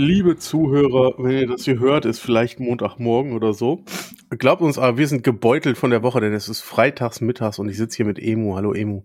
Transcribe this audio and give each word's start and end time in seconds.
Liebe 0.00 0.38
Zuhörer, 0.38 1.12
wenn 1.18 1.36
ihr 1.36 1.46
das 1.46 1.66
hier 1.66 1.78
hört, 1.78 2.06
ist 2.06 2.20
vielleicht 2.20 2.58
Montagmorgen 2.58 3.34
oder 3.34 3.52
so. 3.52 3.84
Glaubt 4.30 4.62
uns 4.62 4.78
aber, 4.78 4.96
wir 4.96 5.06
sind 5.06 5.22
gebeutelt 5.22 5.76
von 5.76 5.90
der 5.90 6.02
Woche, 6.02 6.22
denn 6.22 6.32
es 6.32 6.48
ist 6.48 6.62
freitags, 6.62 7.20
mittags 7.20 7.58
und 7.58 7.68
ich 7.68 7.76
sitze 7.76 7.98
hier 7.98 8.06
mit 8.06 8.18
Emu. 8.18 8.56
Hallo 8.56 8.72
Emu. 8.72 9.02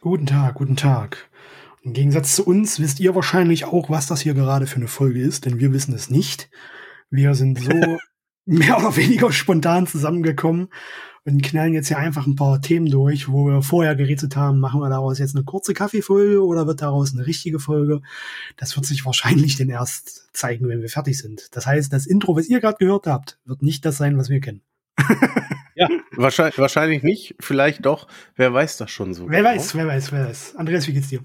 Guten 0.00 0.24
Tag, 0.24 0.54
guten 0.54 0.76
Tag. 0.76 1.28
Im 1.82 1.92
Gegensatz 1.92 2.36
zu 2.36 2.46
uns 2.46 2.80
wisst 2.80 3.00
ihr 3.00 3.14
wahrscheinlich 3.14 3.66
auch, 3.66 3.90
was 3.90 4.06
das 4.06 4.22
hier 4.22 4.32
gerade 4.32 4.66
für 4.66 4.76
eine 4.76 4.88
Folge 4.88 5.20
ist, 5.20 5.44
denn 5.44 5.60
wir 5.60 5.74
wissen 5.74 5.92
es 5.94 6.08
nicht. 6.08 6.48
Wir 7.10 7.34
sind 7.34 7.60
so 7.60 7.72
mehr 8.46 8.78
oder 8.78 8.96
weniger 8.96 9.30
spontan 9.30 9.86
zusammengekommen 9.86 10.68
und 11.26 11.42
knallen 11.42 11.72
jetzt 11.72 11.88
hier 11.88 11.98
einfach 11.98 12.26
ein 12.26 12.36
paar 12.36 12.60
Themen 12.60 12.86
durch, 12.90 13.28
wo 13.28 13.46
wir 13.46 13.62
vorher 13.62 13.96
gerätselt 13.96 14.36
haben, 14.36 14.60
machen 14.60 14.80
wir 14.80 14.90
daraus 14.90 15.18
jetzt 15.18 15.34
eine 15.34 15.44
kurze 15.44 15.72
Kaffeefolge 15.72 16.44
oder 16.44 16.66
wird 16.66 16.82
daraus 16.82 17.14
eine 17.14 17.26
richtige 17.26 17.58
Folge? 17.58 18.02
Das 18.56 18.76
wird 18.76 18.84
sich 18.84 19.06
wahrscheinlich 19.06 19.56
denn 19.56 19.70
erst 19.70 20.34
zeigen, 20.34 20.68
wenn 20.68 20.82
wir 20.82 20.88
fertig 20.90 21.18
sind. 21.18 21.48
Das 21.52 21.66
heißt, 21.66 21.92
das 21.92 22.06
Intro, 22.06 22.36
was 22.36 22.48
ihr 22.48 22.60
gerade 22.60 22.76
gehört 22.78 23.06
habt, 23.06 23.38
wird 23.46 23.62
nicht 23.62 23.86
das 23.86 23.96
sein, 23.96 24.18
was 24.18 24.28
wir 24.28 24.40
kennen. 24.40 24.60
ja, 25.74 25.88
wahrscheinlich, 26.12 26.58
wahrscheinlich 26.58 27.02
nicht, 27.02 27.36
vielleicht 27.40 27.86
doch. 27.86 28.06
Wer 28.36 28.52
weiß 28.52 28.76
das 28.76 28.90
schon 28.90 29.14
so? 29.14 29.28
Wer 29.28 29.38
genau? 29.38 29.50
weiß, 29.54 29.74
wer 29.74 29.86
weiß, 29.86 30.12
wer 30.12 30.26
weiß. 30.26 30.56
Andreas, 30.56 30.86
wie 30.86 30.92
geht's 30.92 31.08
dir? 31.08 31.20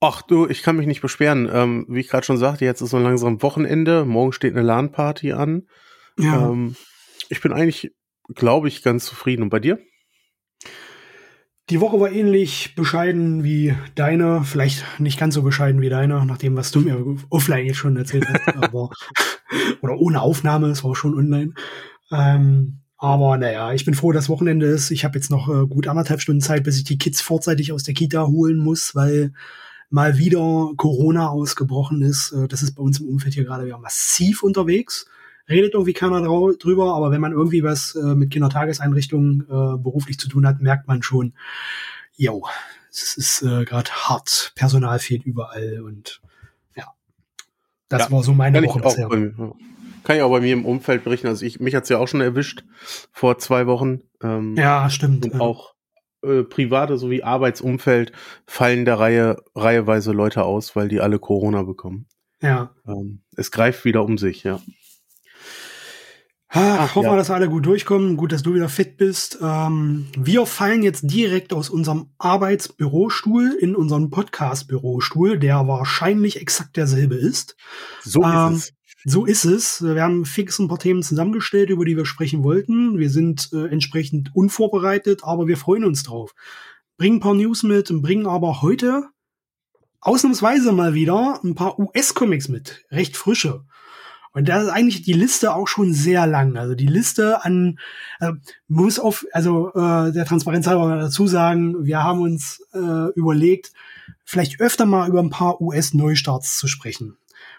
Ach 0.00 0.20
du, 0.20 0.46
ich 0.46 0.62
kann 0.62 0.76
mich 0.76 0.86
nicht 0.86 1.00
beschweren. 1.00 1.48
Ähm, 1.50 1.86
wie 1.88 2.00
ich 2.00 2.08
gerade 2.08 2.26
schon 2.26 2.36
sagte, 2.36 2.66
jetzt 2.66 2.82
ist 2.82 2.90
so 2.90 2.98
langsam 2.98 3.40
Wochenende. 3.40 4.04
Morgen 4.04 4.32
steht 4.32 4.52
eine 4.52 4.62
LAN-Party 4.62 5.32
an. 5.32 5.66
Ja. 6.18 6.50
Ähm, 6.50 6.76
ich 7.30 7.40
bin 7.40 7.52
eigentlich 7.52 7.92
glaube 8.34 8.68
ich, 8.68 8.82
ganz 8.82 9.04
zufrieden. 9.06 9.42
Und 9.42 9.50
bei 9.50 9.60
dir? 9.60 9.78
Die 11.68 11.80
Woche 11.80 11.98
war 11.98 12.12
ähnlich 12.12 12.76
bescheiden 12.76 13.42
wie 13.42 13.74
deine, 13.96 14.44
vielleicht 14.44 14.84
nicht 15.00 15.18
ganz 15.18 15.34
so 15.34 15.42
bescheiden 15.42 15.80
wie 15.80 15.88
deine, 15.88 16.24
nach 16.24 16.38
dem, 16.38 16.54
was 16.56 16.70
du 16.70 16.80
mir 16.80 17.16
offline 17.28 17.66
jetzt 17.66 17.78
schon 17.78 17.96
erzählt 17.96 18.26
hast, 18.28 18.56
aber 18.62 18.90
oder 19.82 19.98
ohne 19.98 20.22
Aufnahme, 20.22 20.68
es 20.68 20.84
war 20.84 20.94
schon 20.94 21.16
online. 21.16 21.54
Ähm, 22.12 22.82
aber 22.98 23.36
naja, 23.36 23.72
ich 23.72 23.84
bin 23.84 23.94
froh, 23.94 24.12
dass 24.12 24.28
Wochenende 24.28 24.66
ist. 24.66 24.92
Ich 24.92 25.04
habe 25.04 25.18
jetzt 25.18 25.30
noch 25.30 25.48
äh, 25.48 25.66
gut 25.66 25.88
anderthalb 25.88 26.20
Stunden 26.20 26.40
Zeit, 26.40 26.62
bis 26.62 26.76
ich 26.78 26.84
die 26.84 26.98
Kids 26.98 27.20
vorzeitig 27.20 27.72
aus 27.72 27.82
der 27.82 27.94
Kita 27.94 28.26
holen 28.26 28.58
muss, 28.58 28.94
weil 28.94 29.32
mal 29.90 30.18
wieder 30.18 30.70
Corona 30.76 31.28
ausgebrochen 31.28 32.00
ist. 32.00 32.30
Äh, 32.30 32.46
das 32.46 32.62
ist 32.62 32.76
bei 32.76 32.82
uns 32.82 33.00
im 33.00 33.08
Umfeld 33.08 33.34
hier 33.34 33.44
gerade 33.44 33.66
wieder 33.66 33.78
massiv 33.78 34.44
unterwegs 34.44 35.06
redet 35.48 35.74
irgendwie 35.74 35.92
keiner 35.92 36.22
drüber, 36.22 36.94
aber 36.94 37.10
wenn 37.10 37.20
man 37.20 37.32
irgendwie 37.32 37.62
was 37.62 37.94
äh, 37.94 38.14
mit 38.14 38.30
Kindertageseinrichtungen 38.30 39.42
äh, 39.42 39.78
beruflich 39.78 40.18
zu 40.18 40.28
tun 40.28 40.46
hat, 40.46 40.60
merkt 40.60 40.88
man 40.88 41.02
schon, 41.02 41.34
yo, 42.16 42.44
es 42.90 43.16
ist 43.16 43.42
äh, 43.42 43.64
gerade 43.64 43.90
hart, 43.90 44.52
Personal 44.54 44.98
fehlt 44.98 45.24
überall 45.24 45.82
und 45.82 46.20
ja, 46.74 46.86
das 47.88 48.02
ja, 48.02 48.10
war 48.10 48.22
so 48.22 48.32
meine 48.32 48.62
Woche 48.62 48.80
bisher. 48.80 49.08
Kann 50.06 50.16
ich 50.16 50.22
auch 50.22 50.30
bei 50.30 50.40
mir 50.40 50.52
im 50.52 50.64
Umfeld 50.64 51.02
berichten. 51.02 51.26
Also 51.26 51.44
ich, 51.44 51.58
mich 51.58 51.74
hat's 51.74 51.88
ja 51.88 51.98
auch 51.98 52.06
schon 52.06 52.20
erwischt 52.20 52.62
vor 53.10 53.38
zwei 53.38 53.66
Wochen. 53.66 54.02
Ähm, 54.22 54.54
ja, 54.56 54.88
stimmt. 54.88 55.24
Und 55.24 55.40
auch 55.40 55.74
äh, 56.22 56.44
private 56.44 56.96
sowie 56.96 57.24
Arbeitsumfeld 57.24 58.12
fallen 58.46 58.84
der 58.84 59.00
Reihe 59.00 59.42
reiheweise 59.56 60.12
Leute 60.12 60.44
aus, 60.44 60.76
weil 60.76 60.86
die 60.86 61.00
alle 61.00 61.18
Corona 61.18 61.64
bekommen. 61.64 62.06
Ja. 62.40 62.70
Ähm, 62.86 63.22
es 63.36 63.50
greift 63.50 63.84
wieder 63.84 64.04
um 64.04 64.16
sich, 64.16 64.44
ja. 64.44 64.60
Ach, 66.56 66.94
hoffen 66.94 67.06
wir, 67.06 67.12
ja. 67.12 67.16
dass 67.16 67.30
alle 67.30 67.48
gut 67.48 67.66
durchkommen. 67.66 68.16
Gut, 68.16 68.32
dass 68.32 68.42
du 68.42 68.54
wieder 68.54 68.68
fit 68.68 68.96
bist. 68.96 69.38
Ähm, 69.42 70.06
wir 70.16 70.46
fallen 70.46 70.82
jetzt 70.82 71.02
direkt 71.02 71.52
aus 71.52 71.68
unserem 71.68 72.08
Arbeitsbürostuhl 72.18 73.56
in 73.60 73.76
unseren 73.76 74.10
Podcast-Bürostuhl, 74.10 75.38
der 75.38 75.68
wahrscheinlich 75.68 76.40
exakt 76.40 76.76
derselbe 76.76 77.16
ist. 77.16 77.56
So 78.02 78.22
ähm, 78.22 78.54
ist 78.54 78.70
es. 78.70 78.72
So 79.08 79.24
ist 79.24 79.44
es. 79.44 79.82
Wir 79.82 80.02
haben 80.02 80.24
fix 80.24 80.58
ein 80.58 80.68
paar 80.68 80.78
Themen 80.78 81.02
zusammengestellt, 81.02 81.70
über 81.70 81.84
die 81.84 81.96
wir 81.96 82.06
sprechen 82.06 82.42
wollten. 82.42 82.98
Wir 82.98 83.10
sind 83.10 83.50
äh, 83.52 83.66
entsprechend 83.66 84.34
unvorbereitet, 84.34 85.22
aber 85.22 85.46
wir 85.46 85.56
freuen 85.56 85.84
uns 85.84 86.02
drauf. 86.02 86.34
Bringen 86.96 87.18
ein 87.18 87.20
paar 87.20 87.34
News 87.34 87.62
mit 87.62 87.90
und 87.90 88.02
bringen 88.02 88.26
aber 88.26 88.62
heute 88.62 89.04
ausnahmsweise 90.00 90.72
mal 90.72 90.94
wieder 90.94 91.40
ein 91.44 91.54
paar 91.54 91.78
US-Comics 91.78 92.48
mit. 92.48 92.84
Recht 92.90 93.16
frische. 93.16 93.64
Und 94.36 94.50
da 94.50 94.60
ist 94.60 94.68
eigentlich 94.68 95.00
die 95.00 95.14
Liste 95.14 95.54
auch 95.54 95.66
schon 95.66 95.94
sehr 95.94 96.26
lang. 96.26 96.58
Also 96.58 96.74
die 96.74 96.86
Liste 96.86 97.42
an 97.42 97.78
äh, 98.20 98.32
muss 98.68 98.98
auf, 98.98 99.24
also 99.32 99.70
äh, 99.70 100.12
der 100.12 100.26
Transparenz 100.26 100.66
halber 100.66 100.94
dazu 100.94 101.26
sagen, 101.26 101.86
wir 101.86 102.02
haben 102.02 102.20
uns 102.20 102.62
äh, 102.74 103.10
überlegt, 103.14 103.72
vielleicht 104.26 104.60
öfter 104.60 104.84
mal 104.84 105.08
über 105.08 105.20
ein 105.20 105.30
paar 105.30 105.62
US-Neustarts 105.62 106.58
zu 106.58 106.66
sprechen. 106.68 107.16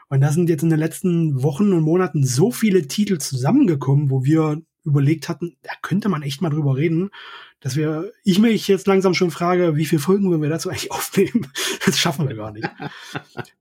Und 0.09 0.21
da 0.21 0.31
sind 0.31 0.49
jetzt 0.49 0.61
in 0.61 0.69
den 0.69 0.77
letzten 0.77 1.41
Wochen 1.41 1.73
und 1.73 1.81
Monaten 1.81 2.23
so 2.23 2.51
viele 2.51 2.87
Titel 2.87 3.17
zusammengekommen, 3.17 4.11
wo 4.11 4.23
wir 4.23 4.61
überlegt 4.87 5.29
hatten, 5.29 5.57
da 5.61 5.71
könnte 5.81 6.09
man 6.09 6.23
echt 6.23 6.41
mal 6.41 6.49
drüber 6.49 6.75
reden 6.75 7.11
dass 7.59 7.75
wir, 7.75 8.11
ich 8.23 8.37
mich 8.39 8.67
jetzt 8.67 8.85
langsam 8.85 9.13
schon 9.13 9.31
frage, 9.31 9.75
wie 9.75 9.85
viele 9.85 10.01
Folgen 10.01 10.29
wollen 10.29 10.41
wir 10.41 10.49
dazu 10.49 10.69
eigentlich 10.69 10.91
aufnehmen? 10.93 11.47
Das 11.85 11.97
schaffen 11.97 12.27
wir 12.27 12.35
gar 12.35 12.51
nicht. 12.51 12.69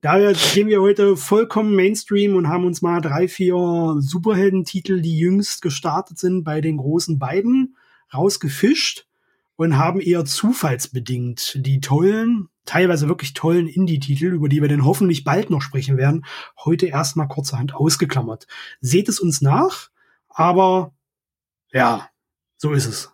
Daher 0.02 0.34
gehen 0.54 0.68
wir 0.68 0.82
heute 0.82 1.16
vollkommen 1.16 1.74
Mainstream 1.74 2.36
und 2.36 2.48
haben 2.48 2.66
uns 2.66 2.82
mal 2.82 3.00
drei, 3.00 3.26
vier 3.26 3.96
Superheldentitel, 3.98 5.00
die 5.00 5.18
jüngst 5.18 5.62
gestartet 5.62 6.18
sind, 6.18 6.44
bei 6.44 6.60
den 6.60 6.76
großen 6.76 7.18
beiden 7.18 7.76
rausgefischt 8.12 9.06
und 9.56 9.78
haben 9.78 10.00
eher 10.00 10.26
zufallsbedingt 10.26 11.58
die 11.64 11.80
tollen, 11.80 12.48
teilweise 12.66 13.08
wirklich 13.08 13.32
tollen 13.32 13.66
Indie-Titel, 13.66 14.26
über 14.26 14.50
die 14.50 14.60
wir 14.60 14.68
dann 14.68 14.84
hoffentlich 14.84 15.24
bald 15.24 15.48
noch 15.48 15.62
sprechen 15.62 15.96
werden, 15.96 16.26
heute 16.62 16.86
erstmal 16.86 17.28
kurzerhand 17.28 17.74
ausgeklammert. 17.74 18.46
Seht 18.80 19.08
es 19.08 19.18
uns 19.18 19.40
nach, 19.40 19.88
aber 20.28 20.92
ja, 21.72 22.08
so 22.56 22.72
ist 22.72 22.86
es. 22.86 23.10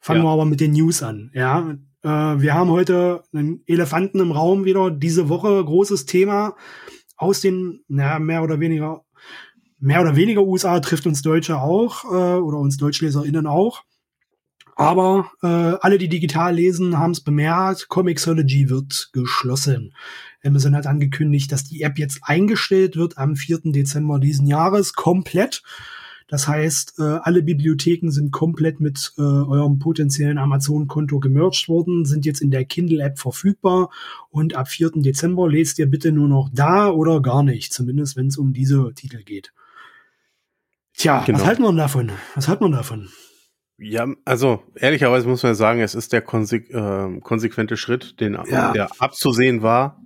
Fangen 0.00 0.20
ja. 0.20 0.26
wir 0.26 0.32
aber 0.32 0.44
mit 0.44 0.60
den 0.60 0.72
News 0.72 1.02
an. 1.02 1.30
Ja, 1.34 1.76
äh, 2.02 2.08
wir 2.08 2.54
haben 2.54 2.70
heute 2.70 3.22
einen 3.32 3.62
Elefanten 3.66 4.20
im 4.20 4.32
Raum 4.32 4.64
wieder. 4.64 4.90
Diese 4.90 5.28
Woche 5.28 5.64
großes 5.64 6.06
Thema 6.06 6.56
aus 7.16 7.40
den, 7.40 7.80
naja, 7.88 8.18
mehr 8.18 8.42
oder 8.42 8.60
weniger, 8.60 9.04
mehr 9.78 10.00
oder 10.00 10.16
weniger 10.16 10.42
USA 10.42 10.80
trifft 10.80 11.06
uns 11.06 11.22
Deutsche 11.22 11.58
auch 11.58 12.04
äh, 12.04 12.38
oder 12.38 12.58
uns 12.58 12.76
DeutschleserInnen 12.76 13.46
auch. 13.46 13.82
Aber 14.76 15.30
äh, 15.42 15.46
alle, 15.46 15.98
die 15.98 16.08
digital 16.08 16.54
lesen, 16.56 16.98
haben 16.98 17.12
es 17.12 17.20
bemerkt, 17.20 17.88
Comixology 17.88 18.68
wird 18.68 19.10
geschlossen. 19.12 19.94
Amazon 20.44 20.74
hat 20.74 20.86
angekündigt, 20.86 21.52
dass 21.52 21.64
die 21.64 21.82
App 21.82 21.98
jetzt 21.98 22.20
eingestellt 22.22 22.96
wird 22.96 23.16
am 23.16 23.36
4. 23.36 23.60
Dezember 23.66 24.18
diesen 24.18 24.46
Jahres 24.46 24.92
komplett. 24.92 25.62
Das 26.26 26.48
heißt, 26.48 26.98
äh, 26.98 27.02
alle 27.02 27.42
Bibliotheken 27.42 28.10
sind 28.10 28.32
komplett 28.32 28.80
mit 28.80 29.12
äh, 29.18 29.22
eurem 29.22 29.78
potenziellen 29.78 30.38
Amazon-Konto 30.38 31.20
gemerged 31.20 31.68
worden, 31.68 32.04
sind 32.06 32.24
jetzt 32.24 32.40
in 32.40 32.50
der 32.50 32.64
Kindle-App 32.64 33.18
verfügbar 33.18 33.90
und 34.30 34.56
ab 34.56 34.68
4. 34.68 34.92
Dezember 34.96 35.48
lest 35.48 35.78
ihr 35.78 35.86
bitte 35.86 36.12
nur 36.12 36.28
noch 36.28 36.48
da 36.52 36.88
oder 36.90 37.20
gar 37.20 37.42
nicht, 37.42 37.72
zumindest 37.72 38.16
wenn 38.16 38.28
es 38.28 38.38
um 38.38 38.52
diese 38.52 38.92
Titel 38.94 39.22
geht. 39.22 39.52
Tja, 40.96 41.24
genau. 41.26 41.40
was 41.40 41.46
halten 41.46 41.62
wir 41.62 41.72
davon? 41.72 42.12
Was 42.34 42.48
halten 42.48 42.64
wir 42.64 42.70
davon? 42.70 43.08
Ja, 43.76 44.06
also 44.24 44.62
ehrlicherweise 44.76 45.26
muss 45.26 45.42
man 45.42 45.56
sagen, 45.56 45.80
es 45.80 45.94
ist 45.94 46.12
der 46.12 46.22
konse 46.22 46.56
äh, 46.56 47.20
konsequente 47.20 47.76
Schritt, 47.76 48.20
den 48.20 48.38
ja. 48.48 48.72
der 48.72 48.88
abzusehen 49.00 49.62
war. 49.62 50.00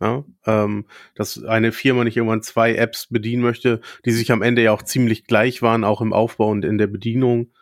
Ja, 0.00 0.24
ähm, 0.46 0.86
dass 1.14 1.42
eine 1.44 1.72
Firma 1.72 2.04
nicht 2.04 2.16
irgendwann 2.16 2.42
zwei 2.42 2.74
Apps 2.74 3.06
bedienen 3.08 3.42
möchte, 3.42 3.80
die 4.04 4.10
sich 4.10 4.32
am 4.32 4.42
Ende 4.42 4.62
ja 4.62 4.72
auch 4.72 4.82
ziemlich 4.82 5.24
gleich 5.24 5.62
waren, 5.62 5.84
auch 5.84 6.00
im 6.00 6.12
Aufbau 6.12 6.48
und 6.48 6.64
in 6.64 6.78
der 6.78 6.88
Bedienung. 6.88 7.52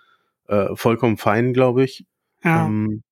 Äh, 0.48 0.74
vollkommen 0.74 1.18
fein, 1.18 1.52
glaube 1.52 1.84
ich. 1.84 2.06
Ja. 2.42 2.66
Ähm, 2.66 3.02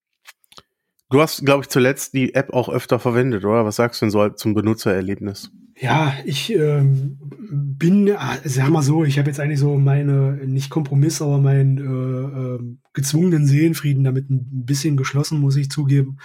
du 1.10 1.20
hast, 1.20 1.44
glaube 1.44 1.62
ich, 1.62 1.68
zuletzt 1.68 2.14
die 2.14 2.34
App 2.34 2.52
auch 2.52 2.68
öfter 2.68 2.98
verwendet, 2.98 3.44
oder? 3.44 3.64
Was 3.64 3.76
sagst 3.76 4.00
du 4.00 4.06
denn 4.06 4.10
so 4.10 4.28
zum 4.30 4.54
Benutzererlebnis? 4.54 5.52
Ja, 5.82 6.14
ich 6.26 6.52
ähm, 6.52 7.18
bin, 7.50 8.10
ah, 8.14 8.36
sag 8.44 8.68
mal 8.68 8.82
so, 8.82 9.02
ich 9.04 9.18
habe 9.18 9.30
jetzt 9.30 9.40
eigentlich 9.40 9.58
so 9.58 9.78
meine, 9.78 10.38
nicht 10.46 10.68
Kompromiss, 10.68 11.22
aber 11.22 11.38
meinen 11.38 11.78
äh, 11.78 12.54
äh, 12.54 12.76
gezwungenen 12.92 13.46
Seelenfrieden 13.46 14.04
damit 14.04 14.28
ein 14.28 14.66
bisschen 14.66 14.98
geschlossen, 14.98 15.40
muss 15.40 15.56
ich 15.56 15.70
zugeben. 15.70 16.18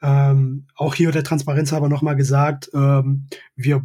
Ähm, 0.00 0.66
auch 0.76 0.94
hier 0.94 1.12
der 1.12 1.24
Transparenz 1.24 1.74
aber 1.74 1.90
nochmal 1.90 2.16
gesagt, 2.16 2.70
ähm, 2.72 3.26
wir 3.54 3.84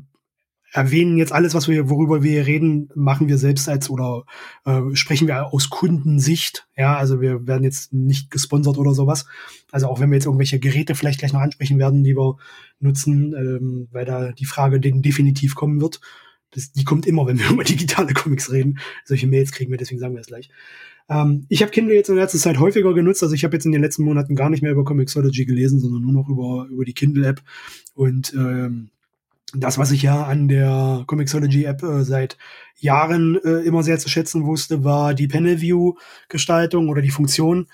erwähnen 0.71 1.17
jetzt 1.17 1.31
alles, 1.31 1.53
was 1.53 1.67
wir, 1.67 1.89
worüber 1.89 2.23
wir 2.23 2.31
hier 2.31 2.47
reden, 2.47 2.89
machen 2.93 3.27
wir 3.27 3.37
selbst 3.37 3.69
als 3.69 3.89
oder 3.89 4.25
äh, 4.65 4.81
sprechen 4.93 5.27
wir 5.27 5.53
aus 5.53 5.69
Kundensicht. 5.69 6.67
Ja, 6.75 6.97
also 6.97 7.21
wir 7.21 7.47
werden 7.47 7.63
jetzt 7.63 7.93
nicht 7.93 8.31
gesponsert 8.31 8.77
oder 8.77 8.93
sowas. 8.93 9.25
Also 9.71 9.87
auch 9.87 9.99
wenn 9.99 10.09
wir 10.09 10.15
jetzt 10.15 10.25
irgendwelche 10.25 10.59
Geräte 10.59 10.95
vielleicht 10.95 11.19
gleich 11.19 11.33
noch 11.33 11.41
ansprechen 11.41 11.79
werden, 11.79 12.03
die 12.03 12.15
wir 12.15 12.37
nutzen, 12.79 13.33
ähm, 13.33 13.87
weil 13.91 14.05
da 14.05 14.31
die 14.31 14.45
Frage 14.45 14.79
denen 14.79 15.01
definitiv 15.01 15.55
kommen 15.55 15.81
wird. 15.81 16.01
Das, 16.51 16.71
die 16.71 16.83
kommt 16.83 17.05
immer, 17.05 17.25
wenn 17.27 17.39
wir 17.39 17.49
über 17.51 17.63
digitale 17.63 18.13
Comics 18.13 18.51
reden. 18.51 18.79
Solche 19.05 19.27
Mails 19.27 19.51
kriegen 19.51 19.71
wir, 19.71 19.77
deswegen 19.77 19.99
sagen 19.99 20.15
wir 20.15 20.21
es 20.21 20.27
gleich. 20.27 20.49
Ähm, 21.09 21.45
ich 21.47 21.61
habe 21.61 21.71
Kindle 21.71 21.95
jetzt 21.95 22.09
in 22.09 22.15
letzter 22.15 22.37
Zeit 22.39 22.59
häufiger 22.59 22.93
genutzt. 22.93 23.23
Also 23.23 23.35
ich 23.35 23.43
habe 23.45 23.55
jetzt 23.55 23.65
in 23.65 23.71
den 23.71 23.81
letzten 23.81 24.03
Monaten 24.03 24.35
gar 24.35 24.49
nicht 24.49 24.61
mehr 24.61 24.73
über 24.73 24.83
Comixology 24.83 25.45
gelesen, 25.45 25.79
sondern 25.79 26.01
nur 26.01 26.11
noch 26.11 26.27
über, 26.27 26.67
über 26.69 26.83
die 26.83 26.93
Kindle-App. 26.93 27.41
Und 27.93 28.33
ähm, 28.33 28.89
das, 29.53 29.77
was 29.77 29.91
ich 29.91 30.01
ja 30.01 30.23
an 30.23 30.47
der 30.47 31.03
Comixology 31.07 31.63
App 31.63 31.81
äh, 31.83 32.03
seit 32.03 32.37
Jahren 32.75 33.39
äh, 33.43 33.61
immer 33.61 33.83
sehr 33.83 33.97
zu 33.97 34.09
schätzen 34.09 34.45
wusste, 34.45 34.83
war 34.83 35.13
die 35.13 35.27
Panel 35.27 35.61
View 35.61 35.95
Gestaltung 36.27 36.89
oder 36.89 37.01
die 37.01 37.11
Funktion, 37.11 37.67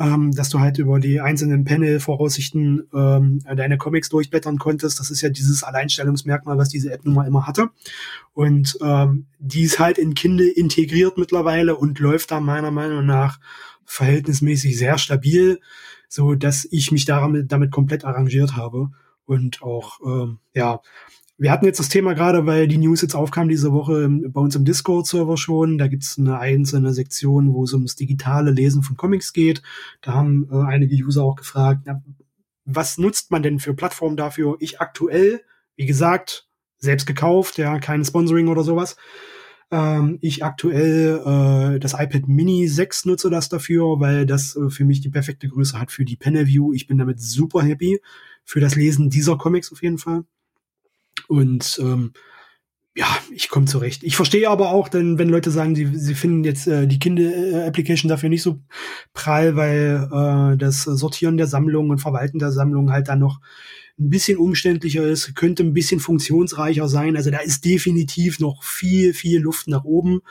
ähm, 0.00 0.32
dass 0.32 0.48
du 0.48 0.58
halt 0.58 0.78
über 0.78 0.98
die 0.98 1.20
einzelnen 1.20 1.64
Panel-Voraussichten 1.64 2.88
ähm, 2.92 3.40
deine 3.44 3.78
Comics 3.78 4.08
durchblättern 4.08 4.58
konntest. 4.58 4.98
Das 4.98 5.10
ist 5.10 5.20
ja 5.20 5.28
dieses 5.28 5.62
Alleinstellungsmerkmal, 5.62 6.58
was 6.58 6.68
diese 6.68 6.92
App 6.92 7.04
nun 7.04 7.14
mal 7.14 7.26
immer 7.26 7.46
hatte. 7.46 7.68
Und 8.32 8.76
ähm, 8.82 9.26
die 9.38 9.62
ist 9.62 9.78
halt 9.78 9.98
in 9.98 10.14
Kindle 10.14 10.48
integriert 10.48 11.16
mittlerweile 11.16 11.76
und 11.76 11.98
läuft 12.00 12.32
da 12.32 12.40
meiner 12.40 12.70
Meinung 12.70 13.06
nach 13.06 13.38
verhältnismäßig 13.84 14.76
sehr 14.76 14.98
stabil, 14.98 15.60
so 16.08 16.34
dass 16.34 16.66
ich 16.70 16.90
mich 16.90 17.04
damit, 17.04 17.52
damit 17.52 17.70
komplett 17.70 18.04
arrangiert 18.04 18.56
habe 18.56 18.90
und 19.26 19.62
auch 19.62 20.00
ähm, 20.04 20.38
ja 20.54 20.80
wir 21.40 21.50
hatten 21.50 21.64
jetzt 21.64 21.80
das 21.80 21.88
Thema 21.88 22.12
gerade, 22.14 22.44
weil 22.44 22.68
die 22.68 22.76
News 22.76 23.00
jetzt 23.00 23.14
aufkam 23.14 23.48
diese 23.48 23.72
Woche 23.72 24.10
bei 24.10 24.40
uns 24.42 24.54
im 24.56 24.66
Discord-Server 24.66 25.38
schon. 25.38 25.78
Da 25.78 25.88
gibt 25.88 26.02
es 26.02 26.18
eine 26.18 26.38
einzelne 26.38 26.92
Sektion, 26.92 27.54
wo 27.54 27.64
es 27.64 27.72
ums 27.72 27.96
digitale 27.96 28.50
Lesen 28.50 28.82
von 28.82 28.98
Comics 28.98 29.32
geht. 29.32 29.62
Da 30.02 30.12
haben 30.12 30.50
äh, 30.52 30.66
einige 30.66 31.02
User 31.02 31.24
auch 31.24 31.36
gefragt, 31.36 31.84
na, 31.86 32.02
was 32.66 32.98
nutzt 32.98 33.30
man 33.30 33.42
denn 33.42 33.58
für 33.58 33.72
Plattformen 33.72 34.18
dafür? 34.18 34.58
Ich 34.60 34.82
aktuell, 34.82 35.40
wie 35.76 35.86
gesagt, 35.86 36.46
selbst 36.76 37.06
gekauft, 37.06 37.56
ja, 37.56 37.78
kein 37.78 38.04
Sponsoring 38.04 38.48
oder 38.48 38.62
sowas. 38.62 38.96
Ähm, 39.70 40.18
ich 40.20 40.44
aktuell 40.44 41.22
äh, 41.24 41.78
das 41.80 41.94
iPad 41.94 42.28
Mini 42.28 42.68
6 42.68 43.06
nutze 43.06 43.30
das 43.30 43.48
dafür, 43.48 43.98
weil 43.98 44.26
das 44.26 44.56
äh, 44.56 44.68
für 44.68 44.84
mich 44.84 45.00
die 45.00 45.08
perfekte 45.08 45.48
Größe 45.48 45.80
hat 45.80 45.90
für 45.90 46.04
die 46.04 46.16
Panel 46.16 46.46
View. 46.46 46.74
Ich 46.74 46.86
bin 46.86 46.98
damit 46.98 47.18
super 47.18 47.62
happy 47.62 47.98
für 48.44 48.60
das 48.60 48.74
Lesen 48.74 49.08
dieser 49.08 49.38
Comics 49.38 49.72
auf 49.72 49.82
jeden 49.82 49.96
Fall. 49.96 50.24
Und 51.30 51.78
ähm, 51.80 52.12
ja, 52.96 53.06
ich 53.32 53.48
komme 53.48 53.66
zurecht. 53.66 54.02
Ich 54.02 54.16
verstehe 54.16 54.50
aber 54.50 54.72
auch, 54.72 54.88
denn 54.88 55.16
wenn 55.16 55.28
Leute 55.28 55.52
sagen, 55.52 55.76
sie, 55.76 55.86
sie 55.94 56.16
finden 56.16 56.42
jetzt 56.42 56.66
äh, 56.66 56.88
die 56.88 56.98
Kindle-Application 56.98 58.08
dafür 58.08 58.28
nicht 58.28 58.42
so 58.42 58.58
prall, 59.14 59.54
weil 59.54 60.08
äh, 60.10 60.56
das 60.56 60.82
Sortieren 60.82 61.36
der 61.36 61.46
Sammlung 61.46 61.90
und 61.90 62.00
Verwalten 62.00 62.40
der 62.40 62.50
Sammlung 62.50 62.90
halt 62.90 63.06
dann 63.06 63.20
noch 63.20 63.40
ein 63.96 64.10
bisschen 64.10 64.38
umständlicher 64.38 65.04
ist, 65.04 65.36
könnte 65.36 65.62
ein 65.62 65.72
bisschen 65.72 66.00
funktionsreicher 66.00 66.88
sein. 66.88 67.16
Also 67.16 67.30
da 67.30 67.38
ist 67.38 67.64
definitiv 67.64 68.40
noch 68.40 68.64
viel, 68.64 69.14
viel 69.14 69.40
Luft 69.40 69.68
nach 69.68 69.84
oben. 69.84 70.22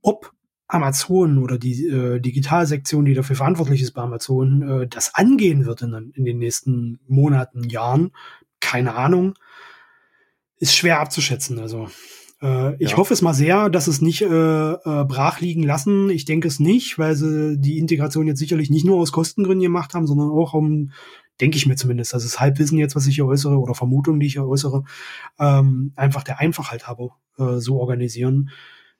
Ob 0.00 0.32
Amazon 0.66 1.36
oder 1.36 1.58
die 1.58 1.88
äh, 1.88 2.20
Digitalsektion, 2.20 3.04
die 3.04 3.12
dafür 3.12 3.36
verantwortlich 3.36 3.82
ist 3.82 3.92
bei 3.92 4.00
Amazon, 4.00 4.62
äh, 4.62 4.88
das 4.88 5.14
angehen 5.14 5.66
wird 5.66 5.82
in, 5.82 6.10
in 6.14 6.24
den 6.24 6.38
nächsten 6.38 7.00
Monaten, 7.06 7.68
Jahren, 7.68 8.12
keine 8.60 8.94
Ahnung 8.94 9.34
ist 10.62 10.76
schwer 10.76 11.00
abzuschätzen. 11.00 11.58
Also 11.58 11.88
äh, 12.40 12.76
ich 12.76 12.92
ja. 12.92 12.96
hoffe 12.96 13.12
es 13.12 13.20
mal 13.20 13.34
sehr, 13.34 13.68
dass 13.68 13.88
es 13.88 14.00
nicht 14.00 14.22
äh, 14.22 14.26
äh, 14.26 15.04
brach 15.04 15.40
liegen 15.40 15.64
lassen. 15.64 16.08
Ich 16.08 16.24
denke 16.24 16.46
es 16.46 16.60
nicht, 16.60 17.00
weil 17.00 17.16
sie 17.16 17.58
die 17.58 17.78
Integration 17.78 18.28
jetzt 18.28 18.38
sicherlich 18.38 18.70
nicht 18.70 18.86
nur 18.86 18.98
aus 18.98 19.10
Kostengründen 19.10 19.64
gemacht 19.64 19.92
haben, 19.92 20.06
sondern 20.06 20.30
auch 20.30 20.54
um, 20.54 20.92
denke 21.40 21.56
ich 21.56 21.66
mir 21.66 21.74
zumindest, 21.74 22.14
das 22.14 22.24
ist 22.24 22.38
Halbwissen 22.38 22.78
jetzt, 22.78 22.94
was 22.94 23.08
ich 23.08 23.16
hier 23.16 23.26
äußere 23.26 23.58
oder 23.58 23.74
Vermutung, 23.74 24.20
die 24.20 24.26
ich 24.26 24.34
hier 24.34 24.46
äußere, 24.46 24.84
ähm, 25.40 25.92
einfach 25.96 26.22
der 26.22 26.38
Einfachheit 26.38 26.86
habe, 26.86 27.10
äh, 27.38 27.58
so 27.58 27.80
organisieren. 27.80 28.50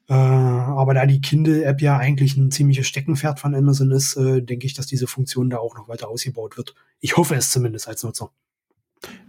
Äh, 0.08 0.14
aber 0.14 0.94
da 0.94 1.06
die 1.06 1.20
Kindle-App 1.20 1.80
ja 1.80 1.96
eigentlich 1.96 2.36
ein 2.36 2.50
ziemliches 2.50 2.88
Steckenpferd 2.88 3.38
von 3.38 3.54
Amazon 3.54 3.92
ist, 3.92 4.16
äh, 4.16 4.42
denke 4.42 4.66
ich, 4.66 4.74
dass 4.74 4.88
diese 4.88 5.06
Funktion 5.06 5.48
da 5.48 5.58
auch 5.58 5.76
noch 5.76 5.88
weiter 5.88 6.08
ausgebaut 6.08 6.56
wird. 6.56 6.74
Ich 6.98 7.16
hoffe 7.16 7.36
es 7.36 7.50
zumindest 7.50 7.86
als 7.86 8.02
Nutzer. 8.02 8.32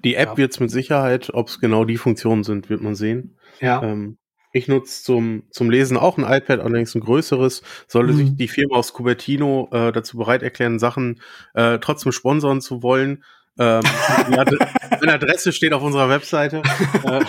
Die 0.03 0.15
App 0.15 0.29
ja. 0.29 0.37
wird 0.37 0.51
es 0.53 0.59
mit 0.59 0.71
Sicherheit, 0.71 1.31
ob 1.33 1.47
es 1.47 1.59
genau 1.59 1.85
die 1.85 1.97
Funktionen 1.97 2.43
sind, 2.43 2.69
wird 2.69 2.81
man 2.81 2.95
sehen. 2.95 3.37
Ja. 3.59 3.81
Ähm, 3.83 4.17
ich 4.51 4.67
nutze 4.67 5.03
zum, 5.03 5.43
zum 5.49 5.71
Lesen 5.71 5.97
auch 5.97 6.17
ein 6.17 6.23
iPad, 6.23 6.59
allerdings 6.59 6.93
ein 6.93 7.01
größeres. 7.01 7.63
Sollte 7.87 8.13
mhm. 8.13 8.17
sich 8.17 8.35
die 8.35 8.47
Firma 8.47 8.75
aus 8.75 8.93
Cupertino 8.93 9.67
äh, 9.71 9.91
dazu 9.91 10.17
bereit 10.17 10.43
erklären, 10.43 10.77
Sachen 10.77 11.19
äh, 11.55 11.79
trotzdem 11.79 12.11
sponsern 12.11 12.61
zu 12.61 12.83
wollen. 12.83 13.23
Ähm, 13.57 13.81
eine 14.27 15.13
Adresse 15.13 15.51
steht 15.51 15.73
auf 15.73 15.83
unserer 15.83 16.09
Webseite. 16.09 16.61
Äh, 17.03 17.25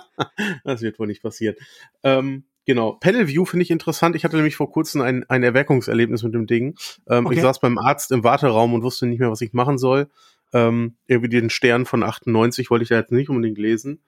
das 0.64 0.82
wird 0.82 0.98
wohl 0.98 1.08
nicht 1.08 1.22
passieren. 1.22 1.56
Ähm, 2.04 2.46
Genau, 2.66 2.94
Panel 2.94 3.28
View 3.28 3.46
finde 3.46 3.64
ich 3.64 3.72
interessant. 3.72 4.16
Ich 4.16 4.24
hatte 4.24 4.36
nämlich 4.36 4.56
vor 4.56 4.72
kurzem 4.72 5.02
ein, 5.02 5.26
ein 5.30 5.42
Erweckungserlebnis 5.42 6.22
mit 6.22 6.36
dem 6.36 6.46
Ding. 6.46 6.76
Ähm, 7.10 7.26
okay. 7.26 7.36
Ich 7.36 7.42
saß 7.42 7.60
beim 7.60 7.80
Arzt 7.80 8.12
im 8.12 8.24
Warteraum 8.24 8.76
und 8.76 8.84
wusste 8.84 9.08
nicht 9.08 9.20
mehr, 9.20 9.32
was 9.32 9.42
ich 9.42 9.54
machen 9.54 9.80
soll. 9.80 10.10
Ähm, 10.54 10.96
irgendwie 11.08 11.30
den 11.30 11.50
Stern 11.50 11.86
von 11.86 12.04
98 12.04 12.70
wollte 12.70 12.84
ich 12.84 12.90
da 12.90 12.96
jetzt 12.96 13.12
nicht 13.12 13.30
unbedingt 13.30 13.58
lesen. 13.58 14.04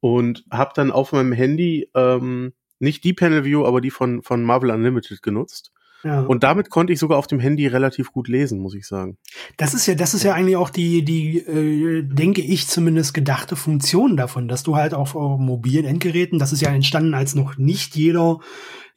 Und 0.00 0.44
habe 0.50 0.72
dann 0.74 0.92
auf 0.92 1.12
meinem 1.12 1.32
Handy 1.32 1.90
ähm, 1.94 2.52
nicht 2.78 3.02
die 3.04 3.12
Panel 3.12 3.44
View, 3.44 3.64
aber 3.64 3.80
die 3.80 3.90
von, 3.90 4.22
von 4.22 4.44
Marvel 4.44 4.70
Unlimited 4.70 5.22
genutzt. 5.22 5.72
Ja. 6.04 6.20
Und 6.20 6.44
damit 6.44 6.70
konnte 6.70 6.92
ich 6.92 7.00
sogar 7.00 7.18
auf 7.18 7.26
dem 7.26 7.40
Handy 7.40 7.66
relativ 7.66 8.12
gut 8.12 8.28
lesen, 8.28 8.60
muss 8.60 8.74
ich 8.74 8.86
sagen. 8.86 9.18
Das 9.56 9.74
ist 9.74 9.86
ja, 9.86 9.94
das 9.94 10.14
ist 10.14 10.22
ja 10.22 10.32
eigentlich 10.32 10.56
auch 10.56 10.70
die, 10.70 11.04
die, 11.04 11.38
äh, 11.38 12.02
denke 12.04 12.40
ich 12.40 12.68
zumindest 12.68 13.14
gedachte 13.14 13.56
Funktion 13.56 14.16
davon, 14.16 14.46
dass 14.46 14.62
du 14.62 14.76
halt 14.76 14.94
auf 14.94 15.14
mobilen 15.14 15.84
Endgeräten, 15.84 16.38
das 16.38 16.52
ist 16.52 16.62
ja 16.62 16.70
entstanden, 16.70 17.14
als 17.14 17.34
noch 17.34 17.58
nicht 17.58 17.96
jeder 17.96 18.38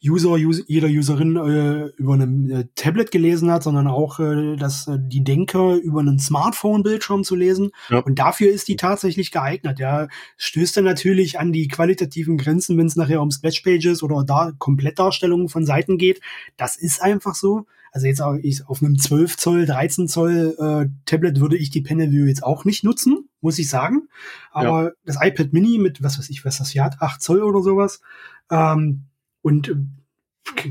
User, 0.03 0.31
User 0.31 0.63
jeder 0.67 0.87
Userin 0.87 1.35
äh, 1.35 1.85
über 1.97 2.15
ein 2.15 2.49
äh, 2.49 2.65
Tablet 2.75 3.11
gelesen 3.11 3.51
hat, 3.51 3.61
sondern 3.61 3.87
auch 3.87 4.19
äh, 4.19 4.55
dass 4.55 4.87
äh, 4.87 4.97
die 4.99 5.23
Denker 5.23 5.75
über 5.75 5.99
einen 5.99 6.17
Smartphone-Bildschirm 6.17 7.23
zu 7.23 7.35
lesen. 7.35 7.71
Ja. 7.89 7.99
Und 7.99 8.17
dafür 8.17 8.51
ist 8.51 8.67
die 8.67 8.77
tatsächlich 8.77 9.31
geeignet. 9.31 9.79
Ja, 9.79 10.07
stößt 10.37 10.77
dann 10.77 10.85
natürlich 10.85 11.39
an 11.39 11.51
die 11.51 11.67
qualitativen 11.67 12.37
Grenzen, 12.37 12.77
wenn 12.77 12.87
es 12.87 12.95
nachher 12.95 13.21
um 13.21 13.29
Splashpages 13.29 14.01
oder 14.01 14.23
da 14.23 14.53
Komplettdarstellungen 14.57 15.49
von 15.49 15.65
Seiten 15.65 15.99
geht. 15.99 16.19
Das 16.57 16.77
ist 16.77 17.01
einfach 17.01 17.35
so. 17.35 17.67
Also 17.91 18.07
jetzt 18.07 18.21
auch 18.21 18.35
ich, 18.41 18.65
auf 18.67 18.81
einem 18.81 18.97
12 18.97 19.37
Zoll, 19.37 19.65
13 19.65 20.07
Zoll 20.07 20.55
äh, 20.57 20.89
Tablet 21.05 21.41
würde 21.41 21.57
ich 21.57 21.69
die 21.69 21.81
Panel 21.81 22.09
View 22.09 22.25
jetzt 22.25 22.43
auch 22.43 22.65
nicht 22.65 22.83
nutzen, 22.83 23.29
muss 23.41 23.59
ich 23.59 23.69
sagen. 23.69 24.07
Aber 24.51 24.83
ja. 24.83 24.91
das 25.05 25.17
iPad 25.21 25.53
Mini 25.53 25.77
mit, 25.77 26.01
was 26.01 26.17
weiß 26.17 26.29
ich, 26.29 26.43
was 26.43 26.57
das 26.57 26.69
hier 26.69 26.85
hat, 26.85 27.01
8 27.01 27.21
Zoll 27.21 27.43
oder 27.43 27.61
sowas, 27.61 28.01
ähm, 28.49 29.07
und 29.41 29.69
äh, 29.69 29.75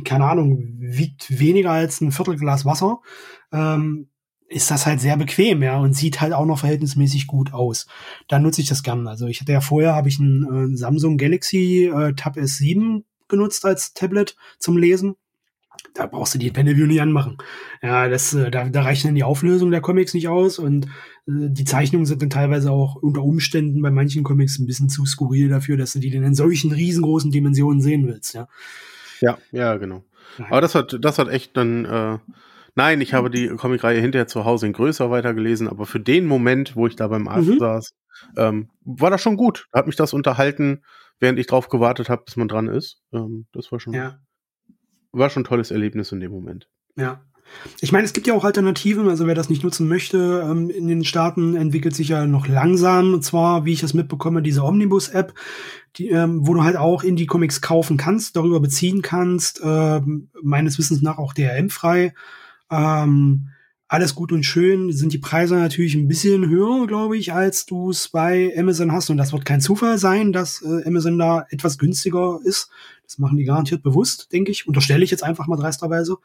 keine 0.04 0.24
Ahnung, 0.24 0.76
wiegt 0.78 1.38
weniger 1.38 1.70
als 1.70 2.00
ein 2.00 2.12
Viertelglas 2.12 2.64
Wasser, 2.64 3.00
ähm, 3.52 4.08
ist 4.48 4.70
das 4.70 4.84
halt 4.84 5.00
sehr 5.00 5.16
bequem, 5.16 5.62
ja, 5.62 5.78
und 5.78 5.94
sieht 5.94 6.20
halt 6.20 6.32
auch 6.32 6.44
noch 6.44 6.58
verhältnismäßig 6.58 7.28
gut 7.28 7.52
aus. 7.52 7.86
Da 8.26 8.40
nutze 8.40 8.60
ich 8.60 8.68
das 8.68 8.82
gern. 8.82 9.06
Also 9.06 9.26
ich 9.26 9.40
hatte 9.40 9.52
ja 9.52 9.60
vorher, 9.60 9.94
habe 9.94 10.08
ich 10.08 10.18
einen 10.18 10.74
äh, 10.74 10.76
Samsung 10.76 11.18
Galaxy 11.18 11.84
äh, 11.84 12.14
Tab 12.14 12.36
S7 12.36 13.04
genutzt 13.28 13.64
als 13.64 13.94
Tablet 13.94 14.36
zum 14.58 14.76
Lesen. 14.76 15.14
Da 15.94 16.06
brauchst 16.06 16.34
du 16.34 16.38
die 16.38 16.50
Panelview 16.50 16.86
nicht 16.86 17.00
anmachen. 17.00 17.38
Ja, 17.80 18.08
das, 18.08 18.34
äh, 18.34 18.50
da, 18.50 18.68
da 18.68 18.82
reicht 18.82 19.04
dann 19.04 19.14
die 19.14 19.22
Auflösung 19.22 19.70
der 19.70 19.80
Comics 19.80 20.14
nicht 20.14 20.26
aus 20.26 20.58
und 20.58 20.86
äh, 20.86 21.48
die 21.48 21.64
Zeichnungen 21.64 22.06
sind 22.06 22.20
dann 22.20 22.30
teilweise 22.30 22.72
auch 22.72 22.96
unter 22.96 23.22
Umständen 23.22 23.80
bei 23.80 23.92
manchen 23.92 24.24
Comics 24.24 24.58
ein 24.58 24.66
bisschen 24.66 24.88
zu 24.88 25.06
skurril 25.06 25.48
dafür, 25.48 25.76
dass 25.76 25.92
du 25.92 26.00
die 26.00 26.10
denn 26.10 26.24
in 26.24 26.34
solchen 26.34 26.72
riesengroßen 26.72 27.30
Dimensionen 27.30 27.80
sehen 27.80 28.08
willst, 28.08 28.34
ja. 28.34 28.48
Ja, 29.20 29.38
ja, 29.52 29.76
genau. 29.76 30.04
Aber 30.48 30.60
das 30.60 30.74
hat, 30.74 30.96
das 31.00 31.18
hat 31.18 31.28
echt 31.28 31.56
dann, 31.56 31.84
äh, 31.84 32.18
nein, 32.74 33.00
ich 33.00 33.14
habe 33.14 33.30
die 33.30 33.48
Comicreihe 33.48 34.00
hinterher 34.00 34.26
zu 34.26 34.44
Hause 34.44 34.66
in 34.66 34.72
größer 34.72 35.10
weitergelesen, 35.10 35.68
aber 35.68 35.86
für 35.86 36.00
den 36.00 36.26
Moment, 36.26 36.76
wo 36.76 36.86
ich 36.86 36.96
da 36.96 37.08
beim 37.08 37.28
Arzt 37.28 37.48
mhm. 37.48 37.58
saß, 37.58 37.94
ähm, 38.36 38.70
war 38.82 39.10
das 39.10 39.22
schon 39.22 39.36
gut. 39.36 39.66
Hat 39.72 39.86
mich 39.86 39.96
das 39.96 40.12
unterhalten, 40.12 40.82
während 41.18 41.38
ich 41.38 41.46
drauf 41.46 41.68
gewartet 41.68 42.08
habe, 42.08 42.22
bis 42.24 42.36
man 42.36 42.48
dran 42.48 42.68
ist. 42.68 43.02
Ähm, 43.12 43.46
das 43.52 43.70
war 43.72 43.80
schon, 43.80 43.94
ja. 43.94 44.18
war 45.12 45.30
schon 45.30 45.42
ein 45.42 45.46
tolles 45.46 45.70
Erlebnis 45.70 46.12
in 46.12 46.20
dem 46.20 46.32
Moment. 46.32 46.68
Ja. 46.96 47.24
Ich 47.80 47.92
meine, 47.92 48.04
es 48.04 48.12
gibt 48.12 48.26
ja 48.26 48.34
auch 48.34 48.44
Alternativen, 48.44 49.08
also 49.08 49.26
wer 49.26 49.34
das 49.34 49.48
nicht 49.48 49.64
nutzen 49.64 49.88
möchte, 49.88 50.46
ähm, 50.48 50.70
in 50.70 50.86
den 50.88 51.04
Staaten 51.04 51.56
entwickelt 51.56 51.94
sich 51.94 52.08
ja 52.08 52.26
noch 52.26 52.48
langsam, 52.48 53.14
und 53.14 53.22
zwar, 53.22 53.64
wie 53.64 53.72
ich 53.72 53.80
das 53.80 53.94
mitbekomme, 53.94 54.42
diese 54.42 54.64
Omnibus-App, 54.64 55.34
die, 55.96 56.08
ähm, 56.08 56.46
wo 56.46 56.54
du 56.54 56.62
halt 56.62 56.76
auch 56.76 57.02
Indie-Comics 57.02 57.60
kaufen 57.60 57.96
kannst, 57.96 58.36
darüber 58.36 58.60
beziehen 58.60 59.02
kannst, 59.02 59.60
ähm, 59.62 60.28
meines 60.42 60.78
Wissens 60.78 61.02
nach 61.02 61.18
auch 61.18 61.32
DRM-frei. 61.32 62.14
Ähm, 62.70 63.48
alles 63.90 64.14
gut 64.14 64.30
und 64.30 64.44
schön, 64.44 64.92
sind 64.92 65.12
die 65.12 65.18
Preise 65.18 65.56
natürlich 65.56 65.96
ein 65.96 66.06
bisschen 66.06 66.48
höher, 66.48 66.86
glaube 66.86 67.18
ich, 67.18 67.32
als 67.32 67.66
du 67.66 67.90
es 67.90 68.08
bei 68.08 68.54
Amazon 68.56 68.92
hast. 68.92 69.10
Und 69.10 69.16
das 69.16 69.32
wird 69.32 69.44
kein 69.44 69.60
Zufall 69.60 69.98
sein, 69.98 70.32
dass 70.32 70.62
äh, 70.62 70.86
Amazon 70.86 71.18
da 71.18 71.44
etwas 71.50 71.76
günstiger 71.76 72.38
ist. 72.44 72.70
Das 73.02 73.18
machen 73.18 73.36
die 73.36 73.42
garantiert 73.42 73.82
bewusst, 73.82 74.32
denke 74.32 74.52
ich. 74.52 74.68
Unterstelle 74.68 75.02
ich 75.02 75.10
jetzt 75.10 75.24
einfach 75.24 75.48
mal 75.48 75.56
dreisterweise. 75.56 76.18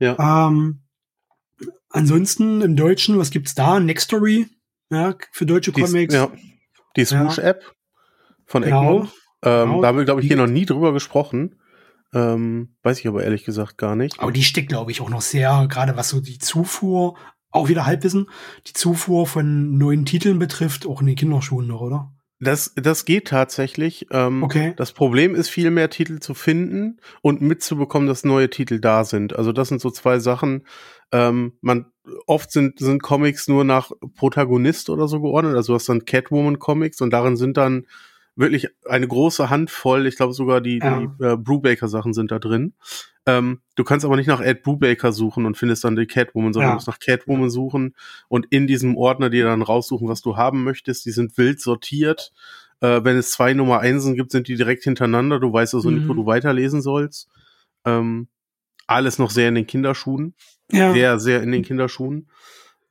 Ja. 0.00 0.48
Ähm, 0.48 0.80
ansonsten 1.90 2.62
im 2.62 2.74
Deutschen, 2.74 3.18
was 3.18 3.30
gibt's 3.30 3.54
da? 3.54 3.78
Nextory, 3.78 4.48
ja, 4.90 5.14
für 5.30 5.46
deutsche 5.46 5.72
die, 5.72 5.82
Comics. 5.82 6.14
Ja. 6.14 6.30
Die 6.96 7.04
Swoosh-App 7.04 7.72
von 8.46 8.62
genau. 8.62 8.82
Egmont. 8.82 9.10
Ähm, 9.42 9.68
genau. 9.68 9.82
Da 9.82 9.88
haben 9.88 9.98
wir, 9.98 10.04
glaube 10.04 10.20
ich, 10.22 10.26
hier 10.26 10.36
noch 10.36 10.48
nie 10.48 10.66
drüber 10.66 10.92
gesprochen. 10.92 11.60
Ähm, 12.12 12.74
weiß 12.82 12.98
ich 12.98 13.06
aber 13.06 13.22
ehrlich 13.22 13.44
gesagt 13.44 13.78
gar 13.78 13.94
nicht. 13.94 14.18
Aber 14.18 14.32
die 14.32 14.42
steckt, 14.42 14.68
glaube 14.68 14.90
ich, 14.90 15.00
auch 15.00 15.10
noch 15.10 15.20
sehr, 15.20 15.66
gerade 15.68 15.96
was 15.96 16.08
so 16.08 16.20
die 16.20 16.38
Zufuhr, 16.38 17.16
auch 17.50 17.68
wieder 17.68 17.86
Halbwissen, 17.86 18.28
die 18.66 18.72
Zufuhr 18.72 19.26
von 19.26 19.76
neuen 19.78 20.06
Titeln 20.06 20.38
betrifft, 20.38 20.86
auch 20.86 21.00
in 21.00 21.06
den 21.06 21.16
Kinderschuhen 21.16 21.68
noch, 21.68 21.80
oder? 21.80 22.12
Das, 22.40 22.72
das 22.74 23.04
geht 23.04 23.28
tatsächlich. 23.28 24.06
Ähm, 24.10 24.42
okay. 24.42 24.72
Das 24.76 24.92
Problem 24.92 25.34
ist, 25.34 25.50
viel 25.50 25.70
mehr 25.70 25.90
Titel 25.90 26.20
zu 26.20 26.32
finden 26.32 26.98
und 27.20 27.42
mitzubekommen, 27.42 28.08
dass 28.08 28.24
neue 28.24 28.48
Titel 28.48 28.80
da 28.80 29.04
sind. 29.04 29.36
Also 29.36 29.52
das 29.52 29.68
sind 29.68 29.80
so 29.80 29.90
zwei 29.90 30.18
Sachen. 30.18 30.66
Ähm, 31.12 31.52
man 31.60 31.86
oft 32.26 32.50
sind 32.50 32.78
sind 32.78 33.02
Comics 33.02 33.46
nur 33.46 33.64
nach 33.64 33.90
Protagonist 34.16 34.88
oder 34.88 35.06
so 35.06 35.20
geordnet. 35.20 35.54
Also 35.54 35.72
du 35.72 35.74
hast 35.74 35.88
dann 35.88 36.06
Catwoman 36.06 36.58
Comics 36.58 37.00
und 37.02 37.10
darin 37.10 37.36
sind 37.36 37.56
dann 37.56 37.86
wirklich 38.36 38.68
eine 38.86 39.06
große 39.06 39.50
Handvoll. 39.50 40.06
Ich 40.06 40.16
glaube 40.16 40.32
sogar 40.32 40.60
die, 40.60 40.78
ja. 40.78 41.00
die 41.00 41.24
äh, 41.24 41.36
Brubaker 41.36 41.88
Sachen 41.88 42.14
sind 42.14 42.30
da 42.30 42.38
drin. 42.38 42.74
Ähm, 43.26 43.60
du 43.76 43.84
kannst 43.84 44.04
aber 44.04 44.16
nicht 44.16 44.26
nach 44.26 44.40
Ed 44.40 44.62
Brubaker 44.62 45.12
suchen 45.12 45.46
und 45.46 45.56
findest 45.56 45.84
dann 45.84 45.96
die 45.96 46.06
Catwoman, 46.06 46.52
sondern 46.52 46.68
ja. 46.68 46.72
du 46.72 46.76
musst 46.76 46.88
nach 46.88 46.98
Catwoman 46.98 47.50
suchen 47.50 47.94
und 48.28 48.46
in 48.50 48.66
diesem 48.66 48.96
Ordner 48.96 49.30
dir 49.30 49.44
dann 49.44 49.62
raussuchen, 49.62 50.08
was 50.08 50.22
du 50.22 50.36
haben 50.36 50.64
möchtest. 50.64 51.04
Die 51.04 51.10
sind 51.10 51.36
wild 51.36 51.60
sortiert. 51.60 52.32
Äh, 52.80 53.04
wenn 53.04 53.16
es 53.16 53.30
zwei 53.32 53.52
Nummer 53.52 53.80
Einsen 53.80 54.16
gibt, 54.16 54.32
sind 54.32 54.48
die 54.48 54.56
direkt 54.56 54.84
hintereinander. 54.84 55.38
Du 55.38 55.52
weißt 55.52 55.74
also 55.74 55.90
mhm. 55.90 55.96
nicht, 55.96 56.08
wo 56.08 56.14
mhm. 56.14 56.18
du 56.18 56.26
weiterlesen 56.26 56.80
sollst. 56.80 57.28
Ähm, 57.84 58.28
alles 58.86 59.18
noch 59.18 59.30
sehr 59.30 59.48
in 59.48 59.54
den 59.54 59.66
Kinderschuhen. 59.66 60.34
Ja. 60.72 60.92
Sehr, 60.92 61.18
sehr 61.18 61.42
in 61.42 61.52
den 61.52 61.62
Kinderschuhen. 61.62 62.28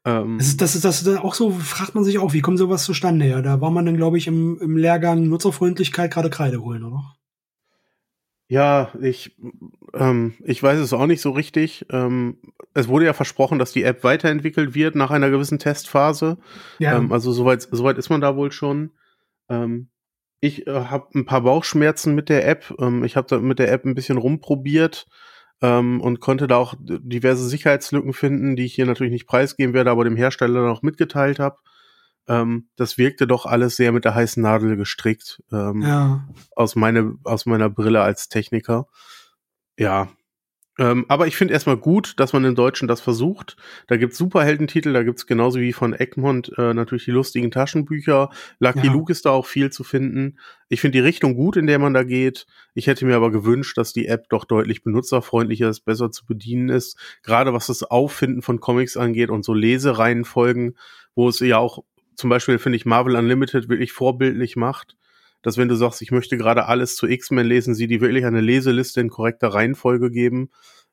Ähm, 0.09 0.37
das, 0.37 0.47
ist, 0.47 0.61
das, 0.61 0.75
ist, 0.75 0.85
das 0.85 1.01
ist 1.01 1.19
auch 1.19 1.33
so, 1.33 1.51
fragt 1.51 1.95
man 1.95 2.03
sich 2.03 2.19
auch, 2.19 2.33
wie 2.33 2.41
kommt 2.41 2.57
sowas 2.57 2.83
zustande? 2.83 3.27
Ja, 3.27 3.41
da 3.41 3.61
war 3.61 3.71
man 3.71 3.85
dann, 3.85 3.97
glaube 3.97 4.17
ich, 4.17 4.27
im, 4.27 4.59
im 4.59 4.77
Lehrgang 4.77 5.27
Nutzerfreundlichkeit 5.27 6.11
gerade 6.11 6.29
Kreide 6.29 6.61
holen, 6.61 6.83
oder? 6.83 7.15
Ja, 8.47 8.91
ich, 8.99 9.37
ähm, 9.93 10.33
ich 10.43 10.61
weiß 10.63 10.79
es 10.79 10.93
auch 10.93 11.05
nicht 11.05 11.21
so 11.21 11.31
richtig. 11.31 11.85
Ähm, 11.91 12.37
es 12.73 12.87
wurde 12.87 13.05
ja 13.05 13.13
versprochen, 13.13 13.59
dass 13.59 13.71
die 13.71 13.83
App 13.83 14.03
weiterentwickelt 14.03 14.73
wird 14.73 14.95
nach 14.95 15.11
einer 15.11 15.29
gewissen 15.29 15.59
Testphase. 15.59 16.37
Ja. 16.79 16.97
Ähm, 16.97 17.11
also 17.11 17.31
soweit, 17.31 17.67
soweit 17.69 17.99
ist 17.99 18.09
man 18.09 18.21
da 18.21 18.35
wohl 18.35 18.51
schon. 18.51 18.91
Ähm, 19.49 19.89
ich 20.39 20.65
äh, 20.65 20.71
habe 20.85 21.09
ein 21.13 21.25
paar 21.25 21.41
Bauchschmerzen 21.41 22.15
mit 22.15 22.29
der 22.29 22.47
App. 22.47 22.73
Ähm, 22.79 23.03
ich 23.03 23.15
habe 23.15 23.27
da 23.27 23.37
mit 23.37 23.59
der 23.59 23.71
App 23.71 23.85
ein 23.85 23.95
bisschen 23.95 24.17
rumprobiert 24.17 25.05
ähm, 25.61 26.01
und 26.01 26.19
konnte 26.19 26.47
da 26.47 26.57
auch 26.57 26.73
diverse 26.79 27.47
Sicherheitslücken 27.47 28.13
finden, 28.13 28.55
die 28.55 28.65
ich 28.65 28.73
hier 28.73 28.85
natürlich 28.85 29.11
nicht 29.11 29.27
preisgeben 29.27 29.73
werde, 29.73 29.91
aber 29.91 30.03
dem 30.03 30.15
Hersteller 30.15 30.65
noch 30.65 30.81
mitgeteilt 30.81 31.39
habe. 31.39 31.57
Ähm, 32.27 32.69
das 32.75 32.97
wirkte 32.97 33.27
doch 33.27 33.45
alles 33.45 33.75
sehr 33.75 33.91
mit 33.91 34.05
der 34.05 34.15
heißen 34.15 34.41
Nadel 34.41 34.77
gestrickt. 34.77 35.41
Ähm, 35.51 35.81
ja. 35.81 36.27
aus, 36.55 36.75
meine, 36.75 37.15
aus 37.23 37.45
meiner 37.45 37.69
Brille 37.69 38.01
als 38.01 38.29
Techniker. 38.29 38.87
Ja, 39.77 40.09
ähm, 40.79 41.05
aber 41.09 41.27
ich 41.27 41.35
finde 41.35 41.53
erstmal 41.53 41.75
gut, 41.75 42.13
dass 42.17 42.31
man 42.31 42.45
im 42.45 42.55
Deutschen 42.55 42.87
das 42.87 43.01
versucht. 43.01 43.57
Da 43.87 43.97
gibt's 43.97 44.17
Superheldentitel, 44.17 44.93
da 44.93 45.03
gibt's 45.03 45.27
genauso 45.27 45.59
wie 45.59 45.73
von 45.73 45.93
Egmont 45.93 46.53
äh, 46.57 46.73
natürlich 46.73 47.03
die 47.03 47.11
lustigen 47.11 47.51
Taschenbücher. 47.51 48.29
Lucky 48.59 48.87
ja. 48.87 48.93
Luke 48.93 49.11
ist 49.11 49.25
da 49.25 49.31
auch 49.31 49.45
viel 49.45 49.71
zu 49.71 49.83
finden. 49.83 50.39
Ich 50.69 50.79
finde 50.79 50.97
die 50.97 51.03
Richtung 51.03 51.35
gut, 51.35 51.57
in 51.57 51.67
der 51.67 51.79
man 51.79 51.93
da 51.93 52.03
geht. 52.03 52.47
Ich 52.75 52.87
hätte 52.87 53.05
mir 53.05 53.17
aber 53.17 53.29
gewünscht, 53.29 53.77
dass 53.77 53.91
die 53.91 54.07
App 54.07 54.29
doch 54.29 54.45
deutlich 54.45 54.81
benutzerfreundlicher 54.81 55.69
ist, 55.69 55.81
besser 55.81 56.11
zu 56.11 56.25
bedienen 56.25 56.69
ist. 56.69 56.97
Gerade 57.23 57.53
was 57.53 57.67
das 57.67 57.83
Auffinden 57.83 58.41
von 58.41 58.61
Comics 58.61 58.95
angeht 58.95 59.31
und 59.31 59.43
so 59.43 59.53
Lesereihenfolgen, 59.53 60.77
wo 61.13 61.27
es 61.27 61.41
ja 61.41 61.57
auch 61.57 61.83
zum 62.15 62.29
Beispiel, 62.29 62.57
finde 62.57 62.77
ich, 62.77 62.85
Marvel 62.85 63.17
Unlimited 63.17 63.67
wirklich 63.67 63.91
vorbildlich 63.91 64.55
macht 64.55 64.95
dass 65.41 65.57
wenn 65.57 65.67
du 65.67 65.75
sagst, 65.75 66.01
ich 66.01 66.11
möchte 66.11 66.37
gerade 66.37 66.65
alles 66.65 66.95
zu 66.95 67.07
X-Men 67.07 67.47
lesen, 67.47 67.75
sie 67.75 67.87
die 67.87 68.01
wirklich 68.01 68.25
eine 68.25 68.41
Leseliste 68.41 69.01
in 69.01 69.09
korrekter 69.09 69.49
Reihenfolge 69.49 70.11
geben. 70.11 70.49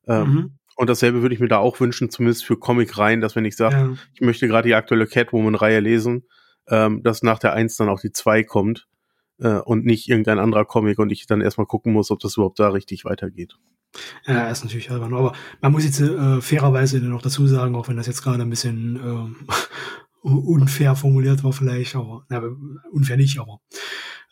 Ähm, 0.06 0.28
mhm. 0.28 0.58
Und 0.76 0.90
dasselbe 0.90 1.22
würde 1.22 1.34
ich 1.34 1.40
mir 1.40 1.48
da 1.48 1.58
auch 1.58 1.80
wünschen, 1.80 2.10
zumindest 2.10 2.44
für 2.44 2.58
Comic-Reihen, 2.58 3.20
dass 3.20 3.34
wenn 3.34 3.46
ich 3.46 3.56
sage, 3.56 3.76
ja. 3.76 3.94
ich 4.14 4.20
möchte 4.20 4.46
gerade 4.46 4.68
die 4.68 4.74
aktuelle 4.74 5.06
Catwoman-Reihe 5.06 5.80
lesen, 5.80 6.24
ähm, 6.68 7.02
dass 7.02 7.22
nach 7.22 7.38
der 7.38 7.54
Eins 7.54 7.76
dann 7.76 7.88
auch 7.88 8.00
die 8.00 8.12
Zwei 8.12 8.42
kommt 8.42 8.86
äh, 9.38 9.58
und 9.58 9.84
nicht 9.84 10.08
irgendein 10.08 10.38
anderer 10.38 10.64
Comic 10.64 10.98
und 10.98 11.10
ich 11.10 11.26
dann 11.26 11.40
erstmal 11.40 11.66
gucken 11.66 11.92
muss, 11.92 12.10
ob 12.10 12.20
das 12.20 12.36
überhaupt 12.36 12.58
da 12.58 12.68
richtig 12.68 13.04
weitergeht. 13.04 13.56
Ja, 14.26 14.50
ist 14.50 14.64
natürlich 14.64 14.90
albern, 14.90 15.14
aber 15.14 15.32
man 15.62 15.72
muss 15.72 15.84
jetzt 15.84 16.00
äh, 16.00 16.40
fairerweise 16.42 16.98
noch 17.00 17.22
dazu 17.22 17.46
sagen, 17.46 17.74
auch 17.74 17.88
wenn 17.88 17.96
das 17.96 18.06
jetzt 18.06 18.22
gerade 18.22 18.42
ein 18.42 18.50
bisschen 18.50 18.96
äh, 18.96 20.28
unfair 20.28 20.96
formuliert 20.96 21.44
war 21.44 21.52
vielleicht, 21.52 21.96
aber 21.96 22.24
na, 22.28 22.42
unfair 22.92 23.16
nicht, 23.16 23.38
aber 23.38 23.60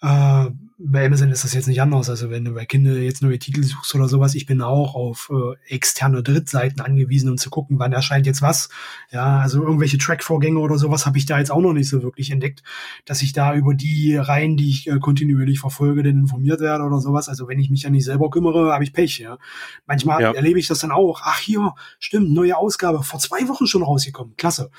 äh, 0.05 0.51
bei 0.77 1.07
Amazon 1.07 1.31
ist 1.31 1.45
das 1.45 1.55
jetzt 1.55 1.69
nicht 1.69 1.81
anders. 1.81 2.11
Also 2.11 2.31
wenn 2.31 2.45
du 2.45 2.53
bei 2.53 2.67
Kinder 2.67 2.97
jetzt 2.97 3.23
neue 3.23 3.39
Titel 3.39 3.63
suchst 3.63 3.95
oder 3.95 4.09
sowas, 4.09 4.35
ich 4.35 4.45
bin 4.45 4.61
auch 4.61 4.95
auf 4.95 5.31
äh, 5.33 5.75
externe 5.75 6.23
Drittseiten 6.23 6.81
angewiesen, 6.81 7.31
um 7.31 7.39
zu 7.39 7.49
gucken, 7.49 7.79
wann 7.79 7.93
erscheint 7.93 8.27
jetzt 8.27 8.43
was. 8.43 8.69
Ja, 9.11 9.39
also 9.39 9.63
irgendwelche 9.63 9.99
Track-Vorgänge 9.99 10.59
oder 10.59 10.77
sowas 10.77 11.07
habe 11.07 11.17
ich 11.17 11.27
da 11.27 11.39
jetzt 11.39 11.51
auch 11.51 11.61
noch 11.61 11.73
nicht 11.73 11.89
so 11.89 12.03
wirklich 12.03 12.31
entdeckt, 12.33 12.63
dass 13.05 13.23
ich 13.23 13.33
da 13.33 13.55
über 13.55 13.75
die 13.75 14.17
Reihen, 14.17 14.57
die 14.57 14.69
ich 14.69 14.89
äh, 14.89 14.99
kontinuierlich 14.99 15.61
verfolge, 15.61 16.03
denn 16.03 16.19
informiert 16.19 16.61
werde 16.61 16.85
oder 16.85 16.99
sowas. 17.01 17.29
Also 17.29 17.47
wenn 17.47 17.61
ich 17.61 17.71
mich 17.71 17.83
ja 17.83 17.91
nicht 17.91 18.05
selber 18.05 18.29
kümmere, 18.29 18.73
habe 18.73 18.83
ich 18.83 18.93
Pech. 18.93 19.19
Ja. 19.19 19.39
Manchmal 19.87 20.23
ja. 20.23 20.33
erlebe 20.33 20.59
ich 20.59 20.67
das 20.67 20.81
dann 20.81 20.91
auch. 20.91 21.21
Ach 21.25 21.39
hier, 21.39 21.75
stimmt, 22.01 22.33
neue 22.33 22.57
Ausgabe, 22.57 23.03
vor 23.05 23.21
zwei 23.21 23.49
Wochen 23.49 23.67
schon 23.69 23.85
rausgekommen. 23.85 24.35
Klasse. 24.37 24.71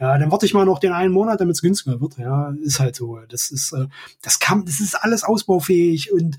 Ja, 0.00 0.18
dann 0.18 0.32
warte 0.32 0.44
ich 0.44 0.54
mal 0.54 0.66
noch 0.66 0.80
den 0.80 0.92
einen 0.92 1.12
Monat, 1.12 1.40
damit 1.40 1.54
es 1.54 1.62
günstiger 1.62 2.00
wird. 2.00 2.18
Ja, 2.18 2.52
ist 2.62 2.80
halt 2.80 2.96
so. 2.96 3.20
Das 3.28 3.52
ist, 3.52 3.72
äh, 3.72 3.86
das 4.20 4.40
kann, 4.40 4.64
das 4.78 4.88
ist 4.88 4.94
alles 4.94 5.24
ausbaufähig 5.24 6.12
und 6.12 6.38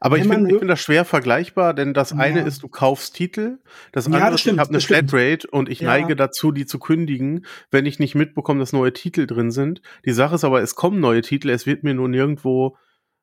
aber 0.00 0.16
ich 0.16 0.28
finde 0.28 0.58
find 0.58 0.70
das 0.70 0.80
schwer 0.80 1.04
vergleichbar, 1.04 1.74
denn 1.74 1.92
das 1.92 2.10
ja. 2.10 2.18
eine 2.18 2.42
ist, 2.42 2.62
du 2.62 2.68
kaufst 2.68 3.16
Titel, 3.16 3.58
das 3.90 4.06
andere 4.06 4.22
ja, 4.22 4.30
das 4.30 4.40
stimmt, 4.40 4.54
ist, 4.54 4.56
ich 4.56 4.60
habe 4.60 4.70
eine 4.70 4.80
Flatrate 4.80 5.48
und 5.48 5.68
ich 5.68 5.80
ja. 5.80 5.88
neige 5.88 6.14
dazu, 6.14 6.52
die 6.52 6.66
zu 6.66 6.78
kündigen, 6.78 7.44
wenn 7.70 7.84
ich 7.84 7.98
nicht 7.98 8.14
mitbekomme, 8.14 8.60
dass 8.60 8.72
neue 8.72 8.92
Titel 8.92 9.26
drin 9.26 9.50
sind. 9.50 9.82
Die 10.04 10.12
Sache 10.12 10.36
ist 10.36 10.44
aber, 10.44 10.62
es 10.62 10.76
kommen 10.76 11.00
neue 11.00 11.22
Titel, 11.22 11.50
es 11.50 11.66
wird 11.66 11.82
mir 11.82 11.94
nur 11.94 12.08
nirgendwo, 12.08 12.76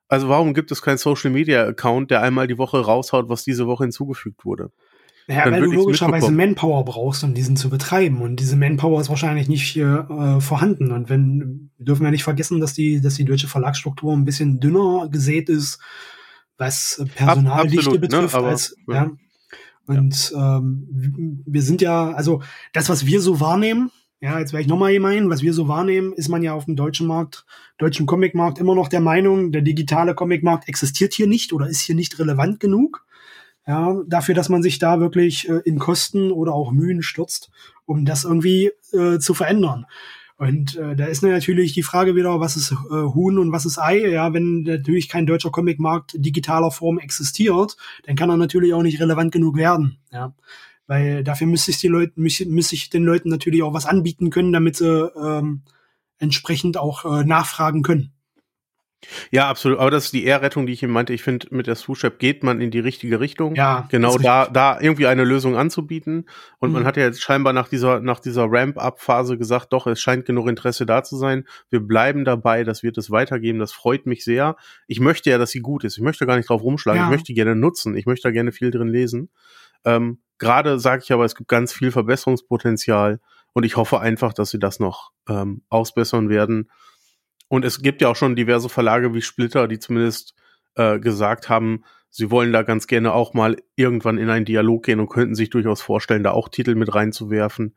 also 0.08 0.28
warum 0.28 0.52
gibt 0.52 0.70
es 0.70 0.82
keinen 0.82 0.98
Social 0.98 1.30
Media 1.30 1.64
Account, 1.64 2.10
der 2.10 2.20
einmal 2.20 2.46
die 2.46 2.58
Woche 2.58 2.78
raushaut, 2.78 3.30
was 3.30 3.42
diese 3.42 3.66
Woche 3.66 3.84
hinzugefügt 3.84 4.44
wurde? 4.44 4.70
Naja, 5.28 5.50
weil 5.50 5.62
du 5.62 5.72
logischerweise 5.72 6.30
Manpower 6.30 6.84
brauchst, 6.84 7.24
um 7.24 7.34
diesen 7.34 7.56
zu 7.56 7.68
betreiben. 7.68 8.22
Und 8.22 8.36
diese 8.36 8.56
Manpower 8.56 9.00
ist 9.00 9.08
wahrscheinlich 9.08 9.48
nicht 9.48 9.76
äh, 9.76 10.40
vorhanden. 10.40 10.92
Und 10.92 11.08
wenn, 11.08 11.70
wir 11.78 11.86
dürfen 11.86 12.04
ja 12.04 12.12
nicht 12.12 12.22
vergessen, 12.22 12.60
dass 12.60 12.74
die, 12.74 13.00
dass 13.00 13.14
die 13.14 13.24
deutsche 13.24 13.48
Verlagsstruktur 13.48 14.12
ein 14.12 14.24
bisschen 14.24 14.60
dünner 14.60 15.08
gesät 15.10 15.48
ist, 15.48 15.80
was 16.58 17.04
Personaldichte 17.16 17.90
Ab, 17.90 18.00
betrifft, 18.00 18.34
ne? 18.34 18.38
Aber, 18.38 18.48
als, 18.48 18.76
ja. 18.86 18.94
ja. 18.94 19.10
Und 19.86 20.30
ja. 20.30 20.58
Ähm, 20.58 21.42
wir 21.44 21.62
sind 21.62 21.80
ja, 21.80 22.12
also 22.12 22.42
das, 22.72 22.88
was 22.88 23.06
wir 23.06 23.20
so 23.20 23.40
wahrnehmen, 23.40 23.90
ja, 24.20 24.38
jetzt 24.38 24.52
werde 24.52 24.62
ich 24.62 24.68
nochmal 24.68 24.92
gemein, 24.92 25.28
was 25.28 25.42
wir 25.42 25.52
so 25.52 25.68
wahrnehmen, 25.68 26.12
ist 26.14 26.28
man 26.28 26.42
ja 26.42 26.54
auf 26.54 26.64
dem 26.64 26.76
deutschen 26.76 27.06
Markt, 27.06 27.44
deutschen 27.78 28.06
Comicmarkt 28.06 28.58
immer 28.58 28.74
noch 28.74 28.88
der 28.88 29.00
Meinung, 29.00 29.52
der 29.52 29.62
digitale 29.62 30.14
Comicmarkt 30.14 30.68
existiert 30.68 31.12
hier 31.12 31.26
nicht 31.26 31.52
oder 31.52 31.68
ist 31.68 31.80
hier 31.80 31.94
nicht 31.94 32.18
relevant 32.18 32.58
genug 32.58 33.04
ja, 33.66 33.96
dafür, 34.06 34.34
dass 34.34 34.48
man 34.48 34.62
sich 34.62 34.78
da 34.78 35.00
wirklich 35.00 35.48
äh, 35.48 35.60
in 35.64 35.78
Kosten 35.78 36.30
oder 36.30 36.52
auch 36.52 36.70
Mühen 36.70 37.02
stürzt, 37.02 37.50
um 37.84 38.04
das 38.04 38.24
irgendwie 38.24 38.70
äh, 38.92 39.18
zu 39.18 39.34
verändern. 39.34 39.86
Und 40.38 40.76
äh, 40.76 40.94
da 40.94 41.06
ist 41.06 41.22
natürlich 41.22 41.72
die 41.72 41.82
Frage 41.82 42.14
wieder, 42.14 42.40
was 42.40 42.56
ist 42.56 42.70
äh, 42.72 42.74
Huhn 42.90 43.38
und 43.38 43.52
was 43.52 43.64
ist 43.64 43.78
Ei? 43.78 44.06
Ja, 44.06 44.34
wenn 44.34 44.62
natürlich 44.62 45.08
kein 45.08 45.24
deutscher 45.26 45.50
Comicmarkt 45.50 46.12
digitaler 46.18 46.70
Form 46.70 46.98
existiert, 46.98 47.76
dann 48.04 48.16
kann 48.16 48.28
er 48.28 48.36
natürlich 48.36 48.74
auch 48.74 48.82
nicht 48.82 49.00
relevant 49.00 49.32
genug 49.32 49.56
werden. 49.56 49.98
Ja, 50.12 50.34
weil 50.86 51.24
dafür 51.24 51.46
müsste 51.46 51.70
ich 51.70 51.78
die 51.78 51.88
Leute, 51.88 52.12
müsste, 52.16 52.46
müsste 52.46 52.74
ich 52.74 52.90
den 52.90 53.04
Leuten 53.04 53.30
natürlich 53.30 53.62
auch 53.62 53.72
was 53.72 53.86
anbieten 53.86 54.28
können, 54.30 54.52
damit 54.52 54.76
sie 54.76 55.10
ähm, 55.16 55.62
entsprechend 56.18 56.76
auch 56.76 57.04
äh, 57.04 57.24
nachfragen 57.24 57.82
können. 57.82 58.12
Ja, 59.30 59.48
absolut. 59.48 59.78
Aber 59.78 59.90
das 59.90 60.06
ist 60.06 60.12
die 60.12 60.24
Ehrrettung, 60.24 60.66
die 60.66 60.72
ich 60.72 60.82
ihm 60.82 60.90
meinte. 60.90 61.12
Ich 61.12 61.22
finde, 61.22 61.48
mit 61.50 61.66
der 61.66 61.74
Swoosh-App 61.74 62.18
geht 62.18 62.42
man 62.42 62.60
in 62.60 62.70
die 62.70 62.80
richtige 62.80 63.20
Richtung. 63.20 63.54
Ja. 63.54 63.86
Genau 63.90 64.18
da, 64.18 64.46
da 64.46 64.80
irgendwie 64.80 65.06
eine 65.06 65.24
Lösung 65.24 65.56
anzubieten. 65.56 66.28
Und 66.58 66.70
mhm. 66.70 66.74
man 66.74 66.84
hat 66.84 66.96
ja 66.96 67.04
jetzt 67.04 67.22
scheinbar 67.22 67.52
nach 67.52 67.68
dieser, 67.68 68.00
nach 68.00 68.20
dieser 68.20 68.46
Ramp-Up-Phase 68.48 69.38
gesagt, 69.38 69.72
doch, 69.72 69.86
es 69.86 70.00
scheint 70.00 70.26
genug 70.26 70.48
Interesse 70.48 70.86
da 70.86 71.02
zu 71.02 71.16
sein. 71.16 71.44
Wir 71.70 71.80
bleiben 71.80 72.24
dabei. 72.24 72.64
Das 72.64 72.82
wird 72.82 72.98
es 72.98 73.10
weitergeben. 73.10 73.58
Das 73.58 73.72
freut 73.72 74.06
mich 74.06 74.24
sehr. 74.24 74.56
Ich 74.86 75.00
möchte 75.00 75.30
ja, 75.30 75.38
dass 75.38 75.50
sie 75.50 75.60
gut 75.60 75.84
ist. 75.84 75.96
Ich 75.96 76.02
möchte 76.02 76.26
gar 76.26 76.36
nicht 76.36 76.48
drauf 76.48 76.62
rumschlagen. 76.62 77.00
Ja. 77.00 77.06
Ich 77.06 77.10
möchte 77.10 77.34
gerne 77.34 77.56
nutzen. 77.56 77.96
Ich 77.96 78.06
möchte 78.06 78.28
da 78.28 78.32
gerne 78.32 78.52
viel 78.52 78.70
drin 78.70 78.88
lesen. 78.88 79.30
Ähm, 79.84 80.18
Gerade 80.38 80.78
sage 80.78 81.02
ich 81.04 81.12
aber, 81.12 81.24
es 81.24 81.34
gibt 81.34 81.48
ganz 81.48 81.72
viel 81.72 81.90
Verbesserungspotenzial. 81.90 83.20
Und 83.52 83.64
ich 83.64 83.76
hoffe 83.76 84.00
einfach, 84.00 84.34
dass 84.34 84.50
sie 84.50 84.58
das 84.58 84.80
noch 84.80 85.12
ähm, 85.28 85.62
ausbessern 85.70 86.28
werden. 86.28 86.68
Und 87.48 87.64
es 87.64 87.80
gibt 87.80 88.02
ja 88.02 88.08
auch 88.08 88.16
schon 88.16 88.36
diverse 88.36 88.68
Verlage 88.68 89.14
wie 89.14 89.22
Splitter, 89.22 89.68
die 89.68 89.78
zumindest 89.78 90.34
äh, 90.74 90.98
gesagt 90.98 91.48
haben, 91.48 91.84
sie 92.10 92.30
wollen 92.30 92.52
da 92.52 92.62
ganz 92.62 92.86
gerne 92.86 93.12
auch 93.12 93.34
mal 93.34 93.56
irgendwann 93.76 94.18
in 94.18 94.30
einen 94.30 94.44
Dialog 94.44 94.84
gehen 94.84 95.00
und 95.00 95.08
könnten 95.08 95.34
sich 95.34 95.50
durchaus 95.50 95.82
vorstellen, 95.82 96.22
da 96.22 96.32
auch 96.32 96.48
Titel 96.48 96.74
mit 96.74 96.94
reinzuwerfen. 96.94 97.76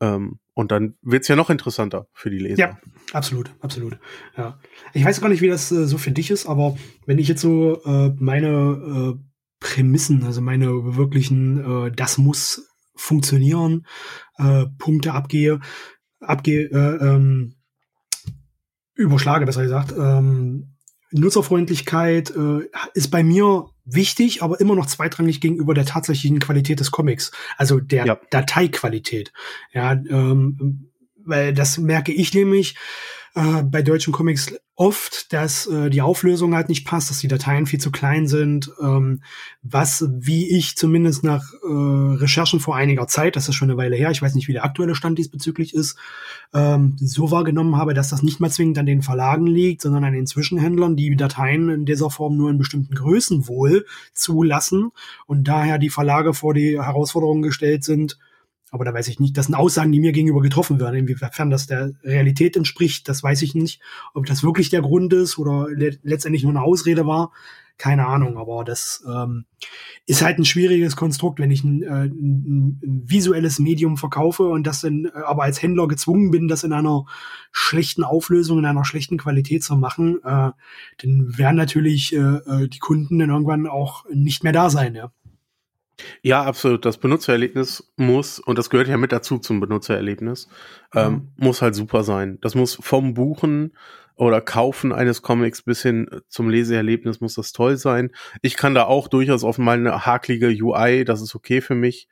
Ähm, 0.00 0.38
und 0.54 0.72
dann 0.72 0.96
wird's 1.02 1.28
ja 1.28 1.36
noch 1.36 1.50
interessanter 1.50 2.08
für 2.12 2.30
die 2.30 2.38
Leser. 2.38 2.58
Ja, 2.58 2.78
absolut, 3.12 3.50
absolut. 3.60 3.98
Ja. 4.36 4.58
Ich 4.92 5.04
weiß 5.04 5.20
gar 5.20 5.28
nicht, 5.28 5.40
wie 5.40 5.48
das 5.48 5.72
äh, 5.72 5.86
so 5.86 5.98
für 5.98 6.10
dich 6.10 6.30
ist, 6.30 6.46
aber 6.46 6.76
wenn 7.06 7.18
ich 7.18 7.28
jetzt 7.28 7.40
so 7.40 7.82
äh, 7.84 8.12
meine 8.18 9.16
äh, 9.16 9.28
Prämissen, 9.60 10.24
also 10.24 10.40
meine 10.40 10.96
wirklichen, 10.96 11.86
äh, 11.86 11.92
das 11.92 12.18
muss 12.18 12.68
funktionieren, 12.94 13.86
äh, 14.36 14.66
Punkte 14.78 15.12
abgehe, 15.12 15.60
abgehe, 16.20 16.66
äh, 16.70 17.06
ähm, 17.06 17.54
überschlage, 18.98 19.46
besser 19.46 19.62
gesagt. 19.62 19.94
Ähm, 19.96 20.74
Nutzerfreundlichkeit 21.10 22.30
äh, 22.30 22.68
ist 22.92 23.08
bei 23.10 23.22
mir 23.22 23.70
wichtig, 23.84 24.42
aber 24.42 24.60
immer 24.60 24.74
noch 24.74 24.86
zweitrangig 24.86 25.40
gegenüber 25.40 25.72
der 25.72 25.86
tatsächlichen 25.86 26.38
Qualität 26.38 26.80
des 26.80 26.90
Comics, 26.90 27.32
also 27.56 27.80
der 27.80 28.04
ja. 28.04 28.20
Dateiqualität. 28.30 29.32
Ja, 29.72 29.92
ähm, 29.92 30.90
weil 31.28 31.54
das 31.54 31.78
merke 31.78 32.12
ich 32.12 32.34
nämlich 32.34 32.76
äh, 33.34 33.62
bei 33.62 33.82
deutschen 33.82 34.12
Comics 34.12 34.52
oft, 34.74 35.32
dass 35.32 35.66
äh, 35.66 35.90
die 35.90 36.02
Auflösung 36.02 36.54
halt 36.54 36.68
nicht 36.68 36.86
passt, 36.86 37.10
dass 37.10 37.18
die 37.18 37.28
Dateien 37.28 37.66
viel 37.66 37.80
zu 37.80 37.90
klein 37.90 38.26
sind, 38.26 38.70
ähm, 38.80 39.22
was, 39.62 40.06
wie 40.08 40.56
ich 40.56 40.76
zumindest 40.76 41.24
nach 41.24 41.52
äh, 41.52 41.66
Recherchen 41.66 42.60
vor 42.60 42.76
einiger 42.76 43.06
Zeit, 43.06 43.36
das 43.36 43.48
ist 43.48 43.54
schon 43.54 43.70
eine 43.70 43.78
Weile 43.78 43.96
her, 43.96 44.10
ich 44.10 44.22
weiß 44.22 44.34
nicht, 44.34 44.48
wie 44.48 44.52
der 44.52 44.64
aktuelle 44.64 44.94
Stand 44.94 45.18
diesbezüglich 45.18 45.74
ist, 45.74 45.96
ähm, 46.54 46.96
so 46.98 47.30
wahrgenommen 47.30 47.76
habe, 47.76 47.92
dass 47.92 48.10
das 48.10 48.22
nicht 48.22 48.40
mal 48.40 48.50
zwingend 48.50 48.78
an 48.78 48.86
den 48.86 49.02
Verlagen 49.02 49.46
liegt, 49.46 49.82
sondern 49.82 50.04
an 50.04 50.14
den 50.14 50.26
Zwischenhändlern, 50.26 50.96
die 50.96 51.14
Dateien 51.16 51.68
in 51.68 51.84
dieser 51.84 52.10
Form 52.10 52.36
nur 52.36 52.50
in 52.50 52.58
bestimmten 52.58 52.94
Größen 52.94 53.48
wohl 53.48 53.84
zulassen 54.14 54.90
und 55.26 55.44
daher 55.46 55.78
die 55.78 55.90
Verlage 55.90 56.34
vor 56.34 56.54
die 56.54 56.80
Herausforderung 56.80 57.42
gestellt 57.42 57.84
sind, 57.84 58.18
aber 58.70 58.84
da 58.84 58.92
weiß 58.92 59.08
ich 59.08 59.20
nicht, 59.20 59.36
das 59.36 59.46
sind 59.46 59.54
Aussagen, 59.54 59.92
die 59.92 60.00
mir 60.00 60.12
gegenüber 60.12 60.40
getroffen 60.40 60.78
werden. 60.80 60.96
Inwiefern 60.96 61.50
das 61.50 61.66
der 61.66 61.92
Realität 62.02 62.56
entspricht, 62.56 63.08
das 63.08 63.22
weiß 63.22 63.42
ich 63.42 63.54
nicht. 63.54 63.80
Ob 64.14 64.26
das 64.26 64.42
wirklich 64.42 64.70
der 64.70 64.82
Grund 64.82 65.12
ist 65.12 65.38
oder 65.38 65.68
le 65.70 65.98
letztendlich 66.02 66.42
nur 66.42 66.52
eine 66.52 66.62
Ausrede 66.62 67.06
war, 67.06 67.32
keine 67.78 68.06
Ahnung. 68.06 68.36
Aber 68.36 68.64
das 68.64 69.04
ähm, 69.08 69.46
ist 70.04 70.22
halt 70.22 70.38
ein 70.38 70.44
schwieriges 70.44 70.96
Konstrukt, 70.96 71.38
wenn 71.38 71.50
ich 71.50 71.64
ein, 71.64 71.82
äh, 71.82 72.04
ein, 72.06 72.80
ein 72.82 73.02
visuelles 73.06 73.58
Medium 73.58 73.96
verkaufe 73.96 74.42
und 74.48 74.66
das 74.66 74.82
dann 74.82 75.06
äh, 75.06 75.18
aber 75.24 75.44
als 75.44 75.62
Händler 75.62 75.88
gezwungen 75.88 76.30
bin, 76.30 76.48
das 76.48 76.64
in 76.64 76.72
einer 76.72 77.06
schlechten 77.52 78.04
Auflösung, 78.04 78.58
in 78.58 78.66
einer 78.66 78.84
schlechten 78.84 79.16
Qualität 79.16 79.64
zu 79.64 79.76
machen, 79.76 80.18
äh, 80.24 80.50
dann 80.98 81.38
werden 81.38 81.56
natürlich 81.56 82.14
äh, 82.14 82.18
äh 82.18 82.68
die 82.68 82.80
Kunden 82.80 83.18
dann 83.18 83.30
irgendwann 83.30 83.66
auch 83.66 84.04
nicht 84.12 84.44
mehr 84.44 84.52
da 84.52 84.68
sein. 84.68 84.94
Ja. 84.94 85.12
Ja, 86.22 86.42
absolut. 86.44 86.84
Das 86.84 86.98
Benutzererlebnis 86.98 87.92
muss, 87.96 88.38
und 88.38 88.58
das 88.58 88.70
gehört 88.70 88.88
ja 88.88 88.96
mit 88.96 89.12
dazu 89.12 89.38
zum 89.38 89.60
Benutzererlebnis, 89.60 90.48
ähm, 90.94 91.12
mhm. 91.12 91.28
muss 91.36 91.62
halt 91.62 91.74
super 91.74 92.02
sein. 92.04 92.38
Das 92.40 92.54
muss 92.54 92.78
vom 92.80 93.14
Buchen 93.14 93.72
oder 94.18 94.40
Kaufen 94.40 94.92
eines 94.92 95.22
Comics 95.22 95.62
bis 95.62 95.82
hin 95.82 96.08
zum 96.28 96.50
Leseerlebnis 96.50 97.20
muss 97.20 97.34
das 97.34 97.52
toll 97.52 97.76
sein. 97.76 98.10
Ich 98.42 98.56
kann 98.56 98.74
da 98.74 98.84
auch 98.84 99.06
durchaus 99.06 99.44
auf 99.44 99.58
mal 99.58 99.78
eine 99.78 100.06
haklige 100.06 100.48
UI, 100.48 101.04
das 101.04 101.22
ist 101.22 101.34
okay 101.34 101.60
für 101.60 101.76
mich. 101.76 102.08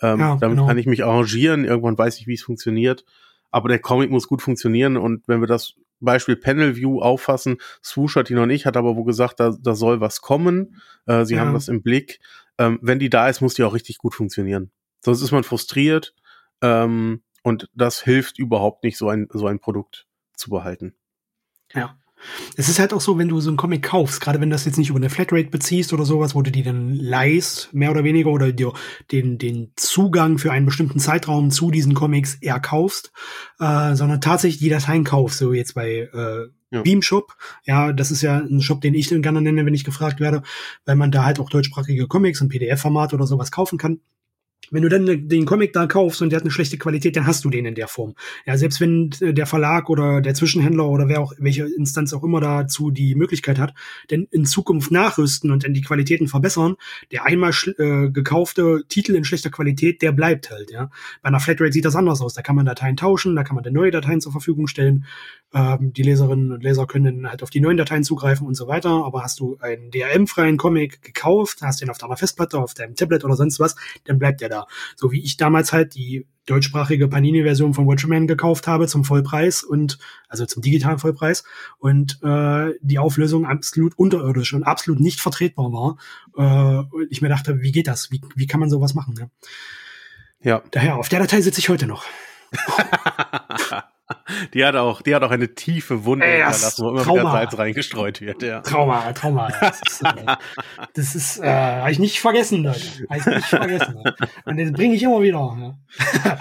Ähm, 0.00 0.18
ja, 0.18 0.36
damit 0.36 0.56
genau. 0.56 0.66
kann 0.66 0.78
ich 0.78 0.86
mich 0.86 1.04
arrangieren. 1.04 1.64
Irgendwann 1.66 1.98
weiß 1.98 2.18
ich, 2.18 2.26
wie 2.26 2.34
es 2.34 2.42
funktioniert. 2.42 3.04
Aber 3.50 3.68
der 3.68 3.78
Comic 3.78 4.10
muss 4.10 4.26
gut 4.26 4.40
funktionieren 4.40 4.96
und 4.96 5.28
wenn 5.28 5.40
wir 5.40 5.46
das 5.46 5.74
Beispiel 6.00 6.36
Panel 6.36 6.76
View 6.76 7.02
auffassen, 7.02 7.58
Swoosh 7.84 8.16
hat 8.16 8.30
die 8.30 8.34
noch 8.34 8.46
nicht, 8.46 8.64
hat 8.64 8.78
aber 8.78 8.96
wo 8.96 9.04
gesagt, 9.04 9.38
da, 9.38 9.54
da 9.60 9.74
soll 9.74 10.00
was 10.00 10.22
kommen. 10.22 10.80
Äh, 11.06 11.26
sie 11.26 11.34
ja. 11.34 11.42
haben 11.42 11.52
das 11.52 11.68
im 11.68 11.82
Blick 11.82 12.20
ähm, 12.60 12.78
wenn 12.82 12.98
die 12.98 13.08
da 13.08 13.28
ist, 13.28 13.40
muss 13.40 13.54
die 13.54 13.64
auch 13.64 13.72
richtig 13.72 13.98
gut 13.98 14.14
funktionieren. 14.14 14.70
Sonst 15.02 15.22
ist 15.22 15.32
man 15.32 15.44
frustriert 15.44 16.14
ähm, 16.60 17.22
und 17.42 17.70
das 17.74 18.02
hilft 18.02 18.38
überhaupt 18.38 18.84
nicht, 18.84 18.98
so 18.98 19.08
ein, 19.08 19.28
so 19.32 19.46
ein 19.46 19.58
Produkt 19.58 20.06
zu 20.36 20.50
behalten. 20.50 20.94
Ja. 21.74 21.96
Es 22.58 22.68
ist 22.68 22.78
halt 22.78 22.92
auch 22.92 23.00
so, 23.00 23.16
wenn 23.16 23.28
du 23.28 23.40
so 23.40 23.48
einen 23.48 23.56
Comic 23.56 23.82
kaufst, 23.82 24.20
gerade 24.20 24.42
wenn 24.42 24.50
du 24.50 24.54
das 24.54 24.66
jetzt 24.66 24.76
nicht 24.76 24.90
über 24.90 24.98
eine 24.98 25.08
Flatrate 25.08 25.48
beziehst 25.48 25.94
oder 25.94 26.04
sowas, 26.04 26.34
wo 26.34 26.42
du 26.42 26.50
die 26.50 26.62
dann 26.62 26.94
leist, 26.94 27.72
mehr 27.72 27.90
oder 27.90 28.04
weniger, 28.04 28.28
oder 28.28 28.52
dir 28.52 28.74
den, 29.10 29.38
den 29.38 29.72
Zugang 29.76 30.36
für 30.36 30.52
einen 30.52 30.66
bestimmten 30.66 30.98
Zeitraum 30.98 31.50
zu 31.50 31.70
diesen 31.70 31.94
Comics 31.94 32.34
erkaufst, 32.42 33.10
äh, 33.58 33.94
sondern 33.94 34.20
tatsächlich 34.20 34.60
die 34.60 34.68
Dateien 34.68 35.04
kaufst, 35.04 35.38
so 35.38 35.54
jetzt 35.54 35.74
bei 35.74 36.10
äh, 36.12 36.48
ja. 36.70 36.82
Beam 36.82 37.02
Shop. 37.02 37.36
Ja, 37.64 37.92
das 37.92 38.10
ist 38.10 38.22
ja 38.22 38.38
ein 38.38 38.62
Shop, 38.62 38.80
den 38.80 38.94
ich 38.94 39.08
gerne 39.08 39.40
nenne, 39.40 39.66
wenn 39.66 39.74
ich 39.74 39.84
gefragt 39.84 40.20
werde, 40.20 40.42
weil 40.84 40.96
man 40.96 41.10
da 41.10 41.24
halt 41.24 41.40
auch 41.40 41.50
deutschsprachige 41.50 42.06
Comics 42.06 42.40
im 42.40 42.48
PDF-Format 42.48 43.12
oder 43.14 43.26
sowas 43.26 43.50
kaufen 43.50 43.78
kann. 43.78 44.00
Wenn 44.70 44.82
du 44.82 44.88
dann 44.88 45.28
den 45.28 45.46
Comic 45.46 45.72
da 45.72 45.86
kaufst 45.86 46.22
und 46.22 46.30
der 46.30 46.38
hat 46.38 46.44
eine 46.44 46.50
schlechte 46.50 46.78
Qualität, 46.78 47.16
dann 47.16 47.26
hast 47.26 47.44
du 47.44 47.50
den 47.50 47.66
in 47.66 47.74
der 47.74 47.88
Form. 47.88 48.14
Ja, 48.46 48.56
selbst 48.56 48.80
wenn 48.80 49.10
der 49.20 49.46
Verlag 49.46 49.90
oder 49.90 50.20
der 50.20 50.34
Zwischenhändler 50.34 50.88
oder 50.88 51.08
wer 51.08 51.20
auch, 51.20 51.32
welche 51.38 51.64
Instanz 51.64 52.12
auch 52.12 52.22
immer 52.22 52.40
dazu 52.40 52.90
die 52.90 53.14
Möglichkeit 53.14 53.58
hat, 53.58 53.74
denn 54.10 54.28
in 54.30 54.44
Zukunft 54.44 54.90
nachrüsten 54.90 55.50
und 55.50 55.64
dann 55.64 55.74
die 55.74 55.82
Qualitäten 55.82 56.28
verbessern, 56.28 56.76
der 57.10 57.24
einmal 57.26 57.52
äh, 57.78 58.10
gekaufte 58.10 58.84
Titel 58.88 59.14
in 59.14 59.24
schlechter 59.24 59.50
Qualität, 59.50 60.02
der 60.02 60.12
bleibt 60.12 60.50
halt, 60.50 60.70
ja. 60.70 60.90
Bei 61.22 61.28
einer 61.28 61.40
Flatrate 61.40 61.72
sieht 61.72 61.84
das 61.84 61.96
anders 61.96 62.20
aus. 62.20 62.34
Da 62.34 62.42
kann 62.42 62.56
man 62.56 62.66
Dateien 62.66 62.96
tauschen, 62.96 63.34
da 63.36 63.44
kann 63.44 63.54
man 63.54 63.64
dann 63.64 63.72
neue 63.72 63.90
Dateien 63.90 64.20
zur 64.20 64.32
Verfügung 64.32 64.66
stellen. 64.66 65.04
Ähm, 65.52 65.92
die 65.92 66.02
Leserinnen 66.02 66.52
und 66.52 66.62
Leser 66.62 66.86
können 66.86 67.22
dann 67.22 67.30
halt 67.30 67.42
auf 67.42 67.50
die 67.50 67.60
neuen 67.60 67.76
Dateien 67.76 68.04
zugreifen 68.04 68.46
und 68.46 68.54
so 68.54 68.68
weiter. 68.68 69.04
Aber 69.04 69.22
hast 69.24 69.40
du 69.40 69.56
einen 69.60 69.90
DRM-freien 69.90 70.56
Comic 70.56 71.02
gekauft, 71.02 71.58
hast 71.62 71.80
den 71.80 71.90
auf 71.90 71.98
deiner 71.98 72.16
Festplatte, 72.16 72.58
auf 72.58 72.74
deinem 72.74 72.94
Tablet 72.94 73.24
oder 73.24 73.34
sonst 73.34 73.58
was, 73.58 73.74
dann 74.04 74.18
bleibt 74.18 74.40
der 74.40 74.48
da. 74.48 74.59
So 74.96 75.12
wie 75.12 75.22
ich 75.22 75.36
damals 75.36 75.72
halt 75.72 75.94
die 75.94 76.26
deutschsprachige 76.46 77.06
Panini-Version 77.06 77.74
von 77.74 77.86
Watchmen 77.86 78.26
gekauft 78.26 78.66
habe 78.66 78.88
zum 78.88 79.04
Vollpreis 79.04 79.62
und 79.62 79.98
also 80.28 80.46
zum 80.46 80.62
digitalen 80.62 80.98
Vollpreis 80.98 81.44
und 81.78 82.18
äh, 82.22 82.74
die 82.80 82.98
Auflösung 82.98 83.46
absolut 83.46 83.96
unterirdisch 83.96 84.52
und 84.52 84.64
absolut 84.64 85.00
nicht 85.00 85.20
vertretbar 85.20 85.72
war. 85.72 85.96
Äh, 86.36 86.94
und 86.94 87.06
ich 87.10 87.22
mir 87.22 87.28
dachte, 87.28 87.60
wie 87.60 87.72
geht 87.72 87.86
das? 87.86 88.10
Wie, 88.10 88.20
wie 88.34 88.46
kann 88.46 88.60
man 88.60 88.70
sowas 88.70 88.94
machen? 88.94 89.14
Ne? 89.14 89.30
Ja. 90.42 90.62
Daher, 90.72 90.96
auf 90.96 91.08
der 91.08 91.20
Datei 91.20 91.40
sitze 91.40 91.60
ich 91.60 91.68
heute 91.68 91.86
noch. 91.86 92.04
Die 94.54 94.64
hat 94.64 94.76
auch, 94.76 95.02
die 95.02 95.14
hat 95.14 95.22
auch 95.22 95.30
eine 95.30 95.54
tiefe 95.54 96.04
Wunde 96.04 96.26
Ey, 96.26 96.42
hinterlassen, 96.42 96.84
wo 96.84 96.90
immer 96.90 97.02
Trauma. 97.02 97.20
wieder 97.20 97.30
Salz 97.32 97.58
reingestreut 97.58 98.20
wird. 98.20 98.42
Ja. 98.42 98.60
Trauma, 98.60 99.12
Trauma. 99.12 99.50
Das 99.60 99.80
ist, 99.82 100.02
äh, 100.02 100.36
das 100.94 101.14
ist 101.14 101.38
äh, 101.38 101.52
habe 101.52 101.92
ich 101.92 101.98
nicht 101.98 102.20
vergessen, 102.20 102.64
Leute. 102.64 102.80
Habe 103.08 103.18
ich 103.18 103.26
nicht 103.26 103.46
vergessen. 103.46 104.02
Und 104.44 104.58
das 104.58 104.72
bringe 104.72 104.94
ich 104.94 105.02
immer 105.02 105.22
wieder. 105.22 105.76
Ja. 106.24 106.38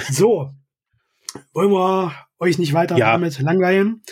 so, 0.10 0.50
wollen 1.52 1.70
wir 1.70 2.12
euch 2.38 2.58
nicht 2.58 2.72
weiter 2.72 2.96
ja. 2.96 3.12
damit 3.12 3.38
langweilen? 3.40 4.02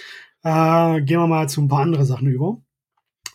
Äh, 0.43 1.03
gehen 1.03 1.21
wir 1.21 1.27
mal 1.27 1.49
zu 1.49 1.63
ein 1.63 1.69
paar 1.69 1.81
andere 1.81 2.05
Sachen 2.05 2.29
über. 2.29 2.59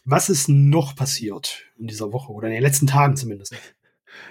Was 0.05 0.29
ist 0.29 0.49
noch 0.49 0.95
passiert 0.95 1.63
in 1.77 1.87
dieser 1.87 2.11
Woche 2.11 2.31
oder 2.31 2.47
in 2.47 2.53
den 2.53 2.63
letzten 2.63 2.87
Tagen 2.87 3.15
zumindest? 3.15 3.55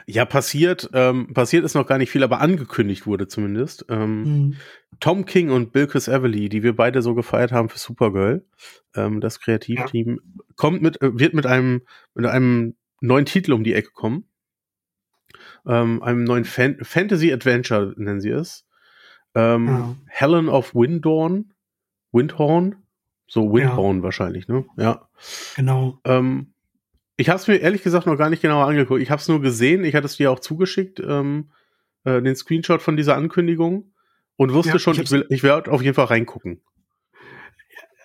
Ja, 0.06 0.24
passiert, 0.24 0.90
ähm, 0.94 1.32
passiert 1.34 1.64
ist 1.64 1.74
noch 1.74 1.86
gar 1.86 1.98
nicht 1.98 2.10
viel, 2.10 2.22
aber 2.22 2.40
angekündigt 2.40 3.06
wurde 3.06 3.28
zumindest. 3.28 3.86
Ähm, 3.88 4.22
mhm. 4.22 4.56
Tom 5.00 5.24
King 5.24 5.50
und 5.50 5.72
Bilkis 5.72 6.08
Everly, 6.08 6.48
die 6.48 6.62
wir 6.62 6.76
beide 6.76 7.02
so 7.02 7.14
gefeiert 7.14 7.52
haben 7.52 7.68
für 7.68 7.78
Supergirl, 7.78 8.44
ähm, 8.94 9.20
das 9.20 9.40
Kreativteam, 9.40 10.20
ja. 10.22 10.44
kommt 10.56 10.82
mit, 10.82 11.00
äh, 11.02 11.18
wird 11.18 11.34
mit 11.34 11.46
einem, 11.46 11.82
mit 12.14 12.26
einem 12.26 12.74
neuen 13.00 13.26
Titel 13.26 13.52
um 13.52 13.64
die 13.64 13.74
Ecke 13.74 13.90
kommen. 13.92 14.24
Ähm, 15.66 16.02
einem 16.02 16.24
neuen 16.24 16.44
Fan 16.44 16.78
Fantasy 16.82 17.32
Adventure 17.32 17.94
nennen 17.96 18.20
sie 18.20 18.30
es. 18.30 18.66
Ähm, 19.34 19.66
ja. 19.66 19.96
Helen 20.08 20.48
of 20.48 20.74
Windhorn. 20.74 21.52
Windhorn? 22.12 22.76
So 23.26 23.52
Windhorn 23.52 23.98
ja. 23.98 24.02
wahrscheinlich, 24.02 24.48
ne? 24.48 24.64
Ja. 24.76 25.08
Genau. 25.56 25.98
Ähm, 26.04 26.51
ich 27.16 27.28
habe 27.28 27.38
es 27.38 27.46
mir 27.46 27.56
ehrlich 27.56 27.82
gesagt 27.82 28.06
noch 28.06 28.16
gar 28.16 28.30
nicht 28.30 28.42
genauer 28.42 28.66
angeguckt. 28.66 29.02
Ich 29.02 29.10
habe 29.10 29.20
es 29.20 29.28
nur 29.28 29.40
gesehen. 29.40 29.84
Ich 29.84 29.94
hatte 29.94 30.06
es 30.06 30.16
dir 30.16 30.30
auch 30.30 30.40
zugeschickt, 30.40 31.00
ähm, 31.00 31.50
äh, 32.04 32.22
den 32.22 32.36
Screenshot 32.36 32.82
von 32.82 32.96
dieser 32.96 33.16
Ankündigung 33.16 33.92
und 34.36 34.52
wusste 34.52 34.72
ja, 34.72 34.78
schon, 34.78 34.94
ich, 34.94 35.12
ich, 35.12 35.24
ich 35.28 35.42
werde 35.42 35.70
auf 35.70 35.82
jeden 35.82 35.94
Fall 35.94 36.06
reingucken. 36.06 36.62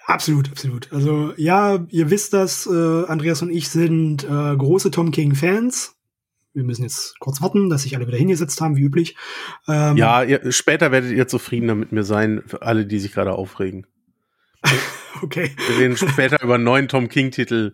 Absolut, 0.05 0.49
absolut. 0.49 0.91
Also 0.93 1.33
ja, 1.35 1.85
ihr 1.89 2.09
wisst 2.09 2.33
das, 2.33 2.65
äh, 2.65 3.05
Andreas 3.07 3.41
und 3.41 3.49
ich 3.49 3.69
sind 3.69 4.23
äh, 4.23 4.55
große 4.55 4.89
Tom 4.89 5.11
King-Fans. 5.11 5.95
Wir 6.53 6.63
müssen 6.63 6.83
jetzt 6.83 7.19
kurz 7.19 7.41
warten, 7.41 7.69
dass 7.69 7.83
sich 7.83 7.95
alle 7.95 8.07
wieder 8.07 8.17
hingesetzt 8.17 8.61
haben, 8.61 8.77
wie 8.77 8.83
üblich. 8.83 9.17
Ähm, 9.67 9.97
ja, 9.97 10.23
ihr, 10.23 10.51
später 10.51 10.91
werdet 10.91 11.11
ihr 11.11 11.27
zufriedener 11.27 11.75
mit 11.75 11.91
mir 11.91 12.03
sein, 12.03 12.41
für 12.45 12.61
alle, 12.61 12.85
die 12.85 12.99
sich 12.99 13.11
gerade 13.11 13.33
aufregen. 13.33 13.85
okay. 15.21 15.51
Wir 15.67 15.77
reden 15.77 15.97
später 15.97 16.41
über 16.41 16.57
neuen 16.57 16.87
Tom 16.87 17.09
King-Titel 17.09 17.73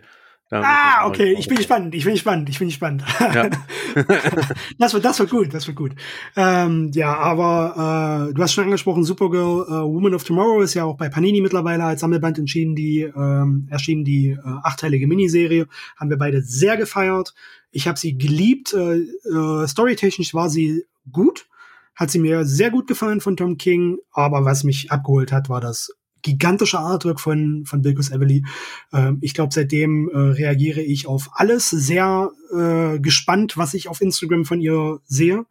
ah, 0.62 1.08
okay, 1.08 1.36
ich 1.38 1.48
bin 1.48 1.58
gespannt, 1.58 1.96
ich 1.96 2.04
bin 2.04 2.14
gespannt, 2.14 2.50
ich 2.50 2.60
bin 2.60 2.68
gespannt. 2.68 3.04
Ja. 3.20 3.50
das 4.78 4.94
wird, 4.94 5.06
das 5.06 5.20
wird 5.20 5.30
gut, 5.30 5.54
das 5.54 5.68
wird 5.68 5.78
gut. 5.78 5.92
Ähm, 6.36 6.92
ja, 6.94 7.16
aber 7.16 8.30
äh, 8.30 8.34
du 8.34 8.42
hast 8.42 8.54
schon 8.54 8.66
angesprochen, 8.66 9.04
Supergirl, 9.04 9.66
äh, 9.68 9.72
Woman 9.72 10.14
of 10.14 10.24
Tomorrow 10.24 10.62
ist 10.62 10.74
ja 10.74 10.84
auch 10.84 10.98
bei 10.98 11.10
Panini 11.10 11.42
mittlerweile 11.42 11.84
als 11.84 12.02
Sammelband 12.02 12.40
entschieden, 12.40 12.76
die 12.76 13.02
ähm, 13.02 13.68
erschienen 13.70 14.04
die 14.04 14.32
äh, 14.32 14.40
achteilige 14.64 15.08
Miniserie, 15.08 15.68
haben 15.98 16.10
wir 16.10 16.18
beide 16.18 16.42
sehr 16.42 16.78
gefeiert. 16.78 17.34
Ich 17.72 17.88
habe 17.88 17.98
sie 17.98 18.18
geliebt, 18.18 18.74
äh, 18.74 18.98
äh, 18.98 19.68
storytechnisch 19.68 20.34
war 20.34 20.50
sie 20.50 20.86
gut, 21.12 21.48
hat 21.96 22.12
sie 22.12 22.20
mir 22.20 22.46
sehr 22.46 22.72
gut 22.72 22.88
gefallen 22.88 23.22
von 23.22 23.38
Tom 23.38 23.58
King, 23.58 23.98
aber 24.12 24.46
was 24.46 24.64
mich 24.64 24.92
abgeholt 24.92 25.32
hat, 25.32 25.50
war 25.50 25.62
das 25.62 25.92
gigantischer 26.24 26.80
Artwork 26.80 27.20
von, 27.20 27.66
von 27.66 27.82
Bilkus 27.82 28.12
Evely. 28.12 28.44
Ähm, 28.92 29.20
ich 29.22 29.34
glaube, 29.34 29.54
seitdem 29.54 30.10
äh, 30.10 30.18
reagiere 30.18 30.82
ich 30.82 31.08
auf 31.08 31.30
alles 31.34 31.70
sehr 31.70 32.32
äh, 32.52 33.00
gespannt, 33.00 33.58
was 33.58 33.74
ich 33.74 33.88
auf 33.88 34.02
Instagram 34.02 34.46
von 34.46 34.60
ihr 34.60 35.00
sehe, 35.06 35.46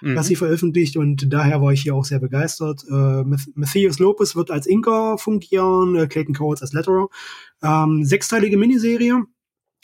mhm. 0.00 0.14
was 0.14 0.28
sie 0.28 0.36
veröffentlicht. 0.36 0.96
Und 0.96 1.32
daher 1.32 1.60
war 1.60 1.72
ich 1.72 1.82
hier 1.82 1.94
auch 1.94 2.04
sehr 2.04 2.20
begeistert. 2.20 2.84
Äh, 2.88 3.24
Matthias 3.54 3.98
Lopez 3.98 4.36
wird 4.36 4.50
als 4.50 4.66
Inka 4.66 5.16
fungieren, 5.16 5.96
äh, 5.96 6.06
Clayton 6.06 6.34
Coates 6.34 6.62
als 6.62 6.72
Letterer. 6.72 7.08
Ähm, 7.62 8.04
sechsteilige 8.04 8.56
Miniserie 8.56 9.24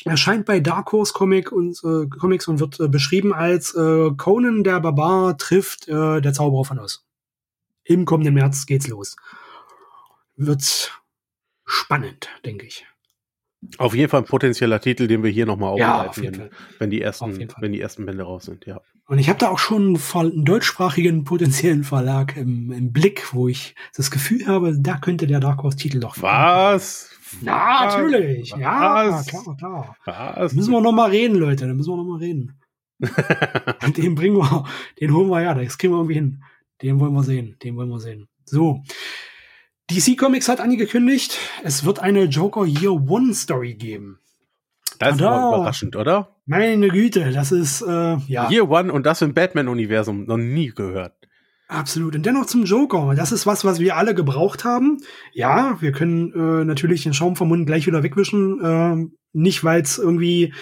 erscheint 0.04 0.44
bei 0.44 0.60
Dark 0.60 0.92
Horse 0.92 1.12
Comic 1.12 1.50
und, 1.50 1.82
äh, 1.82 2.06
Comics 2.06 2.46
und 2.46 2.60
wird 2.60 2.78
äh, 2.78 2.88
beschrieben 2.88 3.32
als 3.32 3.74
äh, 3.74 4.10
Conan 4.16 4.62
der 4.62 4.80
Barbar 4.80 5.38
trifft 5.38 5.88
äh, 5.88 6.20
der 6.20 6.32
Zauberer 6.32 6.64
von 6.64 6.78
Oz. 6.78 7.04
Im 7.84 8.04
kommenden 8.04 8.34
März 8.34 8.66
geht's 8.66 8.88
los. 8.88 9.16
Wird 10.36 10.92
spannend, 11.64 12.28
denke 12.44 12.66
ich. 12.66 12.86
Auf 13.78 13.94
jeden 13.94 14.10
Fall 14.10 14.22
ein 14.22 14.26
potenzieller 14.26 14.80
Titel, 14.80 15.06
den 15.06 15.22
wir 15.22 15.30
hier 15.30 15.46
nochmal 15.46 15.70
aufgreifen, 15.70 16.34
ja, 16.34 16.48
wenn, 16.78 16.90
die 16.90 17.00
ersten, 17.00 17.48
wenn 17.60 17.72
die 17.72 17.80
ersten 17.80 18.04
Bände 18.04 18.24
raus 18.24 18.44
sind, 18.44 18.66
ja. 18.66 18.80
Und 19.06 19.18
ich 19.18 19.28
habe 19.28 19.38
da 19.38 19.48
auch 19.48 19.58
schon 19.58 19.98
einen 20.14 20.44
deutschsprachigen 20.44 21.24
potenziellen 21.24 21.84
Verlag 21.84 22.36
im, 22.36 22.72
im, 22.72 22.92
Blick, 22.92 23.34
wo 23.34 23.48
ich 23.48 23.74
das 23.94 24.10
Gefühl 24.10 24.46
habe, 24.46 24.78
da 24.78 24.96
könnte 24.96 25.26
der 25.26 25.40
Dark 25.40 25.62
Horse 25.62 25.76
Titel 25.76 26.00
doch. 26.00 26.20
Was? 26.22 27.10
Ja, 27.42 27.86
natürlich. 27.86 28.52
Was? 28.52 28.60
Ja, 28.60 29.22
klar, 29.26 29.56
klar. 29.56 29.96
Was? 30.04 30.52
Da 30.52 30.56
müssen 30.56 30.72
wir 30.72 30.80
noch 30.80 30.92
mal 30.92 31.10
reden, 31.10 31.36
Leute. 31.36 31.66
Da 31.66 31.74
müssen 31.74 31.90
wir 31.90 31.96
noch 31.96 32.04
mal 32.04 32.18
reden. 32.18 32.58
den 33.96 34.14
bringen 34.14 34.36
wir, 34.36 34.64
den 35.00 35.12
holen 35.12 35.28
wir 35.28 35.42
ja, 35.42 35.54
das 35.54 35.76
kriegen 35.76 35.92
wir 35.92 35.98
irgendwie 35.98 36.14
hin. 36.14 36.44
Den 36.80 37.00
wollen 37.00 37.12
wir 37.12 37.22
sehen, 37.22 37.56
den 37.62 37.76
wollen 37.76 37.88
wir 37.88 38.00
sehen. 38.00 38.28
So. 38.44 38.82
DC 39.90 40.16
Comics 40.16 40.48
hat 40.48 40.60
angekündigt, 40.60 41.38
es 41.62 41.84
wird 41.84 41.98
eine 41.98 42.24
Joker 42.24 42.64
Year 42.64 42.92
One 42.92 43.34
Story 43.34 43.74
geben. 43.74 44.18
Das 44.98 45.16
ist 45.16 45.22
aber 45.22 45.56
überraschend, 45.56 45.96
oder? 45.96 46.36
Meine 46.46 46.88
Güte, 46.88 47.32
das 47.32 47.52
ist, 47.52 47.82
äh, 47.82 48.16
ja. 48.26 48.50
Year 48.50 48.70
One 48.70 48.92
und 48.92 49.04
das 49.04 49.20
im 49.22 49.34
Batman-Universum 49.34 50.24
noch 50.24 50.36
nie 50.36 50.68
gehört. 50.68 51.14
Absolut. 51.68 52.14
Und 52.14 52.24
dennoch 52.24 52.46
zum 52.46 52.64
Joker. 52.64 53.14
Das 53.16 53.32
ist 53.32 53.46
was, 53.46 53.64
was 53.64 53.80
wir 53.80 53.96
alle 53.96 54.14
gebraucht 54.14 54.64
haben. 54.64 54.98
Ja, 55.32 55.78
wir 55.80 55.92
können 55.92 56.32
äh, 56.32 56.64
natürlich 56.64 57.02
den 57.02 57.14
Schaum 57.14 57.36
vom 57.36 57.48
Mund 57.48 57.66
gleich 57.66 57.86
wieder 57.86 58.02
wegwischen. 58.02 58.62
Äh, 58.62 59.10
nicht, 59.32 59.64
weil 59.64 59.82
es 59.82 59.98
irgendwie 59.98 60.52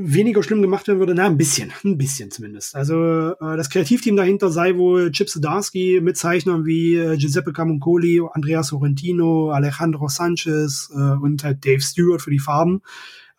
weniger 0.00 0.44
schlimm 0.44 0.62
gemacht 0.62 0.86
werden 0.86 1.00
würde. 1.00 1.14
Na, 1.14 1.26
ein 1.26 1.36
bisschen. 1.36 1.72
Ein 1.84 1.98
bisschen 1.98 2.30
zumindest. 2.30 2.76
Also 2.76 3.32
äh, 3.32 3.56
das 3.56 3.68
Kreativteam 3.68 4.16
dahinter 4.16 4.50
sei 4.50 4.76
wohl 4.76 5.10
Chip 5.10 5.28
Zdarsky 5.28 6.00
mit 6.00 6.16
Zeichnern 6.16 6.64
wie 6.64 6.94
äh, 6.94 7.16
Giuseppe 7.16 7.52
Camuncoli, 7.52 8.22
Andrea 8.32 8.62
Sorrentino, 8.62 9.50
Alejandro 9.50 10.08
Sanchez 10.08 10.90
äh, 10.94 10.98
und 10.98 11.42
halt 11.42 11.64
Dave 11.66 11.80
Stewart 11.80 12.22
für 12.22 12.30
die 12.30 12.38
Farben. 12.38 12.82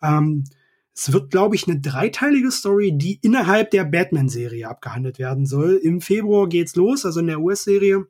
Ähm, 0.02 0.44
es 0.94 1.12
wird, 1.12 1.30
glaube 1.30 1.54
ich, 1.54 1.66
eine 1.66 1.80
dreiteilige 1.80 2.50
Story, 2.50 2.92
die 2.94 3.18
innerhalb 3.22 3.70
der 3.70 3.84
Batman-Serie 3.84 4.68
abgehandelt 4.68 5.18
werden 5.18 5.46
soll. 5.46 5.80
Im 5.82 6.02
Februar 6.02 6.46
geht's 6.46 6.76
los, 6.76 7.06
also 7.06 7.20
in 7.20 7.28
der 7.28 7.40
US-Serie. 7.40 8.06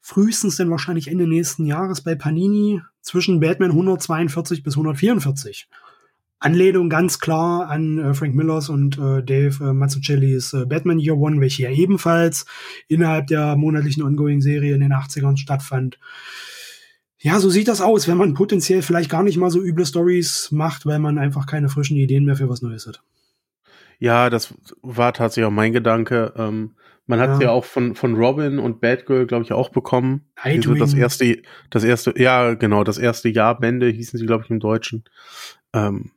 Frühestens 0.00 0.56
dann 0.56 0.70
wahrscheinlich 0.70 1.08
Ende 1.08 1.26
nächsten 1.26 1.64
Jahres 1.64 2.02
bei 2.02 2.14
Panini 2.14 2.80
zwischen 3.00 3.40
Batman 3.40 3.70
142 3.70 4.62
bis 4.62 4.74
144. 4.74 5.68
Anlehnung 6.44 6.90
ganz 6.90 7.18
klar 7.18 7.70
an 7.70 7.98
äh, 7.98 8.14
Frank 8.14 8.34
Millers 8.34 8.68
und 8.68 8.98
äh, 8.98 9.22
Dave 9.22 9.64
äh, 9.64 9.72
Mazzucchellis 9.72 10.52
äh, 10.52 10.66
Batman 10.66 10.98
Year 10.98 11.16
One, 11.16 11.40
welche 11.40 11.62
ja 11.62 11.70
ebenfalls 11.70 12.44
innerhalb 12.86 13.28
der 13.28 13.56
monatlichen 13.56 14.02
Ongoing-Serie 14.02 14.74
in 14.74 14.80
den 14.80 14.92
80ern 14.92 15.38
stattfand. 15.38 15.98
Ja, 17.18 17.40
so 17.40 17.48
sieht 17.48 17.68
das 17.68 17.80
aus, 17.80 18.06
wenn 18.06 18.18
man 18.18 18.34
potenziell 18.34 18.82
vielleicht 18.82 19.08
gar 19.08 19.22
nicht 19.22 19.38
mal 19.38 19.50
so 19.50 19.62
üble 19.62 19.86
Stories 19.86 20.50
macht, 20.52 20.84
weil 20.84 20.98
man 20.98 21.16
einfach 21.16 21.46
keine 21.46 21.70
frischen 21.70 21.96
Ideen 21.96 22.26
mehr 22.26 22.36
für 22.36 22.50
was 22.50 22.60
Neues 22.60 22.86
hat. 22.86 23.02
Ja, 23.98 24.28
das 24.28 24.52
war 24.82 25.14
tatsächlich 25.14 25.46
auch 25.46 25.50
mein 25.50 25.72
Gedanke. 25.72 26.34
Ähm, 26.36 26.74
man 27.06 27.20
hat 27.20 27.40
ja. 27.40 27.46
ja 27.46 27.50
auch 27.52 27.64
von, 27.64 27.94
von 27.94 28.16
Robin 28.16 28.58
und 28.58 28.82
Batgirl, 28.82 29.26
glaube 29.26 29.44
ich, 29.44 29.52
auch 29.52 29.70
bekommen. 29.70 30.26
So 30.62 30.74
das 30.74 30.92
erste, 30.92 31.40
das 31.70 31.84
erste, 31.84 32.12
ja, 32.16 32.52
genau, 32.52 32.84
das 32.84 32.98
erste 32.98 33.30
Jahr 33.30 33.58
Bände 33.58 33.88
hießen 33.88 34.18
sie, 34.18 34.26
glaube 34.26 34.44
ich, 34.44 34.50
im 34.50 34.60
Deutschen. 34.60 35.04
Ähm, 35.72 36.10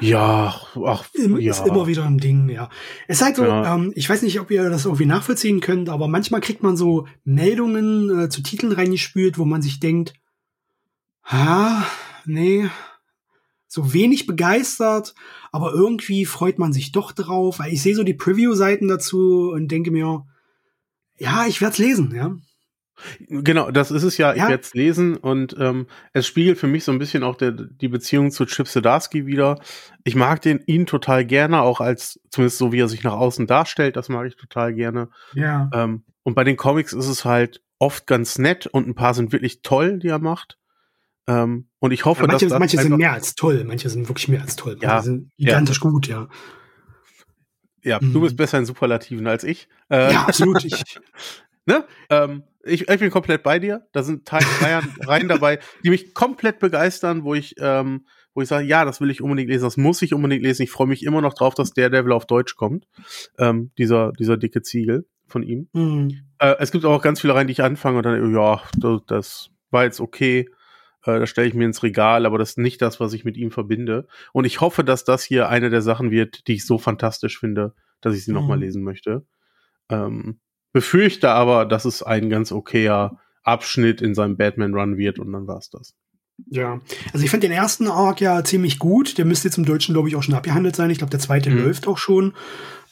ja, 0.00 0.54
ach, 0.86 1.04
ja. 1.14 1.50
Ist 1.50 1.66
immer 1.66 1.86
wieder 1.86 2.04
ein 2.04 2.18
Ding, 2.18 2.48
ja. 2.48 2.68
Es 3.06 3.18
ist 3.18 3.24
halt 3.24 3.36
so, 3.36 3.44
ja. 3.44 3.74
ähm, 3.74 3.92
ich 3.94 4.08
weiß 4.08 4.22
nicht, 4.22 4.40
ob 4.40 4.50
ihr 4.50 4.68
das 4.70 4.84
irgendwie 4.84 5.06
nachvollziehen 5.06 5.60
könnt, 5.60 5.88
aber 5.88 6.08
manchmal 6.08 6.40
kriegt 6.40 6.62
man 6.62 6.76
so 6.76 7.06
Meldungen 7.24 8.24
äh, 8.24 8.28
zu 8.28 8.42
Titeln 8.42 8.72
reingespült, 8.72 9.38
wo 9.38 9.44
man 9.44 9.62
sich 9.62 9.80
denkt, 9.80 10.14
ha, 11.24 11.86
nee, 12.24 12.68
so 13.66 13.92
wenig 13.92 14.26
begeistert, 14.26 15.14
aber 15.52 15.72
irgendwie 15.72 16.24
freut 16.24 16.58
man 16.58 16.72
sich 16.72 16.92
doch 16.92 17.12
drauf, 17.12 17.60
weil 17.60 17.72
ich 17.72 17.82
sehe 17.82 17.94
so 17.94 18.02
die 18.02 18.14
Preview-Seiten 18.14 18.88
dazu 18.88 19.50
und 19.52 19.68
denke 19.68 19.90
mir, 19.90 20.26
ja, 21.18 21.46
ich 21.46 21.60
werde 21.60 21.72
es 21.72 21.78
lesen, 21.78 22.14
ja. 22.14 22.34
Genau, 23.28 23.70
das 23.70 23.90
ist 23.90 24.02
es 24.02 24.16
ja. 24.16 24.34
ja. 24.34 24.44
Ich 24.44 24.48
werde 24.48 24.62
es 24.62 24.74
lesen 24.74 25.16
und 25.16 25.56
ähm, 25.58 25.86
es 26.12 26.26
spiegelt 26.26 26.58
für 26.58 26.66
mich 26.66 26.84
so 26.84 26.92
ein 26.92 26.98
bisschen 26.98 27.22
auch 27.22 27.36
der, 27.36 27.52
die 27.52 27.88
Beziehung 27.88 28.30
zu 28.30 28.46
Chip 28.46 28.66
Zdarsky 28.66 29.26
wieder. 29.26 29.60
Ich 30.04 30.14
mag 30.14 30.42
den 30.42 30.60
ihn 30.66 30.86
total 30.86 31.24
gerne, 31.24 31.62
auch 31.62 31.80
als 31.80 32.20
zumindest 32.30 32.58
so 32.58 32.72
wie 32.72 32.80
er 32.80 32.88
sich 32.88 33.02
nach 33.02 33.14
außen 33.14 33.46
darstellt. 33.46 33.96
Das 33.96 34.08
mag 34.08 34.26
ich 34.26 34.36
total 34.36 34.74
gerne. 34.74 35.08
Ja. 35.34 35.70
Ähm, 35.72 36.04
und 36.22 36.34
bei 36.34 36.44
den 36.44 36.56
Comics 36.56 36.92
ist 36.92 37.08
es 37.08 37.24
halt 37.24 37.62
oft 37.78 38.06
ganz 38.06 38.38
nett 38.38 38.66
und 38.66 38.86
ein 38.86 38.94
paar 38.94 39.14
sind 39.14 39.32
wirklich 39.32 39.62
toll, 39.62 39.98
die 39.98 40.08
er 40.08 40.18
macht. 40.18 40.58
Ähm, 41.26 41.68
und 41.78 41.92
ich 41.92 42.04
hoffe, 42.04 42.22
ja, 42.22 42.26
manche, 42.28 42.48
dass 42.48 42.58
manche 42.58 42.78
sind 42.78 42.96
mehr 42.96 43.12
als 43.12 43.34
toll. 43.34 43.64
Manche 43.64 43.88
sind 43.88 44.08
wirklich 44.08 44.28
mehr 44.28 44.42
als 44.42 44.56
toll. 44.56 44.72
Manche 44.80 44.86
ja, 44.86 45.02
sind 45.02 45.30
gigantisch 45.36 45.80
ja. 45.82 45.90
gut, 45.90 46.08
ja. 46.08 46.28
Ja, 47.82 47.98
mhm. 48.00 48.12
du 48.12 48.20
bist 48.20 48.36
besser 48.36 48.58
in 48.58 48.66
Superlativen 48.66 49.26
als 49.26 49.44
ich. 49.44 49.68
Äh, 49.88 50.12
ja, 50.12 50.24
absolut. 50.24 50.64
Ich, 50.64 50.82
ne? 51.66 51.84
Ähm, 52.08 52.44
ich, 52.62 52.88
ich 52.88 52.98
bin 52.98 53.10
komplett 53.10 53.42
bei 53.42 53.58
dir. 53.58 53.86
Da 53.92 54.02
sind 54.02 54.26
Teile, 54.26 54.44
Reihen 55.00 55.28
dabei, 55.28 55.58
die 55.84 55.90
mich 55.90 56.14
komplett 56.14 56.58
begeistern, 56.58 57.24
wo 57.24 57.34
ich, 57.34 57.54
ähm, 57.58 58.06
wo 58.34 58.42
ich 58.42 58.48
sage, 58.48 58.66
ja, 58.66 58.84
das 58.84 59.00
will 59.00 59.10
ich 59.10 59.22
unbedingt 59.22 59.48
lesen, 59.50 59.64
das 59.64 59.76
muss 59.76 60.02
ich 60.02 60.14
unbedingt 60.14 60.42
lesen. 60.42 60.62
Ich 60.62 60.70
freue 60.70 60.86
mich 60.86 61.04
immer 61.04 61.20
noch 61.20 61.34
drauf, 61.34 61.54
dass 61.54 61.72
der 61.72 61.90
Devil 61.90 62.12
auf 62.12 62.26
Deutsch 62.26 62.56
kommt. 62.56 62.86
Ähm, 63.38 63.72
dieser, 63.78 64.12
dieser 64.12 64.36
dicke 64.36 64.62
Ziegel 64.62 65.06
von 65.26 65.42
ihm. 65.42 65.68
Mhm. 65.72 66.22
Äh, 66.38 66.56
es 66.58 66.70
gibt 66.70 66.84
auch 66.84 67.02
ganz 67.02 67.20
viele 67.20 67.34
Reihen, 67.34 67.46
die 67.46 67.52
ich 67.52 67.62
anfange 67.62 67.98
und 67.98 68.04
dann, 68.04 68.34
ja, 68.34 68.60
das, 68.78 69.00
das 69.06 69.50
war 69.70 69.84
jetzt 69.84 70.00
okay. 70.00 70.48
Äh, 71.04 71.20
das 71.20 71.30
stelle 71.30 71.48
ich 71.48 71.54
mir 71.54 71.64
ins 71.64 71.82
Regal, 71.82 72.26
aber 72.26 72.38
das 72.38 72.50
ist 72.50 72.58
nicht 72.58 72.82
das, 72.82 73.00
was 73.00 73.12
ich 73.12 73.24
mit 73.24 73.36
ihm 73.36 73.50
verbinde. 73.50 74.06
Und 74.32 74.44
ich 74.44 74.60
hoffe, 74.60 74.84
dass 74.84 75.04
das 75.04 75.24
hier 75.24 75.48
eine 75.48 75.70
der 75.70 75.82
Sachen 75.82 76.10
wird, 76.10 76.46
die 76.46 76.54
ich 76.54 76.66
so 76.66 76.78
fantastisch 76.78 77.38
finde, 77.38 77.74
dass 78.00 78.14
ich 78.14 78.24
sie 78.24 78.32
mhm. 78.32 78.38
nochmal 78.38 78.60
lesen 78.60 78.82
möchte. 78.82 79.24
Ähm, 79.88 80.40
befürchte 80.72 81.30
aber, 81.30 81.64
dass 81.64 81.84
es 81.84 82.02
ein 82.02 82.30
ganz 82.30 82.52
okayer 82.52 83.18
Abschnitt 83.42 84.00
in 84.00 84.14
seinem 84.14 84.36
Batman-Run 84.36 84.96
wird 84.96 85.18
und 85.18 85.32
dann 85.32 85.46
war's 85.46 85.70
das. 85.70 85.94
Ja, 86.48 86.80
also 87.12 87.24
ich 87.24 87.30
fand 87.30 87.42
den 87.42 87.52
ersten 87.52 87.88
Arc 87.88 88.20
ja 88.20 88.42
ziemlich 88.44 88.78
gut. 88.78 89.18
Der 89.18 89.24
müsste 89.24 89.48
jetzt 89.48 89.58
im 89.58 89.66
Deutschen, 89.66 89.92
glaube 89.92 90.08
ich, 90.08 90.16
auch 90.16 90.22
schon 90.22 90.34
abgehandelt 90.34 90.74
sein. 90.74 90.90
Ich 90.90 90.98
glaube, 90.98 91.10
der 91.10 91.20
zweite 91.20 91.50
mhm. 91.50 91.64
läuft 91.64 91.86
auch 91.86 91.98
schon. 91.98 92.34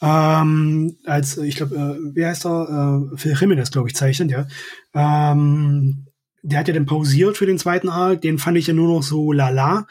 Ähm, 0.01 0.97
als, 1.05 1.37
ich 1.37 1.55
glaube, 1.55 1.75
äh, 1.75 2.15
wie 2.15 2.25
heißt 2.25 2.45
er? 2.45 3.09
Äh, 3.13 3.17
Phil 3.17 3.35
Jimenez, 3.39 3.71
glaube 3.71 3.89
ich, 3.89 3.95
zeichnet, 3.95 4.31
ja. 4.31 4.47
Ähm, 4.93 6.05
der 6.41 6.59
hat 6.59 6.67
ja 6.67 6.73
dann 6.73 6.85
pausiert 6.85 7.37
für 7.37 7.45
den 7.45 7.57
zweiten 7.57 7.89
Arc. 7.89 8.21
Den 8.21 8.37
fand 8.37 8.57
ich 8.57 8.67
ja 8.67 8.73
nur 8.73 8.87
noch 8.87 9.03
so 9.03 9.31
lala. 9.31 9.87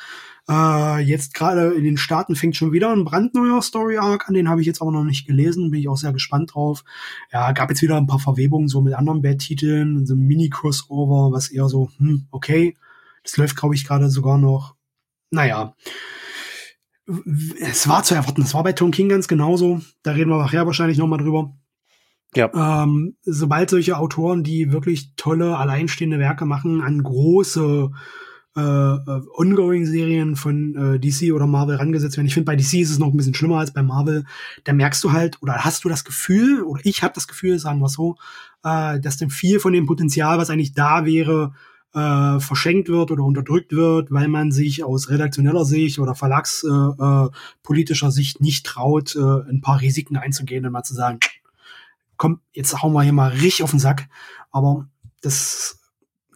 Äh, 0.48 1.00
jetzt 1.00 1.34
gerade 1.34 1.74
in 1.74 1.84
den 1.84 1.98
Staaten 1.98 2.34
fängt 2.34 2.56
schon 2.56 2.72
wieder 2.72 2.90
ein 2.90 3.04
brandneuer 3.04 3.60
Story 3.60 3.98
Arc 3.98 4.28
an, 4.28 4.34
den 4.34 4.48
habe 4.48 4.62
ich 4.62 4.66
jetzt 4.66 4.80
aber 4.80 4.90
noch 4.90 5.04
nicht 5.04 5.26
gelesen, 5.26 5.70
bin 5.70 5.80
ich 5.80 5.88
auch 5.88 5.98
sehr 5.98 6.12
gespannt 6.12 6.54
drauf. 6.54 6.84
Ja, 7.30 7.52
gab 7.52 7.68
jetzt 7.68 7.82
wieder 7.82 7.96
ein 7.96 8.06
paar 8.06 8.18
Verwebungen 8.18 8.68
so 8.68 8.80
mit 8.80 8.94
anderen 8.94 9.20
Bad-Titeln, 9.20 10.06
so 10.06 10.14
ein 10.14 10.26
Mini-Crossover, 10.26 11.32
was 11.32 11.50
eher 11.50 11.68
so, 11.68 11.90
hm, 11.98 12.28
okay. 12.30 12.76
Das 13.24 13.36
läuft, 13.36 13.56
glaube 13.56 13.74
ich, 13.74 13.86
gerade 13.86 14.08
sogar 14.08 14.38
noch. 14.38 14.74
Naja. 15.30 15.74
Es 17.60 17.88
war 17.88 18.02
zu 18.02 18.14
erwarten, 18.14 18.42
es 18.42 18.54
war 18.54 18.62
bei 18.62 18.72
Tom 18.72 18.90
King 18.90 19.10
ganz 19.10 19.28
genauso. 19.28 19.82
Da 20.02 20.12
reden 20.12 20.30
wir 20.30 20.38
nachher 20.38 20.66
wahrscheinlich 20.66 20.98
nochmal 20.98 21.18
drüber. 21.18 21.54
Ja. 22.34 22.82
Ähm, 22.82 23.16
sobald 23.22 23.70
solche 23.70 23.98
Autoren, 23.98 24.44
die 24.44 24.72
wirklich 24.72 25.14
tolle, 25.16 25.56
alleinstehende 25.56 26.18
Werke 26.18 26.44
machen, 26.46 26.80
an 26.80 27.02
große 27.02 27.90
äh, 28.56 28.60
äh, 28.60 29.22
Ongoing-Serien 29.36 30.36
von 30.36 30.74
äh, 30.74 30.98
DC 30.98 31.32
oder 31.32 31.46
Marvel 31.46 31.76
rangesetzt 31.76 32.16
werden. 32.16 32.26
Ich 32.26 32.34
finde, 32.34 32.46
bei 32.46 32.56
DC 32.56 32.74
ist 32.74 32.90
es 32.90 32.98
noch 32.98 33.08
ein 33.08 33.16
bisschen 33.16 33.34
schlimmer 33.34 33.58
als 33.58 33.72
bei 33.72 33.82
Marvel. 33.82 34.24
Da 34.64 34.72
merkst 34.72 35.02
du 35.04 35.12
halt, 35.12 35.40
oder 35.42 35.64
hast 35.64 35.84
du 35.84 35.88
das 35.88 36.04
Gefühl, 36.04 36.62
oder 36.62 36.80
ich 36.84 37.02
habe 37.02 37.14
das 37.14 37.28
Gefühl, 37.28 37.58
sagen 37.58 37.80
wir 37.80 37.88
so, 37.88 38.16
äh, 38.64 38.98
dass 39.00 39.16
dann 39.16 39.30
viel 39.30 39.60
von 39.60 39.72
dem 39.72 39.86
Potenzial, 39.86 40.38
was 40.38 40.50
eigentlich 40.50 40.72
da 40.72 41.04
wäre, 41.04 41.52
äh, 41.94 42.40
verschenkt 42.40 42.88
wird 42.88 43.10
oder 43.10 43.22
unterdrückt 43.22 43.72
wird, 43.72 44.10
weil 44.10 44.28
man 44.28 44.52
sich 44.52 44.84
aus 44.84 45.08
redaktioneller 45.08 45.64
Sicht 45.64 45.98
oder 45.98 46.14
verlagspolitischer 46.14 48.06
äh, 48.06 48.08
äh, 48.08 48.12
Sicht 48.12 48.40
nicht 48.40 48.66
traut, 48.66 49.16
äh, 49.16 49.50
ein 49.50 49.60
paar 49.60 49.80
Risiken 49.80 50.16
einzugehen 50.16 50.66
und 50.66 50.72
mal 50.72 50.82
zu 50.82 50.94
sagen, 50.94 51.18
komm, 52.16 52.40
jetzt 52.52 52.82
hauen 52.82 52.92
wir 52.92 53.02
hier 53.02 53.12
mal 53.12 53.30
richtig 53.30 53.62
auf 53.62 53.70
den 53.70 53.80
Sack. 53.80 54.08
Aber 54.50 54.88
das 55.22 55.77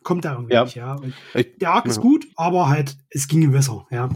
kommt 0.02 0.24
da 0.24 0.32
irgendwie 0.34 0.54
ja. 0.54 0.64
nicht, 0.64 0.76
ja. 0.76 0.96
Ich, 1.34 1.58
der 1.58 1.70
Arc 1.72 1.86
ist 1.86 2.00
gut, 2.00 2.26
aber 2.36 2.68
halt, 2.68 2.96
es 3.10 3.28
ginge 3.28 3.48
besser, 3.48 3.86
ja. 3.90 4.08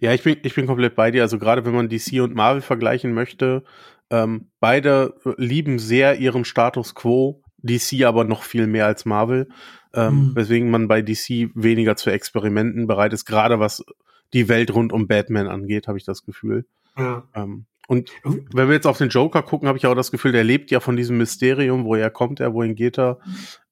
Ja, 0.00 0.12
ich 0.12 0.22
bin, 0.22 0.36
ich 0.42 0.54
bin 0.54 0.66
komplett 0.66 0.94
bei 0.94 1.10
dir. 1.10 1.22
Also 1.22 1.38
gerade 1.38 1.64
wenn 1.64 1.74
man 1.74 1.88
DC 1.88 2.20
und 2.20 2.34
Marvel 2.34 2.60
vergleichen 2.60 3.14
möchte, 3.14 3.64
ähm, 4.10 4.50
beide 4.58 5.14
lieben 5.36 5.78
sehr 5.78 6.18
ihren 6.18 6.44
Status 6.44 6.94
quo, 6.94 7.42
DC 7.58 8.04
aber 8.04 8.24
noch 8.24 8.42
viel 8.42 8.66
mehr 8.66 8.86
als 8.86 9.04
Marvel, 9.04 9.48
ähm, 9.94 10.14
mhm. 10.14 10.36
weswegen 10.36 10.70
man 10.70 10.88
bei 10.88 11.02
DC 11.02 11.50
weniger 11.54 11.96
zu 11.96 12.10
Experimenten 12.10 12.86
bereit 12.86 13.12
ist, 13.12 13.24
gerade 13.24 13.60
was 13.60 13.84
die 14.32 14.48
Welt 14.48 14.72
rund 14.74 14.92
um 14.92 15.06
Batman 15.06 15.48
angeht, 15.48 15.88
habe 15.88 15.98
ich 15.98 16.04
das 16.04 16.24
Gefühl. 16.24 16.66
Ja. 16.96 17.24
Ähm, 17.34 17.66
und 17.88 18.12
wenn 18.24 18.68
wir 18.68 18.74
jetzt 18.74 18.86
auf 18.86 18.98
den 18.98 19.08
Joker 19.08 19.42
gucken, 19.42 19.66
habe 19.66 19.76
ich 19.76 19.86
auch 19.86 19.96
das 19.96 20.12
Gefühl, 20.12 20.30
der 20.30 20.44
lebt 20.44 20.70
ja 20.70 20.78
von 20.78 20.96
diesem 20.96 21.18
Mysterium, 21.18 21.84
woher 21.84 22.08
kommt 22.08 22.38
er, 22.38 22.54
wohin 22.54 22.76
geht 22.76 22.98
er. 22.98 23.18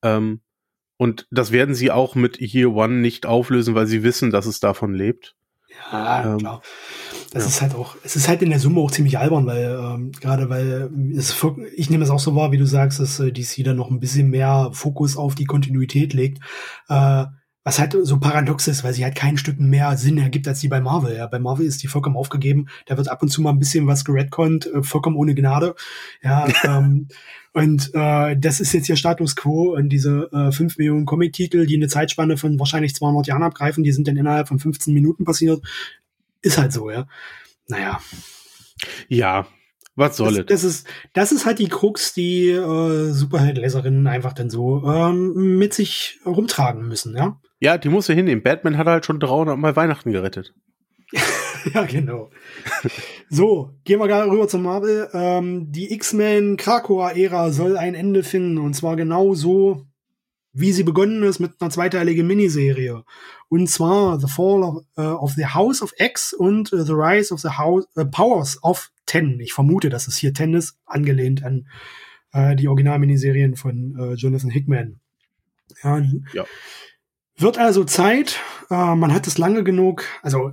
Ähm, 0.02 0.40
und 0.98 1.26
das 1.30 1.52
werden 1.52 1.74
sie 1.74 1.90
auch 1.90 2.14
mit 2.14 2.38
Year 2.40 2.70
One 2.74 2.96
nicht 2.96 3.24
auflösen, 3.24 3.74
weil 3.74 3.86
sie 3.86 4.02
wissen, 4.02 4.30
dass 4.30 4.46
es 4.46 4.60
davon 4.60 4.92
lebt. 4.92 5.34
Ja, 5.92 6.32
ähm, 6.32 6.38
klar. 6.38 6.62
Das 7.32 7.44
ja. 7.44 7.48
ist 7.48 7.62
halt 7.62 7.74
auch, 7.74 7.96
es 8.02 8.16
ist 8.16 8.26
halt 8.26 8.42
in 8.42 8.50
der 8.50 8.58
Summe 8.58 8.80
auch 8.80 8.90
ziemlich 8.90 9.18
albern, 9.18 9.46
weil 9.46 9.78
ähm, 9.80 10.12
gerade 10.12 10.48
weil 10.48 10.90
es, 11.16 11.36
ich 11.76 11.88
nehme 11.88 12.02
es 12.02 12.10
auch 12.10 12.18
so 12.18 12.34
wahr, 12.34 12.52
wie 12.52 12.58
du 12.58 12.66
sagst, 12.66 13.00
dass 13.00 13.20
äh, 13.20 13.32
DC 13.32 13.64
da 13.64 13.74
noch 13.74 13.90
ein 13.90 14.00
bisschen 14.00 14.30
mehr 14.30 14.70
Fokus 14.72 15.16
auf 15.16 15.34
die 15.34 15.44
Kontinuität 15.44 16.14
legt. 16.14 16.42
Äh, 16.88 17.26
was 17.64 17.78
halt 17.78 17.94
so 18.00 18.18
paradox 18.18 18.66
ist, 18.68 18.84
weil 18.84 18.94
sie 18.94 19.04
halt 19.04 19.14
kein 19.14 19.36
Stück 19.36 19.60
mehr 19.60 19.96
Sinn 19.96 20.18
ergibt 20.18 20.48
als 20.48 20.60
die 20.60 20.68
bei 20.68 20.80
Marvel. 20.80 21.16
Ja, 21.16 21.26
bei 21.26 21.38
Marvel 21.38 21.66
ist 21.66 21.82
die 21.82 21.88
vollkommen 21.88 22.16
aufgegeben. 22.16 22.68
Da 22.86 22.96
wird 22.96 23.08
ab 23.08 23.22
und 23.22 23.28
zu 23.28 23.42
mal 23.42 23.50
ein 23.50 23.58
bisschen 23.58 23.86
was 23.86 24.04
geredconnt, 24.04 24.66
äh, 24.72 24.82
vollkommen 24.82 25.16
ohne 25.16 25.34
Gnade. 25.34 25.74
Ja, 26.22 26.48
ähm, 26.64 27.08
und 27.52 27.90
äh, 27.94 28.36
das 28.38 28.60
ist 28.60 28.72
jetzt 28.72 28.86
hier 28.86 28.96
Status 28.96 29.36
Quo 29.36 29.74
und 29.74 29.88
diese 29.88 30.30
äh, 30.32 30.52
5 30.52 30.78
Millionen 30.78 31.06
Comic-Titel, 31.06 31.66
die 31.66 31.76
eine 31.76 31.88
Zeitspanne 31.88 32.36
von 32.36 32.58
wahrscheinlich 32.58 32.94
200 32.94 33.26
Jahren 33.26 33.42
abgreifen, 33.42 33.84
die 33.84 33.92
sind 33.92 34.06
dann 34.06 34.16
innerhalb 34.16 34.48
von 34.48 34.58
15 34.58 34.94
Minuten 34.94 35.24
passiert. 35.24 35.62
Ist 36.40 36.58
halt 36.58 36.72
so, 36.72 36.90
ja. 36.90 37.06
Naja. 37.66 38.00
Ja, 39.08 39.46
was 39.96 40.16
soll 40.16 40.36
das, 40.36 40.46
das 40.46 40.64
ist 40.64 40.86
das 41.12 41.32
ist 41.32 41.44
halt 41.44 41.58
die 41.58 41.68
Krux, 41.68 42.14
die 42.14 42.50
äh, 42.50 43.10
Superheld-Leserinnen 43.10 44.06
einfach 44.06 44.32
dann 44.32 44.48
so 44.48 44.84
ähm, 44.86 45.58
mit 45.58 45.74
sich 45.74 46.20
rumtragen 46.24 46.86
müssen, 46.86 47.16
ja. 47.16 47.40
Ja, 47.60 47.76
die 47.78 47.88
muss 47.88 48.08
ja 48.08 48.14
hinnehmen. 48.14 48.42
Batman 48.42 48.78
hat 48.78 48.86
halt 48.86 49.04
schon 49.04 49.20
300 49.20 49.58
Mal 49.58 49.74
Weihnachten 49.76 50.12
gerettet. 50.12 50.54
ja, 51.74 51.84
genau. 51.84 52.30
so, 53.30 53.70
gehen 53.84 53.98
wir 53.98 54.08
gerade 54.08 54.30
rüber 54.30 54.48
zum 54.48 54.62
Marvel. 54.62 55.08
Ähm, 55.12 55.72
die 55.72 55.92
X-Men 55.92 56.56
Krakoa-Ära 56.56 57.50
soll 57.50 57.76
ein 57.76 57.94
Ende 57.94 58.22
finden 58.22 58.58
und 58.58 58.74
zwar 58.74 58.96
genau 58.96 59.34
so, 59.34 59.86
wie 60.52 60.72
sie 60.72 60.82
begonnen 60.84 61.22
ist 61.22 61.38
mit 61.38 61.52
einer 61.60 61.70
zweiteiligen 61.70 62.26
Miniserie. 62.26 63.04
Und 63.48 63.68
zwar 63.68 64.20
The 64.20 64.28
Fall 64.28 64.62
of, 64.62 64.84
uh, 64.98 65.16
of 65.22 65.32
the 65.32 65.46
House 65.46 65.82
of 65.82 65.92
X 65.96 66.32
und 66.32 66.72
uh, 66.72 66.84
The 66.84 66.92
Rise 66.92 67.32
of 67.32 67.40
the 67.40 67.50
House, 67.50 67.86
uh, 67.96 68.04
Powers 68.04 68.62
of 68.62 68.90
Ten. 69.06 69.40
Ich 69.40 69.54
vermute, 69.54 69.88
dass 69.88 70.06
es 70.06 70.16
hier 70.16 70.34
Ten 70.34 70.54
ist, 70.54 70.76
angelehnt 70.84 71.42
an 71.44 71.66
die 72.30 72.68
Original-Miniserien 72.68 73.56
von 73.56 74.14
Jonathan 74.16 74.50
Hickman. 74.50 75.00
Ja. 75.82 76.02
ja. 76.34 76.44
Wird 77.38 77.56
also 77.56 77.84
Zeit. 77.84 78.40
man 78.68 79.14
hat 79.14 79.26
es 79.26 79.38
lange 79.38 79.64
genug, 79.64 80.04
also 80.22 80.52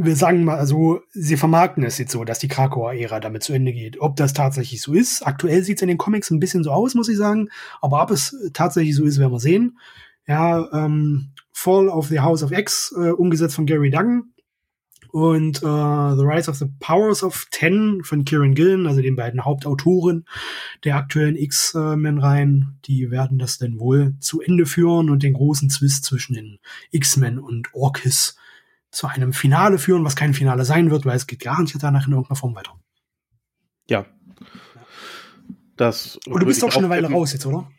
wir 0.00 0.14
sagen 0.14 0.44
mal, 0.44 0.56
also 0.56 1.00
sie 1.10 1.36
vermarkten 1.36 1.82
es 1.82 1.98
jetzt 1.98 2.12
so, 2.12 2.22
dass 2.22 2.38
die 2.38 2.46
Krakauer 2.46 2.94
Ära 2.94 3.18
damit 3.18 3.42
zu 3.42 3.52
Ende 3.52 3.72
geht. 3.72 4.00
Ob 4.00 4.14
das 4.14 4.32
tatsächlich 4.32 4.80
so 4.80 4.92
ist, 4.92 5.26
aktuell 5.26 5.64
sieht 5.64 5.78
es 5.78 5.82
in 5.82 5.88
den 5.88 5.98
Comics 5.98 6.30
ein 6.30 6.38
bisschen 6.38 6.62
so 6.62 6.70
aus, 6.70 6.94
muss 6.94 7.08
ich 7.08 7.16
sagen. 7.16 7.48
Aber 7.80 8.00
ob 8.00 8.12
es 8.12 8.36
tatsächlich 8.52 8.94
so 8.94 9.04
ist, 9.04 9.18
werden 9.18 9.32
wir 9.32 9.40
sehen. 9.40 9.78
Ja, 10.28 10.68
ähm, 10.72 11.30
Fall 11.50 11.88
of 11.88 12.06
the 12.06 12.20
House 12.20 12.44
of 12.44 12.52
X, 12.52 12.94
äh, 12.96 13.10
umgesetzt 13.10 13.56
von 13.56 13.66
Gary 13.66 13.90
Duggan. 13.90 14.32
Und 15.10 15.58
äh, 15.58 15.60
The 15.60 16.24
Rise 16.24 16.50
of 16.50 16.56
the 16.56 16.66
Powers 16.80 17.22
of 17.22 17.46
Ten 17.50 18.02
von 18.04 18.24
Kieran 18.24 18.54
Gillen, 18.54 18.86
also 18.86 19.00
den 19.00 19.16
beiden 19.16 19.44
Hauptautoren 19.44 20.26
der 20.84 20.96
aktuellen 20.96 21.36
X-Men-Reihen, 21.36 22.78
die 22.84 23.10
werden 23.10 23.38
das 23.38 23.58
denn 23.58 23.80
wohl 23.80 24.14
zu 24.20 24.40
Ende 24.40 24.66
führen 24.66 25.10
und 25.10 25.22
den 25.22 25.34
großen 25.34 25.70
Zwist 25.70 26.04
zwischen 26.04 26.34
den 26.34 26.58
X-Men 26.90 27.38
und 27.38 27.74
Orkis 27.74 28.36
zu 28.90 29.06
einem 29.06 29.32
Finale 29.32 29.78
führen, 29.78 30.04
was 30.04 30.16
kein 30.16 30.34
Finale 30.34 30.64
sein 30.64 30.90
wird, 30.90 31.04
weil 31.04 31.16
es 31.16 31.26
geht 31.26 31.40
garantiert 31.40 31.82
danach 31.82 32.06
in 32.06 32.12
irgendeiner 32.12 32.36
Form 32.36 32.54
weiter. 32.54 32.78
Ja. 33.88 34.06
Das 35.76 36.18
Und 36.26 36.40
du 36.40 36.46
bist 36.46 36.62
doch 36.62 36.72
schon 36.72 36.84
eine 36.84 36.92
Weile 36.92 37.10
raus 37.10 37.32
jetzt, 37.32 37.46
oder? 37.46 37.70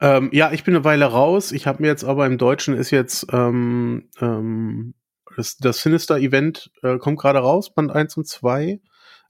Ähm, 0.00 0.30
ja, 0.32 0.52
ich 0.52 0.64
bin 0.64 0.74
eine 0.74 0.84
Weile 0.84 1.06
raus. 1.06 1.52
Ich 1.52 1.66
habe 1.66 1.82
mir 1.82 1.88
jetzt 1.88 2.04
aber 2.04 2.26
im 2.26 2.38
Deutschen 2.38 2.74
ist 2.74 2.90
jetzt 2.90 3.26
ähm, 3.32 4.08
ähm, 4.20 4.94
das, 5.36 5.56
das 5.56 5.82
Sinister-Event 5.82 6.70
äh, 6.82 6.98
kommt 6.98 7.18
gerade 7.18 7.38
raus, 7.38 7.74
Band 7.74 7.90
1 7.90 8.16
und 8.16 8.26
2. 8.26 8.80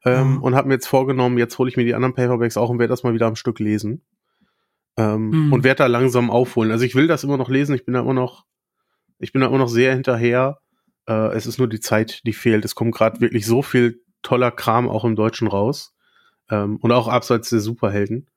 Ähm, 0.05 0.35
mhm. 0.35 0.43
Und 0.43 0.55
habe 0.55 0.69
mir 0.69 0.75
jetzt 0.75 0.87
vorgenommen, 0.87 1.39
jetzt 1.39 1.59
hole 1.59 1.71
ich 1.71 1.77
mir 1.77 1.85
die 1.85 1.95
anderen 1.95 2.15
Paperbacks 2.15 2.57
auch 2.57 2.69
und 2.69 2.79
werde 2.79 2.91
das 2.91 3.03
mal 3.03 3.15
wieder 3.15 3.27
am 3.27 3.37
Stück 3.37 3.59
lesen. 3.59 4.03
Ähm, 4.97 5.31
mhm. 5.31 5.53
Und 5.53 5.65
werde 5.65 5.79
da 5.79 5.87
langsam 5.87 6.31
aufholen. 6.31 6.71
Also 6.71 6.85
ich 6.85 6.95
will 6.95 7.07
das 7.07 7.25
immer 7.25 7.37
noch 7.37 7.49
lesen, 7.49 7.75
ich 7.75 7.85
bin 7.85 7.95
da 7.95 8.01
immer 8.01 8.15
noch, 8.15 8.45
ich 9.19 9.33
bin 9.33 9.41
da 9.41 9.49
immer 9.49 9.59
noch 9.59 9.69
sehr 9.69 9.93
hinterher. 9.95 10.59
Äh, 11.07 11.35
es 11.35 11.47
ist 11.47 11.59
nur 11.59 11.69
die 11.69 11.81
Zeit, 11.81 12.21
die 12.27 12.33
fehlt. 12.33 12.65
Es 12.65 12.75
kommt 12.75 12.95
gerade 12.95 13.21
wirklich 13.21 13.47
so 13.47 13.63
viel 13.63 14.03
toller 14.23 14.51
Kram 14.51 14.89
auch 14.89 15.05
im 15.05 15.17
Deutschen 15.17 15.49
raus. 15.49 15.95
Ähm, 16.51 16.77
und 16.77 16.93
auch 16.93 17.09
abseits 17.09 17.49
der 17.51 17.61
Superhelden. 17.61 18.29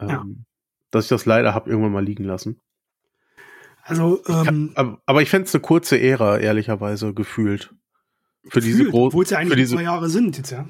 Ähm, 0.00 0.08
ja. 0.08 0.24
Dass 0.90 1.04
ich 1.04 1.10
das 1.10 1.26
leider 1.26 1.54
habe 1.54 1.70
irgendwann 1.70 1.92
mal 1.92 2.04
liegen 2.04 2.24
lassen. 2.24 2.60
Also, 3.84 4.22
ähm, 4.26 4.68
ich 4.68 4.74
kann, 4.74 4.98
aber, 5.06 5.22
ich 5.22 5.28
fände 5.28 5.46
es 5.46 5.54
eine 5.54 5.62
kurze 5.62 6.00
Ära, 6.00 6.38
ehrlicherweise, 6.38 7.12
gefühlt. 7.12 7.74
Für 8.44 8.60
gefühlt, 8.60 8.64
diese 8.64 8.84
große. 8.86 9.06
Obwohl 9.08 9.24
es 9.24 9.30
ja 9.30 9.38
eigentlich 9.38 9.58
diese, 9.58 9.76
zwei 9.76 9.82
Jahre 9.82 10.08
sind 10.08 10.36
jetzt, 10.36 10.50
ja. 10.50 10.66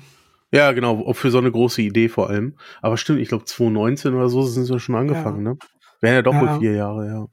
Ja, 0.52 0.72
genau, 0.72 1.12
für 1.14 1.30
so 1.30 1.38
eine 1.38 1.50
große 1.50 1.82
Idee 1.82 2.08
vor 2.08 2.28
allem. 2.28 2.56
Aber 2.80 2.96
stimmt, 2.96 3.20
ich 3.20 3.28
glaube 3.28 3.44
2019 3.44 4.14
oder 4.14 4.28
so 4.28 4.42
sind 4.42 4.64
sie 4.64 4.78
schon 4.78 4.94
angefangen, 4.94 5.44
ja. 5.44 5.52
ne? 5.52 5.58
Wären 6.00 6.14
ja 6.14 6.22
doch 6.22 6.34
ja. 6.34 6.40
wohl 6.40 6.60
vier 6.60 6.74
Jahre, 6.74 7.06
ja. 7.06 7.26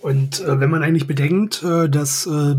Und 0.00 0.40
äh, 0.40 0.58
wenn 0.58 0.70
man 0.70 0.82
eigentlich 0.82 1.06
bedenkt, 1.06 1.62
äh, 1.62 1.88
dass 1.90 2.26
äh, 2.26 2.56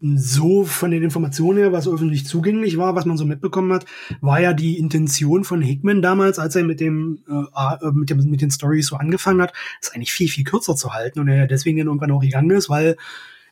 so 0.00 0.64
von 0.64 0.92
den 0.92 1.02
Informationen 1.02 1.58
her, 1.58 1.72
was 1.72 1.88
öffentlich 1.88 2.24
zugänglich 2.24 2.76
war, 2.76 2.94
was 2.94 3.04
man 3.04 3.16
so 3.16 3.24
mitbekommen 3.24 3.72
hat, 3.72 3.84
war 4.20 4.40
ja 4.40 4.52
die 4.52 4.78
Intention 4.78 5.42
von 5.42 5.60
Hickman 5.60 6.02
damals, 6.02 6.38
als 6.38 6.54
er 6.54 6.62
mit 6.62 6.78
dem, 6.78 7.24
äh, 7.28 7.90
mit, 7.90 8.10
dem 8.10 8.18
mit 8.30 8.42
den 8.42 8.52
Stories 8.52 8.86
so 8.86 8.96
angefangen 8.96 9.42
hat, 9.42 9.52
es 9.82 9.90
eigentlich 9.90 10.12
viel 10.12 10.28
viel 10.28 10.44
kürzer 10.44 10.76
zu 10.76 10.94
halten 10.94 11.18
und 11.18 11.28
er 11.28 11.48
deswegen 11.48 11.78
dann 11.78 11.88
irgendwann 11.88 12.12
auch 12.12 12.20
gegangen 12.20 12.50
ist, 12.50 12.70
weil 12.70 12.96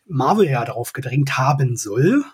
Marvel 0.06 0.46
ja 0.46 0.64
darauf 0.64 0.92
gedrängt 0.92 1.36
haben 1.36 1.76
soll, 1.76 2.24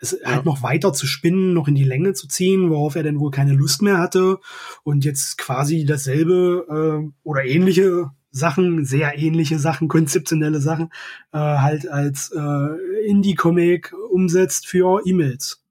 es 0.00 0.16
ja. 0.22 0.30
halt 0.30 0.44
noch 0.44 0.62
weiter 0.62 0.92
zu 0.92 1.08
spinnen, 1.08 1.52
noch 1.52 1.66
in 1.66 1.74
die 1.74 1.84
Länge 1.84 2.12
zu 2.12 2.28
ziehen, 2.28 2.70
worauf 2.70 2.94
er 2.94 3.02
dann 3.02 3.18
wohl 3.18 3.32
keine 3.32 3.54
Lust 3.54 3.82
mehr 3.82 3.98
hatte 3.98 4.38
und 4.84 5.04
jetzt 5.04 5.36
quasi 5.38 5.84
dasselbe 5.84 7.02
äh, 7.04 7.12
oder 7.24 7.44
ähnliche 7.44 8.12
Sachen, 8.30 8.84
sehr 8.84 9.18
ähnliche 9.18 9.58
Sachen, 9.58 9.88
konzeptionelle 9.88 10.60
Sachen, 10.60 10.90
äh, 11.32 11.38
halt 11.38 11.88
als 11.88 12.30
äh, 12.30 13.06
Indie-Comic 13.06 13.94
umsetzt 14.10 14.66
für 14.66 15.02
E-Mails. 15.06 15.62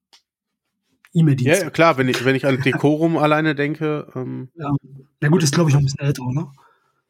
E-Mail-Dienste. 1.13 1.65
Ja, 1.65 1.69
klar, 1.69 1.97
wenn 1.97 2.09
ich, 2.09 2.25
wenn 2.25 2.35
ich 2.35 2.45
an 2.45 2.61
Decorum 2.61 3.17
alleine 3.17 3.55
denke. 3.55 4.07
Ähm, 4.15 4.49
ja. 4.55 4.71
Na 5.21 5.29
gut, 5.29 5.43
ist 5.43 5.53
glaube 5.53 5.69
ich 5.69 5.73
noch 5.73 5.81
ein 5.81 5.85
bisschen 5.85 6.05
älter, 6.05 6.23
oder? 6.23 6.51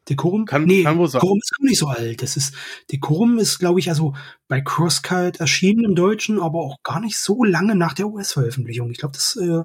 Decorum? 0.10 0.46
Kann, 0.46 0.64
nee, 0.64 0.84
kann 0.84 0.98
wohl 0.98 1.08
sein. 1.08 1.20
Decorum 1.20 1.40
ist 1.40 1.58
gar 1.58 1.66
nicht 1.66 1.80
so 1.80 1.88
alt. 1.88 2.22
Das 2.22 2.38
ist, 2.38 2.56
Decorum 2.92 3.40
ist, 3.40 3.60
glaube 3.60 3.80
ich, 3.80 3.90
also 3.90 4.16
bei 4.48 4.62
Crosscut 4.62 5.40
erschienen 5.40 5.84
im 5.84 5.96
Deutschen, 5.96 6.40
aber 6.40 6.60
auch 6.60 6.82
gar 6.84 7.02
nicht 7.02 7.18
so 7.18 7.44
lange 7.44 7.76
nach 7.76 7.94
der 7.94 8.08
US-Veröffentlichung. 8.08 8.90
Ich 8.92 9.00
glaube, 9.00 9.14
das 9.14 9.36
äh, 9.36 9.64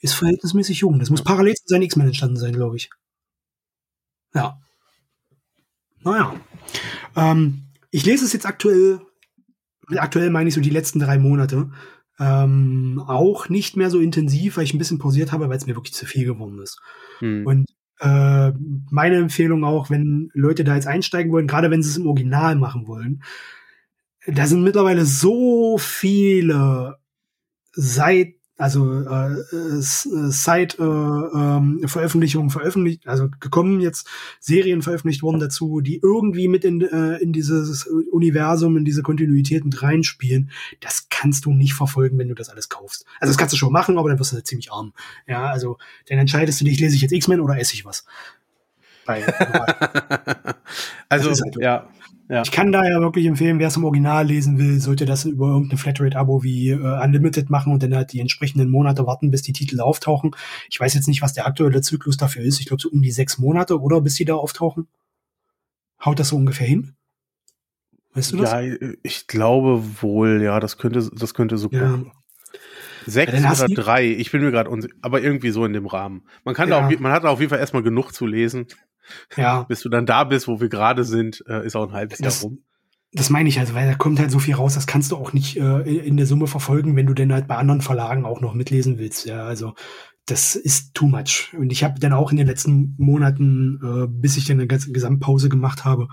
ist 0.00 0.14
verhältnismäßig 0.14 0.78
jung. 0.78 0.98
Das 0.98 1.10
muss 1.10 1.24
parallel 1.24 1.54
zu 1.54 1.64
seinen 1.66 1.82
X-Men 1.82 2.06
entstanden 2.06 2.36
sein, 2.36 2.52
glaube 2.52 2.76
ich. 2.76 2.90
Ja. 4.34 4.60
Naja. 6.04 6.34
Ähm, 7.16 7.64
ich 7.90 8.04
lese 8.04 8.24
es 8.24 8.32
jetzt 8.32 8.46
aktuell, 8.46 9.00
aktuell 9.96 10.30
meine 10.30 10.48
ich 10.48 10.54
so 10.54 10.60
die 10.60 10.70
letzten 10.70 10.98
drei 10.98 11.18
Monate, 11.18 11.70
ähm, 12.18 13.02
auch 13.06 13.48
nicht 13.48 13.76
mehr 13.76 13.90
so 13.90 13.98
intensiv, 13.98 14.56
weil 14.56 14.64
ich 14.64 14.74
ein 14.74 14.78
bisschen 14.78 14.98
pausiert 14.98 15.32
habe, 15.32 15.48
weil 15.48 15.56
es 15.56 15.66
mir 15.66 15.76
wirklich 15.76 15.94
zu 15.94 16.06
viel 16.06 16.24
geworden 16.24 16.60
ist. 16.60 16.80
Hm. 17.18 17.46
Und 17.46 17.66
äh, 18.00 18.52
meine 18.90 19.16
Empfehlung 19.16 19.64
auch, 19.64 19.90
wenn 19.90 20.30
Leute 20.34 20.64
da 20.64 20.74
jetzt 20.74 20.86
einsteigen 20.86 21.32
wollen, 21.32 21.46
gerade 21.46 21.70
wenn 21.70 21.82
sie 21.82 21.90
es 21.90 21.96
im 21.96 22.06
Original 22.06 22.56
machen 22.56 22.86
wollen, 22.86 23.22
da 24.26 24.46
sind 24.46 24.62
mittlerweile 24.62 25.04
so 25.04 25.76
viele 25.78 26.98
Seiten, 27.72 28.43
also 28.56 29.00
äh, 29.00 29.34
seit 29.80 30.78
äh, 30.78 30.82
äh, 30.84 31.88
Veröffentlichungen 31.88 32.50
veröffentlicht, 32.50 33.06
also 33.08 33.28
gekommen 33.40 33.80
jetzt 33.80 34.08
Serien 34.38 34.80
veröffentlicht 34.82 35.22
worden 35.22 35.40
dazu, 35.40 35.80
die 35.80 35.98
irgendwie 36.00 36.46
mit 36.46 36.64
in, 36.64 36.80
äh, 36.80 37.16
in 37.16 37.32
dieses 37.32 37.86
Universum, 37.86 38.76
in 38.76 38.84
diese 38.84 39.02
Kontinuität 39.02 39.64
mit 39.64 39.82
reinspielen. 39.82 40.50
Das 40.80 41.08
kannst 41.10 41.46
du 41.46 41.52
nicht 41.52 41.74
verfolgen, 41.74 42.16
wenn 42.18 42.28
du 42.28 42.34
das 42.34 42.48
alles 42.48 42.68
kaufst. 42.68 43.06
Also 43.18 43.32
das 43.32 43.38
kannst 43.38 43.52
du 43.54 43.56
schon 43.56 43.72
machen, 43.72 43.98
aber 43.98 44.08
dann 44.08 44.20
wirst 44.20 44.32
du 44.32 44.44
ziemlich 44.44 44.70
arm. 44.70 44.92
Ja, 45.26 45.46
also 45.46 45.78
dann 46.08 46.18
entscheidest 46.18 46.60
du 46.60 46.64
dich, 46.64 46.78
lese 46.78 46.94
ich 46.94 47.02
jetzt 47.02 47.12
X-Men 47.12 47.40
oder 47.40 47.58
esse 47.58 47.74
ich 47.74 47.84
was. 47.84 48.04
Bei, 49.04 49.22
also, 51.08 51.30
halt 51.30 51.56
ja. 51.58 51.88
Ja. 52.28 52.42
Ich 52.42 52.50
kann 52.50 52.72
da 52.72 52.84
ja 52.84 53.00
wirklich 53.00 53.26
empfehlen, 53.26 53.58
wer 53.58 53.68
es 53.68 53.76
im 53.76 53.84
Original 53.84 54.26
lesen 54.26 54.58
will, 54.58 54.80
sollte 54.80 55.04
das 55.04 55.26
über 55.26 55.48
irgendein 55.48 55.76
Flatrate-Abo 55.76 56.42
wie 56.42 56.70
äh, 56.70 57.04
Unlimited 57.04 57.50
machen 57.50 57.72
und 57.72 57.82
dann 57.82 57.94
halt 57.94 58.12
die 58.12 58.20
entsprechenden 58.20 58.70
Monate 58.70 59.06
warten, 59.06 59.30
bis 59.30 59.42
die 59.42 59.52
Titel 59.52 59.80
auftauchen. 59.80 60.34
Ich 60.70 60.80
weiß 60.80 60.94
jetzt 60.94 61.06
nicht, 61.06 61.20
was 61.20 61.34
der 61.34 61.46
aktuelle 61.46 61.82
Zyklus 61.82 62.16
dafür 62.16 62.42
ist. 62.42 62.60
Ich 62.60 62.66
glaube 62.66 62.80
so 62.80 62.88
um 62.88 63.02
die 63.02 63.10
sechs 63.10 63.38
Monate, 63.38 63.78
oder 63.78 64.00
bis 64.00 64.14
die 64.14 64.24
da 64.24 64.34
auftauchen. 64.34 64.88
Haut 66.02 66.18
das 66.18 66.28
so 66.28 66.36
ungefähr 66.36 66.66
hin? 66.66 66.94
Weißt 68.14 68.32
du 68.32 68.38
das? 68.38 68.52
Ja, 68.52 68.62
ich 69.02 69.26
glaube 69.26 69.82
wohl, 70.00 70.40
ja, 70.42 70.60
das 70.60 70.78
könnte, 70.78 71.10
das 71.12 71.34
könnte 71.34 71.58
so 71.58 71.68
ja. 71.72 72.00
Sechs 73.06 73.32
ja, 73.34 73.52
oder 73.52 73.68
drei, 73.68 74.06
ich 74.06 74.30
bin 74.30 74.40
mir 74.40 74.50
gerade 74.50 74.70
unsicher, 74.70 74.94
aber 75.02 75.20
irgendwie 75.20 75.50
so 75.50 75.66
in 75.66 75.74
dem 75.74 75.86
Rahmen. 75.86 76.22
Man 76.44 76.54
kann 76.54 76.70
ja. 76.70 76.80
da 76.80 76.86
auch, 76.86 77.00
man 77.00 77.12
hat 77.12 77.24
da 77.24 77.28
auf 77.28 77.40
jeden 77.40 77.50
Fall 77.50 77.58
erstmal 77.58 77.82
genug 77.82 78.12
zu 78.12 78.26
lesen. 78.26 78.66
Ja. 79.36 79.62
Bis 79.68 79.80
du 79.80 79.88
dann 79.88 80.06
da 80.06 80.24
bist, 80.24 80.48
wo 80.48 80.60
wir 80.60 80.68
gerade 80.68 81.04
sind, 81.04 81.44
äh, 81.48 81.64
ist 81.66 81.76
auch 81.76 81.88
ein 81.88 81.92
halbes 81.92 82.18
das, 82.18 82.42
Jahr 82.42 82.50
rum. 82.50 82.58
Das 83.12 83.30
meine 83.30 83.48
ich 83.48 83.60
also, 83.60 83.74
weil 83.74 83.88
da 83.88 83.94
kommt 83.94 84.18
halt 84.18 84.30
so 84.30 84.40
viel 84.40 84.54
raus, 84.54 84.74
das 84.74 84.86
kannst 84.86 85.12
du 85.12 85.16
auch 85.16 85.32
nicht 85.32 85.56
äh, 85.56 85.80
in 85.82 86.16
der 86.16 86.26
Summe 86.26 86.48
verfolgen, 86.48 86.96
wenn 86.96 87.06
du 87.06 87.14
denn 87.14 87.32
halt 87.32 87.46
bei 87.46 87.56
anderen 87.56 87.80
Verlagen 87.80 88.24
auch 88.24 88.40
noch 88.40 88.54
mitlesen 88.54 88.98
willst. 88.98 89.24
Ja, 89.24 89.44
also 89.44 89.74
das 90.26 90.56
ist 90.56 90.94
too 90.94 91.06
much. 91.06 91.54
Und 91.56 91.70
ich 91.70 91.84
habe 91.84 92.00
dann 92.00 92.12
auch 92.12 92.30
in 92.30 92.38
den 92.38 92.46
letzten 92.46 92.94
Monaten, 92.98 93.78
äh, 93.84 94.06
bis 94.08 94.36
ich 94.36 94.46
dann 94.46 94.58
eine 94.58 94.66
ganze 94.66 94.90
Gesamtpause 94.90 95.48
gemacht 95.48 95.84
habe, 95.84 96.08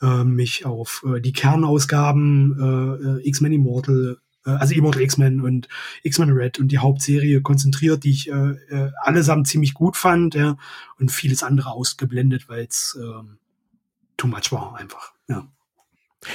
äh, 0.00 0.24
mich 0.24 0.66
auf 0.66 1.04
äh, 1.06 1.20
die 1.20 1.32
Kernausgaben 1.32 2.56
äh, 2.60 3.20
äh 3.20 3.28
X-Men 3.28 3.52
Immortal 3.52 4.18
also 4.50 4.74
Immortal 4.74 5.02
X-Men 5.02 5.40
und 5.40 5.68
X-Men 6.02 6.30
Red 6.30 6.58
und 6.58 6.68
die 6.68 6.78
Hauptserie 6.78 7.40
konzentriert, 7.42 8.04
die 8.04 8.10
ich 8.10 8.30
äh, 8.30 8.32
äh, 8.70 8.90
allesamt 9.02 9.46
ziemlich 9.46 9.74
gut 9.74 9.96
fand, 9.96 10.34
ja, 10.34 10.56
und 10.98 11.12
vieles 11.12 11.42
andere 11.42 11.70
ausgeblendet, 11.70 12.48
weil 12.48 12.64
es 12.64 12.98
äh, 13.00 13.22
too 14.16 14.26
much 14.26 14.50
war 14.50 14.76
einfach, 14.76 15.12
ja. 15.28 15.48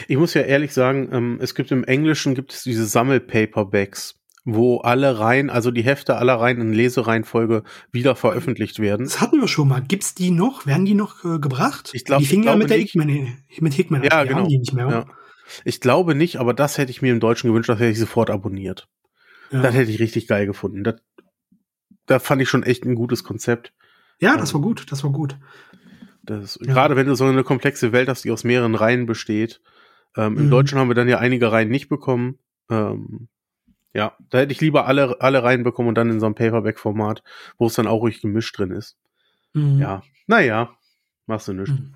Ich 0.07 0.17
muss 0.17 0.33
ja 0.33 0.41
ehrlich 0.41 0.73
sagen, 0.73 1.09
ähm, 1.11 1.39
es 1.41 1.55
gibt 1.55 1.71
im 1.71 1.83
Englischen 1.85 2.35
gibt 2.35 2.53
es 2.53 2.63
diese 2.63 2.85
Sammelpaperbacks, 2.85 4.15
wo 4.43 4.79
alle 4.79 5.19
Reihen, 5.19 5.49
also 5.49 5.71
die 5.71 5.81
Hefte 5.81 6.17
aller 6.17 6.35
Reihen 6.35 6.61
in 6.61 6.73
Lesereihenfolge 6.73 7.63
wieder 7.91 8.15
veröffentlicht 8.15 8.79
werden. 8.79 9.05
Das 9.05 9.21
hatten 9.21 9.39
wir 9.39 9.47
schon 9.47 9.67
mal. 9.67 9.81
Gibt's 9.81 10.13
die 10.15 10.31
noch? 10.31 10.65
Werden 10.65 10.85
die 10.85 10.93
noch 10.93 11.23
äh, 11.23 11.39
gebracht? 11.39 11.91
Ich 11.93 12.05
glaube, 12.05 12.23
die 12.23 12.27
fingen 12.27 12.43
ja 12.43 12.55
mit 12.55 12.69
der 12.69 12.77
Hickman, 12.77 13.07
mit 13.59 13.73
Hickman. 13.73 14.03
Ja, 14.03 14.23
genau. 14.23 14.39
Haben 14.39 14.49
die 14.49 14.57
nicht 14.57 14.73
mehr. 14.73 14.89
Ja. 14.89 15.05
Ich 15.63 15.81
glaube 15.81 16.15
nicht, 16.15 16.37
aber 16.37 16.53
das 16.53 16.77
hätte 16.77 16.91
ich 16.91 17.01
mir 17.01 17.11
im 17.11 17.19
Deutschen 17.19 17.49
gewünscht, 17.49 17.69
das 17.69 17.79
hätte 17.79 17.91
ich 17.91 17.99
sofort 17.99 18.29
abonniert. 18.29 18.87
Ja. 19.51 19.61
Das 19.61 19.73
hätte 19.73 19.91
ich 19.91 19.99
richtig 19.99 20.27
geil 20.27 20.45
gefunden. 20.45 20.83
Das, 20.83 20.95
da 22.05 22.19
fand 22.19 22.41
ich 22.41 22.49
schon 22.49 22.63
echt 22.63 22.85
ein 22.85 22.95
gutes 22.95 23.23
Konzept. 23.23 23.73
Ja, 24.19 24.35
das 24.37 24.53
war 24.53 24.61
gut, 24.61 24.91
das 24.91 25.03
war 25.03 25.11
gut. 25.11 25.37
Das, 26.23 26.59
ja. 26.61 26.73
Gerade 26.73 26.95
wenn 26.95 27.07
du 27.07 27.15
so 27.15 27.25
eine 27.25 27.43
komplexe 27.43 27.91
Welt 27.91 28.09
hast, 28.09 28.23
die 28.23 28.31
aus 28.31 28.43
mehreren 28.43 28.75
Reihen 28.75 29.05
besteht. 29.05 29.61
Ähm, 30.15 30.33
mhm. 30.33 30.39
Im 30.39 30.49
Deutschen 30.49 30.77
haben 30.77 30.89
wir 30.89 30.95
dann 30.95 31.07
ja 31.07 31.19
einige 31.19 31.51
Reihen 31.51 31.69
nicht 31.69 31.87
bekommen. 31.87 32.39
Ähm, 32.69 33.29
ja, 33.93 34.17
da 34.29 34.39
hätte 34.39 34.51
ich 34.51 34.61
lieber 34.61 34.85
alle, 34.85 35.21
alle 35.21 35.43
Reihen 35.43 35.63
bekommen 35.63 35.89
und 35.89 35.95
dann 35.95 36.09
in 36.09 36.19
so 36.19 36.25
einem 36.25 36.35
Paperback-Format, 36.35 37.23
wo 37.57 37.67
es 37.67 37.75
dann 37.75 37.87
auch 37.87 38.01
ruhig 38.01 38.21
gemischt 38.21 38.57
drin 38.57 38.71
ist. 38.71 38.97
Mhm. 39.53 39.79
Ja, 39.79 40.03
naja, 40.27 40.75
machst 41.25 41.47
du 41.47 41.53
nichts. 41.53 41.71
Mhm. 41.71 41.95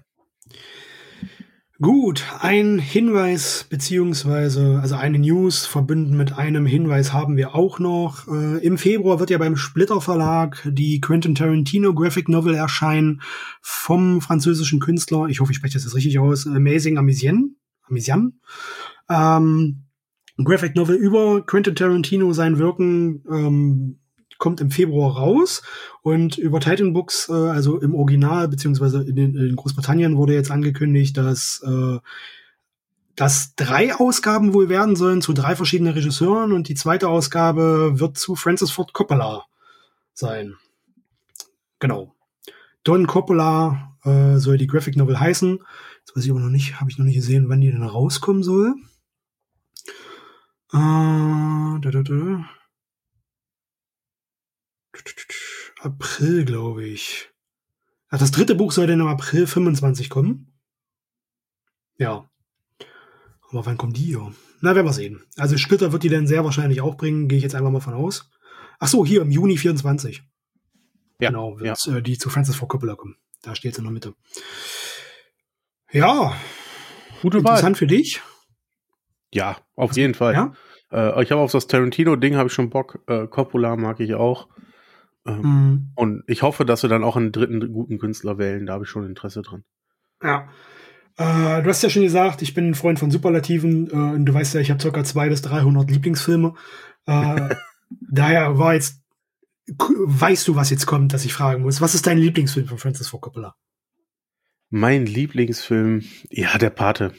Gut, 1.82 2.26
ein 2.40 2.78
Hinweis 2.78 3.66
beziehungsweise 3.68 4.80
also 4.84 4.94
eine 4.94 5.18
News 5.18 5.66
verbunden 5.66 6.16
mit 6.16 6.32
einem 6.32 6.68
Hinweis 6.68 7.12
haben 7.12 7.38
wir 7.38 7.56
auch 7.56 7.80
noch. 7.80 8.28
Äh, 8.28 8.64
Im 8.64 8.78
Februar 8.78 9.20
wird 9.20 9.32
ja 9.32 9.40
beim 9.40 9.58
Splitter 9.58 10.00
Verlag 10.00 10.62
die 10.64 11.02
Quentin 11.02 11.34
Tarantino 11.34 11.96
Graphic 11.96 12.30
Novel 12.30 12.54
erscheinen 12.54 13.24
vom 13.62 14.22
französischen 14.22 14.80
Künstler, 14.80 15.26
ich 15.26 15.40
hoffe, 15.40 15.54
ich 15.54 15.58
spreche 15.58 15.74
das 15.74 15.86
jetzt 15.86 15.96
richtig 15.96 16.20
aus, 16.20 16.46
Amazing 16.46 17.00
Amisian. 17.00 17.56
Amisian. 17.90 18.40
Ähm, 19.10 19.86
Graphic 20.38 20.76
Novel 20.76 20.98
über 20.98 21.44
Quentin 21.48 21.74
Tarantino, 21.74 22.32
sein 22.32 22.60
Wirken, 22.60 23.24
ähm, 23.28 24.01
kommt 24.42 24.60
im 24.60 24.72
Februar 24.72 25.18
raus 25.18 25.62
und 26.02 26.38
über 26.38 26.60
Titan 26.60 26.94
Books, 26.94 27.30
äh, 27.30 27.34
also 27.34 27.80
im 27.80 27.94
Original 27.94 28.48
beziehungsweise 28.48 29.04
in, 29.04 29.16
in 29.18 29.56
Großbritannien 29.56 30.18
wurde 30.18 30.34
jetzt 30.34 30.50
angekündigt, 30.50 31.16
dass 31.16 31.64
äh, 31.66 32.00
dass 33.16 33.54
drei 33.56 33.94
Ausgaben 33.94 34.56
wohl 34.56 34.68
werden 34.68 34.96
sollen 34.96 35.22
zu 35.22 35.34
drei 35.34 35.56
verschiedenen 35.56 35.94
Regisseuren 35.94 36.54
und 36.54 36.70
die 36.70 36.76
zweite 36.76 37.08
Ausgabe 37.08 38.00
wird 38.00 38.18
zu 38.18 38.36
Francis 38.36 38.72
Ford 38.72 38.94
Coppola 38.94 39.46
sein. 40.14 40.56
Genau. 41.78 42.16
Don 42.84 43.06
Coppola 43.06 43.96
äh, 44.04 44.38
soll 44.38 44.58
die 44.58 44.66
Graphic 44.66 44.96
Novel 44.96 45.20
heißen. 45.20 45.60
Jetzt 46.00 46.16
weiß 46.16 46.26
ich 46.26 46.32
aber 46.32 46.40
noch 46.40 46.50
nicht, 46.50 46.80
habe 46.80 46.90
ich 46.90 46.98
noch 46.98 47.06
nicht 47.06 47.16
gesehen, 47.16 47.48
wann 47.48 47.62
die 47.62 47.70
denn 47.70 47.84
rauskommen 47.84 48.42
soll. 48.42 48.74
Äh, 50.74 50.78
da, 50.80 51.92
da, 51.92 52.02
da. 52.02 52.46
April, 55.80 56.46
glaube 56.46 56.86
ich. 56.86 57.30
Ach, 58.10 58.20
das 58.20 58.32
dritte 58.32 58.56
Buch 58.56 58.72
soll 58.72 58.88
dann 58.88 59.00
im 59.00 59.08
April 59.08 59.48
25 59.48 60.10
kommen. 60.10 60.54
Ja. 61.98 62.30
Aber 63.50 63.66
wann 63.66 63.78
kommen 63.78 63.94
die 63.94 64.02
hier? 64.02 64.34
Na, 64.62 64.76
werden 64.76 64.86
wir 64.86 64.94
sehen. 64.94 65.24
Also 65.38 65.58
Splitter 65.58 65.92
wird 65.92 66.04
die 66.04 66.10
dann 66.10 66.28
sehr 66.28 66.44
wahrscheinlich 66.44 66.82
auch 66.82 66.96
bringen, 66.96 67.28
gehe 67.28 67.38
ich 67.38 67.44
jetzt 67.44 67.56
einfach 67.56 67.72
mal 67.72 67.80
von 67.80 67.94
aus. 67.94 68.30
Ach 68.80 68.88
so, 68.88 69.06
hier 69.06 69.22
im 69.22 69.32
Juni 69.32 69.58
24. 69.58 70.24
Ja, 71.20 71.30
genau, 71.30 71.60
wird 71.60 71.86
ja. 71.86 71.98
Äh, 71.98 72.02
die 72.02 72.18
zu 72.18 72.30
Francis 72.30 72.56
Ford 72.56 72.70
Coppola 72.70 72.96
kommen. 72.96 73.16
Da 73.42 73.56
steht 73.56 73.76
sie 73.76 73.80
in 73.80 73.86
der 73.86 73.94
Mitte. 73.94 74.14
Ja. 75.92 76.36
Gute 77.22 77.40
Interessant 77.40 77.76
Wahl. 77.76 77.76
für 77.76 77.88
dich. 77.88 78.22
Ja, 79.34 79.58
auf 79.76 79.96
jeden 79.96 80.14
Fall. 80.14 80.34
Ja? 80.34 80.54
Äh, 80.92 81.24
ich 81.24 81.32
habe 81.32 81.42
auf 81.42 81.52
das 81.52 81.68
Tarantino-Ding 81.68 82.36
habe 82.36 82.48
ich 82.48 82.54
schon 82.54 82.70
Bock. 82.70 83.00
Äh, 83.08 83.28
Coppola 83.28 83.76
mag 83.76 84.00
ich 84.00 84.14
auch. 84.16 84.48
Ähm, 85.26 85.42
mhm. 85.42 85.92
Und 85.96 86.24
ich 86.28 86.42
hoffe, 86.42 86.66
dass 86.66 86.84
wir 86.84 86.90
dann 86.90 87.04
auch 87.04 87.16
einen 87.16 87.32
dritten 87.32 87.72
guten 87.72 88.00
Künstler 88.00 88.38
wählen. 88.38 88.66
Da 88.66 88.74
habe 88.74 88.84
ich 88.86 88.90
schon 88.90 89.06
Interesse 89.06 89.42
dran. 89.42 89.64
Ja. 90.24 90.50
Äh, 91.18 91.62
du 91.62 91.70
hast 91.70 91.84
ja 91.84 91.90
schon 91.90 92.04
gesagt, 92.04 92.42
ich 92.42 92.54
bin 92.54 92.70
ein 92.70 92.76
Freund 92.76 93.00
von 93.00 93.12
Superlativen. 93.12 93.90
Äh, 93.90 94.16
und 94.16 94.26
du 94.26 94.34
weißt 94.34 94.54
ja, 94.56 94.62
ich 94.62 94.72
habe 94.72 94.92
ca. 94.92 95.04
200 95.04 95.30
bis 95.30 95.42
300 95.44 95.90
Lieblingsfilme. 95.90 96.54
Äh, 97.06 97.56
daher 98.12 98.58
war 98.58 98.74
jetzt, 98.74 99.02
weißt 99.68 100.48
du, 100.48 100.56
was 100.56 100.70
jetzt 100.70 100.86
kommt, 100.86 101.14
dass 101.14 101.26
ich 101.26 101.34
fragen 101.34 101.64
muss. 101.64 101.82
Was 101.82 101.96
ist 101.96 102.08
dein 102.08 102.18
Lieblingsfilm 102.18 102.68
von 102.68 102.78
Francis 102.78 103.10
Ford 103.10 103.22
Coppola? 103.22 103.56
Mein 104.70 105.06
Lieblingsfilm, 105.06 106.04
ja, 106.30 106.58
der 106.58 106.70
Pate. 106.70 107.14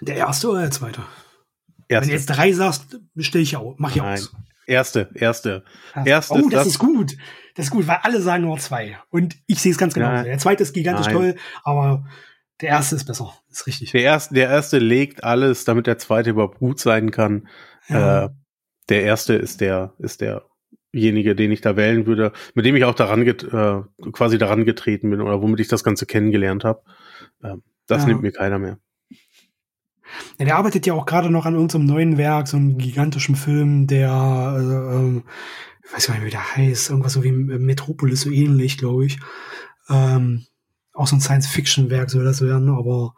Der 0.00 0.16
erste 0.16 0.48
oder 0.48 0.62
der 0.62 0.70
zweite? 0.70 1.02
Erste. 1.88 2.02
Wenn 2.02 2.08
du 2.08 2.14
jetzt 2.14 2.26
drei 2.26 2.52
sagst, 2.52 2.98
stelle 3.18 3.42
ich 3.42 3.56
auch, 3.56 3.74
mach 3.78 3.90
ich 3.90 3.96
Nein. 3.96 4.14
aus. 4.14 4.34
Erste, 4.66 5.10
erste. 5.14 5.64
erste 6.04 6.34
oh, 6.34 6.48
das, 6.48 6.50
das, 6.50 6.66
ist 6.66 6.78
gut. 6.78 7.16
Das 7.54 7.66
ist 7.66 7.70
gut, 7.70 7.86
weil 7.86 7.98
alle 8.02 8.20
sagen 8.20 8.44
nur 8.44 8.58
zwei. 8.58 8.98
Und 9.10 9.36
ich 9.46 9.60
sehe 9.60 9.72
es 9.72 9.78
ganz 9.78 9.94
genau. 9.94 10.22
Der 10.22 10.38
zweite 10.38 10.62
ist 10.62 10.72
gigantisch 10.72 11.06
Nein. 11.06 11.14
toll, 11.14 11.34
aber 11.62 12.04
der 12.60 12.70
erste 12.70 12.96
ist 12.96 13.04
besser. 13.04 13.34
Ist 13.50 13.66
richtig. 13.66 13.92
Der 13.92 14.02
erste, 14.02 14.34
der 14.34 14.48
erste 14.48 14.78
legt 14.78 15.24
alles, 15.24 15.64
damit 15.64 15.86
der 15.86 15.98
zweite 15.98 16.30
überhaupt 16.30 16.58
gut 16.58 16.80
sein 16.80 17.10
kann. 17.10 17.48
Ja. 17.88 18.26
Äh, 18.26 18.28
der 18.88 19.02
erste 19.02 19.34
ist 19.34 19.60
der, 19.60 19.94
ist 19.98 20.20
derjenige, 20.20 21.34
den 21.34 21.52
ich 21.52 21.60
da 21.60 21.76
wählen 21.76 22.06
würde, 22.06 22.32
mit 22.54 22.64
dem 22.64 22.76
ich 22.76 22.84
auch 22.84 22.94
daran 22.94 23.24
get, 23.24 23.44
äh, 23.44 23.82
quasi 24.12 24.38
daran 24.38 24.64
getreten 24.64 25.10
bin 25.10 25.20
oder 25.20 25.42
womit 25.42 25.60
ich 25.60 25.68
das 25.68 25.84
Ganze 25.84 26.06
kennengelernt 26.06 26.64
habe. 26.64 26.82
Äh, 27.42 27.56
das 27.86 28.02
ja. 28.02 28.08
nimmt 28.08 28.22
mir 28.22 28.32
keiner 28.32 28.58
mehr. 28.58 28.78
Ja, 30.38 30.44
der 30.44 30.56
arbeitet 30.56 30.86
ja 30.86 30.94
auch 30.94 31.06
gerade 31.06 31.30
noch 31.30 31.46
an 31.46 31.56
unserem 31.56 31.84
neuen 31.84 32.18
Werk, 32.18 32.48
so 32.48 32.56
einem 32.56 32.78
gigantischen 32.78 33.36
Film, 33.36 33.86
der, 33.86 34.10
äh, 34.58 34.96
ähm, 34.96 35.24
ich 35.84 35.92
weiß 35.92 36.06
gar 36.06 36.14
nicht, 36.14 36.24
wie 36.24 36.30
der 36.30 36.56
heißt, 36.56 36.90
irgendwas 36.90 37.12
so 37.12 37.22
wie 37.22 37.32
Metropolis, 37.32 38.22
so 38.22 38.30
ähnlich, 38.30 38.78
glaube 38.78 39.06
ich. 39.06 39.18
Ähm, 39.88 40.46
auch 40.92 41.06
so 41.06 41.16
ein 41.16 41.20
Science-Fiction-Werk 41.20 42.10
soll 42.10 42.24
das 42.24 42.40
werden, 42.40 42.70
aber 42.70 43.14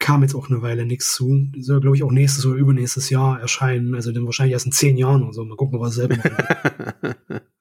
kam 0.00 0.22
jetzt 0.22 0.34
auch 0.34 0.48
eine 0.48 0.62
Weile 0.62 0.86
nichts 0.86 1.14
zu. 1.14 1.50
Soll, 1.58 1.80
glaube 1.80 1.94
ich, 1.94 2.02
auch 2.02 2.10
nächstes 2.10 2.44
oder 2.46 2.56
übernächstes 2.56 3.10
Jahr 3.10 3.38
erscheinen. 3.38 3.94
Also 3.94 4.10
dann 4.12 4.24
wahrscheinlich 4.24 4.54
erst 4.54 4.66
in 4.66 4.72
zehn 4.72 4.96
Jahren 4.96 5.22
oder 5.22 5.34
so. 5.34 5.44
Mal 5.44 5.56
gucken, 5.56 5.78
was 5.78 5.98
er 5.98 6.08
selber 6.08 6.16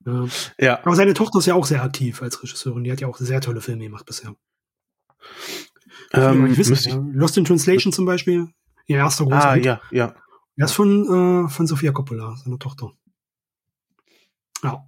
ja. 0.05 0.25
ja. 0.57 0.79
Aber 0.83 0.95
seine 0.95 1.13
Tochter 1.13 1.39
ist 1.39 1.45
ja 1.47 1.55
auch 1.55 1.65
sehr 1.65 1.83
aktiv 1.83 2.21
als 2.21 2.41
Regisseurin. 2.41 2.85
Die 2.85 2.91
hat 2.91 3.01
ja 3.01 3.07
auch 3.07 3.17
sehr 3.17 3.41
tolle 3.41 3.61
Filme 3.61 3.83
gemacht 3.83 4.05
bisher. 4.05 4.35
Ähm, 6.13 6.57
wissen, 6.57 6.77
ja. 6.89 7.03
Lost 7.13 7.37
in 7.37 7.45
Translation 7.45 7.91
zum 7.91 8.05
Beispiel. 8.05 8.47
Ihr 8.89 8.97
erster 8.97 9.23
großer 9.25 9.49
Ah, 9.51 9.53
Hit. 9.53 9.65
ja, 9.65 9.79
ja. 9.91 10.15
Er 10.57 10.65
ist 10.65 10.71
von, 10.73 11.45
äh, 11.45 11.49
von 11.49 11.67
Sofia 11.67 11.91
Coppola, 11.91 12.35
seiner 12.37 12.57
Tochter. 12.57 12.91
Ja. 14.63 14.83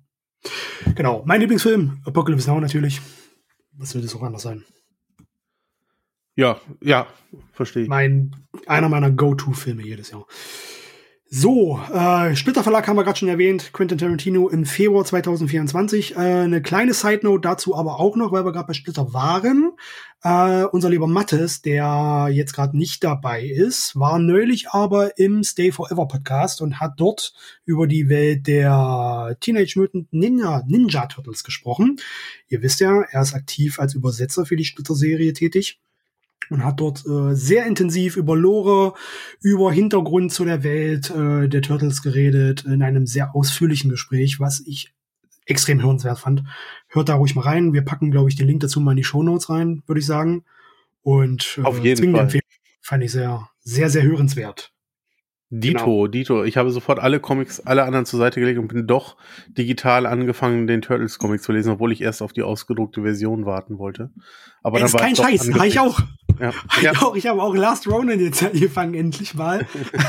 Genau. 0.95 1.22
Mein 1.26 1.39
Lieblingsfilm, 1.39 2.02
Apocalypse 2.04 2.49
Now 2.49 2.60
natürlich. 2.60 2.99
Was 3.74 3.93
würde 3.93 4.08
es 4.08 4.16
auch 4.16 4.24
anders 4.24 4.41
sein? 4.41 4.66
Ja, 6.36 6.60
ja, 6.82 7.06
verstehe 7.54 7.84
ich. 7.84 7.89
Mein, 7.89 8.36
einer 8.66 8.89
meiner 8.89 9.12
Go-To-Filme 9.12 9.84
jedes 9.84 10.10
Jahr. 10.10 10.26
So, 11.34 11.79
äh, 11.93 12.36
Splitter 12.36 12.61
Verlag 12.61 12.89
haben 12.89 12.97
wir 12.97 13.05
gerade 13.05 13.17
schon 13.17 13.29
erwähnt, 13.29 13.71
Quentin 13.71 13.97
Tarantino 13.97 14.49
im 14.49 14.65
Februar 14.65 15.05
2024. 15.05 16.17
Äh, 16.17 16.17
eine 16.17 16.61
kleine 16.61 16.93
Side 16.93 17.21
Note 17.23 17.39
dazu 17.39 17.73
aber 17.73 18.01
auch 18.01 18.17
noch, 18.17 18.34
weil 18.34 18.43
wir 18.43 18.51
gerade 18.51 18.67
bei 18.67 18.73
Splitter 18.73 19.13
waren. 19.13 19.71
Äh, 20.23 20.65
unser 20.65 20.89
lieber 20.89 21.07
Mattes, 21.07 21.61
der 21.61 22.27
jetzt 22.34 22.51
gerade 22.51 22.75
nicht 22.75 23.05
dabei 23.05 23.45
ist, 23.45 23.97
war 23.97 24.19
neulich 24.19 24.71
aber 24.71 25.17
im 25.17 25.41
Stay 25.45 25.71
Forever 25.71 26.05
Podcast 26.05 26.61
und 26.61 26.82
hat 26.82 26.95
dort 26.97 27.34
über 27.63 27.88
die 27.88 28.09
Welt 28.09 28.45
der 28.47 29.38
Teenage 29.39 29.79
Mutant 29.79 30.11
Ninja, 30.11 30.63
Ninja 30.67 31.05
Turtles 31.05 31.45
gesprochen. 31.45 31.95
Ihr 32.49 32.61
wisst 32.61 32.82
ja, 32.82 33.03
er 33.03 33.21
ist 33.21 33.34
aktiv 33.34 33.79
als 33.79 33.93
Übersetzer 33.93 34.45
für 34.45 34.57
die 34.57 34.65
Splitter-Serie 34.65 35.32
tätig 35.32 35.79
und 36.52 36.66
hat 36.66 36.80
dort 36.80 37.06
äh, 37.08 37.34
sehr 37.34 37.66
intensiv 37.66 38.18
über 38.18 38.36
Lore, 38.36 38.93
über 39.41 39.72
Hintergrund 39.72 40.32
zu 40.32 40.43
der 40.45 40.64
Welt 40.64 41.10
äh, 41.10 41.47
der 41.47 41.62
Turtles 41.62 42.02
geredet, 42.02 42.66
in 42.66 42.84
einem 42.84 43.08
sehr 43.08 43.36
ausführlichen 43.36 43.89
Gespräch, 43.89 44.39
was 44.39 44.60
ich 44.60 44.93
extrem 45.45 45.82
hörenswert 45.82 46.20
fand. 46.20 46.43
Hört 46.89 47.10
da 47.10 47.16
ruhig 47.16 47.36
mal 47.36 47.43
rein. 47.43 47.74
Wir 47.74 47.84
packen, 47.84 48.12
glaube 48.12 48.30
ich, 48.30 48.36
den 48.36 48.47
Link 48.47 48.60
dazu 48.60 48.82
mal 48.82 48.91
in 48.91 48.97
die 48.97 49.04
Show 49.04 49.24
Notes 49.24 49.49
rein, 49.49 49.82
würde 49.88 49.99
ich 49.99 50.06
sagen. 50.06 50.43
Und 51.02 51.58
äh, 51.58 51.64
auf 51.64 51.80
jeden 51.84 52.16
Fall. 52.16 52.30
fand 52.82 53.04
ich 53.04 53.12
sehr, 53.12 53.49
sehr, 53.62 53.89
sehr 53.89 54.04
hörenswert. 54.04 54.72
Dito, 55.54 55.84
genau. 55.84 56.08
Dito. 56.08 56.43
Ich 56.45 56.56
habe 56.56 56.72
sofort 56.72 56.99
alle 56.99 57.20
Comics, 57.20 57.60
alle 57.60 57.84
anderen 57.84 58.06
zur 58.06 58.20
Seite 58.20 58.39
gelegt 58.39 58.58
und 58.58 58.70
bin 58.70 58.88
doch 58.88 59.18
digital 59.49 60.06
angefangen, 60.06 60.66
den 60.66 60.82
Turtles 60.82 61.20
Comic 61.20 61.43
zu 61.43 61.52
lesen, 61.52 61.74
obwohl 61.74 61.91
ich 61.91 62.02
erst 62.02 62.22
auf 62.22 62.32
die 62.32 62.41
ausgedruckte 62.41 63.02
Version 63.02 63.45
warten 63.45 63.78
wollte. 63.78 64.12
Aber 64.64 64.78
Ey, 64.78 64.84
dann 64.84 64.93
war 64.93 65.02
kein 65.02 65.16
Scheiß, 65.16 65.54
habe 65.54 65.68
ich 65.68 65.78
auch. 65.78 65.99
Ja. 66.42 66.52
ja. 66.82 66.92
Ich, 66.92 66.98
auch, 66.98 67.16
ich 67.16 67.28
habe 67.28 67.42
auch 67.42 67.56
Last 67.56 67.88
Ronin 67.88 68.20
jetzt 68.20 68.42
angefangen, 68.44 68.96
endlich 68.96 69.36
mal. 69.36 69.68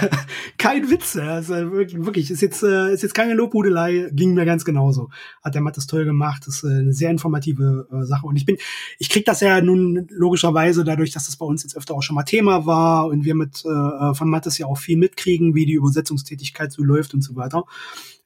kein 0.58 0.88
Witz, 0.90 1.16
also 1.16 1.54
wirklich, 1.54 2.30
ist 2.30 2.40
jetzt, 2.40 2.62
äh, 2.62 2.92
ist 2.92 3.02
jetzt 3.02 3.14
keine 3.14 3.34
Lobhudelei, 3.34 4.08
ging 4.12 4.32
mir 4.32 4.46
ganz 4.46 4.64
genauso. 4.64 5.10
Hat 5.42 5.54
der 5.54 5.60
Mattes 5.60 5.86
toll 5.86 6.06
gemacht, 6.06 6.46
ist 6.46 6.64
äh, 6.64 6.68
eine 6.68 6.94
sehr 6.94 7.10
informative 7.10 7.86
äh, 7.92 8.04
Sache. 8.06 8.26
Und 8.26 8.36
ich 8.36 8.46
bin, 8.46 8.56
ich 8.98 9.10
krieg 9.10 9.26
das 9.26 9.40
ja 9.40 9.60
nun 9.60 10.06
logischerweise 10.10 10.84
dadurch, 10.84 11.10
dass 11.10 11.26
das 11.26 11.36
bei 11.36 11.44
uns 11.44 11.62
jetzt 11.64 11.76
öfter 11.76 11.94
auch 11.94 12.02
schon 12.02 12.16
mal 12.16 12.22
Thema 12.22 12.64
war 12.64 13.06
und 13.06 13.24
wir 13.26 13.34
mit 13.34 13.62
äh, 13.66 14.14
von 14.14 14.30
Mattes 14.30 14.56
ja 14.56 14.66
auch 14.66 14.78
viel 14.78 14.96
mitkriegen, 14.96 15.54
wie 15.54 15.66
die 15.66 15.74
Übersetzungstätigkeit 15.74 16.72
so 16.72 16.82
läuft 16.82 17.12
und 17.12 17.20
so 17.20 17.36
weiter. 17.36 17.64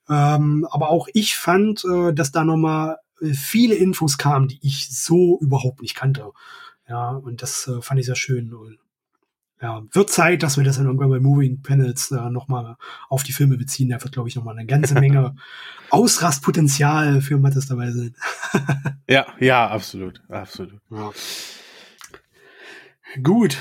Ähm, 0.09 0.65
aber 0.71 0.91
auch 0.91 1.09
ich 1.13 1.37
fand, 1.37 1.85
äh, 1.85 2.13
dass 2.13 2.31
da 2.31 2.45
nochmal 2.45 2.99
viele 3.33 3.75
Infos 3.75 4.19
kamen, 4.19 4.49
die 4.49 4.59
ich 4.61 4.89
so 4.91 5.39
überhaupt 5.41 5.81
nicht 5.81 5.95
kannte. 5.95 6.33
Ja, 6.89 7.11
und 7.11 7.43
das 7.43 7.67
äh, 7.69 7.83
fand 7.83 8.01
ich 8.01 8.07
sehr 8.07 8.17
schön. 8.17 8.55
Und, 8.55 8.79
ja, 9.61 9.83
wird 9.93 10.11
Zeit, 10.11 10.43
dass 10.43 10.57
wir 10.57 10.65
das 10.65 10.77
dann 10.77 10.87
irgendwann 10.87 11.11
bei 11.11 11.21
Moving 11.21 11.63
Panels 11.63 12.11
äh, 12.11 12.31
nochmal 12.31 12.77
auf 13.09 13.23
die 13.23 13.33
Filme 13.33 13.57
beziehen. 13.57 13.89
Da 13.89 14.03
wird, 14.03 14.13
glaube 14.13 14.29
ich, 14.29 14.37
nochmal 14.37 14.57
eine 14.57 14.67
ganze 14.67 14.95
Menge 15.01 15.35
Ausrastpotenzial 15.91 17.21
für 17.21 17.39
Mattes 17.39 17.67
dabei 17.67 17.91
sein. 17.91 18.15
ja, 19.09 19.27
ja, 19.41 19.69
absolut, 19.69 20.21
absolut. 20.29 20.81
Ja. 20.91 21.11
Gut, 23.23 23.59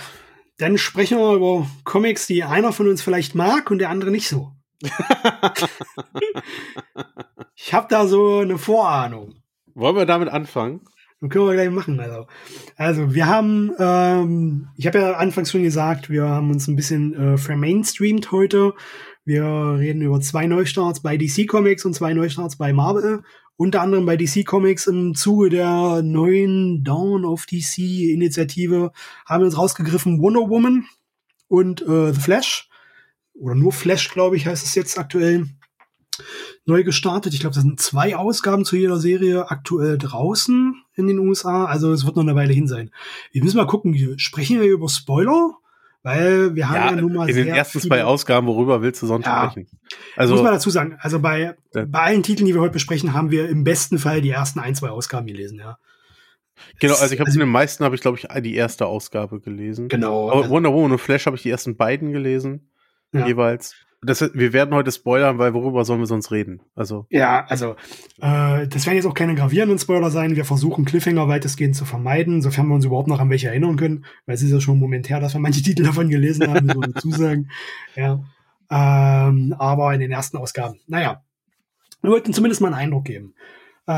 dann 0.58 0.78
sprechen 0.78 1.18
wir 1.18 1.34
über 1.34 1.68
Comics, 1.84 2.28
die 2.28 2.44
einer 2.44 2.74
von 2.74 2.88
uns 2.88 3.02
vielleicht 3.02 3.36
mag 3.36 3.72
und 3.72 3.80
der 3.80 3.90
andere 3.90 4.12
nicht 4.12 4.28
so. 4.28 4.52
ich 7.56 7.74
habe 7.74 7.88
da 7.90 8.06
so 8.08 8.40
eine 8.40 8.58
Vorahnung. 8.58 9.36
Wollen 9.74 9.96
wir 9.96 10.06
damit 10.06 10.30
anfangen? 10.30 10.82
Dann 11.26 11.32
können 11.32 11.48
wir 11.48 11.54
gleich 11.54 11.72
machen. 11.72 12.00
Also, 12.00 12.28
also 12.76 13.16
wir 13.16 13.26
haben, 13.26 13.72
ähm, 13.80 14.68
ich 14.78 14.86
habe 14.86 15.00
ja 15.00 15.14
anfangs 15.14 15.50
schon 15.50 15.64
gesagt, 15.64 16.12
wir 16.12 16.26
haben 16.26 16.52
uns 16.52 16.68
ein 16.68 16.76
bisschen 16.76 17.16
äh, 17.16 17.38
vermainstreamt 17.40 18.32
heute. 18.32 18.76
Wir 19.24 19.44
reden 19.80 20.04
über 20.04 20.22
zwei 20.22 20.46
Neustarts 20.46 21.02
bei 21.02 21.18
DC 21.18 21.48
Comics 21.48 21.84
und 21.84 21.96
zwei 21.96 22.14
Neustarts 22.14 22.58
bei 22.58 22.74
Marvel. 22.74 23.24
Unter 23.56 23.82
anderem 23.82 24.06
bei 24.06 24.18
DC 24.18 24.46
Comics 24.46 24.86
im 24.86 25.16
Zuge 25.16 25.50
der 25.50 26.04
neuen 26.04 26.84
Dawn 26.84 27.26
of 27.26 27.48
DC 27.48 27.80
Initiative 27.80 28.92
haben 29.26 29.42
wir 29.42 29.46
uns 29.46 29.58
rausgegriffen 29.58 30.22
Wonder 30.22 30.48
Woman 30.48 30.86
und 31.48 31.82
äh, 31.82 32.14
The 32.14 32.22
Flash. 32.22 32.70
Oder 33.34 33.56
nur 33.56 33.72
Flash, 33.72 34.12
glaube 34.12 34.36
ich, 34.36 34.46
heißt 34.46 34.64
es 34.64 34.76
jetzt 34.76 35.00
aktuell 35.00 35.48
neu 36.66 36.84
gestartet. 36.84 37.34
Ich 37.34 37.40
glaube, 37.40 37.56
das 37.56 37.64
sind 37.64 37.80
zwei 37.80 38.16
Ausgaben 38.16 38.64
zu 38.64 38.76
jeder 38.76 39.00
Serie 39.00 39.50
aktuell 39.50 39.98
draußen 39.98 40.85
in 40.96 41.08
den 41.08 41.20
USA. 41.20 41.66
Also 41.66 41.92
es 41.92 42.06
wird 42.06 42.16
noch 42.16 42.24
eine 42.24 42.36
Weile 42.36 42.54
hin 42.54 42.68
sein. 42.68 42.92
Wir 43.32 43.44
müssen 43.44 43.58
mal 43.58 43.68
gucken, 43.68 44.18
sprechen 44.18 44.62
wir 44.62 44.68
über 44.68 44.90
Spoiler? 44.90 45.58
Weil 46.04 46.54
wir 46.54 46.70
haben 46.70 46.76
ja, 46.76 46.92
ja 46.92 47.02
nun 47.02 47.14
mal. 47.14 47.28
In 47.28 47.36
den 47.36 47.48
ersten 47.48 47.80
zwei 47.80 48.04
Ausgaben, 48.04 48.46
worüber 48.46 48.84
willst 48.84 49.02
du 49.02 49.08
sonst 49.08 49.26
ja, 49.26 49.50
sprechen? 49.50 49.68
Also, 50.16 50.36
muss 50.36 50.44
man 50.44 50.54
dazu 50.54 50.70
sagen, 50.70 50.98
also 51.00 51.20
bei, 51.20 51.56
bei 51.74 52.00
allen 52.00 52.22
Titeln, 52.22 52.46
die 52.46 52.54
wir 52.54 52.62
heute 52.62 52.74
besprechen, 52.74 53.14
haben 53.14 53.32
wir 53.32 53.50
im 53.50 53.64
besten 53.64 53.98
Fall 53.98 54.22
die 54.22 54.30
ersten 54.30 54.60
ein, 54.60 54.76
zwei 54.76 54.90
Ausgaben 54.90 55.26
gelesen, 55.26 55.58
ja. 55.58 55.80
Genau, 56.80 56.94
also 56.94 57.12
ich 57.12 57.20
habe 57.20 57.28
also, 57.28 57.40
in 57.40 57.48
den 57.48 57.52
meisten 57.52 57.84
habe 57.84 57.96
ich, 57.96 58.02
glaube 58.02 58.20
ich, 58.20 58.28
die 58.44 58.54
erste 58.54 58.86
Ausgabe 58.86 59.40
gelesen. 59.40 59.88
Genau. 59.88 60.30
Aber 60.30 60.48
Wonder 60.50 60.72
Woman 60.72 60.92
und 60.92 61.00
Flash 61.00 61.26
habe 61.26 61.38
ich 61.38 61.42
die 61.42 61.50
ersten 61.50 61.76
beiden 61.76 62.12
gelesen. 62.12 62.70
Ja. 63.12 63.26
Jeweils 63.26 63.76
das, 64.06 64.22
wir 64.34 64.54
werden 64.54 64.74
heute 64.74 64.92
spoilern, 64.92 65.38
weil 65.38 65.54
worüber 65.54 65.86
sollen 65.86 66.00
wir 66.00 66.08
sonst 66.08 66.32
reden? 66.32 66.62
Also. 66.76 67.06
Ja, 67.10 67.46
also, 67.48 67.76
äh, 68.22 68.68
das 68.68 68.86
werden 68.86 68.96
jetzt 68.96 69.06
auch 69.06 69.14
keine 69.14 69.36
gravierenden 69.36 69.80
Spoiler 69.80 70.10
sein. 70.10 70.36
Wir 70.36 70.46
versuchen 70.46 70.86
Cliffhanger 70.86 71.28
weitestgehend 71.28 71.76
zu 71.76 71.86
vermeiden, 71.86 72.42
sofern 72.42 72.68
wir 72.68 72.76
uns 72.76 72.86
überhaupt 72.86 73.08
noch 73.08 73.20
an 73.20 73.30
welche 73.30 73.48
erinnern 73.48 73.76
können, 73.76 74.06
weil 74.26 74.36
es 74.36 74.42
ist 74.42 74.52
ja 74.52 74.62
schon 74.62 74.80
momentär, 74.80 75.20
dass 75.20 75.34
wir 75.34 75.42
manche 75.42 75.62
Titel 75.64 75.84
davon 75.84 76.10
gelesen 76.10 76.54
haben, 76.54 76.70
so 76.70 76.80
dazu 76.82 77.12
sagen. 77.12 77.50
Ja. 77.96 78.24
Ähm, 78.70 79.56
aber 79.58 79.94
in 79.94 80.00
den 80.00 80.12
ersten 80.12 80.38
Ausgaben. 80.38 80.80
Naja. 80.88 81.24
Wir 82.02 82.12
wollten 82.12 82.34
zumindest 82.34 82.62
mal 82.62 82.68
einen 82.68 82.78
Eindruck 82.78 83.06
geben. 83.06 83.34
Äh, 83.88 83.92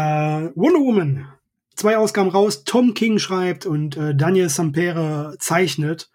Wonder 0.56 0.80
Woman. 0.80 1.28
Zwei 1.76 1.98
Ausgaben 1.98 2.30
raus. 2.30 2.64
Tom 2.64 2.94
King 2.94 3.20
schreibt 3.20 3.66
und 3.66 3.98
äh, 3.98 4.16
Daniel 4.16 4.50
Sampere 4.50 5.36
zeichnet. 5.40 6.10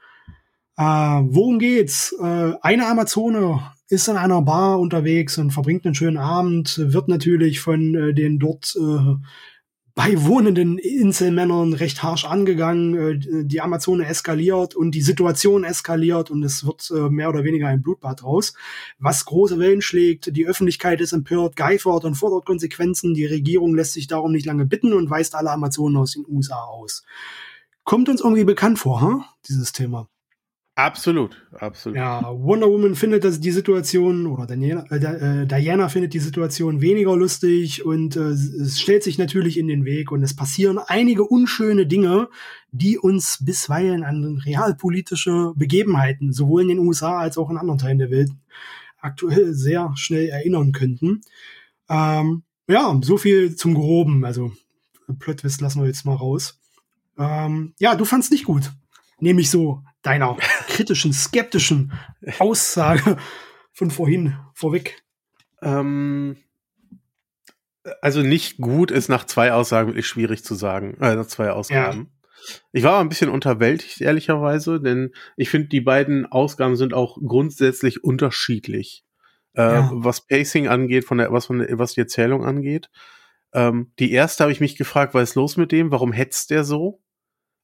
Äh, 0.77 0.83
worum 0.83 1.59
geht's? 1.59 2.15
Äh, 2.21 2.55
eine 2.63 2.87
Amazone 2.87 3.73
ist 3.93 4.09
in 4.09 4.17
einer 4.17 4.41
Bar 4.41 4.81
unterwegs 4.81 5.37
und 5.37 5.51
verbringt 5.51 5.85
einen 5.85 5.95
schönen 5.95 6.17
Abend, 6.17 6.79
wird 6.79 7.09
natürlich 7.09 7.61
von 7.61 7.95
äh, 7.95 8.15
den 8.15 8.39
dort 8.39 8.75
äh, 8.75 9.17
beiwohnenden 9.95 10.79
Inselmännern 10.79 11.75
recht 11.75 12.03
harsch 12.03 12.25
angegangen. 12.25 12.95
Äh, 12.95 13.45
die 13.45 13.61
Amazone 13.61 14.07
eskaliert 14.07 14.75
und 14.75 14.93
die 14.93 15.03
Situation 15.03 15.63
eskaliert 15.63 16.31
und 16.31 16.43
es 16.43 16.65
wird 16.65 16.91
äh, 16.91 17.11
mehr 17.11 17.29
oder 17.29 17.45
weniger 17.45 17.69
ein 17.69 17.83
Blutbad 17.83 18.25
raus, 18.25 18.55
was 18.99 19.27
große 19.27 19.59
Wellen 19.59 19.83
schlägt. 19.83 20.35
Die 20.35 20.47
Öffentlichkeit 20.47 21.03
ist 21.03 21.13
empört, 21.13 21.57
geifert 21.57 22.07
und 22.07 22.15
fordert 22.15 22.47
Konsequenzen. 22.47 23.13
Die 23.13 23.27
Regierung 23.27 23.75
lässt 23.75 23.93
sich 23.93 24.07
darum 24.07 24.33
nicht 24.33 24.47
lange 24.47 24.65
bitten 24.65 24.95
und 24.95 25.11
weist 25.11 25.35
alle 25.35 25.51
Amazonen 25.51 25.99
aus 25.99 26.13
den 26.13 26.25
USA 26.27 26.65
aus. 26.65 27.05
Kommt 27.85 28.09
uns 28.09 28.23
irgendwie 28.23 28.45
bekannt 28.45 28.79
vor, 28.79 29.03
huh? 29.03 29.23
dieses 29.47 29.73
Thema. 29.73 30.09
Absolut, 30.83 31.41
absolut. 31.61 31.97
Ja, 31.97 32.23
Wonder 32.29 32.67
Woman 32.67 32.97
findet 32.97 33.23
dass 33.23 33.39
die 33.39 33.53
Situation, 33.53 34.27
oder 34.27 34.49
Diana, 34.49 34.85
äh, 34.91 35.43
äh, 35.43 35.47
Diana 35.47 35.89
findet 35.89 36.13
die 36.13 36.19
Situation 36.19 36.81
weniger 36.81 37.17
lustig 37.17 37.85
und 37.85 38.17
äh, 38.17 38.31
es 38.31 38.81
stellt 38.81 39.05
sich 39.05 39.17
natürlich 39.17 39.59
in 39.59 39.69
den 39.69 39.85
Weg 39.85 40.11
und 40.11 40.25
es 40.25 40.35
passieren 40.35 40.81
einige 40.85 41.23
unschöne 41.23 41.87
Dinge, 41.87 42.29
die 42.73 42.99
uns 42.99 43.39
bisweilen 43.45 44.03
an 44.03 44.43
realpolitische 44.45 45.53
Begebenheiten, 45.55 46.33
sowohl 46.33 46.63
in 46.63 46.69
den 46.69 46.79
USA 46.81 47.17
als 47.17 47.39
auch 47.39 47.49
in 47.49 47.59
anderen 47.59 47.79
Teilen 47.79 47.99
der 47.99 48.11
Welt, 48.11 48.31
aktuell 48.99 49.55
sehr 49.55 49.93
schnell 49.95 50.31
erinnern 50.31 50.73
könnten. 50.73 51.21
Ähm, 51.89 52.43
ja, 52.67 52.99
so 53.03 53.19
viel 53.19 53.55
zum 53.55 53.75
Groben. 53.75 54.25
Also, 54.25 54.51
Plotwist 55.21 55.61
lassen 55.61 55.81
wir 55.81 55.87
jetzt 55.87 56.07
mal 56.07 56.17
raus. 56.17 56.59
Ähm, 57.17 57.73
ja, 57.79 57.95
du 57.95 58.05
fandst 58.05 58.33
nicht 58.33 58.47
gut. 58.47 58.73
Nehme 59.21 59.41
ich 59.41 59.49
so 59.49 59.85
deiner 60.03 60.37
kritischen, 60.73 61.13
skeptischen 61.13 61.93
Aussage 62.39 63.17
von 63.73 63.91
vorhin 63.91 64.37
vorweg? 64.55 65.03
Ähm, 65.61 66.37
also 68.01 68.23
nicht 68.23 68.59
gut 68.59 68.91
ist 68.91 69.09
nach 69.09 69.25
zwei 69.25 69.53
Aussagen 69.53 69.89
wirklich 69.89 70.07
schwierig 70.07 70.45
zu 70.45 70.55
sagen, 70.55 70.97
äh, 71.01 71.15
nach 71.15 71.27
zwei 71.27 71.51
Ausgaben. 71.51 72.11
Ja. 72.11 72.53
Ich 72.73 72.83
war 72.83 73.01
ein 73.01 73.09
bisschen 73.09 73.31
unterwältigt, 73.31 74.01
ehrlicherweise, 74.01 74.81
denn 74.81 75.13
ich 75.37 75.49
finde, 75.49 75.69
die 75.69 75.81
beiden 75.81 76.27
Ausgaben 76.27 76.75
sind 76.75 76.93
auch 76.93 77.19
grundsätzlich 77.25 78.03
unterschiedlich. 78.03 79.05
Äh, 79.55 79.63
ja. 79.63 79.91
Was 79.93 80.27
Pacing 80.27 80.67
angeht, 80.67 81.05
von 81.05 81.19
der, 81.19 81.33
was, 81.33 81.47
von 81.47 81.61
der, 81.61 81.79
was 81.79 81.95
die 81.95 82.01
Erzählung 82.01 82.45
angeht. 82.45 82.91
Ähm, 83.53 83.93
die 83.99 84.11
erste 84.11 84.43
habe 84.43 84.53
ich 84.53 84.61
mich 84.61 84.77
gefragt, 84.77 85.15
was 85.15 85.31
ist 85.31 85.35
los 85.37 85.57
mit 85.57 85.71
dem? 85.71 85.93
Warum 85.93 86.13
hetzt 86.13 86.51
der 86.51 86.65
so? 86.65 87.01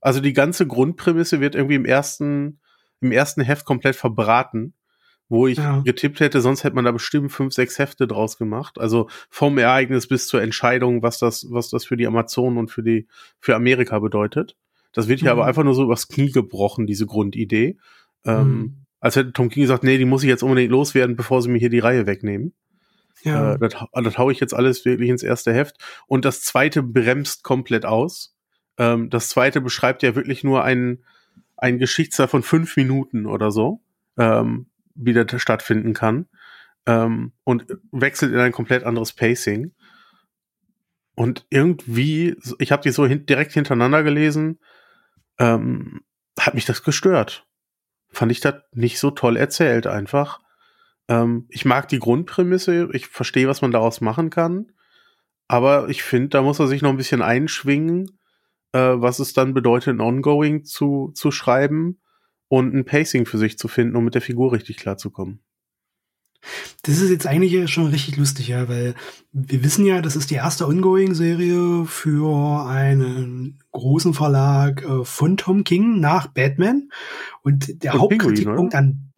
Also 0.01 0.21
die 0.21 0.33
ganze 0.33 0.67
Grundprämisse 0.67 1.41
wird 1.41 1.55
irgendwie 1.55 1.75
im 1.75 1.85
ersten, 1.85 2.61
im 3.01 3.13
ersten 3.13 3.43
Heft 3.43 3.65
komplett 3.65 3.97
verbraten, 3.97 4.75
wo 5.29 5.47
ich 5.47 5.59
ja. 5.59 5.81
getippt 5.81 6.21
hätte, 6.21 6.41
sonst 6.41 6.65
hätte 6.65 6.75
man 6.75 6.85
da 6.85 6.93
bestimmt 6.93 7.33
fünf, 7.33 7.53
sechs 7.53 7.79
Hefte 7.79 8.07
draus 8.07 8.39
gemacht. 8.39 8.79
Also 8.79 9.09
vom 9.29 9.59
Ereignis 9.59 10.09
bis 10.09 10.27
zur 10.27 10.43
Entscheidung, 10.43 11.03
was 11.03 11.19
das, 11.19 11.47
was 11.51 11.69
das 11.69 11.85
für 11.85 11.97
die 11.97 12.07
Amazonen 12.07 12.57
und 12.57 12.71
für 12.71 12.83
die, 12.83 13.07
für 13.39 13.55
Amerika 13.55 13.99
bedeutet. 13.99 14.57
Das 14.93 15.07
wird 15.07 15.21
hier 15.21 15.35
mhm. 15.35 15.41
aber 15.41 15.47
einfach 15.47 15.65
nur 15.65 15.75
so 15.75 15.85
übers 15.85 16.09
Knie 16.09 16.31
gebrochen, 16.31 16.87
diese 16.87 17.07
Grundidee. 17.07 17.79
Ähm, 18.25 18.49
mhm. 18.49 18.77
Als 19.01 19.17
hätte 19.17 19.33
Tom 19.33 19.49
King 19.49 19.63
gesagt, 19.63 19.85
nee, 19.85 19.99
die 19.99 20.07
muss 20.07 20.23
ich 20.23 20.29
jetzt 20.29 20.43
unbedingt 20.43 20.73
loswerden, 20.73 21.15
bevor 21.15 21.43
sie 21.43 21.51
mir 21.51 21.59
hier 21.59 21.71
die 21.71 21.79
Reihe 21.79 22.07
wegnehmen. 22.07 22.55
Ja. 23.23 23.55
Äh, 23.55 23.59
das, 23.59 23.75
das 23.93 24.19
hau 24.19 24.31
ich 24.31 24.41
jetzt 24.41 24.55
alles 24.55 24.85
wirklich 24.85 25.11
ins 25.11 25.23
erste 25.23 25.53
Heft. 25.53 25.77
Und 26.07 26.25
das 26.25 26.43
zweite 26.43 26.83
bremst 26.83 27.45
komplett 27.45 27.85
aus. 27.85 28.35
Ähm, 28.79 29.11
das 29.11 29.29
zweite 29.29 29.61
beschreibt 29.61 30.03
ja 30.03 30.15
wirklich 30.15 30.43
nur 30.43 30.65
einen, 30.65 31.05
einen 31.59 31.79
Geschichtsteil 31.79 32.29
von 32.29 32.43
fünf 32.43 32.77
Minuten 32.77 33.27
oder 33.27 33.51
so, 33.51 33.83
ähm, 34.17 34.67
wie 34.95 35.13
das 35.13 35.41
stattfinden 35.41 35.93
kann. 35.93 36.27
Ähm, 36.87 37.33
und 37.45 37.67
wechselt 37.93 38.33
in 38.33 38.39
ein 38.39 38.53
komplett 38.53 38.85
anderes 38.85 39.13
Pacing. 39.13 39.75
Und 41.15 41.47
irgendwie, 41.51 42.37
ich 42.59 42.73
habe 42.73 42.83
die 42.83 42.91
so 42.91 43.05
hin 43.05 43.27
direkt 43.27 43.53
hintereinander 43.53 44.03
gelesen, 44.03 44.61
ähm, 45.39 46.03
hat 46.39 46.55
mich 46.55 46.65
das 46.65 46.83
gestört. 46.83 47.47
Fand 48.11 48.33
ich 48.33 48.41
das 48.41 48.55
nicht 48.73 48.99
so 48.99 49.11
toll 49.11 49.37
erzählt 49.37 49.87
einfach. 49.87 50.41
Ähm, 51.09 51.47
ich 51.49 51.65
mag 51.65 51.89
die 51.89 51.99
Grundprämisse, 51.99 52.89
ich 52.93 53.09
verstehe, 53.09 53.49
was 53.49 53.63
man 53.63 53.73
daraus 53.73 54.01
machen 54.01 54.31
kann, 54.31 54.73
aber 55.49 55.89
ich 55.89 56.03
finde, 56.03 56.29
da 56.29 56.43
muss 56.43 56.59
er 56.59 56.69
sich 56.69 56.83
noch 56.83 56.91
ein 56.91 56.97
bisschen 56.97 57.23
einschwingen, 57.23 58.19
äh, 58.73 58.79
was 58.79 59.19
es 59.19 59.33
dann 59.33 59.55
bedeutet, 59.55 59.95
ein 59.95 60.01
Ongoing 60.01 60.65
zu, 60.65 61.13
zu 61.15 61.31
schreiben 61.31 62.01
und 62.49 62.75
ein 62.75 62.85
Pacing 62.85 63.27
für 63.27 63.39
sich 63.39 63.59
zu 63.59 63.69
finden, 63.69 63.97
um 63.97 64.05
mit 64.05 64.15
der 64.15 64.23
Figur 64.23 64.53
richtig 64.53 64.77
klarzukommen. 64.77 65.41
Das 66.83 67.01
ist 67.01 67.11
jetzt 67.11 67.27
eigentlich 67.27 67.69
schon 67.69 67.89
richtig 67.89 68.17
lustig, 68.17 68.49
ja, 68.49 68.69
weil 68.69 68.95
wir 69.33 69.65
wissen 69.65 69.85
ja, 69.85 70.01
das 70.01 70.15
ist 70.15 70.31
die 70.31 70.37
erste 70.37 70.69
Ongoing-Serie 70.69 71.85
für 71.85 72.65
einen 72.67 73.59
großen 73.73 74.15
Verlag 74.15 74.85
äh, 74.85 75.05
von 75.05 75.37
Tom 75.37 75.65
King 75.65 75.99
nach 75.99 76.29
Batman. 76.29 76.91
Und 77.43 77.83
der 77.83 77.95
und 77.95 78.01
Hauptkritikpunkt 78.01 78.75
an 78.75 79.09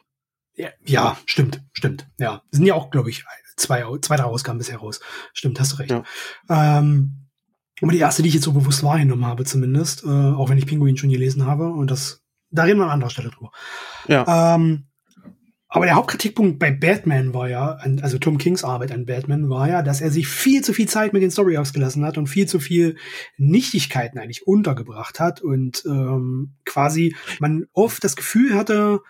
ja, 0.61 0.69
ja, 0.85 1.17
stimmt, 1.25 1.63
stimmt. 1.73 2.07
Ja, 2.19 2.43
sind 2.51 2.67
ja 2.67 2.75
auch, 2.75 2.91
glaube 2.91 3.09
ich, 3.09 3.25
zwei, 3.57 3.83
zwei, 4.03 4.17
drei 4.17 4.25
Ausgaben 4.25 4.59
bisher 4.59 4.77
raus. 4.77 5.01
Stimmt, 5.33 5.59
hast 5.59 5.73
du 5.73 5.77
recht. 5.77 5.91
Ja. 5.91 6.05
Ähm, 6.51 7.20
aber 7.81 7.93
die 7.93 7.99
erste, 7.99 8.23
die 8.23 8.29
ich 8.29 8.35
jetzt 8.35 8.45
so 8.45 8.53
bewusst 8.53 8.83
wahrgenommen 8.83 9.27
habe, 9.27 9.45
zumindest, 9.45 10.05
äh, 10.05 10.09
auch 10.09 10.49
wenn 10.49 10.59
ich 10.59 10.67
Pinguin 10.67 10.97
schon 10.97 11.11
gelesen 11.11 11.47
habe, 11.47 11.71
und 11.71 11.91
das, 11.91 12.23
da 12.51 12.65
reden 12.65 12.79
wir 12.79 12.85
an 12.85 12.91
anderer 12.91 13.11
Stelle 13.11 13.31
drüber. 13.31 13.53
Ja. 14.09 14.55
Ähm, 14.55 14.87
aber 15.73 15.85
der 15.85 15.95
Hauptkritikpunkt 15.95 16.59
bei 16.59 16.73
Batman 16.73 17.33
war 17.33 17.49
ja, 17.49 17.79
also 18.03 18.19
Tom 18.19 18.39
Kings 18.39 18.65
Arbeit 18.65 18.91
an 18.91 19.07
Batman 19.07 19.49
war 19.49 19.69
ja, 19.69 19.83
dass 19.83 20.01
er 20.01 20.11
sich 20.11 20.27
viel 20.27 20.63
zu 20.63 20.73
viel 20.73 20.89
Zeit 20.89 21.13
mit 21.13 21.23
den 21.23 21.31
Story 21.31 21.57
ausgelassen 21.59 22.05
hat 22.05 22.19
und 22.19 22.27
viel 22.27 22.47
zu 22.47 22.59
viel 22.59 22.97
Nichtigkeiten 23.37 24.19
eigentlich 24.19 24.49
untergebracht 24.49 25.21
hat 25.21 25.41
und 25.41 25.85
ähm, 25.87 26.55
quasi 26.65 27.15
man 27.39 27.67
oft 27.73 28.03
das 28.03 28.17
Gefühl 28.17 28.57
hatte, 28.57 29.01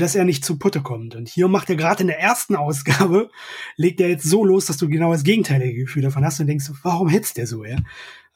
dass 0.00 0.14
er 0.14 0.24
nicht 0.24 0.44
zu 0.44 0.58
Putte 0.58 0.80
kommt. 0.80 1.14
Und 1.14 1.28
hier 1.28 1.48
macht 1.48 1.70
er 1.70 1.76
gerade 1.76 2.02
in 2.02 2.08
der 2.08 2.18
ersten 2.18 2.56
Ausgabe, 2.56 3.30
legt 3.76 4.00
er 4.00 4.08
jetzt 4.08 4.24
so 4.24 4.44
los, 4.44 4.66
dass 4.66 4.76
du 4.76 4.88
genau 4.88 5.12
das 5.12 5.22
gegenteilige 5.22 5.84
Gefühl 5.84 6.02
davon 6.02 6.24
hast 6.24 6.40
und 6.40 6.46
denkst, 6.46 6.70
warum 6.82 7.08
hetzt 7.08 7.36
der 7.36 7.46
so, 7.46 7.64
ja? 7.64 7.78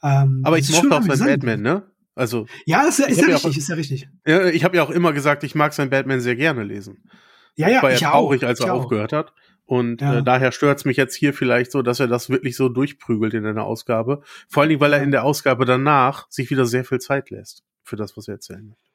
Ähm, 0.03 0.41
Aber 0.43 0.57
ich 0.57 0.71
mochte 0.71 0.95
auch 0.95 1.03
sein 1.03 1.27
Batman, 1.27 1.61
ne? 1.61 1.83
Also. 2.15 2.45
Ja, 2.65 2.83
ist, 2.83 2.99
ist 2.99 3.19
ja 3.19 3.27
richtig, 3.27 3.45
auch, 3.45 3.57
ist 3.57 3.69
ja 3.69 3.75
richtig. 3.75 4.09
Ja, 4.25 4.45
ich 4.45 4.63
habe 4.63 4.77
ja 4.77 4.83
auch 4.83 4.89
immer 4.89 5.11
gesagt, 5.11 5.43
ich 5.43 5.55
mag 5.55 5.73
sein 5.73 5.89
Batman 5.89 6.21
sehr 6.21 6.35
gerne 6.35 6.63
lesen. 6.63 7.03
Ja, 7.55 7.69
ja, 7.69 7.81
war 7.81 7.91
ja 7.91 7.97
traurig, 7.97 8.43
auch, 8.43 8.47
als 8.47 8.59
er 8.59 8.73
aufgehört 8.73 9.13
hat. 9.13 9.33
Und 9.65 10.01
ja. 10.01 10.19
äh, 10.19 10.23
daher 10.23 10.51
stört 10.51 10.77
es 10.77 10.85
mich 10.85 10.97
jetzt 10.97 11.15
hier 11.15 11.33
vielleicht 11.33 11.71
so, 11.71 11.81
dass 11.81 11.99
er 11.99 12.07
das 12.07 12.29
wirklich 12.29 12.55
so 12.55 12.69
durchprügelt 12.69 13.33
in 13.33 13.45
einer 13.45 13.63
Ausgabe. 13.63 14.21
Vor 14.47 14.61
allen 14.61 14.69
Dingen, 14.69 14.81
weil 14.81 14.93
er 14.93 15.01
in 15.01 15.11
der 15.11 15.23
Ausgabe 15.23 15.65
danach 15.65 16.29
sich 16.29 16.49
wieder 16.51 16.65
sehr 16.65 16.85
viel 16.85 16.99
Zeit 16.99 17.31
lässt 17.31 17.63
für 17.83 17.95
das, 17.95 18.15
was 18.15 18.27
er 18.27 18.35
erzählen 18.35 18.67
möchte. 18.67 18.91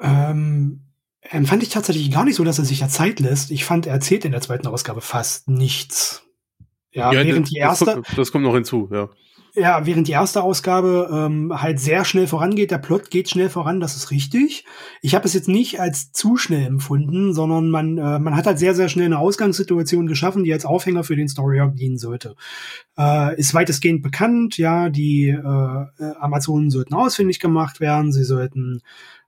Ähm, 0.00 0.91
empfand 1.32 1.62
ich 1.62 1.68
tatsächlich 1.70 2.10
gar 2.10 2.24
nicht 2.24 2.36
so, 2.36 2.44
dass 2.44 2.58
er 2.58 2.64
sich 2.64 2.80
ja 2.80 2.88
Zeit 2.88 3.20
lässt. 3.20 3.50
Ich 3.50 3.64
fand, 3.64 3.86
er 3.86 3.94
erzählt 3.94 4.24
in 4.24 4.32
der 4.32 4.40
zweiten 4.40 4.66
Ausgabe 4.66 5.00
fast 5.00 5.48
nichts. 5.48 6.24
Ja, 6.90 7.12
ja 7.12 7.24
während 7.24 7.46
das, 7.46 7.50
die 7.50 7.58
erste. 7.58 7.84
Das 7.84 7.94
kommt, 7.94 8.18
das 8.18 8.32
kommt 8.32 8.44
noch 8.44 8.54
hinzu, 8.54 8.88
ja. 8.92 9.08
Ja, 9.54 9.84
während 9.84 10.08
die 10.08 10.12
erste 10.12 10.42
Ausgabe 10.42 11.10
ähm, 11.12 11.52
halt 11.60 11.78
sehr 11.78 12.06
schnell 12.06 12.26
vorangeht, 12.26 12.70
der 12.70 12.78
Plot 12.78 13.10
geht 13.10 13.28
schnell 13.28 13.50
voran, 13.50 13.80
das 13.80 13.96
ist 13.96 14.10
richtig. 14.10 14.64
Ich 15.02 15.14
habe 15.14 15.26
es 15.26 15.34
jetzt 15.34 15.48
nicht 15.48 15.78
als 15.78 16.10
zu 16.10 16.38
schnell 16.38 16.64
empfunden, 16.64 17.34
sondern 17.34 17.68
man, 17.68 17.98
äh, 17.98 18.18
man 18.18 18.34
hat 18.34 18.46
halt 18.46 18.58
sehr, 18.58 18.74
sehr 18.74 18.88
schnell 18.88 19.04
eine 19.04 19.18
Ausgangssituation 19.18 20.06
geschaffen, 20.06 20.44
die 20.44 20.54
als 20.54 20.64
Aufhänger 20.64 21.04
für 21.04 21.16
den 21.16 21.28
Story 21.28 21.60
Arc 21.60 21.76
dienen 21.76 21.98
sollte. 21.98 22.34
Äh, 22.96 23.38
ist 23.38 23.52
weitestgehend 23.52 24.02
bekannt, 24.02 24.56
ja, 24.56 24.88
die 24.88 25.28
äh, 25.28 25.34
äh 25.36 26.14
Amazonen 26.18 26.70
sollten 26.70 26.94
ausfindig 26.94 27.38
gemacht 27.38 27.78
werden, 27.78 28.10
sie 28.10 28.24
sollten 28.24 28.80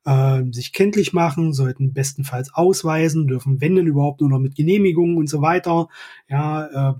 äh, 0.04 0.42
sich 0.50 0.72
kenntlich 0.72 1.12
machen, 1.12 1.52
sollten 1.52 1.92
bestenfalls 1.92 2.52
ausweisen, 2.54 3.26
dürfen 3.26 3.60
wenn 3.60 3.76
denn 3.76 3.86
überhaupt 3.86 4.20
nur 4.20 4.30
noch 4.30 4.38
mit 4.38 4.54
Genehmigungen 4.54 5.16
und 5.16 5.28
so 5.28 5.42
weiter. 5.42 5.88
Ja, 6.28 6.92
äh, 6.92 6.94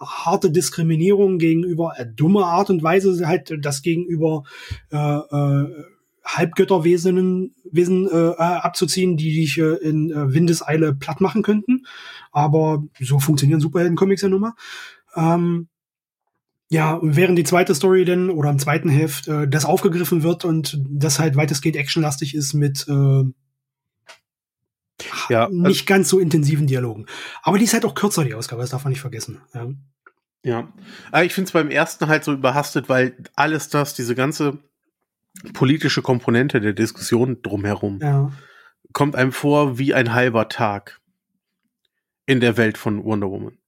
harte 0.00 0.50
Diskriminierung 0.50 1.38
gegenüber, 1.38 1.94
äh, 1.96 2.06
dumme 2.06 2.44
Art 2.44 2.70
und 2.70 2.82
Weise 2.82 3.26
halt 3.26 3.52
das 3.60 3.82
gegenüber 3.82 4.44
äh, 4.90 4.96
äh, 4.96 5.84
Halbgötterwesen 6.24 7.54
Wesen, 7.70 8.08
äh, 8.10 8.34
abzuziehen, 8.42 9.16
die 9.16 9.32
dich 9.34 9.58
äh, 9.58 9.76
in 9.76 10.10
äh, 10.10 10.34
Windeseile 10.34 10.94
platt 10.94 11.22
machen 11.22 11.42
könnten. 11.42 11.86
Aber 12.32 12.84
so 13.00 13.18
funktionieren 13.18 13.60
Superhelden-Comics 13.60 14.22
ja 14.22 14.28
nun 14.28 14.42
mal. 14.42 14.54
Ähm, 15.16 15.68
ja, 16.70 16.98
während 17.02 17.38
die 17.38 17.44
zweite 17.44 17.74
Story 17.74 18.04
denn 18.04 18.30
oder 18.30 18.50
im 18.50 18.58
zweiten 18.58 18.88
Heft 18.88 19.26
äh, 19.28 19.48
das 19.48 19.64
aufgegriffen 19.64 20.22
wird 20.22 20.44
und 20.44 20.78
das 20.88 21.18
halt 21.18 21.36
weitestgehend 21.36 21.76
actionlastig 21.76 22.34
ist 22.34 22.52
mit 22.52 22.86
äh, 22.88 23.24
ja, 25.28 25.44
also 25.44 25.56
nicht 25.56 25.86
ganz 25.86 26.08
so 26.08 26.18
intensiven 26.18 26.66
Dialogen. 26.66 27.06
Aber 27.42 27.58
die 27.58 27.64
ist 27.64 27.72
halt 27.72 27.84
auch 27.84 27.94
kürzer, 27.94 28.24
die 28.24 28.34
Ausgabe, 28.34 28.62
das 28.62 28.70
darf 28.70 28.84
man 28.84 28.90
nicht 28.90 29.00
vergessen. 29.00 29.40
Ja. 29.54 29.68
Ja, 30.44 30.72
aber 31.10 31.24
ich 31.24 31.34
finde 31.34 31.48
es 31.48 31.52
beim 31.52 31.68
ersten 31.68 32.06
halt 32.06 32.22
so 32.22 32.32
überhastet, 32.32 32.88
weil 32.88 33.16
alles 33.34 33.68
das, 33.70 33.94
diese 33.94 34.14
ganze 34.14 34.58
politische 35.52 36.00
Komponente 36.00 36.60
der 36.60 36.72
Diskussion 36.72 37.42
drumherum, 37.42 37.98
ja. 38.00 38.32
kommt 38.92 39.16
einem 39.16 39.32
vor 39.32 39.78
wie 39.78 39.94
ein 39.94 40.12
halber 40.12 40.48
Tag 40.48 41.00
in 42.24 42.40
der 42.40 42.56
Welt 42.56 42.78
von 42.78 43.04
Wonder 43.04 43.30
Woman. 43.30 43.58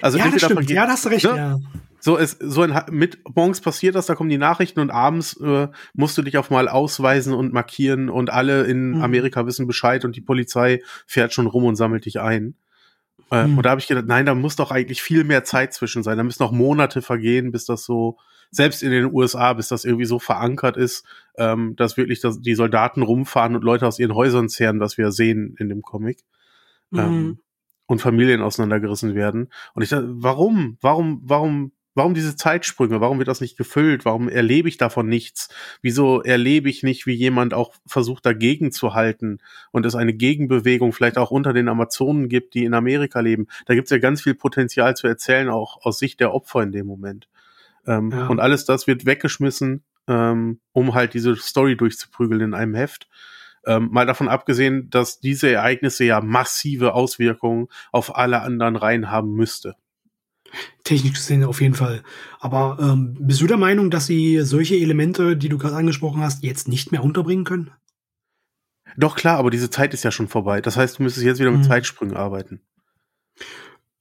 Also 0.00 0.18
ja, 0.18 0.28
das 0.28 0.42
stimmt. 0.42 0.70
ja, 0.70 0.86
da 0.86 0.92
hast 0.92 1.04
du 1.04 1.08
recht. 1.08 1.24
Ne? 1.24 1.36
Ja. 1.36 1.60
So 2.04 2.16
ist 2.16 2.38
so 2.40 2.62
ein 2.62 2.76
mit 2.90 3.20
morgens 3.32 3.60
passiert 3.60 3.94
das, 3.94 4.06
da 4.06 4.16
kommen 4.16 4.28
die 4.28 4.36
Nachrichten 4.36 4.80
und 4.80 4.90
abends 4.90 5.40
äh, 5.40 5.68
musst 5.94 6.18
du 6.18 6.22
dich 6.22 6.36
auf 6.36 6.50
mal 6.50 6.68
ausweisen 6.68 7.32
und 7.32 7.52
markieren 7.52 8.10
und 8.10 8.28
alle 8.28 8.64
in 8.64 8.96
mhm. 8.96 9.02
Amerika 9.02 9.46
wissen 9.46 9.68
Bescheid 9.68 10.04
und 10.04 10.16
die 10.16 10.20
Polizei 10.20 10.82
fährt 11.06 11.32
schon 11.32 11.46
rum 11.46 11.62
und 11.62 11.76
sammelt 11.76 12.04
dich 12.04 12.18
ein. 12.18 12.56
Äh, 13.30 13.46
mhm. 13.46 13.56
Und 13.56 13.64
da 13.64 13.70
habe 13.70 13.80
ich 13.80 13.86
gedacht, 13.86 14.06
nein, 14.08 14.26
da 14.26 14.34
muss 14.34 14.56
doch 14.56 14.72
eigentlich 14.72 15.00
viel 15.00 15.22
mehr 15.22 15.44
Zeit 15.44 15.74
zwischen 15.74 16.02
sein. 16.02 16.16
Da 16.16 16.24
müssen 16.24 16.42
noch 16.42 16.50
Monate 16.50 17.02
vergehen, 17.02 17.52
bis 17.52 17.66
das 17.66 17.84
so 17.84 18.18
selbst 18.50 18.82
in 18.82 18.90
den 18.90 19.14
USA, 19.14 19.52
bis 19.52 19.68
das 19.68 19.84
irgendwie 19.84 20.04
so 20.04 20.18
verankert 20.18 20.76
ist, 20.76 21.06
ähm, 21.38 21.76
dass 21.76 21.96
wirklich 21.96 22.18
das, 22.18 22.40
die 22.40 22.56
Soldaten 22.56 23.02
rumfahren 23.02 23.54
und 23.54 23.62
Leute 23.62 23.86
aus 23.86 24.00
ihren 24.00 24.16
Häusern 24.16 24.48
zehren, 24.48 24.80
was 24.80 24.98
wir 24.98 25.12
sehen 25.12 25.54
in 25.60 25.68
dem 25.68 25.82
Comic. 25.82 26.18
Mhm. 26.90 26.98
Ähm, 26.98 27.38
und 27.86 28.00
Familien 28.00 28.42
auseinandergerissen 28.42 29.14
werden. 29.14 29.50
Und 29.74 29.82
ich 29.82 29.90
dachte, 29.90 30.08
warum? 30.08 30.78
Warum, 30.80 31.20
warum 31.24 31.70
Warum 31.94 32.14
diese 32.14 32.36
Zeitsprünge? 32.36 33.00
Warum 33.00 33.18
wird 33.18 33.28
das 33.28 33.42
nicht 33.42 33.58
gefüllt? 33.58 34.04
Warum 34.04 34.28
erlebe 34.28 34.68
ich 34.68 34.78
davon 34.78 35.08
nichts? 35.08 35.48
Wieso 35.82 36.22
erlebe 36.22 36.70
ich 36.70 36.82
nicht, 36.82 37.06
wie 37.06 37.12
jemand 37.12 37.52
auch 37.52 37.74
versucht, 37.86 38.24
dagegen 38.24 38.72
zu 38.72 38.94
halten 38.94 39.38
und 39.72 39.84
es 39.84 39.94
eine 39.94 40.14
Gegenbewegung 40.14 40.92
vielleicht 40.92 41.18
auch 41.18 41.30
unter 41.30 41.52
den 41.52 41.68
Amazonen 41.68 42.28
gibt, 42.28 42.54
die 42.54 42.64
in 42.64 42.72
Amerika 42.72 43.20
leben? 43.20 43.46
Da 43.66 43.74
gibt 43.74 43.86
es 43.86 43.90
ja 43.90 43.98
ganz 43.98 44.22
viel 44.22 44.34
Potenzial 44.34 44.96
zu 44.96 45.06
erzählen, 45.06 45.50
auch 45.50 45.84
aus 45.84 45.98
Sicht 45.98 46.20
der 46.20 46.32
Opfer 46.32 46.62
in 46.62 46.72
dem 46.72 46.86
Moment. 46.86 47.28
Ähm, 47.86 48.10
ja. 48.10 48.26
Und 48.26 48.40
alles 48.40 48.64
das 48.64 48.86
wird 48.86 49.04
weggeschmissen, 49.04 49.82
ähm, 50.08 50.60
um 50.72 50.94
halt 50.94 51.12
diese 51.12 51.36
Story 51.36 51.76
durchzuprügeln 51.76 52.40
in 52.40 52.54
einem 52.54 52.74
Heft. 52.74 53.08
Ähm, 53.64 53.90
mal 53.92 54.06
davon 54.06 54.28
abgesehen, 54.28 54.90
dass 54.90 55.20
diese 55.20 55.50
Ereignisse 55.50 56.04
ja 56.04 56.20
massive 56.20 56.94
Auswirkungen 56.94 57.68
auf 57.92 58.16
alle 58.16 58.40
anderen 58.40 58.76
Reihen 58.76 59.10
haben 59.10 59.34
müsste. 59.34 59.76
Technisch 60.84 61.14
gesehen 61.14 61.44
auf 61.44 61.60
jeden 61.60 61.74
Fall. 61.74 62.02
Aber 62.40 62.78
ähm, 62.80 63.16
bist 63.20 63.40
du 63.40 63.46
der 63.46 63.56
Meinung, 63.56 63.90
dass 63.90 64.06
sie 64.06 64.40
solche 64.40 64.76
Elemente, 64.76 65.36
die 65.36 65.48
du 65.48 65.58
gerade 65.58 65.76
angesprochen 65.76 66.22
hast, 66.22 66.42
jetzt 66.42 66.68
nicht 66.68 66.92
mehr 66.92 67.02
unterbringen 67.02 67.44
können? 67.44 67.70
Doch 68.96 69.16
klar, 69.16 69.38
aber 69.38 69.50
diese 69.50 69.70
Zeit 69.70 69.94
ist 69.94 70.04
ja 70.04 70.10
schon 70.10 70.28
vorbei. 70.28 70.60
Das 70.60 70.76
heißt, 70.76 70.98
du 70.98 71.02
müsstest 71.02 71.24
jetzt 71.24 71.40
wieder 71.40 71.50
mit 71.50 71.62
hm. 71.62 71.68
Zeitsprüngen 71.68 72.16
arbeiten. 72.16 72.60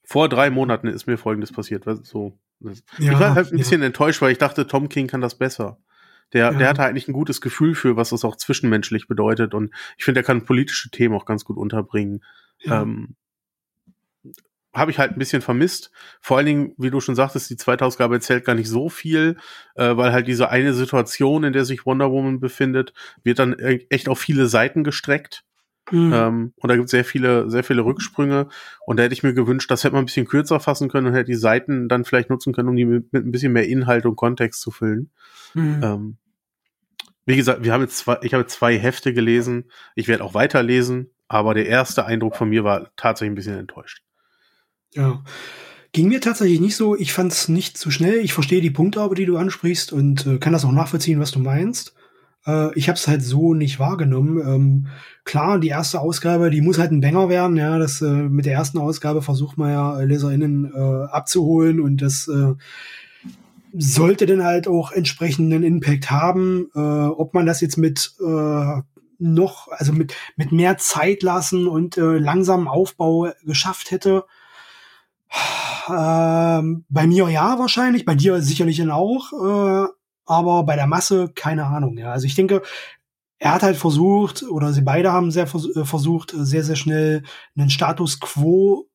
Vor 0.03 0.27
drei 0.27 0.49
Monaten 0.49 0.87
ist 0.87 1.07
mir 1.07 1.17
Folgendes 1.17 1.53
passiert. 1.53 1.85
So, 2.03 2.37
ja, 2.59 2.71
ich 2.99 3.19
war 3.19 3.35
halt 3.35 3.51
ein 3.51 3.57
bisschen 3.57 3.81
ja. 3.81 3.87
enttäuscht, 3.87 4.21
weil 4.21 4.33
ich 4.33 4.37
dachte, 4.37 4.67
Tom 4.67 4.89
King 4.89 5.07
kann 5.07 5.21
das 5.21 5.35
besser. 5.35 5.77
Der, 6.33 6.51
ja. 6.51 6.57
der 6.57 6.69
hatte 6.69 6.83
eigentlich 6.83 7.07
ein 7.07 7.13
gutes 7.13 7.41
Gefühl 7.41 7.75
für, 7.75 7.95
was 7.95 8.09
das 8.09 8.25
auch 8.25 8.35
zwischenmenschlich 8.35 9.07
bedeutet. 9.07 9.53
Und 9.53 9.73
ich 9.97 10.03
finde, 10.03 10.21
er 10.21 10.23
kann 10.23 10.45
politische 10.45 10.89
Themen 10.89 11.15
auch 11.15 11.25
ganz 11.25 11.45
gut 11.45 11.57
unterbringen. 11.57 12.23
Ja. 12.59 12.81
Ähm, 12.81 13.15
habe 14.73 14.91
ich 14.91 14.99
halt 14.99 15.11
ein 15.11 15.19
bisschen 15.19 15.41
vermisst. 15.41 15.91
Vor 16.21 16.37
allen 16.37 16.45
Dingen, 16.45 16.73
wie 16.77 16.91
du 16.91 17.01
schon 17.01 17.15
sagtest, 17.15 17.49
die 17.49 17.57
zweite 17.57 17.85
Ausgabe 17.85 18.15
erzählt 18.15 18.45
gar 18.45 18.55
nicht 18.55 18.69
so 18.69 18.89
viel, 18.89 19.37
äh, 19.75 19.97
weil 19.97 20.13
halt 20.13 20.27
diese 20.27 20.49
eine 20.49 20.73
Situation, 20.73 21.43
in 21.43 21.53
der 21.53 21.65
sich 21.65 21.85
Wonder 21.85 22.11
Woman 22.11 22.39
befindet, 22.39 22.93
wird 23.23 23.39
dann 23.39 23.53
e-, 23.59 23.85
echt 23.89 24.07
auf 24.07 24.19
viele 24.19 24.47
Seiten 24.47 24.83
gestreckt. 24.83 25.43
Mhm. 25.91 26.13
Ähm, 26.13 26.53
und 26.55 26.69
da 26.69 26.75
gibt 26.75 26.85
es 26.85 26.91
sehr 26.91 27.03
viele, 27.03 27.49
sehr 27.49 27.63
viele 27.63 27.83
Rücksprünge. 27.83 28.47
Und 28.85 28.97
da 28.97 29.03
hätte 29.03 29.13
ich 29.13 29.23
mir 29.23 29.33
gewünscht, 29.33 29.69
das 29.69 29.83
hätte 29.83 29.93
man 29.93 30.03
ein 30.03 30.05
bisschen 30.05 30.27
kürzer 30.27 30.59
fassen 30.59 30.89
können 30.89 31.07
und 31.07 31.13
hätte 31.13 31.31
die 31.31 31.35
Seiten 31.35 31.89
dann 31.89 32.05
vielleicht 32.05 32.29
nutzen 32.29 32.53
können, 32.53 32.69
um 32.69 32.75
die 32.75 32.85
mit, 32.85 33.11
mit 33.11 33.25
ein 33.25 33.31
bisschen 33.31 33.51
mehr 33.51 33.67
Inhalt 33.67 34.05
und 34.05 34.15
Kontext 34.15 34.61
zu 34.61 34.71
füllen. 34.71 35.11
Mhm. 35.53 35.81
Ähm, 35.83 36.17
wie 37.25 37.35
gesagt, 37.35 37.63
wir 37.63 37.73
haben 37.73 37.81
jetzt 37.81 37.97
zwei, 37.97 38.19
ich 38.21 38.33
habe 38.33 38.47
zwei 38.47 38.77
Hefte 38.77 39.13
gelesen. 39.13 39.69
Ich 39.95 40.07
werde 40.07 40.23
auch 40.23 40.33
weiterlesen, 40.33 41.11
aber 41.27 41.53
der 41.53 41.65
erste 41.65 42.05
Eindruck 42.05 42.35
von 42.35 42.49
mir 42.49 42.63
war 42.63 42.91
tatsächlich 42.95 43.31
ein 43.31 43.35
bisschen 43.35 43.57
enttäuscht. 43.57 44.01
Ja. 44.93 45.23
Ging 45.93 46.07
mir 46.07 46.21
tatsächlich 46.21 46.61
nicht 46.61 46.75
so. 46.75 46.95
Ich 46.95 47.11
fand 47.11 47.31
es 47.31 47.49
nicht 47.49 47.77
zu 47.77 47.91
schnell. 47.91 48.19
Ich 48.19 48.33
verstehe 48.33 48.61
die 48.61 48.71
Punkte 48.71 49.01
aber, 49.01 49.15
die 49.15 49.25
du 49.25 49.37
ansprichst 49.37 49.91
und 49.91 50.25
äh, 50.25 50.37
kann 50.37 50.53
das 50.53 50.63
auch 50.63 50.71
nachvollziehen, 50.71 51.19
was 51.19 51.31
du 51.31 51.39
meinst. 51.39 51.93
Äh, 52.45 52.77
ich 52.77 52.87
habe 52.87 52.97
es 52.97 53.07
halt 53.07 53.23
so 53.23 53.53
nicht 53.53 53.79
wahrgenommen. 53.79 54.39
Ähm, 54.39 54.87
klar, 55.25 55.59
die 55.59 55.67
erste 55.67 55.99
Ausgabe, 55.99 56.49
die 56.49 56.61
muss 56.61 56.77
halt 56.79 56.91
ein 56.91 57.01
Banger 57.01 57.29
werden. 57.29 57.57
Ja, 57.57 57.77
das 57.77 58.01
äh, 58.01 58.05
mit 58.05 58.45
der 58.45 58.53
ersten 58.53 58.77
Ausgabe 58.77 59.21
versucht 59.21 59.57
man 59.57 59.71
ja 59.71 59.99
LeserInnen 59.99 60.71
äh, 60.73 61.05
abzuholen 61.11 61.81
und 61.81 62.01
das 62.01 62.27
äh, 62.29 62.53
sollte 63.73 64.25
dann 64.25 64.43
halt 64.43 64.67
auch 64.67 64.91
entsprechenden 64.91 65.63
Impact 65.63 66.09
haben. 66.09 66.69
Äh, 66.73 66.79
ob 66.79 67.33
man 67.33 67.45
das 67.45 67.61
jetzt 67.61 67.77
mit 67.77 68.13
äh, 68.25 68.81
noch, 69.19 69.67
also 69.69 69.93
mit, 69.93 70.15
mit 70.35 70.51
mehr 70.51 70.77
Zeit 70.77 71.21
lassen 71.21 71.67
und 71.67 71.97
äh, 71.97 72.17
langsamen 72.17 72.67
Aufbau 72.67 73.31
geschafft 73.45 73.91
hätte. 73.91 74.23
Ähm, 75.89 76.85
bei 76.89 77.07
mir 77.07 77.29
ja 77.29 77.57
wahrscheinlich, 77.57 78.05
bei 78.05 78.15
dir 78.15 78.41
sicherlich 78.41 78.77
dann 78.77 78.91
auch. 78.91 79.31
Äh, 79.33 79.87
aber 80.25 80.63
bei 80.63 80.75
der 80.75 80.87
Masse 80.87 81.31
keine 81.33 81.65
Ahnung. 81.65 81.97
Ja, 81.97 82.11
also 82.11 82.25
ich 82.25 82.35
denke, 82.35 82.61
er 83.39 83.53
hat 83.53 83.63
halt 83.63 83.77
versucht, 83.77 84.43
oder 84.43 84.71
sie 84.71 84.81
beide 84.81 85.11
haben 85.11 85.31
sehr 85.31 85.47
vers 85.47 85.67
äh, 85.75 85.85
versucht, 85.85 86.33
sehr, 86.35 86.63
sehr 86.63 86.75
schnell 86.75 87.23
einen 87.57 87.69
Status 87.69 88.19
quo 88.19 88.87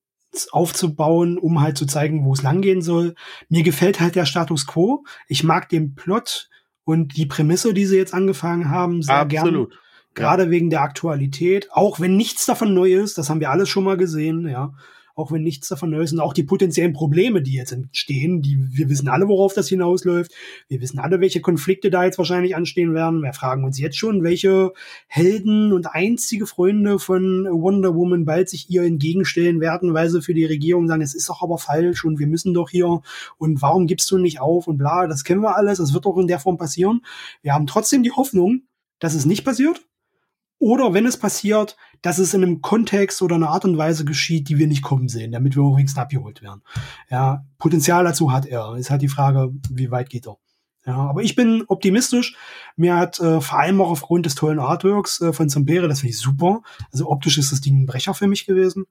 aufzubauen, 0.53 1.39
um 1.39 1.61
halt 1.61 1.79
zu 1.79 1.87
zeigen, 1.87 2.25
wo 2.25 2.33
es 2.35 2.43
langgehen 2.43 2.83
soll. 2.83 3.15
Mir 3.49 3.63
gefällt 3.63 4.01
halt 4.01 4.15
der 4.15 4.27
Status 4.27 4.67
quo. 4.67 5.05
Ich 5.29 5.45
mag 5.45 5.69
den 5.69 5.95
Plot 5.95 6.51
und 6.85 7.17
die 7.17 7.27
Prämisse, 7.27 7.73
die 7.73 7.87
sie 7.87 7.97
jetzt 7.97 8.13
angefangen 8.13 8.71
haben, 8.71 9.03
sehr 9.03 9.17
Absolut. 9.17 9.71
gern. 9.71 9.79
Gerade 10.15 10.45
ja. 10.45 10.51
wegen 10.51 10.71
der 10.71 10.83
Aktualität. 10.83 11.73
Auch 11.73 12.01
wenn 12.01 12.17
nichts 12.17 12.47
davon 12.47 12.75
neu 12.75 12.93
ist, 12.93 13.19
das 13.19 13.29
haben 13.31 13.41
wir 13.41 13.51
alles 13.51 13.69
schon 13.69 13.85
mal 13.85 13.97
gesehen, 13.97 14.47
ja 14.49 14.75
auch 15.17 15.33
wenn 15.33 15.43
nichts 15.43 15.69
davon 15.69 15.91
neu 15.91 16.03
ist 16.03 16.13
und 16.13 16.21
auch 16.21 16.35
die 16.35 16.43
potenziellen 16.43 16.93
Probleme, 16.93 17.41
die 17.41 17.55
jetzt 17.55 17.73
entstehen, 17.73 18.43
die 18.43 18.59
wir 18.71 18.91
wissen 18.91 19.09
alle, 19.09 19.29
worauf 19.29 19.55
das 19.55 19.69
hinausläuft. 19.69 20.31
Wir 20.69 20.83
wissen 20.83 20.99
alle, 20.99 21.21
welche 21.21 21.41
Konflikte 21.41 21.89
da 21.91 22.05
jetzt 22.05 22.19
wahrscheinlich 22.19 22.55
anstehen 22.55 22.93
werden. 22.93 23.23
Wir 23.23 23.33
fragen 23.33 23.65
uns 23.65 23.81
jetzt 23.81 23.97
schon, 23.97 24.23
welche 24.23 24.73
Helden 25.09 25.73
und 25.73 25.87
einzige 25.87 26.47
Freunde 26.47 26.99
von 26.99 27.47
Wonder 27.51 27.95
Woman 27.95 28.27
bald 28.27 28.51
sich 28.51 28.69
ihr 28.69 28.83
entgegenstellen 28.83 29.59
werden, 29.59 29.95
weil 29.95 30.11
sie 30.11 30.21
für 30.21 30.35
die 30.35 30.45
Regierung 30.45 30.87
sagen, 30.87 31.01
es 31.01 31.15
ist 31.15 31.31
doch 31.31 31.43
aber 31.43 31.57
falsch 31.57 32.05
und 32.05 32.19
wir 32.19 32.27
müssen 32.27 32.53
doch 32.53 32.69
hier 32.69 33.01
und 33.39 33.63
warum 33.63 33.87
gibst 33.87 34.11
du 34.11 34.19
nicht 34.19 34.41
auf 34.41 34.69
und 34.69 34.77
bla, 34.77 35.07
das 35.07 35.25
kennen 35.25 35.41
wir 35.41 35.57
alles, 35.57 35.79
das 35.79 35.95
wird 35.95 36.05
doch 36.05 36.19
in 36.19 36.27
der 36.27 36.41
Form 36.41 36.59
passieren. 36.59 37.01
Wir 37.41 37.55
haben 37.55 37.67
trotzdem 37.67 38.03
die 38.03 38.13
Hoffnung, 38.13 38.63
dass 38.99 39.15
es 39.15 39.25
nicht 39.25 39.45
passiert 39.45 39.81
oder 40.59 40.95
wenn 40.95 41.07
es 41.07 41.19
passiert, 41.19 41.77
dass 42.03 42.19
es 42.19 42.35
in 42.35 42.43
einem 42.43 42.63
Kontext 42.63 43.23
oder 43.23 43.37
einer 43.37 43.51
Art 43.51 43.65
und 43.65 43.77
Weise 43.77 44.05
geschieht, 44.05 44.49
die 44.49 44.59
wir 44.59 44.67
nicht 44.67 44.83
kommen 44.83 45.09
sehen, 45.09 45.33
damit 45.33 45.57
wir 45.57 45.63
auch 45.63 45.77
wenigstens 45.77 46.01
abgeholt 46.01 46.43
werden. 46.43 46.63
Ja, 47.11 47.45
Potenzial 47.59 48.05
dazu 48.05 48.33
hat 48.33 48.47
er. 48.47 48.77
Ist 48.77 48.91
halt 48.91 49.03
die 49.03 49.09
Frage, 49.09 49.53
wie 49.71 49.91
weit 49.91 50.09
geht 50.09 50.27
er. 50.27 50.39
Ja, 50.87 50.99
aber 50.99 51.23
ich 51.23 51.35
bin 51.35 51.65
optimistisch. 51.67 52.37
Mir 52.77 52.97
hat 52.97 53.19
äh, 53.19 53.41
vor 53.41 53.59
allem 53.59 53.81
auch 53.81 53.91
aufgrund 53.91 54.25
des 54.25 54.37
tollen 54.37 54.61
Artworks 54.61 55.21
äh, 55.21 55.33
von 55.33 55.49
Zampere, 55.49 55.89
das 55.89 56.01
finde 56.01 56.13
ich 56.13 56.19
super. 56.19 56.63
Also 56.93 57.11
optisch 57.11 57.39
ist 57.39 57.51
das 57.51 57.61
Ding 57.61 57.83
ein 57.83 57.87
Brecher 57.87 58.15
für 58.15 58.29
mich 58.29 58.47
gewesen. 58.47 58.87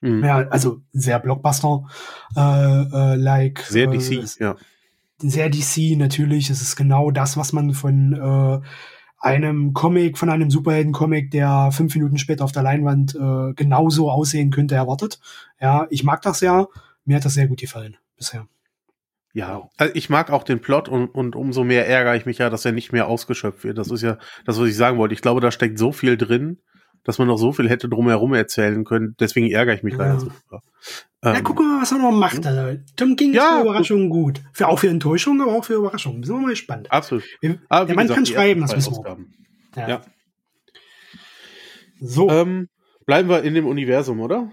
Mhm. 0.00 0.22
Ja, 0.22 0.46
also 0.48 0.82
sehr 0.92 1.18
Blockbuster, 1.18 1.84
äh, 2.36 2.40
äh, 2.40 3.14
like. 3.16 3.60
Sehr 3.60 3.86
DC, 3.86 4.12
äh, 4.12 4.24
ja. 4.40 4.56
Sehr 5.18 5.48
DC, 5.48 5.96
natürlich. 5.96 6.50
Es 6.50 6.60
ist 6.60 6.76
genau 6.76 7.10
das, 7.10 7.36
was 7.36 7.52
man 7.52 7.72
von 7.72 8.12
äh, 8.12 8.60
einem 9.20 9.72
Comic, 9.72 10.18
von 10.18 10.30
einem 10.30 10.50
Superhelden-Comic, 10.50 11.30
der 11.30 11.70
fünf 11.72 11.94
Minuten 11.94 12.18
später 12.18 12.44
auf 12.44 12.52
der 12.52 12.62
Leinwand 12.62 13.14
äh, 13.14 13.52
genauso 13.54 14.10
aussehen 14.10 14.50
könnte, 14.50 14.74
erwartet. 14.74 15.20
Ja, 15.60 15.86
ich 15.90 16.04
mag 16.04 16.22
das 16.22 16.40
ja. 16.40 16.68
Mir 17.04 17.16
hat 17.16 17.24
das 17.24 17.34
sehr 17.34 17.48
gut 17.48 17.60
gefallen 17.60 17.96
bisher. 18.16 18.46
Ja, 19.34 19.68
also 19.76 19.94
ich 19.94 20.10
mag 20.10 20.30
auch 20.30 20.42
den 20.42 20.60
Plot 20.60 20.88
und, 20.88 21.08
und 21.08 21.36
umso 21.36 21.62
mehr 21.62 21.86
ärgere 21.86 22.16
ich 22.16 22.26
mich 22.26 22.38
ja, 22.38 22.50
dass 22.50 22.64
er 22.64 22.72
nicht 22.72 22.92
mehr 22.92 23.08
ausgeschöpft 23.08 23.62
wird. 23.62 23.78
Das 23.78 23.90
ist 23.90 24.02
ja 24.02 24.18
das, 24.44 24.58
was 24.58 24.68
ich 24.68 24.76
sagen 24.76 24.98
wollte. 24.98 25.14
Ich 25.14 25.22
glaube, 25.22 25.40
da 25.40 25.50
steckt 25.50 25.78
so 25.78 25.92
viel 25.92 26.16
drin, 26.16 26.58
dass 27.04 27.18
man 27.18 27.28
noch 27.28 27.38
so 27.38 27.52
viel 27.52 27.68
hätte 27.68 27.88
drumherum 27.88 28.34
erzählen 28.34 28.84
können. 28.84 29.14
Deswegen 29.18 29.50
ärgere 29.50 29.74
ich 29.74 29.82
mich 29.82 29.94
ja. 29.94 29.98
da 29.98 30.12
jetzt. 30.14 30.26
Ähm, 31.22 31.34
ja, 31.34 31.40
guck 31.40 31.58
mal, 31.58 31.80
was 31.80 31.90
er 31.90 31.98
noch 31.98 32.12
macht. 32.12 32.46
Also, 32.46 32.80
Tom 32.96 33.16
ging 33.16 33.32
ja, 33.32 33.56
für 33.56 33.62
Überraschungen 33.62 34.08
gut. 34.08 34.40
Für, 34.52 34.68
auch 34.68 34.78
für 34.78 34.88
Enttäuschungen, 34.88 35.40
aber 35.40 35.52
auch 35.52 35.64
für 35.64 35.74
Überraschungen. 35.74 36.22
Sind 36.22 36.36
wir 36.36 36.42
mal 36.42 36.50
gespannt. 36.50 36.90
Absolut. 36.92 37.24
Aber 37.68 37.86
der 37.86 37.96
Mann 37.96 38.04
gesagt, 38.04 38.16
kann 38.16 38.26
schreiben, 38.26 38.60
das 38.60 38.76
wissen 38.76 38.94
wir. 38.94 39.18
Ja. 39.76 39.88
ja. 39.88 40.00
So. 42.00 42.30
Ähm, 42.30 42.68
bleiben 43.06 43.28
wir 43.28 43.42
in 43.42 43.54
dem 43.54 43.66
Universum, 43.66 44.20
oder? 44.20 44.50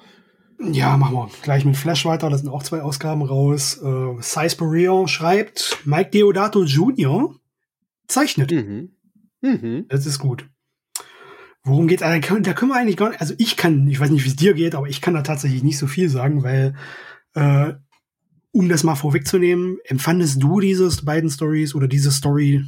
Ja, 0.59 0.97
machen 0.97 1.15
wir. 1.15 1.29
Gleich 1.43 1.65
mit 1.65 1.77
Flash 1.77 2.05
weiter. 2.05 2.29
Da 2.29 2.37
sind 2.37 2.49
auch 2.49 2.63
zwei 2.63 2.81
Ausgaben 2.81 3.21
raus. 3.21 3.79
Äh, 3.83 4.21
Size 4.21 4.55
Pereira 4.55 5.07
schreibt, 5.07 5.79
Mike 5.85 6.11
Deodato 6.11 6.63
Jr. 6.63 7.35
zeichnet. 8.07 8.51
Mhm. 8.51 8.91
Mhm. 9.41 9.85
Das 9.89 10.05
ist 10.05 10.19
gut. 10.19 10.49
Worum 11.65 11.87
geht's? 11.87 12.01
Da 12.01 12.19
können, 12.19 12.43
da 12.43 12.53
können 12.53 12.71
wir 12.71 12.77
eigentlich 12.77 12.95
gar 12.95 13.09
nicht, 13.09 13.19
also 13.19 13.33
ich 13.39 13.57
kann, 13.57 13.87
ich 13.87 13.99
weiß 13.99 14.11
nicht, 14.11 14.23
wie 14.23 14.29
es 14.29 14.35
dir 14.35 14.53
geht, 14.53 14.75
aber 14.75 14.87
ich 14.87 15.01
kann 15.01 15.15
da 15.15 15.23
tatsächlich 15.23 15.63
nicht 15.63 15.79
so 15.79 15.87
viel 15.87 16.09
sagen, 16.09 16.43
weil, 16.43 16.75
äh, 17.33 17.73
um 18.51 18.69
das 18.69 18.83
mal 18.83 18.95
vorwegzunehmen, 18.95 19.79
empfandest 19.83 20.41
du 20.41 20.59
diese 20.59 20.89
beiden 21.03 21.29
Stories 21.29 21.73
oder 21.73 21.87
diese 21.87 22.11
Story 22.11 22.63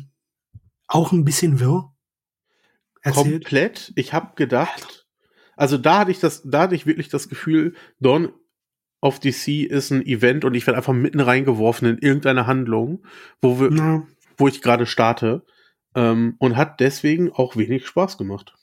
auch 0.87 1.11
ein 1.11 1.23
bisschen 1.23 1.59
wirr? 1.59 1.93
Erzählt? 3.03 3.43
Komplett. 3.45 3.93
Ich 3.95 4.13
habe 4.13 4.33
gedacht, 4.35 5.07
also 5.55 5.77
da 5.77 5.99
hatte 5.99 6.11
ich 6.11 6.19
das, 6.19 6.41
da 6.43 6.61
hatte 6.61 6.75
ich 6.75 6.87
wirklich 6.87 7.07
das 7.07 7.29
Gefühl, 7.29 7.75
Dawn 7.99 8.29
of 8.99 9.19
DC 9.19 9.63
ist 9.69 9.91
ein 9.91 10.03
Event 10.05 10.43
und 10.43 10.55
ich 10.55 10.65
werde 10.65 10.77
einfach 10.77 10.93
mitten 10.93 11.19
reingeworfen 11.19 11.87
in 11.87 11.97
irgendeine 11.99 12.47
Handlung, 12.47 13.05
wo 13.41 13.59
wir, 13.59 13.69
Na. 13.69 14.07
wo 14.37 14.47
ich 14.47 14.63
gerade 14.63 14.87
starte, 14.87 15.45
ähm, 15.93 16.35
und 16.39 16.57
hat 16.57 16.79
deswegen 16.79 17.31
auch 17.31 17.55
wenig 17.55 17.85
Spaß 17.85 18.17
gemacht. 18.17 18.56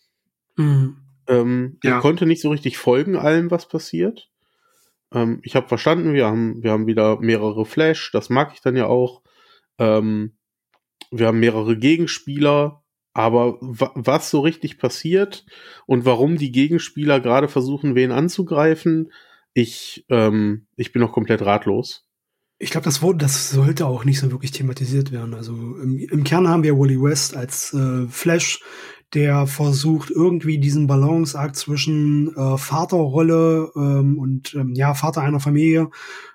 Mhm. 0.56 0.96
Ähm, 1.26 1.78
ja. 1.82 1.96
Ich 1.96 2.02
konnte 2.02 2.26
nicht 2.26 2.42
so 2.42 2.50
richtig 2.50 2.78
folgen 2.78 3.16
allem, 3.16 3.50
was 3.50 3.68
passiert. 3.68 4.30
Ähm, 5.12 5.40
ich 5.42 5.56
habe 5.56 5.68
verstanden, 5.68 6.12
wir 6.12 6.26
haben, 6.26 6.62
wir 6.62 6.72
haben 6.72 6.86
wieder 6.86 7.20
mehrere 7.20 7.64
Flash, 7.64 8.10
das 8.12 8.28
mag 8.28 8.52
ich 8.54 8.60
dann 8.60 8.76
ja 8.76 8.86
auch. 8.86 9.22
Ähm, 9.78 10.36
wir 11.10 11.28
haben 11.28 11.40
mehrere 11.40 11.76
Gegenspieler, 11.76 12.82
aber 13.12 13.58
was 13.60 14.30
so 14.30 14.40
richtig 14.40 14.78
passiert 14.78 15.46
und 15.86 16.04
warum 16.04 16.36
die 16.36 16.50
Gegenspieler 16.50 17.20
gerade 17.20 17.48
versuchen, 17.48 17.94
wen 17.94 18.10
anzugreifen, 18.10 19.12
ich, 19.52 20.04
ähm, 20.08 20.66
ich 20.76 20.92
bin 20.92 21.00
noch 21.00 21.12
komplett 21.12 21.42
ratlos. 21.42 22.04
Ich 22.58 22.70
glaube, 22.70 22.84
das, 22.84 23.00
das 23.18 23.50
sollte 23.50 23.86
auch 23.86 24.04
nicht 24.04 24.18
so 24.18 24.30
wirklich 24.30 24.50
thematisiert 24.50 25.12
werden. 25.12 25.34
Also 25.34 25.52
im, 25.52 25.98
im 25.98 26.24
Kern 26.24 26.48
haben 26.48 26.62
wir 26.62 26.76
Wally 26.76 27.00
West 27.00 27.36
als 27.36 27.72
äh, 27.72 28.08
Flash, 28.08 28.62
der 29.14 29.46
versucht 29.46 30.10
irgendwie 30.10 30.58
diesen 30.58 30.86
Balanceakt 30.86 31.56
zwischen 31.56 32.34
äh, 32.36 32.58
Vaterrolle 32.58 33.70
ähm, 33.76 34.18
und 34.18 34.54
ähm, 34.54 34.74
ja 34.74 34.94
Vater 34.94 35.22
einer 35.22 35.40
Familie 35.40 35.90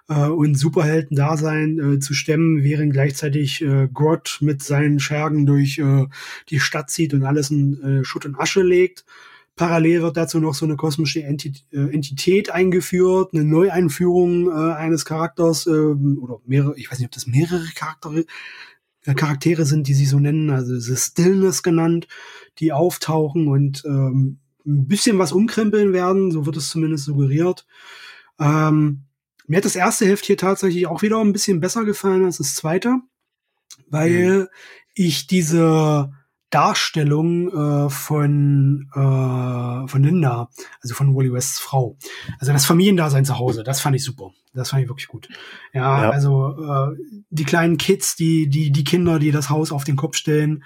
äh, 0.08 0.28
und 0.28 0.56
Superhelden-Dasein 0.56 1.80
äh, 1.80 2.00
zu 2.00 2.14
stemmen, 2.14 2.64
während 2.64 2.94
gleichzeitig 2.94 3.62
äh, 3.62 3.88
Grott 3.94 4.38
mit 4.42 4.64
seinen 4.64 5.00
Schergen 5.00 5.46
durch 5.46 5.78
äh, 5.80 6.06
die 6.50 6.60
Stadt 6.60 6.90
zieht 6.90 7.14
und 7.14 7.24
alles 7.24 7.52
in 7.52 7.82
äh, 7.82 8.04
Schutt 8.04 8.26
und 8.26 8.40
Asche 8.40 8.62
legt. 8.62 9.06
Parallel 9.56 10.04
wird 10.04 10.16
dazu 10.16 10.40
noch 10.40 10.54
so 10.54 10.66
eine 10.66 10.78
kosmische 10.78 11.22
Entität, 11.22 12.48
äh, 12.48 12.52
eingeführt, 12.52 13.34
eine 13.34 13.44
Neueinführung 13.44 14.48
äh, 14.48 14.74
eines 14.74 15.04
Charakters 15.04 15.68
äh, 15.68 15.72
oder 15.72 16.40
mehrere, 16.46 16.78
ich 16.78 16.90
weiß 16.90 17.00
nicht, 17.00 17.08
ob 17.08 17.12
das 17.12 17.28
mehrere 17.28 17.68
Charaktere, 17.76 18.24
Charaktere 19.06 19.66
sind, 19.66 19.88
die 19.88 19.94
sie 19.94 20.06
so 20.06 20.20
nennen, 20.20 20.50
also 20.50 20.78
The 20.78 20.96
Stillness 20.96 21.64
genannt 21.64 22.08
die 22.60 22.74
auftauchen 22.74 23.48
und 23.48 23.84
ähm, 23.86 24.40
ein 24.66 24.88
bisschen 24.88 25.18
was 25.18 25.32
umkrempeln 25.32 25.94
werden, 25.94 26.32
so 26.32 26.46
wird 26.46 26.58
es 26.58 26.70
zumindest 26.70 27.06
suggeriert. 27.06 27.66
Ähm, 28.40 29.04
mir 29.48 29.58
hat 29.58 29.66
das 29.66 29.76
erste 29.76 30.06
Heft 30.06 30.26
hier 30.26 30.38
tatsächlich 30.38 30.86
auch 30.88 31.02
wieder 31.02 31.20
ein 31.20 31.34
bisschen 31.34 31.60
besser 31.60 31.86
gefallen 31.86 32.26
als 32.26 32.38
das 32.38 32.56
zweite, 32.56 33.00
weil 33.88 34.40
mhm. 34.42 34.48
ich 34.94 35.28
diese 35.28 36.14
Darstellung 36.50 37.50
äh, 37.50 37.90
von, 37.90 38.90
äh, 38.94 39.88
von 39.88 40.04
Linda, 40.04 40.50
also 40.82 40.96
von 40.96 41.16
Wally 41.16 41.32
Wests 41.32 41.60
Frau. 41.60 41.96
Also 42.40 42.52
das 42.54 42.66
Familiendasein 42.66 43.26
zu 43.26 43.38
Hause, 43.38 43.64
das 43.64 43.82
fand 43.82 43.96
ich 43.96 44.04
super. 44.04 44.32
Das 44.54 44.72
fand 44.72 44.82
ich 44.82 44.90
wirklich 44.90 45.08
gut. 45.08 45.30
Ja, 45.74 46.04
ja. 46.04 46.10
also 46.10 46.58
äh, 46.58 46.98
die 47.30 47.44
kleinen 47.44 47.78
Kids, 47.78 48.16
die, 48.16 48.50
die, 48.50 48.72
die 48.72 48.84
Kinder, 48.84 49.20
die 49.20 49.32
das 49.32 49.52
Haus 49.52 49.72
auf 49.72 49.84
den 49.84 49.96
Kopf 49.96 50.16
stellen, 50.16 50.64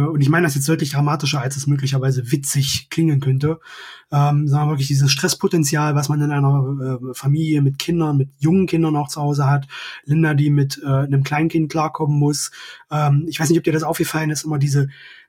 und 0.00 0.20
ich 0.20 0.28
meine 0.28 0.46
das 0.46 0.54
jetzt 0.54 0.68
deutlich 0.68 0.90
dramatischer, 0.90 1.40
als 1.40 1.56
es 1.56 1.66
möglicherweise 1.66 2.30
witzig 2.30 2.88
klingen 2.90 3.20
könnte, 3.20 3.60
ähm, 4.12 4.46
wir 4.46 4.68
wirklich 4.68 4.88
dieses 4.88 5.10
Stresspotenzial, 5.10 5.94
was 5.94 6.08
man 6.08 6.20
in 6.20 6.30
einer 6.30 7.00
äh, 7.00 7.14
Familie 7.14 7.62
mit 7.62 7.78
Kindern, 7.78 8.16
mit 8.16 8.30
jungen 8.38 8.66
Kindern 8.66 8.96
auch 8.96 9.08
zu 9.08 9.20
Hause 9.20 9.48
hat. 9.48 9.66
Linda, 10.04 10.34
die 10.34 10.50
mit 10.50 10.80
äh, 10.84 10.86
einem 10.86 11.22
Kleinkind 11.22 11.70
klarkommen 11.70 12.18
muss. 12.18 12.50
Ähm, 12.90 13.24
ich 13.28 13.40
weiß 13.40 13.48
nicht, 13.48 13.58
ob 13.58 13.64
dir 13.64 13.72
das 13.72 13.82
aufgefallen 13.82 14.30
ist, 14.30 14.44
immer 14.44 14.58
diese 14.58 14.88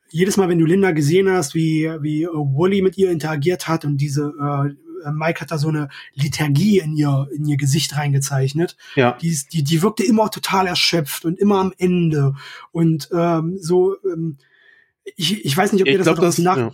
jedes 0.09 0.38
Mal, 0.38 0.47
wenn 0.47 0.59
du 0.59 0.65
Linda 0.65 0.91
gesehen 0.91 1.30
hast, 1.30 1.53
wie, 1.53 1.89
wie 2.01 2.24
äh, 2.24 2.28
Wally 2.28 2.82
mit 2.82 2.97
ihr 2.97 3.11
interagiert 3.11 3.68
hat 3.68 3.86
und 3.86 3.97
diese, 3.97 4.34
äh, 4.39 5.11
Mike 5.11 5.41
hat 5.41 5.51
da 5.51 5.57
so 5.57 5.70
eine 5.70 5.89
Liturgie 6.13 6.80
in 6.80 6.95
ihr, 6.95 7.28
in 7.34 7.45
ihr 7.45 7.57
Gesicht 7.57 7.95
reingezeichnet. 7.95 8.78
Ja. 8.95 9.18
Die, 9.22 9.38
die, 9.51 9.63
die 9.63 9.82
wirkte 9.82 10.03
immer 10.03 10.30
total 10.30 10.68
erschöpft 10.68 11.26
und 11.26 11.39
immer 11.39 11.59
am 11.59 11.74
Ende. 11.78 12.34
Und 12.72 13.09
ähm, 13.13 13.57
so, 13.59 13.95
ähm, 14.03 14.38
ich, 15.16 15.45
ich 15.45 15.58
weiß 15.58 15.74
nicht, 15.74 15.82
ob 15.82 15.88
ihr 15.88 15.97
das, 15.97 16.05
glaub, 16.05 16.20
das 16.20 16.38
nach. 16.38 16.58
Ja. 16.58 16.72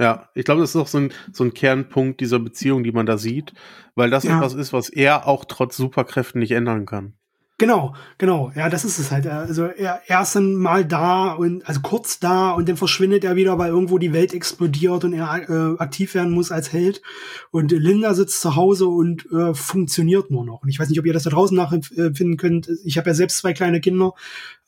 Ja, 0.00 0.28
ich 0.34 0.44
glaube, 0.44 0.60
das 0.60 0.70
ist 0.70 0.76
auch 0.76 0.86
so 0.86 0.98
ein, 0.98 1.12
so 1.32 1.42
ein 1.42 1.54
Kernpunkt 1.54 2.20
dieser 2.20 2.38
Beziehung, 2.38 2.84
die 2.84 2.92
man 2.92 3.04
da 3.04 3.18
sieht, 3.18 3.52
weil 3.96 4.10
das 4.10 4.22
ja. 4.22 4.36
etwas 4.36 4.54
ist, 4.54 4.72
was 4.72 4.88
er 4.88 5.26
auch 5.26 5.44
trotz 5.44 5.76
Superkräften 5.76 6.38
nicht 6.38 6.52
ändern 6.52 6.86
kann. 6.86 7.14
Genau, 7.60 7.92
genau. 8.18 8.52
Ja, 8.54 8.70
das 8.70 8.84
ist 8.84 9.00
es 9.00 9.10
halt. 9.10 9.26
Also 9.26 9.64
er, 9.64 10.00
er 10.06 10.22
ist 10.22 10.36
dann 10.36 10.54
mal 10.54 10.84
da 10.84 11.32
und 11.32 11.68
also 11.68 11.80
kurz 11.80 12.20
da 12.20 12.52
und 12.52 12.68
dann 12.68 12.76
verschwindet 12.76 13.24
er 13.24 13.34
wieder, 13.34 13.58
weil 13.58 13.70
irgendwo 13.70 13.98
die 13.98 14.12
Welt 14.12 14.32
explodiert 14.32 15.02
und 15.02 15.12
er 15.12 15.50
äh, 15.50 15.76
aktiv 15.78 16.14
werden 16.14 16.32
muss 16.32 16.52
als 16.52 16.72
Held. 16.72 17.02
Und 17.50 17.72
Linda 17.72 18.14
sitzt 18.14 18.40
zu 18.40 18.54
Hause 18.54 18.86
und 18.86 19.26
äh, 19.32 19.54
funktioniert 19.54 20.30
nur 20.30 20.44
noch. 20.44 20.62
Und 20.62 20.68
ich 20.68 20.78
weiß 20.78 20.88
nicht, 20.88 21.00
ob 21.00 21.06
ihr 21.06 21.12
das 21.12 21.24
da 21.24 21.30
draußen 21.30 21.56
nachfinden 21.56 22.36
könnt. 22.36 22.70
Ich 22.84 22.96
habe 22.96 23.10
ja 23.10 23.14
selbst 23.14 23.38
zwei 23.38 23.52
kleine 23.54 23.80
Kinder. 23.80 24.12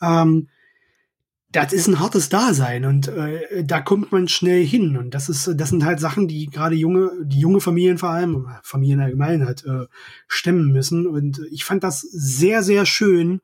Ähm, 0.02 0.48
das 1.52 1.72
ist 1.72 1.88
ein 1.88 1.98
hartes 1.98 2.28
Dasein 2.28 2.84
und 2.84 3.08
äh, 3.08 3.64
da 3.64 3.80
kommt 3.80 4.12
man 4.12 4.28
schnell 4.28 4.64
hin 4.64 4.96
und 4.96 5.14
das 5.14 5.28
ist 5.28 5.50
das 5.56 5.70
sind 5.70 5.84
halt 5.84 5.98
Sachen, 5.98 6.28
die 6.28 6.46
gerade 6.46 6.76
junge 6.76 7.10
die 7.22 7.40
junge 7.40 7.60
Familien 7.60 7.98
vor 7.98 8.10
allem 8.10 8.46
Familien 8.62 9.00
allgemein 9.00 9.44
halt 9.44 9.64
äh, 9.64 9.86
stemmen 10.28 10.72
müssen 10.72 11.06
und 11.06 11.40
ich 11.50 11.64
fand 11.64 11.82
das 11.82 12.00
sehr 12.02 12.62
sehr 12.62 12.86
schön, 12.86 13.40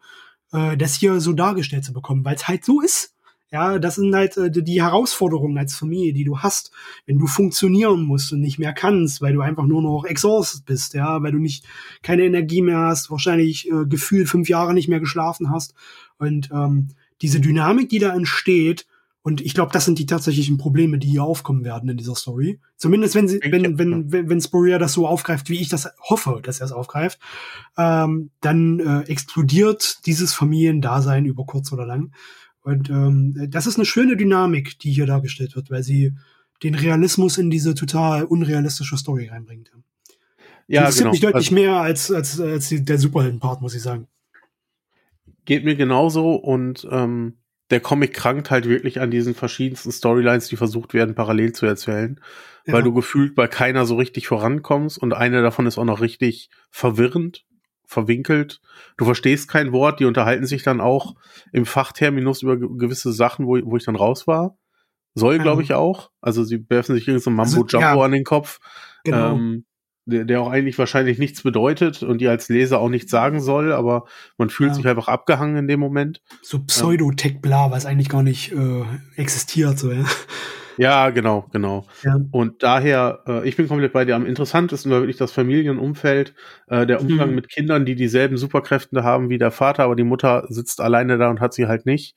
äh, 0.52 0.76
das 0.76 0.94
hier 0.94 1.20
so 1.20 1.32
dargestellt 1.32 1.84
zu 1.84 1.92
bekommen, 1.92 2.24
weil 2.24 2.36
es 2.36 2.46
halt 2.46 2.64
so 2.64 2.80
ist. 2.80 3.12
Ja, 3.52 3.78
das 3.78 3.94
sind 3.94 4.14
halt 4.14 4.36
äh, 4.36 4.50
die 4.50 4.82
Herausforderungen 4.82 5.56
als 5.58 5.76
Familie, 5.76 6.12
die 6.12 6.24
du 6.24 6.40
hast, 6.40 6.72
wenn 7.06 7.18
du 7.18 7.26
funktionieren 7.26 8.02
musst 8.02 8.32
und 8.32 8.40
nicht 8.40 8.58
mehr 8.58 8.72
kannst, 8.72 9.22
weil 9.22 9.34
du 9.34 9.40
einfach 9.40 9.64
nur 9.64 9.82
noch 9.82 10.04
exhausted 10.04 10.64
bist, 10.64 10.94
ja, 10.94 11.22
weil 11.22 11.32
du 11.32 11.38
nicht 11.38 11.64
keine 12.02 12.24
Energie 12.24 12.60
mehr 12.62 12.78
hast, 12.78 13.10
wahrscheinlich 13.10 13.70
äh, 13.70 13.86
gefühlt 13.86 14.28
fünf 14.28 14.48
Jahre 14.48 14.74
nicht 14.74 14.88
mehr 14.88 15.00
geschlafen 15.00 15.50
hast 15.50 15.74
und 16.18 16.50
ähm, 16.52 16.88
diese 17.22 17.40
Dynamik, 17.40 17.88
die 17.88 17.98
da 17.98 18.14
entsteht, 18.14 18.86
und 19.26 19.40
ich 19.40 19.54
glaube, 19.54 19.72
das 19.72 19.84
sind 19.84 19.98
die 19.98 20.06
tatsächlichen 20.06 20.56
Probleme, 20.56 20.98
die 20.98 21.08
hier 21.08 21.24
aufkommen 21.24 21.64
werden 21.64 21.88
in 21.88 21.96
dieser 21.96 22.14
Story. 22.14 22.60
Zumindest 22.76 23.16
wenn 23.16 23.26
sie, 23.26 23.40
wenn, 23.42 23.76
wenn, 23.76 24.12
wenn, 24.12 24.28
wenn 24.30 24.40
Spurrier 24.40 24.78
das 24.78 24.92
so 24.92 25.08
aufgreift, 25.08 25.50
wie 25.50 25.60
ich 25.60 25.68
das 25.68 25.88
hoffe, 25.98 26.38
dass 26.44 26.60
er 26.60 26.66
es 26.66 26.70
aufgreift, 26.70 27.18
ähm, 27.76 28.30
dann 28.40 28.78
äh, 28.78 29.00
explodiert 29.10 30.06
dieses 30.06 30.32
Familiendasein 30.32 31.24
über 31.24 31.44
kurz 31.44 31.72
oder 31.72 31.84
lang. 31.84 32.12
Und 32.62 32.88
ähm, 32.88 33.48
das 33.50 33.66
ist 33.66 33.74
eine 33.74 33.84
schöne 33.84 34.16
Dynamik, 34.16 34.78
die 34.78 34.92
hier 34.92 35.06
dargestellt 35.06 35.56
wird, 35.56 35.72
weil 35.72 35.82
sie 35.82 36.12
den 36.62 36.76
Realismus 36.76 37.36
in 37.36 37.50
diese 37.50 37.74
total 37.74 38.26
unrealistische 38.26 38.96
Story 38.96 39.26
reinbringt. 39.26 39.72
Ja, 40.68 40.84
das 40.84 40.98
genau. 40.98 41.10
mich 41.10 41.18
deutlich 41.18 41.48
also, 41.48 41.54
mehr 41.56 41.74
als, 41.78 42.12
als, 42.12 42.38
als 42.38 42.68
der 42.70 42.98
Superhelden-Part, 42.98 43.60
muss 43.60 43.74
ich 43.74 43.82
sagen 43.82 44.06
geht 45.46 45.64
mir 45.64 45.76
genauso 45.76 46.34
und 46.34 46.86
ähm, 46.90 47.38
der 47.70 47.80
Comic 47.80 48.14
krankt 48.14 48.50
halt 48.50 48.68
wirklich 48.68 49.00
an 49.00 49.10
diesen 49.10 49.34
verschiedensten 49.34 49.90
Storylines, 49.90 50.48
die 50.48 50.56
versucht 50.56 50.94
werden, 50.94 51.14
parallel 51.14 51.52
zu 51.52 51.66
erzählen, 51.66 52.20
ja. 52.64 52.74
weil 52.74 52.82
du 52.82 52.92
gefühlt 52.92 53.34
bei 53.34 53.48
keiner 53.48 53.86
so 53.86 53.96
richtig 53.96 54.28
vorankommst 54.28 54.98
und 54.98 55.14
eine 55.14 55.42
davon 55.42 55.66
ist 55.66 55.78
auch 55.78 55.84
noch 55.84 56.00
richtig 56.00 56.50
verwirrend, 56.70 57.44
verwinkelt. 57.84 58.60
Du 58.96 59.04
verstehst 59.04 59.48
kein 59.48 59.72
Wort, 59.72 60.00
die 60.00 60.04
unterhalten 60.04 60.46
sich 60.46 60.62
dann 60.62 60.80
auch 60.80 61.14
im 61.52 61.66
Fachterminus 61.66 62.42
über 62.42 62.56
gewisse 62.56 63.12
Sachen, 63.12 63.46
wo, 63.46 63.58
wo 63.64 63.76
ich 63.76 63.84
dann 63.84 63.96
raus 63.96 64.26
war. 64.26 64.56
Soll, 65.14 65.38
glaube 65.38 65.62
ich, 65.62 65.72
auch. 65.72 66.10
Also 66.20 66.44
sie 66.44 66.68
werfen 66.68 66.94
sich 66.94 67.08
irgendein 67.08 67.22
so 67.22 67.30
Mambo 67.30 67.66
Jumbo 67.66 67.86
also, 67.86 68.00
ja, 68.00 68.04
an 68.04 68.12
den 68.12 68.24
Kopf. 68.24 68.58
Genau. 69.02 69.34
Ähm, 69.34 69.64
der, 70.06 70.24
der 70.24 70.40
auch 70.40 70.50
eigentlich 70.50 70.78
wahrscheinlich 70.78 71.18
nichts 71.18 71.42
bedeutet 71.42 72.02
und 72.02 72.20
die 72.20 72.28
als 72.28 72.48
Leser 72.48 72.78
auch 72.78 72.88
nichts 72.88 73.10
sagen 73.10 73.40
soll, 73.40 73.72
aber 73.72 74.06
man 74.38 74.50
fühlt 74.50 74.70
ja. 74.70 74.74
sich 74.74 74.86
einfach 74.86 75.08
abgehangen 75.08 75.56
in 75.56 75.68
dem 75.68 75.80
Moment. 75.80 76.22
So 76.42 76.60
Pseudo-Tech-Bla, 76.60 77.70
was 77.70 77.86
eigentlich 77.86 78.08
gar 78.08 78.22
nicht 78.22 78.52
äh, 78.52 78.84
existiert, 79.16 79.78
so, 79.78 79.92
ja. 79.92 80.04
Ja, 80.78 81.10
genau, 81.10 81.46
genau. 81.52 81.86
Ja. 82.02 82.20
Und 82.30 82.62
daher, 82.62 83.22
äh, 83.26 83.48
ich 83.48 83.56
bin 83.56 83.68
komplett 83.68 83.92
bei 83.92 84.04
dir. 84.04 84.14
Am 84.14 84.26
interessantesten 84.26 84.90
war 84.90 85.00
wirklich 85.00 85.16
das 85.16 85.32
Familienumfeld, 85.32 86.34
äh, 86.66 86.86
der 86.86 87.00
Umgang 87.00 87.30
mhm. 87.30 87.34
mit 87.34 87.48
Kindern, 87.48 87.86
die 87.86 87.94
dieselben 87.94 88.36
Superkräfte 88.36 89.02
haben 89.02 89.30
wie 89.30 89.38
der 89.38 89.50
Vater, 89.50 89.84
aber 89.84 89.96
die 89.96 90.04
Mutter 90.04 90.44
sitzt 90.48 90.80
alleine 90.80 91.18
da 91.18 91.30
und 91.30 91.40
hat 91.40 91.54
sie 91.54 91.66
halt 91.66 91.86
nicht. 91.86 92.14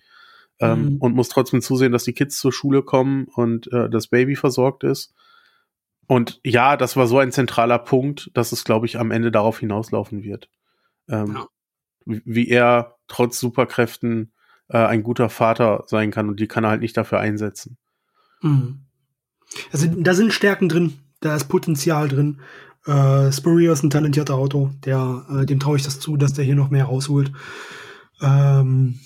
Ähm, 0.61 0.81
mhm. 0.81 0.97
Und 0.97 1.15
muss 1.15 1.29
trotzdem 1.29 1.61
zusehen, 1.61 1.93
dass 1.93 2.03
die 2.03 2.11
Kids 2.11 2.37
zur 2.37 2.51
Schule 2.51 2.83
kommen 2.83 3.27
und 3.33 3.71
äh, 3.71 3.89
das 3.89 4.07
Baby 4.07 4.35
versorgt 4.35 4.83
ist. 4.83 5.13
Und 6.10 6.41
ja, 6.43 6.76
das 6.76 6.95
war 6.97 7.05
so 7.05 7.20
ein 7.20 7.32
zentraler 7.32 7.78
Punkt, 7.78 8.32
dass 8.34 8.51
es, 8.51 8.64
glaube 8.64 8.88
ich, 8.88 8.97
am 8.97 9.12
Ende 9.12 9.32
darauf 9.32 9.60
hinauslaufen 9.60 10.24
wird. 10.24 10.49
Ähm, 11.07 11.36
ja. 11.36 11.45
Wie 12.26 12.49
er 12.49 12.95
trotz 13.07 13.39
Superkräften 13.39 14.32
äh, 14.70 14.80
ein 14.80 15.03
guter 15.03 15.30
Vater 15.30 15.84
sein 15.86 16.10
kann 16.10 16.28
und 16.28 16.39
die 16.39 16.47
kann 16.47 16.64
er 16.64 16.72
halt 16.72 16.82
nicht 16.82 16.97
dafür 16.97 17.20
einsetzen. 17.20 17.78
Mhm. 18.41 18.86
Also 19.72 19.86
da 19.86 20.16
sind 20.16 20.34
Stärken 20.34 20.68
drin, 20.68 20.93
da 21.20 21.36
ist 21.36 21.47
Potenzial 21.47 22.07
drin. 22.07 22.39
Äh, 22.88 23.32
Spurrier 23.32 23.72
ist 23.72 23.84
ein 23.84 23.91
talentierter 23.91 24.34
Autor, 24.34 24.74
der, 24.86 25.28
äh, 25.30 25.45
dem 25.45 25.60
traue 25.60 25.78
ich 25.78 25.84
das 25.84 25.99
zu, 25.99 26.18
dass 26.18 26.34
der 26.34 26.43
hier 26.43 26.55
noch 26.55 26.72
mehr 26.72 26.86
rausholt. 26.86 27.32
Ähm, 28.20 28.99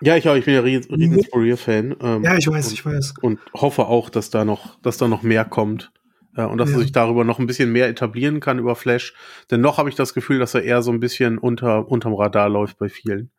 ja, 0.00 0.16
ich 0.16 0.26
auch, 0.26 0.36
ich 0.36 0.46
bin 0.46 0.54
ja 0.54 0.60
riesen, 0.60 0.94
riesen 0.94 1.22
Spurrier-Fan. 1.22 1.96
Ähm, 2.00 2.24
ja, 2.24 2.38
ich 2.38 2.48
weiß, 2.48 2.68
und, 2.68 2.72
ich 2.72 2.86
weiß. 2.86 3.14
Und 3.20 3.40
hoffe 3.52 3.88
auch, 3.88 4.08
dass 4.08 4.30
da 4.30 4.46
noch, 4.46 4.80
dass 4.80 4.96
da 4.96 5.06
noch 5.06 5.22
mehr 5.22 5.44
kommt. 5.44 5.92
Äh, 6.36 6.44
und 6.44 6.58
dass 6.58 6.70
ja. 6.70 6.76
er 6.76 6.82
sich 6.82 6.92
darüber 6.92 7.24
noch 7.24 7.38
ein 7.38 7.46
bisschen 7.46 7.72
mehr 7.72 7.88
etablieren 7.88 8.40
kann 8.40 8.58
über 8.58 8.76
Flash. 8.76 9.14
Denn 9.50 9.60
noch 9.60 9.78
habe 9.78 9.88
ich 9.88 9.94
das 9.94 10.14
Gefühl, 10.14 10.38
dass 10.38 10.54
er 10.54 10.62
eher 10.62 10.82
so 10.82 10.90
ein 10.90 11.00
bisschen 11.00 11.38
unter, 11.38 11.88
unterm 11.88 12.14
Radar 12.14 12.48
läuft 12.48 12.78
bei 12.78 12.88
vielen. 12.88 13.30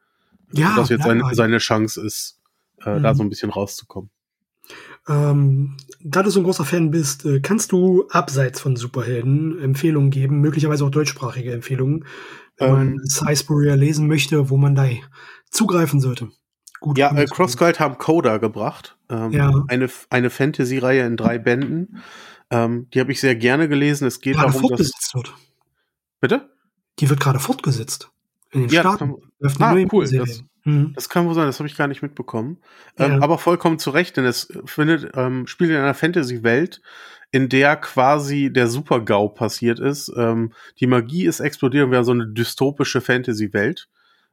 Ja, 0.53 0.71
und 0.71 0.77
dass 0.77 0.89
jetzt 0.89 1.03
seine, 1.03 1.23
seine 1.33 1.57
Chance 1.59 2.05
ist, 2.05 2.39
äh, 2.83 2.97
mhm. 2.97 3.03
da 3.03 3.15
so 3.15 3.23
ein 3.23 3.29
bisschen 3.29 3.49
rauszukommen. 3.49 4.09
Ähm, 5.07 5.77
da 5.99 6.21
du 6.21 6.29
so 6.29 6.39
ein 6.39 6.43
großer 6.43 6.65
Fan 6.65 6.91
bist, 6.91 7.25
äh, 7.25 7.39
kannst 7.39 7.71
du 7.71 8.07
abseits 8.09 8.59
von 8.59 8.75
Superhelden 8.75 9.59
Empfehlungen 9.59 10.11
geben, 10.11 10.41
möglicherweise 10.41 10.85
auch 10.85 10.91
deutschsprachige 10.91 11.53
Empfehlungen, 11.53 12.05
wenn 12.57 12.67
ähm, 12.67 12.73
man 12.73 12.99
Cyspurrier 13.07 13.75
lesen 13.75 14.07
möchte, 14.07 14.49
wo 14.49 14.57
man 14.57 14.75
da 14.75 14.87
zugreifen 15.49 15.99
sollte. 15.99 16.29
Gut, 16.79 16.97
ja, 16.97 17.15
äh, 17.15 17.25
CrossGuide 17.25 17.79
haben 17.79 17.97
Coda 17.97 18.37
gebracht. 18.37 18.97
Ähm, 19.09 19.31
ja. 19.31 19.51
Eine, 19.67 19.89
eine 20.09 20.29
Fantasy-Reihe 20.29 21.05
in 21.05 21.17
drei 21.17 21.37
Bänden. 21.37 22.01
Ähm, 22.51 22.87
die 22.93 22.99
habe 22.99 23.11
ich 23.11 23.21
sehr 23.21 23.35
gerne 23.35 23.69
gelesen. 23.69 24.05
Es 24.05 24.19
geht 24.19 24.35
gerade 24.35 24.51
darum, 24.51 24.61
fortgesetzt 24.61 25.15
wird. 25.15 25.33
Bitte? 26.19 26.49
Die 26.99 27.09
wird 27.09 27.19
gerade 27.19 27.39
fortgesetzt. 27.39 28.11
In 28.51 28.61
den 28.61 28.69
ja, 28.69 28.81
Staaten. 28.81 29.15
Das 29.39 29.57
kann, 29.57 29.77
ah, 29.77 29.89
cool. 29.91 30.07
Das, 30.07 30.43
mhm. 30.65 30.91
das, 30.93 31.07
kann 31.07 31.25
wohl 31.25 31.33
sein, 31.33 31.47
das 31.47 31.59
habe 31.59 31.67
ich 31.67 31.77
gar 31.77 31.87
nicht 31.87 32.01
mitbekommen. 32.01 32.57
Ähm, 32.97 33.13
ja. 33.13 33.21
Aber 33.21 33.37
vollkommen 33.37 33.79
zu 33.79 33.91
Recht, 33.91 34.17
denn 34.17 34.25
es 34.25 34.51
findet, 34.65 35.11
ähm, 35.15 35.47
spielt 35.47 35.71
in 35.71 35.77
einer 35.77 35.93
Fantasy-Welt, 35.93 36.81
in 37.31 37.47
der 37.47 37.77
quasi 37.77 38.51
der 38.51 38.67
Super-GAU 38.67 39.29
passiert 39.29 39.79
ist. 39.79 40.11
Ähm, 40.17 40.51
die 40.81 40.87
Magie 40.87 41.25
ist 41.25 41.39
explodiert 41.39 41.85
und 41.85 41.91
wir 41.91 41.99
haben 41.99 42.05
so 42.05 42.11
eine 42.11 42.27
dystopische 42.27 42.99
Fantasy-Welt, 42.99 43.87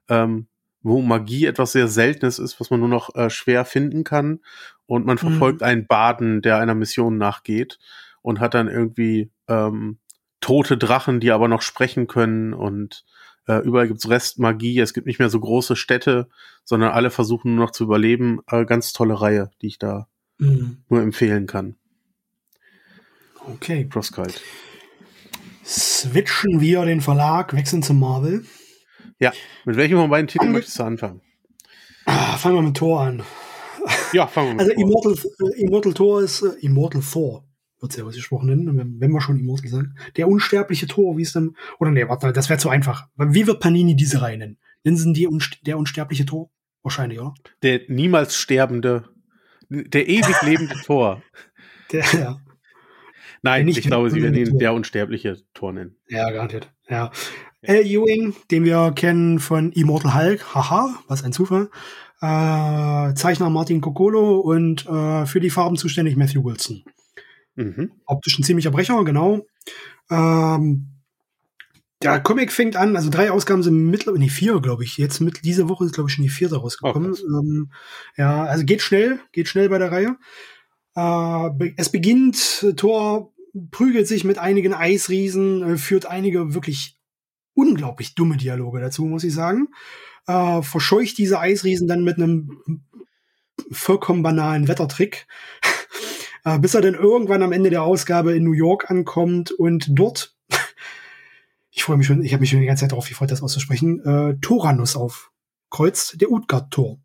ähm, 0.09 0.49
wo 0.83 1.01
Magie 1.01 1.47
etwas 1.47 1.73
sehr 1.73 1.87
Seltenes 1.87 2.41
ist, 2.41 2.59
was 2.59 2.71
man 2.71 2.81
nur 2.81 2.89
noch 2.89 3.15
äh, 3.15 3.31
schwer 3.31 3.65
finden 3.65 4.03
kann. 4.03 4.41
Und 4.87 5.07
man 5.07 5.15
mhm. 5.15 5.21
verfolgt 5.21 5.61
mhm. 5.61 5.67
einen 5.67 5.87
Baden, 5.87 6.43
der 6.43 6.59
einer 6.59 6.75
Mission 6.75 7.19
nachgeht 7.19 7.79
und 8.23 8.41
hat 8.41 8.55
dann 8.55 8.69
irgendwie 8.69 9.31
ähm, 9.49 9.99
tote 10.41 10.77
Drachen, 10.77 11.21
die 11.21 11.31
aber 11.31 11.49
noch 11.49 11.63
sprechen 11.63 12.07
können 12.07 12.55
und 12.55 13.05
äh, 13.47 13.65
überall 13.65 13.89
gibt's 13.89 14.09
Restmagie. 14.09 14.79
Es 14.79 14.93
gibt 14.93 15.07
nicht 15.07 15.19
mehr 15.19 15.31
so 15.31 15.41
große 15.41 15.75
Städte, 15.75 16.29
sondern 16.65 16.93
alle 16.93 17.11
versuchen 17.11 17.55
nur 17.55 17.65
noch 17.67 17.73
zu 17.73 17.85
überleben. 17.85 18.41
Äh, 18.47 18.67
ganz 18.67 18.93
tolle 18.93 19.21
Reihe, 19.21 19.51
die 19.63 19.69
ich 19.69 19.79
da 19.79 20.07
mhm. 20.39 20.85
nur 20.89 21.01
empfehlen 21.01 21.47
kann. 21.47 21.77
Okay. 23.47 23.89
Crosskite. 23.89 24.35
Switchen 25.65 26.61
wir 26.61 26.85
den 26.85 27.01
Verlag, 27.01 27.55
wechseln 27.55 27.83
zu 27.83 27.95
Marvel. 27.95 28.45
Ja, 29.19 29.33
mit 29.65 29.77
welchem 29.77 29.99
von 29.99 30.11
beiden 30.11 30.29
Titeln 30.29 30.53
möchtest 30.53 30.79
du 30.79 30.85
anfangen? 30.85 31.23
Ah, 32.05 32.37
fangen 32.37 32.57
wir 32.57 32.63
mit 32.63 32.77
Thor 32.77 33.01
an. 33.01 33.23
Ja, 34.13 34.27
fangen 34.27 34.49
wir 34.49 34.55
mit 34.55 34.61
Also 34.61 34.73
Thor. 34.73 34.83
Immortal, 34.83 35.15
äh, 35.55 35.63
Immortal 35.63 35.95
Thor 35.95 36.23
ist 36.23 36.43
äh, 36.43 36.49
Immortal 36.61 37.03
Thor 37.03 37.48
wird 37.81 37.93
sehr 37.93 38.05
ausgesprochen 38.05 38.49
nennen, 38.49 38.97
wenn 39.01 39.11
wir 39.11 39.21
schon 39.21 39.39
Immortal 39.39 39.69
sagen. 39.71 39.95
Der 40.17 40.29
unsterbliche 40.29 40.87
Tor, 40.87 41.17
wie 41.17 41.23
es 41.23 41.33
dann, 41.33 41.57
oder 41.79 41.91
nee, 41.91 42.09
warte, 42.09 42.33
das 42.33 42.49
wäre 42.49 42.59
zu 42.59 42.69
einfach. 42.69 43.09
Wie 43.17 43.47
wird 43.47 43.61
Panini 43.61 43.97
diese 43.97 44.23
Reihe 44.23 44.39
nennen? 44.39 44.59
Nennen 44.85 44.97
sie 44.97 45.13
die, 45.13 45.29
der 45.67 45.79
unsterbliche 45.79 46.27
Tor? 46.27 46.51
Wahrscheinlich, 46.83 47.21
oder? 47.21 47.35
Der 47.63 47.81
niemals 47.89 48.37
sterbende, 48.37 49.05
der 49.69 50.09
ewig 50.09 50.43
lebende 50.43 50.75
Tor. 50.85 51.23
Der, 51.93 52.05
ja. 52.13 52.41
Nein, 53.43 53.69
ich 53.69 53.83
glaube, 53.83 54.11
sie 54.11 54.23
werden 54.23 54.35
ihn 54.35 54.59
der 54.59 54.75
unsterbliche 54.75 55.37
Tor 55.55 55.73
nennen. 55.73 55.97
Ja, 56.09 56.31
garantiert. 56.31 56.73
Ja. 56.89 57.11
L. 57.63 57.85
Ewing, 57.85 58.35
den 58.51 58.65
wir 58.65 58.93
kennen 58.95 59.39
von 59.39 59.73
Immortal 59.73 60.15
Hulk, 60.15 60.55
haha, 60.55 60.95
was 61.09 61.25
ein 61.25 61.33
Zufall. 61.33 61.71
Äh, 62.21 63.15
Zeichner 63.15 63.51
Martin 63.51 63.81
Coccolo 63.81 64.41
und 64.41 64.87
äh, 64.87 65.27
für 65.27 65.41
die 65.41 65.51
Farben 65.51 65.77
zuständig 65.77 66.17
Matthew 66.17 66.45
Wilson. 66.45 66.85
Mhm. 67.59 67.91
Optisch 68.07 68.39
ein 68.39 68.45
ziemlicher 68.45 68.71
Brecher, 68.71 69.05
genau. 69.05 69.45
Ähm, 70.11 70.87
der 72.01 72.21
Comic 72.21 72.53
fängt 72.53 72.77
an, 72.77 72.95
also 72.95 73.11
drei 73.11 73.33
Ausgaben 73.33 73.65
sind 73.65 73.91
mittlerweile, 73.91 74.21
nee, 74.21 74.29
vier, 74.29 74.61
glaube 74.61 74.85
ich. 74.85 74.97
Jetzt 74.97 75.21
mit 75.21 75.45
diese 75.45 75.69
Woche 75.69 75.85
ist, 75.85 75.95
glaube 75.95 76.09
ich, 76.09 76.15
schon 76.15 76.23
die 76.23 76.29
vierte 76.29 76.57
rausgekommen. 76.57 77.13
Okay. 77.13 77.23
Ähm, 77.27 77.73
ja, 78.17 78.45
also 78.45 78.65
geht 78.65 78.83
schnell, 78.83 79.19
geht 79.33 79.49
schnell 79.49 79.69
bei 79.69 79.79
der 79.79 79.91
Reihe. 79.91 80.17
Äh, 80.95 81.73
es 81.77 81.91
beginnt, 81.91 82.65
Thor 82.77 83.33
prügelt 83.73 84.07
sich 84.07 84.23
mit 84.23 84.39
einigen 84.39 84.75
Eisriesen, 84.75 85.63
äh, 85.63 85.77
führt 85.77 86.07
einige 86.07 86.55
wirklich 86.55 86.97
unglaublich 87.55 88.15
dumme 88.15 88.37
Dialoge 88.37 88.79
dazu, 88.79 89.05
muss 89.05 89.25
ich 89.25 89.35
sagen. 89.35 89.67
Äh, 90.29 90.63
verscheucht 90.63 91.19
diese 91.19 91.41
Eisriesen 91.41 91.89
dann 91.89 92.05
mit 92.05 92.19
einem 92.19 92.85
vollkommen 93.73 94.23
banalen 94.23 94.69
Wettertrick. 94.69 95.27
äh, 96.45 96.59
bis 96.59 96.75
er 96.75 96.81
dann 96.81 96.95
irgendwann 96.95 97.43
am 97.43 97.53
Ende 97.53 97.71
der 97.71 97.83
Ausgabe 97.83 98.35
in 98.35 98.45
New 98.45 98.53
York 98.53 98.91
ankommt 98.91 99.51
und 99.53 99.87
dort 99.91 100.37
ich 101.71 101.85
freue 101.85 101.97
mich 101.97 102.07
schon, 102.07 102.25
ich 102.25 102.33
habe 102.33 102.41
mich 102.41 102.51
schon 102.51 102.61
die 102.61 102.67
ganze 102.67 102.83
Zeit 102.83 102.93
darauf 102.93 103.09
gefreut, 103.09 103.31
das 103.31 103.43
auszusprechen, 103.43 104.01
äh, 104.05 104.37
Toranus 104.41 104.97
aufkreuzt, 104.97 106.21
der 106.21 106.31
Utgard-Tor. 106.31 106.99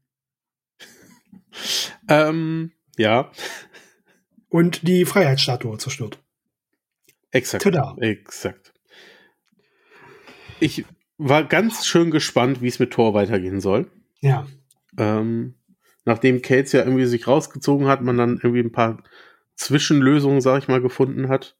Ähm, 2.07 2.71
ja. 2.97 3.31
Und 4.49 4.87
die 4.87 5.05
Freiheitsstatue 5.05 5.77
zerstört. 5.77 6.19
Exakt. 7.31 7.63
Tada. 7.63 7.95
Exakt. 7.99 8.73
Ich 10.59 10.85
war 11.17 11.43
ganz 11.43 11.85
schön 11.85 12.11
gespannt, 12.11 12.61
wie 12.61 12.67
es 12.67 12.79
mit 12.79 12.91
Thor 12.91 13.13
weitergehen 13.13 13.59
soll. 13.59 13.91
Ja. 14.21 14.47
Ähm, 14.97 15.55
nachdem 16.05 16.41
Cates 16.41 16.71
ja 16.71 16.83
irgendwie 16.83 17.05
sich 17.05 17.27
rausgezogen 17.27 17.87
hat, 17.87 18.01
man 18.01 18.17
dann 18.17 18.35
irgendwie 18.35 18.61
ein 18.61 18.71
paar 18.71 19.03
Zwischenlösungen, 19.55 20.41
sag 20.41 20.59
ich 20.59 20.67
mal, 20.67 20.81
gefunden 20.81 21.29
hat. 21.29 21.57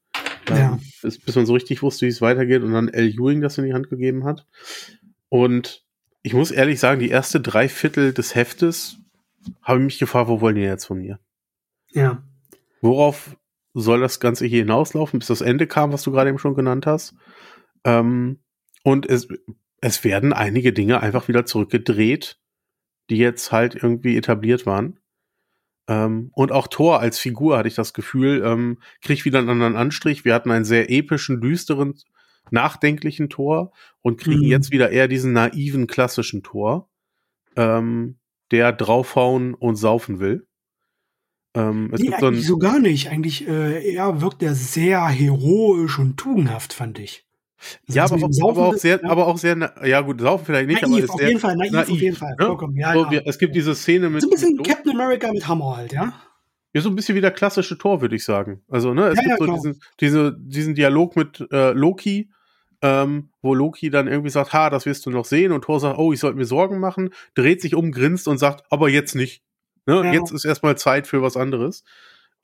Ja. 0.48 0.78
bis, 1.02 1.36
man 1.36 1.46
so 1.46 1.54
richtig 1.54 1.82
wusste, 1.82 2.04
wie 2.04 2.10
es 2.10 2.20
weitergeht 2.20 2.62
und 2.62 2.72
dann 2.72 2.88
L. 2.88 3.08
Ewing 3.08 3.40
das 3.40 3.56
in 3.56 3.64
die 3.64 3.72
Hand 3.72 3.88
gegeben 3.88 4.24
hat. 4.24 4.46
Und 5.30 5.84
ich 6.22 6.34
muss 6.34 6.50
ehrlich 6.50 6.80
sagen, 6.80 7.00
die 7.00 7.08
erste 7.08 7.40
drei 7.40 7.68
Viertel 7.68 8.12
des 8.12 8.34
Heftes 8.34 8.98
habe 9.62 9.78
ich 9.78 9.84
mich 9.84 9.98
gefragt, 9.98 10.28
wo 10.28 10.40
wollen 10.40 10.56
die 10.56 10.62
jetzt 10.62 10.86
von 10.86 10.98
mir? 10.98 11.18
Ja. 11.92 12.22
Worauf 12.80 13.36
soll 13.74 14.00
das 14.00 14.20
Ganze 14.20 14.46
hier 14.46 14.60
hinauslaufen, 14.60 15.18
bis 15.18 15.28
das 15.28 15.40
Ende 15.40 15.66
kam, 15.66 15.92
was 15.92 16.02
du 16.02 16.12
gerade 16.12 16.30
eben 16.30 16.38
schon 16.38 16.54
genannt 16.54 16.86
hast? 16.86 17.14
Ähm, 17.84 18.40
und 18.82 19.06
es, 19.08 19.28
es 19.80 20.04
werden 20.04 20.32
einige 20.32 20.72
Dinge 20.72 21.00
einfach 21.00 21.28
wieder 21.28 21.46
zurückgedreht, 21.46 22.38
die 23.10 23.18
jetzt 23.18 23.52
halt 23.52 23.74
irgendwie 23.74 24.16
etabliert 24.16 24.66
waren. 24.66 24.98
Ähm, 25.88 26.30
und 26.32 26.52
auch 26.52 26.66
Thor 26.66 27.00
als 27.00 27.18
Figur 27.18 27.58
hatte 27.58 27.68
ich 27.68 27.74
das 27.74 27.92
Gefühl, 27.92 28.42
ähm, 28.44 28.78
kriegt 29.02 29.24
wieder 29.24 29.38
einen 29.38 29.50
anderen 29.50 29.76
Anstrich. 29.76 30.24
Wir 30.24 30.34
hatten 30.34 30.50
einen 30.50 30.64
sehr 30.64 30.90
epischen, 30.90 31.40
düsteren, 31.40 31.94
nachdenklichen 32.50 33.28
Tor 33.28 33.72
und 34.00 34.20
kriegen 34.20 34.40
mhm. 34.40 34.50
jetzt 34.50 34.70
wieder 34.70 34.90
eher 34.90 35.08
diesen 35.08 35.32
naiven, 35.32 35.86
klassischen 35.86 36.42
Tor, 36.42 36.88
ähm, 37.56 38.16
der 38.50 38.72
draufhauen 38.72 39.54
und 39.54 39.76
saufen 39.76 40.20
will. 40.20 40.46
Ähm, 41.54 41.90
es 41.92 42.00
nee, 42.00 42.08
gibt 42.08 42.20
so, 42.20 42.26
ein, 42.26 42.40
so 42.40 42.58
gar 42.58 42.80
nicht. 42.80 43.10
Eigentlich 43.10 43.46
äh, 43.46 43.92
eher 43.92 44.20
wirkt 44.20 44.42
er 44.42 44.54
sehr 44.54 45.06
heroisch 45.06 45.98
und 45.98 46.16
tugendhaft, 46.16 46.72
fand 46.72 46.98
ich. 46.98 47.26
Also 47.88 47.96
ja, 47.96 48.04
aber 48.04 48.16
auch, 48.16 48.50
aber 48.50 48.66
auch, 48.68 48.74
sehr, 48.74 49.00
ja. 49.02 49.08
aber 49.08 49.26
auch 49.26 49.38
sehr, 49.38 49.74
ja 49.84 50.00
gut, 50.00 50.20
saufen 50.20 50.44
vielleicht 50.46 50.68
nicht, 50.68 50.82
naiv, 50.82 50.92
aber 50.92 51.04
ist 51.04 51.10
auf 51.10 51.18
sehr 51.18 51.28
jeden 51.28 51.40
Fall, 51.40 51.56
naiv, 51.56 51.72
naiv 51.72 51.90
auf 51.90 52.00
jeden 52.00 52.16
Fall, 52.16 52.36
ne? 52.38 52.46
vollkommen, 52.46 52.76
ja, 52.76 52.92
so, 52.92 53.06
ja. 53.10 53.20
Es 53.24 53.38
gibt 53.38 53.54
diese 53.54 53.74
Szene 53.74 54.10
mit. 54.10 54.22
So 54.22 54.28
ein 54.28 54.30
bisschen 54.30 54.62
Captain 54.62 54.92
America 54.92 55.32
mit 55.32 55.46
Hammer 55.46 55.76
halt, 55.76 55.92
ja. 55.92 56.12
Ja, 56.72 56.80
so 56.80 56.88
ein 56.88 56.96
bisschen 56.96 57.14
wie 57.14 57.20
der 57.20 57.30
klassische 57.30 57.78
Tor, 57.78 58.00
würde 58.00 58.16
ich 58.16 58.24
sagen. 58.24 58.62
Also, 58.68 58.94
ne, 58.94 59.06
es 59.06 59.18
ja, 59.18 59.36
gibt 59.36 59.38
so 59.38 59.46
diesen, 59.46 59.80
diese, 60.00 60.36
diesen 60.38 60.74
Dialog 60.74 61.16
mit 61.16 61.46
äh, 61.52 61.70
Loki, 61.70 62.30
ähm, 62.82 63.30
wo 63.40 63.54
Loki 63.54 63.90
dann 63.90 64.08
irgendwie 64.08 64.30
sagt, 64.30 64.52
ha, 64.52 64.68
das 64.70 64.84
wirst 64.84 65.06
du 65.06 65.10
noch 65.10 65.24
sehen, 65.24 65.52
und 65.52 65.62
Thor 65.62 65.78
sagt, 65.78 65.98
oh, 65.98 66.12
ich 66.12 66.20
sollte 66.20 66.36
mir 66.36 66.44
Sorgen 66.44 66.80
machen, 66.80 67.10
dreht 67.34 67.62
sich 67.62 67.76
um, 67.76 67.92
grinst 67.92 68.26
und 68.26 68.38
sagt, 68.38 68.64
aber 68.70 68.88
jetzt 68.88 69.14
nicht. 69.14 69.42
Ne? 69.86 70.12
Jetzt 70.12 70.32
ist 70.32 70.44
erstmal 70.44 70.76
Zeit 70.76 71.06
für 71.06 71.22
was 71.22 71.36
anderes. 71.36 71.84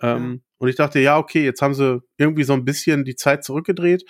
Ähm, 0.02 0.42
und 0.58 0.68
ich 0.68 0.76
dachte, 0.76 1.00
ja, 1.00 1.18
okay, 1.18 1.44
jetzt 1.44 1.62
haben 1.62 1.74
sie 1.74 2.02
irgendwie 2.16 2.44
so 2.44 2.52
ein 2.52 2.64
bisschen 2.64 3.04
die 3.04 3.16
Zeit 3.16 3.44
zurückgedreht. 3.44 4.04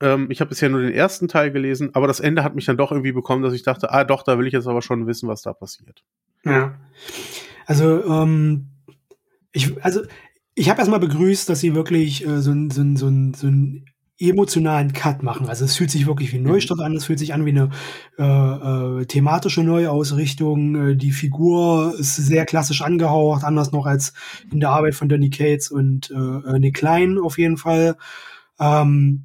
Ähm, 0.00 0.30
ich 0.30 0.40
habe 0.40 0.48
bisher 0.48 0.68
nur 0.68 0.80
den 0.80 0.92
ersten 0.92 1.28
Teil 1.28 1.50
gelesen, 1.50 1.90
aber 1.94 2.06
das 2.06 2.20
Ende 2.20 2.42
hat 2.42 2.54
mich 2.54 2.64
dann 2.64 2.76
doch 2.76 2.90
irgendwie 2.92 3.12
bekommen, 3.12 3.42
dass 3.42 3.54
ich 3.54 3.62
dachte, 3.62 3.92
ah 3.92 4.04
doch, 4.04 4.22
da 4.22 4.38
will 4.38 4.46
ich 4.46 4.52
jetzt 4.52 4.66
aber 4.66 4.82
schon 4.82 5.06
wissen, 5.06 5.28
was 5.28 5.42
da 5.42 5.52
passiert. 5.52 6.02
Ja. 6.44 6.74
Also, 7.66 8.04
ähm, 8.04 8.68
ich, 9.52 9.82
also, 9.84 10.00
ich 10.54 10.68
habe 10.70 10.78
erstmal 10.78 11.00
begrüßt, 11.00 11.48
dass 11.48 11.60
sie 11.60 11.74
wirklich 11.74 12.26
äh, 12.26 12.40
so 12.40 12.50
ein, 12.52 12.70
so 12.70 12.82
ein, 12.82 12.96
so 12.96 13.08
ein, 13.08 13.34
so 13.34 13.46
ein 13.46 13.84
emotionalen 14.20 14.92
Cut 14.92 15.22
machen. 15.22 15.48
Also 15.48 15.64
es 15.64 15.76
fühlt 15.76 15.90
sich 15.90 16.06
wirklich 16.06 16.32
wie 16.32 16.36
ein 16.36 16.42
mhm. 16.42 16.50
Neustart 16.50 16.80
an, 16.80 16.94
es 16.94 17.06
fühlt 17.06 17.18
sich 17.18 17.32
an 17.32 17.46
wie 17.46 17.50
eine 17.50 17.70
äh, 18.18 19.00
äh, 19.00 19.06
thematische 19.06 19.62
Neuausrichtung. 19.62 20.90
Äh, 20.90 20.96
die 20.96 21.12
Figur 21.12 21.94
ist 21.98 22.16
sehr 22.16 22.44
klassisch 22.44 22.82
angehaucht, 22.82 23.44
anders 23.44 23.72
noch 23.72 23.86
als 23.86 24.12
in 24.52 24.60
der 24.60 24.70
Arbeit 24.70 24.94
von 24.94 25.08
Danny 25.08 25.30
Cates 25.30 25.70
und 25.70 26.10
äh, 26.10 26.58
Nick 26.58 26.76
Klein 26.76 27.18
auf 27.18 27.38
jeden 27.38 27.56
Fall. 27.56 27.96
Ähm, 28.58 29.24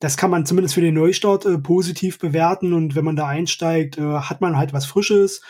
das 0.00 0.16
kann 0.16 0.30
man 0.30 0.46
zumindest 0.46 0.74
für 0.74 0.80
den 0.80 0.94
Neustart 0.94 1.44
äh, 1.44 1.58
positiv 1.58 2.18
bewerten 2.18 2.72
und 2.72 2.94
wenn 2.94 3.04
man 3.04 3.16
da 3.16 3.26
einsteigt, 3.26 3.98
äh, 3.98 4.02
hat 4.02 4.40
man 4.40 4.56
halt 4.56 4.72
was 4.72 4.86
Frisches. 4.86 5.42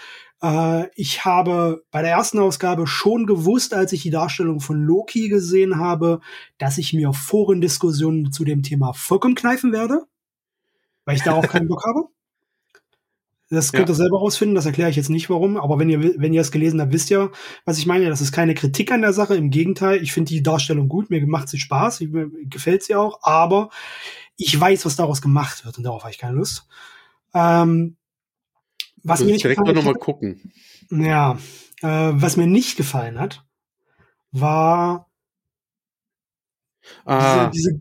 Äh, 0.43 0.87
ich 0.95 1.25
habe 1.25 1.85
bei 1.91 2.03
der 2.03 2.13
ersten 2.13 2.39
Ausgabe 2.39 2.87
schon 2.87 3.27
gewusst, 3.27 3.75
als 3.75 3.93
ich 3.93 4.03
die 4.03 4.11
Darstellung 4.11 4.61
von 4.61 4.81
Loki 4.81 5.29
gesehen 5.29 5.79
habe, 5.79 6.21
dass 6.57 6.79
ich 6.79 6.93
mir 6.95 7.13
Forendiskussionen 7.13 8.33
zu 8.33 8.45
dem 8.45 8.63
Thema 8.63 8.93
vollkommen 8.95 9.35
kneifen 9.35 9.73
werde, 9.73 10.05
weil 11.05 11.17
ich 11.17 11.23
darauf 11.23 11.49
keinen 11.49 11.69
Bock 11.69 11.85
habe. 11.85 12.09
Das 13.51 13.73
könnt 13.73 13.89
ihr 13.89 13.95
selber 13.95 14.19
rausfinden, 14.19 14.55
das 14.55 14.67
erkläre 14.67 14.91
ich 14.91 14.97
jetzt 14.97 15.11
nicht 15.11 15.29
warum, 15.29 15.57
aber 15.57 15.79
wenn 15.79 15.91
ihr, 15.91 16.15
wenn 16.19 16.33
ihr 16.33 16.41
es 16.41 16.53
gelesen 16.53 16.81
habt, 16.81 16.93
wisst 16.93 17.11
ihr, 17.11 17.33
was 17.65 17.79
ich 17.79 17.87
meine. 17.87 18.09
Das 18.09 18.21
ist 18.21 18.33
keine 18.33 18.55
Kritik 18.55 18.93
an 18.93 19.03
der 19.03 19.13
Sache, 19.13 19.35
im 19.35 19.51
Gegenteil, 19.51 20.03
ich 20.03 20.13
finde 20.13 20.29
die 20.31 20.43
Darstellung 20.43 20.89
gut, 20.89 21.11
mir 21.11 21.27
macht 21.27 21.49
sie 21.49 21.59
Spaß, 21.59 22.01
mir 22.01 22.31
gefällt 22.45 22.83
sie 22.83 22.95
auch, 22.95 23.21
aber 23.23 23.71
ich 24.39 24.59
weiß, 24.59 24.86
was 24.86 24.97
daraus 24.97 25.20
gemacht 25.20 25.66
wird 25.66 25.76
und 25.76 25.84
darauf 25.84 26.03
habe 26.03 26.12
ich 26.12 26.18
keine 26.18 26.36
Lust. 26.36 26.66
Ähm, 27.34 27.97
was 29.03 29.20
mir 29.20 29.32
nicht 29.32 29.43
direkt 29.43 29.59
gefallen, 29.59 29.76
noch 29.76 29.84
mal 29.84 29.95
gucken. 29.95 30.53
Ja, 30.91 31.39
äh, 31.82 32.11
was 32.14 32.36
mir 32.36 32.47
nicht 32.47 32.76
gefallen 32.76 33.18
hat, 33.18 33.45
war 34.30 35.11
ah. 37.05 37.51
diese, 37.51 37.80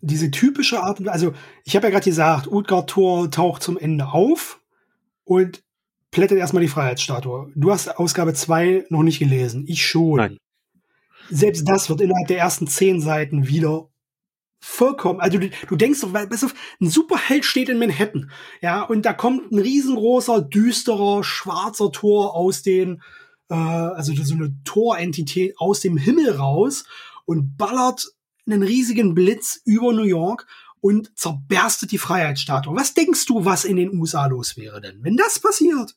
diese 0.00 0.30
typische 0.30 0.82
Art. 0.82 1.06
Also 1.06 1.34
ich 1.64 1.76
habe 1.76 1.86
ja 1.86 1.90
gerade 1.90 2.04
gesagt, 2.04 2.46
Utgard 2.46 2.88
Tor 2.88 3.30
taucht 3.30 3.62
zum 3.62 3.78
Ende 3.78 4.08
auf 4.08 4.60
und 5.24 5.62
plättet 6.10 6.38
erstmal 6.38 6.62
die 6.62 6.68
Freiheitsstatue. 6.68 7.52
Du 7.54 7.70
hast 7.70 7.88
Ausgabe 7.98 8.32
2 8.32 8.86
noch 8.88 9.02
nicht 9.02 9.18
gelesen. 9.18 9.64
Ich 9.68 9.86
schon. 9.86 10.16
Nein. 10.16 10.38
Selbst 11.28 11.68
das 11.68 11.88
wird 11.90 12.00
innerhalb 12.00 12.26
der 12.26 12.38
ersten 12.38 12.66
zehn 12.66 13.00
Seiten 13.00 13.46
wieder 13.46 13.89
vollkommen, 14.60 15.20
also 15.20 15.38
du, 15.38 15.50
du 15.68 15.76
denkst 15.76 16.00
doch, 16.02 16.12
weißt 16.12 16.42
du, 16.42 16.48
ein 16.80 16.90
Superheld 16.90 17.44
steht 17.44 17.68
in 17.68 17.78
Manhattan, 17.78 18.30
ja, 18.60 18.82
und 18.82 19.06
da 19.06 19.12
kommt 19.12 19.50
ein 19.50 19.58
riesengroßer, 19.58 20.42
düsterer, 20.42 21.24
schwarzer 21.24 21.90
Tor 21.92 22.34
aus 22.34 22.62
den, 22.62 23.02
äh, 23.48 23.54
also 23.54 24.12
so 24.14 24.34
eine 24.34 24.54
Torentität 24.64 25.54
aus 25.58 25.80
dem 25.80 25.96
Himmel 25.96 26.32
raus 26.36 26.84
und 27.24 27.56
ballert 27.56 28.06
einen 28.46 28.62
riesigen 28.62 29.14
Blitz 29.14 29.60
über 29.64 29.92
New 29.92 30.04
York 30.04 30.46
und 30.80 31.16
zerberstet 31.18 31.92
die 31.92 31.98
Freiheitsstatue. 31.98 32.74
Was 32.74 32.94
denkst 32.94 33.26
du, 33.26 33.44
was 33.44 33.64
in 33.64 33.76
den 33.76 33.98
USA 33.98 34.26
los 34.26 34.56
wäre 34.56 34.80
denn, 34.80 35.02
wenn 35.02 35.16
das 35.16 35.38
passiert? 35.38 35.96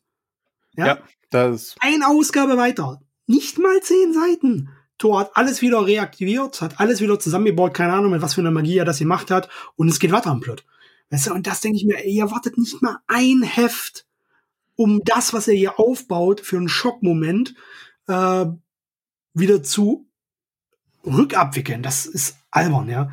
Ja, 0.75 0.87
ja 0.87 0.97
das. 1.29 1.75
Eine 1.79 2.07
Ausgabe 2.07 2.57
weiter. 2.57 3.01
Nicht 3.25 3.57
mal 3.57 3.81
zehn 3.81 4.13
Seiten. 4.13 4.69
Thor 4.97 5.19
hat 5.19 5.31
alles 5.35 5.61
wieder 5.61 5.85
reaktiviert, 5.85 6.61
hat 6.61 6.79
alles 6.79 7.01
wieder 7.01 7.19
zusammengebaut, 7.19 7.73
keine 7.73 7.93
Ahnung, 7.93 8.11
mit 8.11 8.21
was 8.21 8.35
für 8.35 8.41
einer 8.41 8.51
Magie 8.51 8.77
er 8.77 8.85
das 8.85 8.99
gemacht 8.99 9.31
hat, 9.31 9.49
und 9.75 9.89
es 9.89 9.99
geht 9.99 10.11
weiter 10.11 10.29
am 10.29 10.39
Plot. 10.39 10.63
Weißt 11.09 11.27
du, 11.27 11.33
und 11.33 11.45
das 11.47 11.61
denke 11.61 11.77
ich 11.77 11.85
mir, 11.85 12.03
ihr 12.05 12.31
wartet 12.31 12.57
nicht 12.57 12.81
mal 12.81 12.97
ein 13.07 13.43
Heft, 13.43 14.05
um 14.75 15.01
das, 15.03 15.33
was 15.33 15.47
er 15.47 15.53
hier 15.53 15.79
aufbaut, 15.79 16.41
für 16.41 16.57
einen 16.57 16.69
Schockmoment 16.69 17.53
äh, 18.07 18.45
wieder 19.33 19.63
zu 19.63 20.07
rückabwickeln. 21.05 21.83
Das 21.83 22.05
ist 22.05 22.37
albern, 22.51 22.89
ja. 22.89 23.11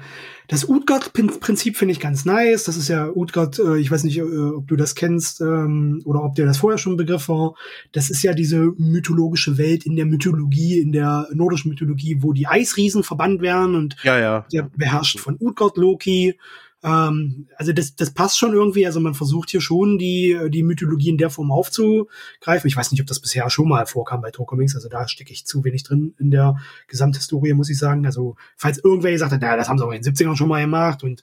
Das 0.49 0.68
Utgard-Prinzip 0.68 1.76
finde 1.76 1.93
ich 1.93 2.01
ganz 2.01 2.24
nice. 2.24 2.64
Das 2.64 2.76
ist 2.76 2.88
ja 2.88 3.09
Utgard, 3.09 3.61
äh, 3.61 3.76
ich 3.78 3.91
weiß 3.91 4.03
nicht, 4.03 4.18
äh, 4.18 4.22
ob 4.22 4.66
du 4.66 4.74
das 4.74 4.97
kennst 4.97 5.41
ähm, 5.41 6.03
oder 6.05 6.24
ob 6.24 6.34
dir 6.34 6.45
das 6.45 6.59
vorher 6.59 6.76
schon 6.76 6.95
ein 6.95 6.97
Begriff 6.97 7.28
war. 7.28 7.55
Das 7.93 8.11
ist 8.11 8.22
ja 8.24 8.32
diese 8.32 8.72
mythologische 8.76 9.59
Welt 9.59 9.86
in 9.86 9.95
der 9.95 10.07
Mythologie, 10.07 10.80
in 10.80 10.91
der 10.91 11.28
nordischen 11.32 11.70
Mythologie, 11.70 12.16
wo 12.20 12.32
die 12.32 12.49
Eisriesen 12.49 13.05
verbannt 13.05 13.43
werden 13.43 13.76
und 13.76 13.97
ja, 14.03 14.18
ja. 14.18 14.47
der 14.53 14.68
beherrscht 14.76 15.20
von 15.20 15.36
Utgard 15.38 15.76
Loki. 15.76 16.36
Ähm, 16.83 17.49
also 17.57 17.72
das, 17.72 17.95
das 17.95 18.12
passt 18.12 18.39
schon 18.39 18.53
irgendwie. 18.53 18.87
Also 18.87 19.01
man 19.01 19.14
versucht 19.14 19.51
hier 19.51 19.61
schon 19.61 19.99
die, 19.99 20.39
die 20.49 20.62
Mythologie 20.62 21.11
in 21.11 21.18
der 21.18 21.31
Form 21.31 21.53
aufzugreifen. 21.53 22.68
Ich 22.68 22.76
weiß 22.76 22.91
nicht, 22.93 23.01
ob 23.01 23.07
das 23.07 23.20
bisher 23.20 23.49
schon 23.51 23.68
mal 23.68 23.87
vorkam 23.87 24.20
bei 24.20 24.31
Comics. 24.31 24.74
Also 24.74 24.89
da 24.89 25.07
stecke 25.09 25.33
ich 25.33 25.47
zu 25.47 25.64
wenig 25.64 25.83
drin 25.83 26.14
in 26.18 26.31
der 26.31 26.57
Gesamthistorie, 26.89 27.53
muss 27.53 27.70
ich 27.70 27.78
sagen. 27.78 28.07
Also 28.07 28.37
falls 28.57 28.78
irgendwer 28.78 29.12
gesagt 29.12 29.33
hat, 29.33 29.41
naja, 29.41 29.57
das 29.57 29.68
haben 29.68 29.78
sie 29.78 29.85
auch 29.85 29.93
in 29.93 30.03
den 30.03 30.14
70ern 30.14 30.37
schon 30.37 30.49
mal 30.49 30.62
gemacht 30.62 31.03
und 31.05 31.22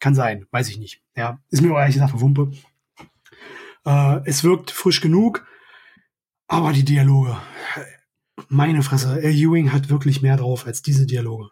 kann 0.00 0.14
sein, 0.14 0.46
weiß 0.50 0.68
ich 0.68 0.78
nicht. 0.78 1.02
Ja, 1.16 1.40
ist 1.50 1.62
mir 1.62 1.76
ehrlich 1.76 1.94
gesagt 1.94 2.12
eine 2.12 2.20
Wumpe. 2.20 2.52
Äh, 3.84 4.20
es 4.24 4.44
wirkt 4.44 4.70
frisch 4.70 5.00
genug, 5.00 5.46
aber 6.48 6.72
die 6.72 6.84
Dialoge, 6.84 7.36
meine 8.48 8.82
Fresse, 8.82 9.22
L. 9.22 9.34
Ewing 9.34 9.72
hat 9.72 9.88
wirklich 9.88 10.22
mehr 10.22 10.36
drauf 10.36 10.66
als 10.66 10.82
diese 10.82 11.06
Dialoge. 11.06 11.50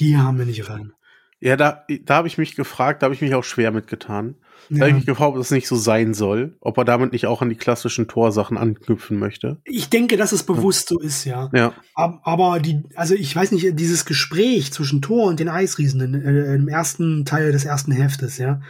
Die 0.00 0.16
haben 0.16 0.36
mir 0.36 0.46
nicht 0.46 0.58
gefallen. 0.58 0.92
Ja, 1.40 1.56
da, 1.56 1.84
da 2.04 2.16
habe 2.16 2.28
ich 2.28 2.36
mich 2.36 2.56
gefragt, 2.56 3.02
da 3.02 3.06
habe 3.06 3.14
ich 3.14 3.20
mich 3.20 3.34
auch 3.34 3.44
schwer 3.44 3.70
mitgetan. 3.70 4.34
Ja. 4.70 4.76
Da 4.76 4.80
habe 4.80 4.90
ich 4.90 4.96
mich 4.96 5.06
gefragt, 5.06 5.30
ob 5.30 5.36
das 5.36 5.50
nicht 5.52 5.68
so 5.68 5.76
sein 5.76 6.12
soll, 6.12 6.56
ob 6.60 6.76
er 6.78 6.84
damit 6.84 7.12
nicht 7.12 7.26
auch 7.26 7.42
an 7.42 7.48
die 7.48 7.56
klassischen 7.56 8.08
Torsachen 8.08 8.58
anknüpfen 8.58 9.18
möchte. 9.18 9.60
Ich 9.64 9.88
denke, 9.88 10.16
dass 10.16 10.32
es 10.32 10.42
bewusst 10.42 10.88
so 10.88 10.98
ist, 10.98 11.24
ja. 11.24 11.48
ja. 11.54 11.74
Aber 11.94 12.58
die, 12.58 12.82
also 12.96 13.14
ich 13.14 13.34
weiß 13.34 13.52
nicht, 13.52 13.78
dieses 13.78 14.04
Gespräch 14.04 14.72
zwischen 14.72 15.00
Thor 15.00 15.26
und 15.26 15.40
den 15.40 15.48
Eisriesen 15.48 16.00
in, 16.00 16.14
äh, 16.14 16.54
im 16.54 16.68
ersten 16.68 17.24
Teil 17.24 17.52
des 17.52 17.64
ersten 17.64 17.92
Heftes, 17.92 18.38
ja, 18.38 18.60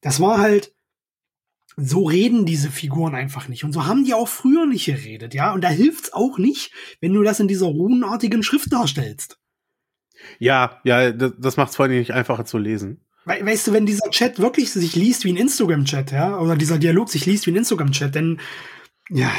das 0.00 0.20
war 0.20 0.38
halt, 0.38 0.72
so 1.76 2.04
reden 2.04 2.44
diese 2.44 2.70
Figuren 2.70 3.14
einfach 3.14 3.48
nicht. 3.48 3.64
Und 3.64 3.72
so 3.72 3.86
haben 3.86 4.04
die 4.04 4.14
auch 4.14 4.28
früher 4.28 4.66
nicht 4.66 4.86
geredet, 4.86 5.34
ja. 5.34 5.52
Und 5.52 5.62
da 5.62 5.68
hilft's 5.68 6.12
auch 6.12 6.38
nicht, 6.38 6.72
wenn 7.00 7.12
du 7.12 7.22
das 7.22 7.38
in 7.40 7.48
dieser 7.48 7.66
runenartigen 7.66 8.42
Schrift 8.42 8.72
darstellst. 8.72 9.38
Ja, 10.38 10.80
ja, 10.84 11.12
das, 11.12 11.32
das 11.38 11.56
macht 11.56 11.70
es 11.70 11.76
vor 11.76 11.86
allem 11.86 11.98
nicht 11.98 12.12
einfacher 12.12 12.44
zu 12.44 12.58
lesen. 12.58 13.00
We 13.24 13.44
weißt 13.44 13.68
du, 13.68 13.72
wenn 13.72 13.86
dieser 13.86 14.10
Chat 14.10 14.38
wirklich 14.38 14.70
sich 14.70 14.96
liest 14.96 15.24
wie 15.24 15.32
ein 15.32 15.36
Instagram-Chat, 15.36 16.12
ja, 16.12 16.38
oder 16.38 16.56
dieser 16.56 16.78
Dialog 16.78 17.10
sich 17.10 17.26
liest 17.26 17.46
wie 17.46 17.50
ein 17.50 17.56
Instagram-Chat, 17.56 18.16
dann, 18.16 18.40
ja, 19.10 19.30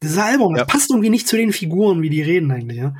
das 0.00 0.12
ist 0.12 0.18
albern. 0.18 0.54
Das 0.54 0.66
passt 0.66 0.90
irgendwie 0.90 1.10
nicht 1.10 1.28
zu 1.28 1.36
den 1.36 1.52
Figuren, 1.52 2.02
wie 2.02 2.10
die 2.10 2.22
reden 2.22 2.50
eigentlich, 2.50 2.78
ja. 2.78 2.94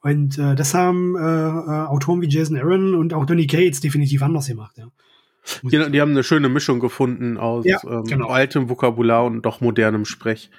Und 0.00 0.38
äh, 0.38 0.54
das 0.54 0.74
haben 0.74 1.16
äh, 1.16 1.20
äh, 1.20 1.86
Autoren 1.86 2.20
wie 2.20 2.28
Jason 2.28 2.56
Aaron 2.56 2.94
und 2.94 3.14
auch 3.14 3.26
Donny 3.26 3.46
Cates 3.46 3.80
definitiv 3.80 4.22
anders 4.22 4.46
gemacht, 4.46 4.76
ja. 4.78 4.88
Die, 5.62 5.90
die, 5.90 6.00
haben 6.00 6.10
eine 6.10 6.24
schöne 6.24 6.48
Mischung 6.48 6.78
gefunden 6.78 7.38
aus 7.38 7.64
ja, 7.64 7.78
ähm, 7.84 8.04
genau. 8.04 8.28
altem 8.28 8.68
Vokabular 8.68 9.24
und 9.24 9.42
doch 9.42 9.60
modernem 9.60 10.04
Sprech. 10.04 10.50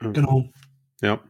Ähm, 0.00 0.14
genau. 0.14 0.50
Ja. 1.00 1.20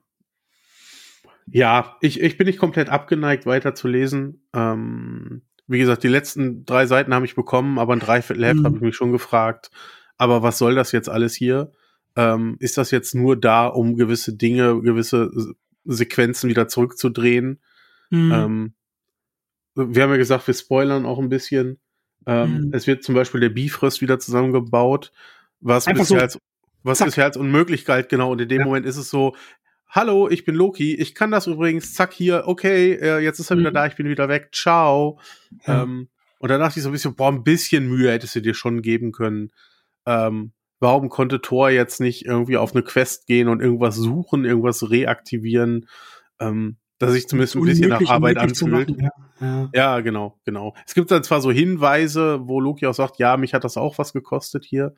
Ja, 1.52 1.96
ich, 2.00 2.20
ich 2.20 2.38
bin 2.38 2.46
nicht 2.46 2.58
komplett 2.58 2.88
abgeneigt, 2.88 3.44
weiter 3.44 3.74
zu 3.74 3.86
lesen. 3.86 4.46
Ähm, 4.54 5.42
wie 5.66 5.78
gesagt, 5.78 6.02
die 6.02 6.08
letzten 6.08 6.64
drei 6.64 6.86
Seiten 6.86 7.12
habe 7.14 7.26
ich 7.26 7.34
bekommen, 7.34 7.78
aber 7.78 7.92
ein 7.94 8.00
Dreiviertelheft 8.00 8.60
mhm. 8.60 8.64
habe 8.64 8.76
ich 8.76 8.82
mich 8.82 8.96
schon 8.96 9.12
gefragt. 9.12 9.70
Aber 10.16 10.42
was 10.42 10.58
soll 10.58 10.74
das 10.74 10.92
jetzt 10.92 11.08
alles 11.08 11.34
hier? 11.34 11.72
Ähm, 12.16 12.56
ist 12.58 12.78
das 12.78 12.90
jetzt 12.90 13.14
nur 13.14 13.38
da, 13.38 13.66
um 13.66 13.96
gewisse 13.96 14.34
Dinge, 14.34 14.80
gewisse 14.80 15.30
Sequenzen 15.84 16.48
wieder 16.48 16.68
zurückzudrehen? 16.68 17.60
Mhm. 18.10 18.32
Ähm, 18.32 18.74
wir 19.74 20.02
haben 20.02 20.10
ja 20.10 20.16
gesagt, 20.16 20.46
wir 20.46 20.54
spoilern 20.54 21.04
auch 21.04 21.18
ein 21.18 21.28
bisschen. 21.28 21.78
Ähm, 22.26 22.66
mhm. 22.66 22.70
Es 22.72 22.86
wird 22.86 23.04
zum 23.04 23.14
Beispiel 23.14 23.40
der 23.40 23.48
Bifrost 23.50 24.00
wieder 24.00 24.18
zusammengebaut, 24.18 25.12
was 25.60 25.86
Einfach 25.86 26.02
bisher, 26.02 26.18
so, 26.18 26.22
als, 26.22 26.38
was 26.82 27.04
bisher 27.04 27.24
als 27.24 27.36
unmöglich 27.36 27.84
galt, 27.84 28.08
genau. 28.08 28.32
Und 28.32 28.40
in 28.40 28.48
dem 28.48 28.60
ja. 28.60 28.64
Moment 28.64 28.86
ist 28.86 28.96
es 28.96 29.10
so, 29.10 29.34
hallo, 29.92 30.28
ich 30.28 30.44
bin 30.44 30.54
Loki, 30.54 30.94
ich 30.94 31.14
kann 31.14 31.30
das 31.30 31.46
übrigens, 31.46 31.94
zack, 31.94 32.12
hier, 32.12 32.44
okay, 32.46 32.94
äh, 32.94 33.18
jetzt 33.18 33.38
ist 33.38 33.50
er 33.50 33.56
mhm. 33.56 33.60
wieder 33.60 33.72
da, 33.72 33.86
ich 33.86 33.94
bin 33.94 34.08
wieder 34.08 34.28
weg, 34.28 34.48
ciao. 34.52 35.20
Ja. 35.66 35.82
Ähm, 35.82 36.08
und 36.38 36.50
dann 36.50 36.60
dachte 36.60 36.78
ich 36.78 36.82
so 36.82 36.88
ein 36.88 36.92
bisschen, 36.92 37.14
boah, 37.14 37.28
ein 37.30 37.44
bisschen 37.44 37.86
Mühe 37.86 38.10
hättest 38.10 38.34
du 38.34 38.40
dir 38.40 38.54
schon 38.54 38.82
geben 38.82 39.12
können. 39.12 39.52
Ähm, 40.06 40.52
warum 40.80 41.08
konnte 41.08 41.40
Thor 41.40 41.70
jetzt 41.70 42.00
nicht 42.00 42.24
irgendwie 42.24 42.56
auf 42.56 42.74
eine 42.74 42.82
Quest 42.82 43.26
gehen 43.26 43.48
und 43.48 43.60
irgendwas 43.60 43.94
suchen, 43.94 44.44
irgendwas 44.44 44.90
reaktivieren, 44.90 45.86
ähm, 46.40 46.78
dass 46.98 47.12
sich 47.12 47.28
zumindest 47.28 47.56
ein 47.56 47.62
bisschen 47.62 47.88
nach 47.90 48.08
Arbeit 48.08 48.38
anfühlt. 48.38 48.88
Machen, 48.88 49.00
ja. 49.00 49.10
Ja. 49.40 49.70
ja. 49.74 50.00
genau, 50.00 50.40
genau. 50.44 50.74
Es 50.86 50.94
gibt 50.94 51.10
dann 51.10 51.22
zwar 51.22 51.40
so 51.40 51.52
Hinweise, 51.52 52.40
wo 52.48 52.60
Loki 52.60 52.86
auch 52.86 52.94
sagt, 52.94 53.18
ja, 53.18 53.36
mich 53.36 53.54
hat 53.54 53.64
das 53.64 53.76
auch 53.76 53.98
was 53.98 54.12
gekostet 54.12 54.64
hier. 54.64 54.94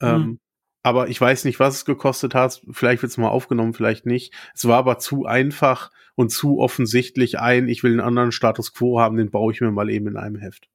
Mhm. 0.00 0.08
Ähm, 0.08 0.40
aber 0.86 1.08
ich 1.08 1.20
weiß 1.20 1.46
nicht, 1.46 1.58
was 1.58 1.74
es 1.74 1.84
gekostet 1.84 2.32
hat. 2.36 2.62
Vielleicht 2.70 3.02
wird 3.02 3.10
es 3.10 3.18
mal 3.18 3.28
aufgenommen, 3.28 3.74
vielleicht 3.74 4.06
nicht. 4.06 4.32
Es 4.54 4.66
war 4.66 4.78
aber 4.78 5.00
zu 5.00 5.26
einfach 5.26 5.90
und 6.14 6.30
zu 6.30 6.60
offensichtlich 6.60 7.40
ein, 7.40 7.66
ich 7.66 7.82
will 7.82 7.90
einen 7.90 8.00
anderen 8.00 8.30
Status 8.30 8.72
quo 8.72 9.00
haben, 9.00 9.16
den 9.16 9.32
baue 9.32 9.52
ich 9.52 9.60
mir 9.60 9.72
mal 9.72 9.90
eben 9.90 10.06
in 10.06 10.16
einem 10.16 10.36
Heft. 10.36 10.68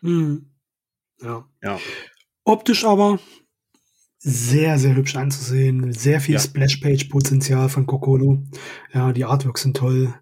Mhm. 0.00 0.50
Ja. 1.20 1.48
ja. 1.62 1.78
Optisch 2.42 2.84
aber 2.84 3.20
sehr, 4.18 4.80
sehr 4.80 4.96
hübsch 4.96 5.14
anzusehen. 5.14 5.92
Sehr 5.92 6.20
viel 6.20 6.34
ja. 6.34 6.40
Splash-Page-Potenzial 6.40 7.68
von 7.68 7.86
Kokolo. 7.86 8.42
Ja, 8.92 9.12
die 9.12 9.24
Artworks 9.24 9.62
sind 9.62 9.76
toll 9.76 10.12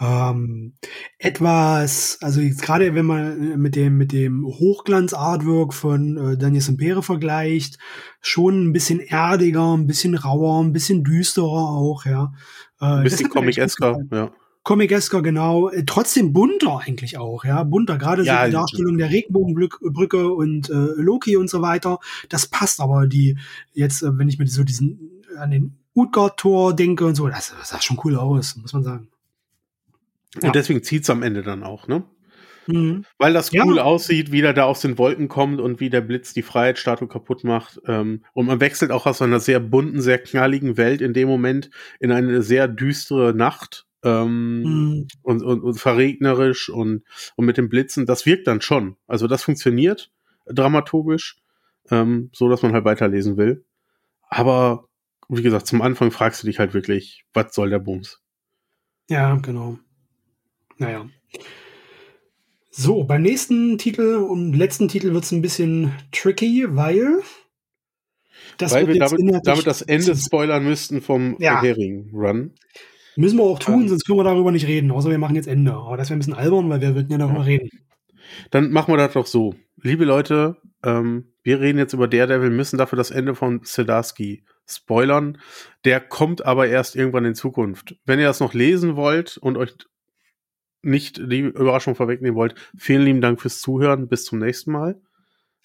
ähm, 0.00 0.74
etwas, 1.18 2.18
also 2.20 2.40
jetzt 2.40 2.62
gerade 2.62 2.94
wenn 2.94 3.06
man 3.06 3.60
mit 3.60 3.76
dem 3.76 3.96
mit 3.96 4.12
dem 4.12 4.44
Hochglanz-Artwork 4.44 5.72
von 5.72 6.16
äh, 6.16 6.36
Daniel 6.36 6.62
Sempere 6.62 7.02
vergleicht, 7.02 7.78
schon 8.20 8.66
ein 8.66 8.72
bisschen 8.72 8.98
erdiger, 8.98 9.76
ein 9.76 9.86
bisschen 9.86 10.16
rauer, 10.16 10.62
ein 10.62 10.72
bisschen 10.72 11.04
düsterer 11.04 11.68
auch, 11.68 12.04
ja. 12.06 12.32
Äh, 12.80 12.86
ein 12.86 13.02
bisschen 13.04 13.28
Comic-esker, 13.28 14.00
ja. 14.10 14.32
Comic-esker, 14.64 15.22
genau. 15.22 15.68
Äh, 15.68 15.84
trotzdem 15.86 16.32
bunter 16.32 16.80
eigentlich 16.84 17.16
auch, 17.18 17.44
ja. 17.44 17.62
Bunter, 17.62 17.96
gerade 17.96 18.24
ja, 18.24 18.40
so 18.40 18.46
die 18.46 18.52
Darstellung 18.52 18.98
der 18.98 19.10
Regenbogenbrücke 19.10 20.32
und 20.32 20.70
äh, 20.70 20.72
Loki 20.96 21.36
und 21.36 21.48
so 21.48 21.62
weiter. 21.62 22.00
Das 22.30 22.48
passt 22.48 22.80
aber 22.80 23.06
die, 23.06 23.38
jetzt, 23.74 24.02
äh, 24.02 24.18
wenn 24.18 24.28
ich 24.28 24.40
mir 24.40 24.48
so 24.48 24.64
diesen, 24.64 25.22
an 25.38 25.52
den 25.52 25.76
Utgard-Tor 25.94 26.74
denke 26.74 27.06
und 27.06 27.14
so, 27.14 27.28
das, 27.28 27.54
das 27.56 27.68
sah 27.68 27.80
schon 27.80 28.00
cool 28.02 28.16
aus, 28.16 28.56
muss 28.56 28.72
man 28.72 28.82
sagen. 28.82 29.08
Ja. 30.40 30.48
Und 30.48 30.56
deswegen 30.56 30.82
zieht's 30.82 31.10
am 31.10 31.22
Ende 31.22 31.42
dann 31.42 31.62
auch, 31.62 31.86
ne? 31.86 32.04
Mhm. 32.66 33.04
Weil 33.18 33.34
das 33.34 33.52
cool 33.52 33.76
ja. 33.76 33.82
aussieht, 33.82 34.32
wie 34.32 34.40
der 34.40 34.54
da 34.54 34.64
aus 34.64 34.80
den 34.80 34.96
Wolken 34.98 35.28
kommt 35.28 35.60
und 35.60 35.80
wie 35.80 35.90
der 35.90 36.00
Blitz 36.00 36.32
die 36.32 36.42
Freiheitsstatue 36.42 37.08
kaputt 37.08 37.44
macht. 37.44 37.80
Ähm, 37.86 38.24
und 38.32 38.46
man 38.46 38.60
wechselt 38.60 38.90
auch 38.90 39.06
aus 39.06 39.20
einer 39.22 39.40
sehr 39.40 39.60
bunten, 39.60 40.00
sehr 40.00 40.18
knalligen 40.18 40.76
Welt 40.76 41.00
in 41.00 41.12
dem 41.12 41.28
Moment 41.28 41.70
in 42.00 42.10
eine 42.10 42.42
sehr 42.42 42.68
düstere 42.68 43.34
Nacht. 43.34 43.86
Ähm, 44.02 44.62
mhm. 44.62 45.08
und, 45.22 45.42
und, 45.42 45.62
und 45.62 45.74
verregnerisch 45.80 46.68
und, 46.68 47.04
und 47.36 47.46
mit 47.46 47.56
dem 47.56 47.70
Blitzen, 47.70 48.04
das 48.04 48.26
wirkt 48.26 48.46
dann 48.46 48.60
schon. 48.60 48.96
Also 49.06 49.26
das 49.26 49.42
funktioniert 49.42 50.10
dramaturgisch, 50.46 51.38
ähm, 51.90 52.28
so 52.34 52.50
dass 52.50 52.60
man 52.60 52.74
halt 52.74 52.84
weiterlesen 52.84 53.38
will. 53.38 53.64
Aber 54.28 54.88
wie 55.30 55.42
gesagt, 55.42 55.66
zum 55.66 55.80
Anfang 55.80 56.10
fragst 56.10 56.42
du 56.42 56.46
dich 56.46 56.58
halt 56.58 56.74
wirklich, 56.74 57.24
was 57.32 57.54
soll 57.54 57.70
der 57.70 57.78
Bums? 57.78 58.20
Ja, 59.08 59.36
genau. 59.36 59.78
Naja. 60.78 61.06
So, 62.70 63.04
beim 63.04 63.22
nächsten 63.22 63.78
Titel 63.78 64.16
und 64.16 64.52
letzten 64.54 64.88
Titel 64.88 65.12
wird 65.12 65.24
es 65.24 65.32
ein 65.32 65.42
bisschen 65.42 65.92
tricky, 66.10 66.66
weil 66.68 67.22
das 68.58 68.72
weil 68.72 68.88
wir 68.88 68.98
damit, 68.98 69.46
damit, 69.46 69.66
das 69.66 69.82
Ende 69.82 70.16
spoilern 70.16 70.64
müssten 70.64 71.00
vom 71.00 71.36
ja. 71.38 71.52
vorherigen 71.52 72.10
Run. 72.12 72.52
Müssen 73.16 73.38
wir 73.38 73.44
auch 73.44 73.58
tun, 73.58 73.82
ähm, 73.82 73.88
sonst 73.88 74.04
können 74.04 74.18
wir 74.18 74.24
darüber 74.24 74.50
nicht 74.50 74.66
reden. 74.66 74.90
Außer 74.90 75.10
wir 75.10 75.18
machen 75.18 75.36
jetzt 75.36 75.46
Ende. 75.46 75.72
Aber 75.72 75.96
das 75.96 76.10
wäre 76.10 76.16
ein 76.16 76.18
bisschen 76.18 76.34
albern, 76.34 76.68
weil 76.68 76.80
wir 76.80 76.94
würden 76.94 77.10
ja 77.10 77.18
darüber 77.18 77.40
ja. 77.40 77.44
reden. 77.44 77.70
Dann 78.50 78.70
machen 78.70 78.92
wir 78.92 78.98
das 78.98 79.12
doch 79.12 79.26
so. 79.26 79.54
Liebe 79.80 80.04
Leute, 80.04 80.56
ähm, 80.82 81.32
wir 81.42 81.60
reden 81.60 81.78
jetzt 81.78 81.92
über 81.92 82.08
Daredevil, 82.08 82.50
müssen 82.50 82.78
dafür 82.78 82.96
das 82.96 83.10
Ende 83.10 83.34
von 83.34 83.60
Sedarsky 83.62 84.44
spoilern. 84.66 85.38
Der 85.84 86.00
kommt 86.00 86.44
aber 86.44 86.68
erst 86.68 86.96
irgendwann 86.96 87.24
in 87.24 87.34
Zukunft. 87.34 87.96
Wenn 88.04 88.18
ihr 88.18 88.26
das 88.26 88.40
noch 88.40 88.54
lesen 88.54 88.96
wollt 88.96 89.36
und 89.36 89.56
euch 89.56 89.74
nicht 90.84 91.18
die 91.18 91.40
Überraschung 91.40 91.94
vorwegnehmen 91.94 92.36
wollt, 92.36 92.54
vielen 92.76 93.02
lieben 93.02 93.20
Dank 93.20 93.40
fürs 93.40 93.60
Zuhören. 93.60 94.08
Bis 94.08 94.24
zum 94.24 94.38
nächsten 94.38 94.72
Mal. 94.72 95.00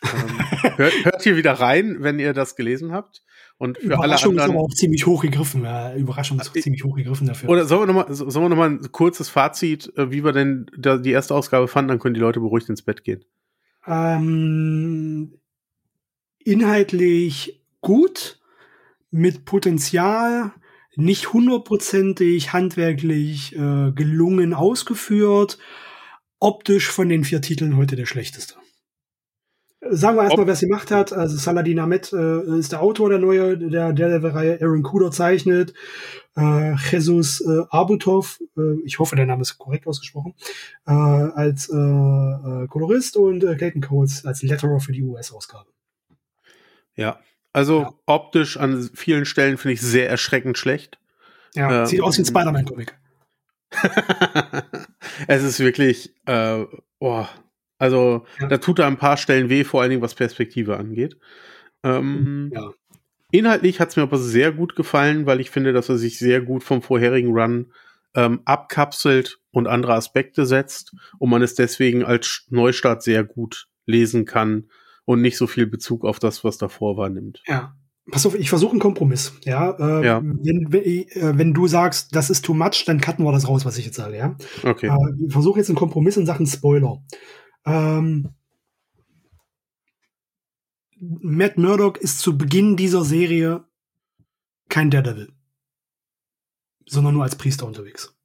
ähm, 0.03 0.09
hört, 0.77 0.93
hört 1.03 1.21
hier 1.21 1.37
wieder 1.37 1.53
rein, 1.53 1.97
wenn 1.99 2.19
ihr 2.19 2.33
das 2.33 2.55
gelesen 2.55 2.91
habt. 2.91 3.23
Und 3.57 3.77
für 3.77 3.87
Überraschung 3.87 4.33
alle 4.33 4.43
anderen, 4.43 4.51
ist 4.51 4.55
aber 4.55 4.63
auch 4.63 4.73
ziemlich 4.73 5.05
hochgegriffen. 5.05 5.63
Ja, 5.63 5.93
Überraschung 5.93 6.39
ist 6.39 6.49
auch 6.49 6.55
äh, 6.55 6.61
ziemlich 6.61 6.83
hochgegriffen 6.83 7.27
dafür. 7.27 7.49
Oder 7.49 7.65
sollen 7.65 7.81
wir 7.81 7.93
nochmal 7.93 8.13
sollen 8.13 8.45
wir 8.45 8.49
noch 8.49 8.55
mal 8.55 8.69
ein 8.69 8.91
kurzes 8.91 9.27
Fazit, 9.27 9.91
äh, 9.97 10.11
wie 10.11 10.23
wir 10.23 10.31
denn 10.31 10.67
da 10.77 10.97
die 10.97 11.11
erste 11.11 11.35
Ausgabe 11.35 11.67
fanden, 11.67 11.89
dann 11.89 11.99
können 11.99 12.13
die 12.13 12.21
Leute 12.21 12.39
beruhigt 12.39 12.69
ins 12.69 12.81
Bett 12.81 13.03
gehen. 13.03 13.25
Ähm, 13.85 15.33
inhaltlich 16.39 17.61
gut, 17.81 18.39
mit 19.11 19.45
Potenzial, 19.45 20.53
nicht 20.99 21.33
hundertprozentig 21.33 22.53
handwerklich 22.53 23.55
äh, 23.55 23.91
gelungen 23.91 24.53
ausgeführt. 24.53 25.57
Optisch 26.39 26.89
von 26.89 27.09
den 27.09 27.23
vier 27.23 27.41
Titeln 27.41 27.77
heute 27.77 27.95
der 27.95 28.05
schlechteste. 28.05 28.55
Sagen 29.81 30.17
wir 30.17 30.23
erstmal, 30.23 30.45
wer 30.45 30.53
es 30.53 30.59
gemacht 30.59 30.91
hat. 30.91 31.13
Also 31.13 31.37
Saladin 31.37 31.79
Ahmed 31.79 32.11
äh, 32.11 32.59
ist 32.59 32.73
der 32.73 32.81
Autor 32.81 33.09
der 33.09 33.19
neue, 33.19 33.57
der 33.57 33.93
Daredevil-Reihe. 33.93 34.59
Aaron 34.61 34.83
Kuder 34.83 35.09
zeichnet. 35.09 35.73
Äh, 36.35 36.75
Jesus 36.91 37.39
äh, 37.41 37.63
Abutov, 37.69 38.41
äh, 38.57 38.81
ich 38.83 38.99
hoffe, 38.99 39.15
der 39.15 39.25
Name 39.25 39.41
ist 39.41 39.57
korrekt 39.57 39.87
ausgesprochen, 39.87 40.35
äh, 40.85 40.91
als 40.91 41.69
äh, 41.69 41.75
äh, 41.75 42.67
Kolorist 42.67 43.15
und 43.15 43.43
äh, 43.43 43.55
Clayton 43.55 43.81
Coles 43.81 44.25
als 44.25 44.43
Letterer 44.43 44.81
für 44.81 44.91
die 44.91 45.03
US-Ausgabe. 45.03 45.69
Ja, 46.95 47.19
also 47.59 47.81
ja. 47.81 47.93
optisch 48.05 48.55
an 48.55 48.89
vielen 48.93 49.25
Stellen 49.25 49.57
finde 49.57 49.73
ich 49.73 49.81
sehr 49.81 50.09
erschreckend 50.09 50.57
schlecht. 50.57 50.97
Ja, 51.55 51.83
äh, 51.83 51.85
sieht 51.85 51.99
aus 51.99 52.17
wie 52.17 52.21
ein 52.21 52.25
Spider-Man-Comic. 52.25 52.97
es 55.27 55.43
ist 55.43 55.59
wirklich, 55.59 56.15
äh, 56.25 56.63
boah, 56.99 57.27
also 57.77 58.25
ja. 58.39 58.47
da 58.47 58.59
tut 58.59 58.79
er 58.79 58.87
ein 58.87 58.95
paar 58.95 59.17
Stellen 59.17 59.49
weh, 59.49 59.65
vor 59.65 59.81
allen 59.81 59.89
Dingen 59.89 60.01
was 60.01 60.15
Perspektive 60.15 60.77
angeht. 60.77 61.17
Ähm, 61.83 62.49
ja. 62.53 62.71
Inhaltlich 63.31 63.81
hat 63.81 63.89
es 63.89 63.97
mir 63.97 64.03
aber 64.03 64.17
sehr 64.17 64.53
gut 64.53 64.77
gefallen, 64.77 65.25
weil 65.25 65.41
ich 65.41 65.49
finde, 65.49 65.73
dass 65.73 65.89
er 65.89 65.97
sich 65.97 66.17
sehr 66.17 66.39
gut 66.39 66.63
vom 66.63 66.81
vorherigen 66.81 67.33
Run 67.33 67.73
ähm, 68.15 68.39
abkapselt 68.45 69.39
und 69.51 69.67
andere 69.67 69.95
Aspekte 69.95 70.45
setzt 70.45 70.95
und 71.17 71.29
man 71.29 71.41
es 71.41 71.55
deswegen 71.55 72.05
als 72.05 72.47
Neustart 72.51 73.03
sehr 73.03 73.25
gut 73.25 73.67
lesen 73.85 74.23
kann 74.23 74.69
und 75.09 75.21
nicht 75.21 75.37
so 75.37 75.47
viel 75.47 75.65
Bezug 75.65 76.05
auf 76.05 76.19
das, 76.19 76.43
was 76.43 76.59
davor 76.59 76.95
war, 76.95 77.09
nimmt. 77.09 77.41
Ja. 77.47 77.75
Pass 78.11 78.27
auf, 78.27 78.35
ich 78.35 78.47
versuche 78.47 78.73
einen 78.73 78.79
Kompromiss. 78.79 79.33
Ja, 79.43 79.71
äh, 79.71 80.05
ja. 80.05 80.21
Wenn, 80.21 80.71
wenn, 80.71 80.83
äh, 80.83 81.35
wenn, 81.35 81.55
du 81.55 81.65
sagst, 81.65 82.15
das 82.15 82.29
ist 82.29 82.45
too 82.45 82.53
much, 82.53 82.83
dann 82.85 83.01
cutten 83.01 83.25
wir 83.25 83.31
das 83.31 83.47
raus, 83.47 83.65
was 83.65 83.79
ich 83.79 83.85
jetzt 83.85 83.95
sage. 83.95 84.17
Ja. 84.17 84.37
Okay. 84.63 84.85
Äh, 84.85 85.25
ich 85.25 85.33
versuche 85.33 85.57
jetzt 85.57 85.69
einen 85.69 85.79
Kompromiss 85.79 86.15
in 86.15 86.27
Sachen 86.27 86.45
Spoiler. 86.45 87.03
Ähm, 87.65 88.35
Matt 90.99 91.57
Murdock 91.57 91.97
ist 91.97 92.19
zu 92.19 92.37
Beginn 92.37 92.77
dieser 92.77 93.03
Serie 93.03 93.65
kein 94.69 94.91
Daredevil, 94.91 95.33
sondern 96.85 97.15
nur 97.15 97.23
als 97.23 97.35
Priester 97.35 97.65
unterwegs. 97.65 98.15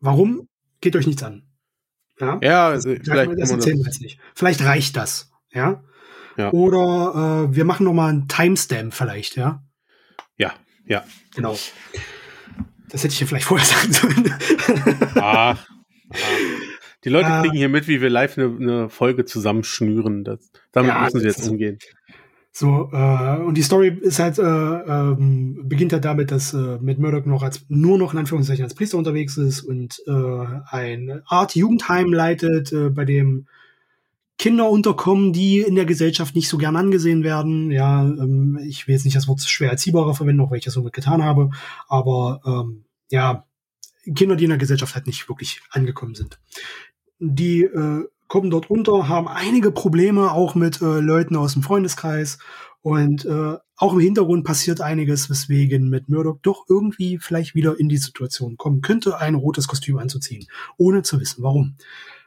Warum? 0.00 0.46
Geht 0.82 0.94
euch 0.94 1.06
nichts 1.06 1.22
an. 1.22 1.48
Ja, 2.20 2.38
ja 2.42 2.72
das, 2.72 2.84
vielleicht 2.84 3.32
das 3.38 3.50
erzählen 3.50 3.78
wir 3.78 3.86
jetzt 3.86 4.02
nicht. 4.02 4.20
Vielleicht 4.34 4.62
reicht 4.62 4.94
das. 4.94 5.30
Ja. 5.52 5.82
ja. 6.36 6.52
Oder 6.52 7.48
äh, 7.50 7.54
wir 7.54 7.64
machen 7.64 7.84
noch 7.84 7.92
mal 7.92 8.08
einen 8.08 8.28
Timestamp 8.28 8.94
vielleicht. 8.94 9.36
Ja. 9.36 9.62
Ja. 10.36 10.52
Ja. 10.86 11.04
Genau. 11.34 11.56
Das 12.88 13.02
hätte 13.02 13.12
ich 13.12 13.18
dir 13.18 13.26
vielleicht 13.26 13.46
vorher 13.46 13.66
sagen 13.66 13.92
sollen. 13.92 14.34
ah. 15.16 15.50
ah. 15.52 15.56
Die 17.04 17.10
Leute 17.10 17.28
äh, 17.28 17.40
kriegen 17.42 17.56
hier 17.56 17.68
mit, 17.68 17.86
wie 17.86 18.00
wir 18.00 18.10
live 18.10 18.36
eine, 18.36 18.46
eine 18.46 18.88
Folge 18.88 19.24
zusammenschnüren. 19.24 20.24
Das, 20.24 20.50
damit 20.72 20.92
ja, 20.92 21.02
müssen 21.02 21.20
sie 21.20 21.26
jetzt 21.26 21.48
umgehen. 21.48 21.78
So, 22.50 22.90
äh, 22.92 23.36
und 23.42 23.54
die 23.56 23.62
Story 23.62 23.96
ist 24.00 24.18
halt, 24.18 24.38
äh, 24.38 24.42
ähm, 24.42 25.68
beginnt 25.68 25.92
halt 25.92 26.04
damit, 26.04 26.30
dass 26.30 26.54
äh, 26.54 26.78
Matt 26.80 26.98
Murdock 26.98 27.26
noch 27.26 27.42
als, 27.42 27.66
nur 27.68 27.98
noch 27.98 28.12
in 28.12 28.18
Anführungszeichen 28.18 28.64
als 28.64 28.74
Priester 28.74 28.98
unterwegs 28.98 29.36
ist 29.36 29.60
und 29.60 30.02
äh, 30.06 30.46
ein 30.70 31.20
Art 31.26 31.54
Jugendheim 31.54 32.12
leitet, 32.12 32.72
äh, 32.72 32.88
bei 32.88 33.04
dem 33.04 33.46
Kinder 34.38 34.68
unterkommen, 34.68 35.32
die 35.32 35.60
in 35.60 35.74
der 35.74 35.86
Gesellschaft 35.86 36.34
nicht 36.34 36.48
so 36.48 36.58
gern 36.58 36.76
angesehen 36.76 37.24
werden. 37.24 37.70
Ja, 37.70 38.02
ähm, 38.02 38.58
ich 38.66 38.86
will 38.86 38.94
jetzt 38.94 39.04
nicht 39.04 39.16
das 39.16 39.28
Wort 39.28 39.40
schwer 39.40 39.70
erziehbarer 39.70 40.14
verwenden, 40.14 40.42
auch 40.42 40.50
weil 40.50 40.58
ich 40.58 40.64
das 40.64 40.74
so 40.74 40.82
getan 40.82 41.24
habe, 41.24 41.50
aber 41.88 42.40
ähm, 42.44 42.84
ja, 43.10 43.46
Kinder, 44.14 44.36
die 44.36 44.44
in 44.44 44.50
der 44.50 44.58
Gesellschaft 44.58 44.94
halt 44.94 45.06
nicht 45.06 45.28
wirklich 45.28 45.60
angekommen 45.70 46.14
sind 46.14 46.38
die 47.18 47.62
äh, 47.62 48.04
kommen 48.28 48.50
dort 48.50 48.70
unter, 48.70 49.08
haben 49.08 49.28
einige 49.28 49.70
Probleme 49.70 50.32
auch 50.32 50.54
mit 50.54 50.82
äh, 50.82 51.00
Leuten 51.00 51.36
aus 51.36 51.52
dem 51.52 51.62
Freundeskreis 51.62 52.38
und 52.82 53.24
äh, 53.24 53.56
auch 53.76 53.92
im 53.92 54.00
Hintergrund 54.00 54.44
passiert 54.44 54.80
einiges, 54.80 55.28
weswegen 55.30 55.88
mit 55.88 56.08
Murdoch 56.08 56.38
doch 56.42 56.64
irgendwie 56.68 57.18
vielleicht 57.18 57.54
wieder 57.54 57.78
in 57.78 57.88
die 57.88 57.98
Situation 57.98 58.56
kommen 58.56 58.80
könnte, 58.80 59.18
ein 59.18 59.34
rotes 59.34 59.68
Kostüm 59.68 59.98
anzuziehen, 59.98 60.46
ohne 60.76 61.02
zu 61.02 61.20
wissen, 61.20 61.42
warum. 61.42 61.76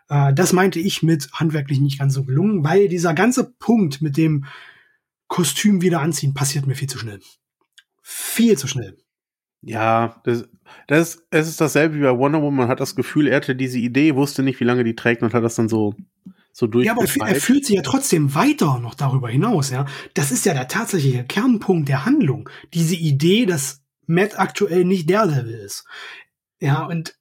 Äh, 0.10 0.34
das 0.34 0.54
meinte 0.54 0.80
ich 0.80 1.04
mit 1.04 1.32
handwerklich 1.34 1.80
nicht 1.80 2.00
ganz 2.00 2.14
so 2.14 2.24
gelungen, 2.24 2.64
weil 2.64 2.90
dieser 2.90 3.14
ganze 3.14 3.54
Punkt 3.54 4.02
mit 4.02 4.18
dem 4.18 4.46
Kostüm 5.28 5.82
wieder 5.82 6.02
anziehen 6.02 6.34
passiert 6.34 6.68
mir 6.68 6.76
viel 6.76 6.90
zu 6.90 6.98
schnell. 6.98 7.20
Viel 8.02 8.58
zu 8.58 8.68
schnell. 8.68 8.98
Ja, 9.62 10.22
das, 10.24 10.46
das, 10.88 11.24
es 11.30 11.48
ist 11.48 11.62
dasselbe 11.62 11.96
wie 11.96 12.02
bei 12.02 12.18
Wonder 12.18 12.42
Woman. 12.42 12.56
Man 12.56 12.68
hat 12.70 12.80
das 12.80 12.96
Gefühl, 12.96 13.28
er 13.28 13.38
hatte 13.38 13.56
diese 13.56 13.78
Idee, 13.78 14.16
wusste 14.16 14.42
nicht, 14.42 14.60
wie 14.60 14.66
lange 14.66 14.84
die 14.84 14.96
trägt 14.96 15.22
und 15.22 15.34
hat 15.34 15.44
das 15.44 15.56
dann 15.56 15.70
so, 15.70 15.96
so 16.52 16.66
durch. 16.66 16.86
Ja, 16.86 16.94
aber 16.94 17.04
er 17.04 17.36
fühlt 17.36 17.66
sich 17.66 17.76
ja 17.76 17.82
trotzdem 17.82 18.34
weiter 18.34 18.80
noch 18.80 18.96
darüber 18.96 19.30
hinaus, 19.30 19.70
ja. 19.70 19.86
Das 20.14 20.32
ist 20.32 20.46
ja 20.46 20.54
der 20.54 20.68
tatsächliche 20.68 21.26
Kernpunkt 21.26 21.90
der 21.90 22.06
Handlung. 22.06 22.50
Diese 22.74 22.96
Idee, 22.96 23.46
dass 23.46 23.84
Matt 24.08 24.40
aktuell 24.40 24.86
nicht 24.86 25.10
der 25.10 25.26
Level 25.26 25.54
ist. 25.54 25.86
Ja, 26.62 26.86
und 26.86 27.19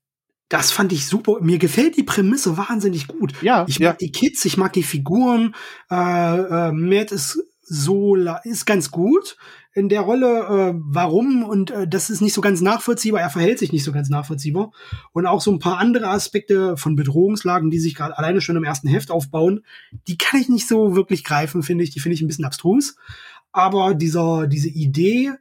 das 0.49 0.73
fand 0.73 0.93
ich 0.93 1.07
super. 1.07 1.39
Mir 1.41 1.59
gefällt 1.59 1.97
die 1.97 2.03
Prämisse 2.03 2.57
wahnsinnig 2.57 3.07
gut. 3.07 3.35
Ja, 3.43 3.65
ich 3.69 3.81
mag 3.81 4.01
ja. 4.01 4.07
die 4.07 4.13
Kids, 4.13 4.45
ich 4.45 4.57
mag 4.57 4.73
die 4.73 4.83
Figuren. 4.83 5.55
Äh, 5.91 5.95
äh, 5.95 6.73
Matt 6.73 7.13
ist 7.13 7.39
so 7.63 8.17
ist 8.45 8.65
ganz 8.65 8.91
gut 8.91 9.37
in 9.75 9.89
der 9.89 10.01
Rolle, 10.01 10.73
äh, 10.75 10.75
warum 10.77 11.45
und 11.45 11.71
äh, 11.71 11.87
das 11.87 12.11
ist 12.11 12.21
nicht 12.21 12.33
so 12.33 12.41
ganz 12.41 12.61
nachvollziehbar, 12.61 13.21
er 13.21 13.31
verhält 13.31 13.59
sich 13.59 13.73
nicht 13.73 13.85
so 13.85 13.93
ganz 13.93 14.09
nachvollziehbar 14.09 14.73
und 15.13 15.27
auch 15.27 15.41
so 15.41 15.53
ein 15.53 15.59
paar 15.61 15.79
andere 15.79 16.09
Aspekte 16.09 16.77
von 16.77 16.97
Bedrohungslagen, 16.97 17.71
die 17.71 17.79
sich 17.79 17.95
gerade 17.95 18.17
alleine 18.19 18.41
schon 18.41 18.57
im 18.57 18.65
ersten 18.65 18.89
Heft 18.89 19.11
aufbauen, 19.11 19.65
die 20.09 20.19
kann 20.19 20.41
ich 20.41 20.49
nicht 20.49 20.67
so 20.67 20.97
wirklich 20.97 21.23
greifen, 21.23 21.63
finde 21.63 21.85
ich, 21.85 21.91
die 21.91 22.01
finde 22.01 22.15
ich 22.15 22.23
ein 22.23 22.27
bisschen 22.27 22.47
abstrus, 22.47 22.97
aber 23.53 23.95
dieser 23.95 24.47
diese 24.47 24.69
Idee, 24.69 25.33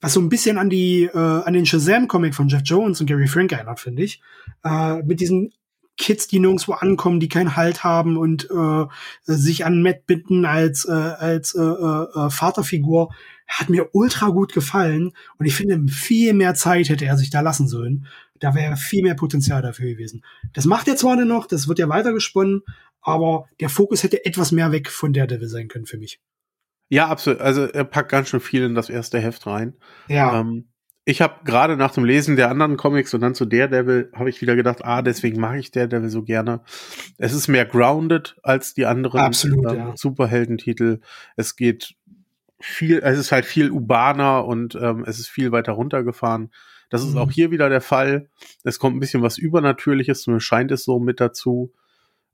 was 0.00 0.14
so 0.14 0.20
ein 0.20 0.28
bisschen 0.28 0.58
an 0.58 0.70
die 0.70 1.04
äh, 1.04 1.18
an 1.18 1.52
den 1.52 1.66
Shazam 1.66 2.08
Comic 2.08 2.34
von 2.34 2.48
Jeff 2.48 2.62
Jones 2.64 3.00
und 3.00 3.06
Gary 3.06 3.26
Frank 3.26 3.52
erinnert, 3.52 3.80
finde 3.80 4.02
ich, 4.02 4.20
äh, 4.64 5.02
mit 5.02 5.20
diesen 5.20 5.52
Kids, 5.96 6.28
die 6.28 6.38
nirgendwo 6.38 6.72
ankommen, 6.72 7.20
die 7.20 7.28
keinen 7.28 7.56
Halt 7.56 7.84
haben 7.84 8.16
und 8.16 8.48
äh, 8.50 8.86
sich 9.24 9.66
an 9.66 9.82
Matt 9.82 10.06
binden 10.06 10.46
als 10.46 10.86
äh, 10.86 10.92
als 10.92 11.54
äh, 11.54 11.60
äh, 11.60 12.30
Vaterfigur, 12.30 13.14
hat 13.46 13.68
mir 13.68 13.90
ultra 13.92 14.28
gut 14.28 14.54
gefallen 14.54 15.12
und 15.38 15.46
ich 15.46 15.54
finde, 15.54 15.92
viel 15.92 16.32
mehr 16.32 16.54
Zeit 16.54 16.88
hätte 16.88 17.04
er 17.04 17.18
sich 17.18 17.30
da 17.30 17.40
lassen 17.40 17.68
sollen. 17.68 18.06
Da 18.38 18.54
wäre 18.54 18.76
viel 18.76 19.02
mehr 19.02 19.14
Potenzial 19.14 19.60
dafür 19.60 19.90
gewesen. 19.90 20.24
Das 20.54 20.64
macht 20.64 20.88
er 20.88 20.96
zwar 20.96 21.16
noch, 21.16 21.46
das 21.46 21.68
wird 21.68 21.78
ja 21.78 21.90
weitergesponnen, 21.90 22.62
aber 23.02 23.48
der 23.60 23.68
Fokus 23.68 24.02
hätte 24.02 24.24
etwas 24.24 24.52
mehr 24.52 24.72
weg 24.72 24.88
von 24.88 25.12
der 25.12 25.26
Devil 25.26 25.48
sein 25.48 25.68
können 25.68 25.84
für 25.84 25.98
mich. 25.98 26.20
Ja, 26.90 27.06
absolut. 27.06 27.40
Also 27.40 27.62
er 27.62 27.84
packt 27.84 28.10
ganz 28.10 28.28
schön 28.28 28.40
viel 28.40 28.64
in 28.64 28.74
das 28.74 28.90
erste 28.90 29.20
Heft 29.20 29.46
rein. 29.46 29.74
Ja. 30.08 30.40
Ähm, 30.40 30.66
ich 31.04 31.22
habe 31.22 31.44
gerade 31.44 31.76
nach 31.76 31.92
dem 31.92 32.04
Lesen 32.04 32.36
der 32.36 32.50
anderen 32.50 32.76
Comics 32.76 33.14
und 33.14 33.20
dann 33.20 33.34
zu 33.34 33.46
Daredevil 33.46 34.10
habe 34.14 34.28
ich 34.28 34.40
wieder 34.40 34.54
gedacht, 34.54 34.84
ah, 34.84 35.00
deswegen 35.00 35.40
mag 35.40 35.58
ich 35.58 35.70
Daredevil 35.70 36.10
so 36.10 36.22
gerne. 36.24 36.60
Es 37.16 37.32
ist 37.32 37.48
mehr 37.48 37.64
grounded 37.64 38.36
als 38.42 38.74
die 38.74 38.86
anderen 38.86 39.20
Absolut, 39.20 39.70
ähm, 39.70 39.78
ja. 39.78 39.96
Superheldentitel. 39.96 41.00
Es 41.36 41.56
geht 41.56 41.94
viel, 42.60 42.98
es 42.98 43.18
ist 43.18 43.32
halt 43.32 43.46
viel 43.46 43.70
urbaner 43.70 44.44
und 44.44 44.74
ähm, 44.74 45.04
es 45.06 45.18
ist 45.20 45.28
viel 45.28 45.52
weiter 45.52 45.72
runtergefahren. 45.72 46.50
Das 46.90 47.02
ist 47.02 47.14
mhm. 47.14 47.18
auch 47.18 47.30
hier 47.30 47.52
wieder 47.52 47.68
der 47.68 47.80
Fall. 47.80 48.28
Es 48.64 48.80
kommt 48.80 48.96
ein 48.96 49.00
bisschen 49.00 49.22
was 49.22 49.38
Übernatürliches, 49.38 50.22
zumindest 50.22 50.48
scheint 50.48 50.72
es 50.72 50.84
so 50.84 50.98
mit 50.98 51.20
dazu. 51.20 51.72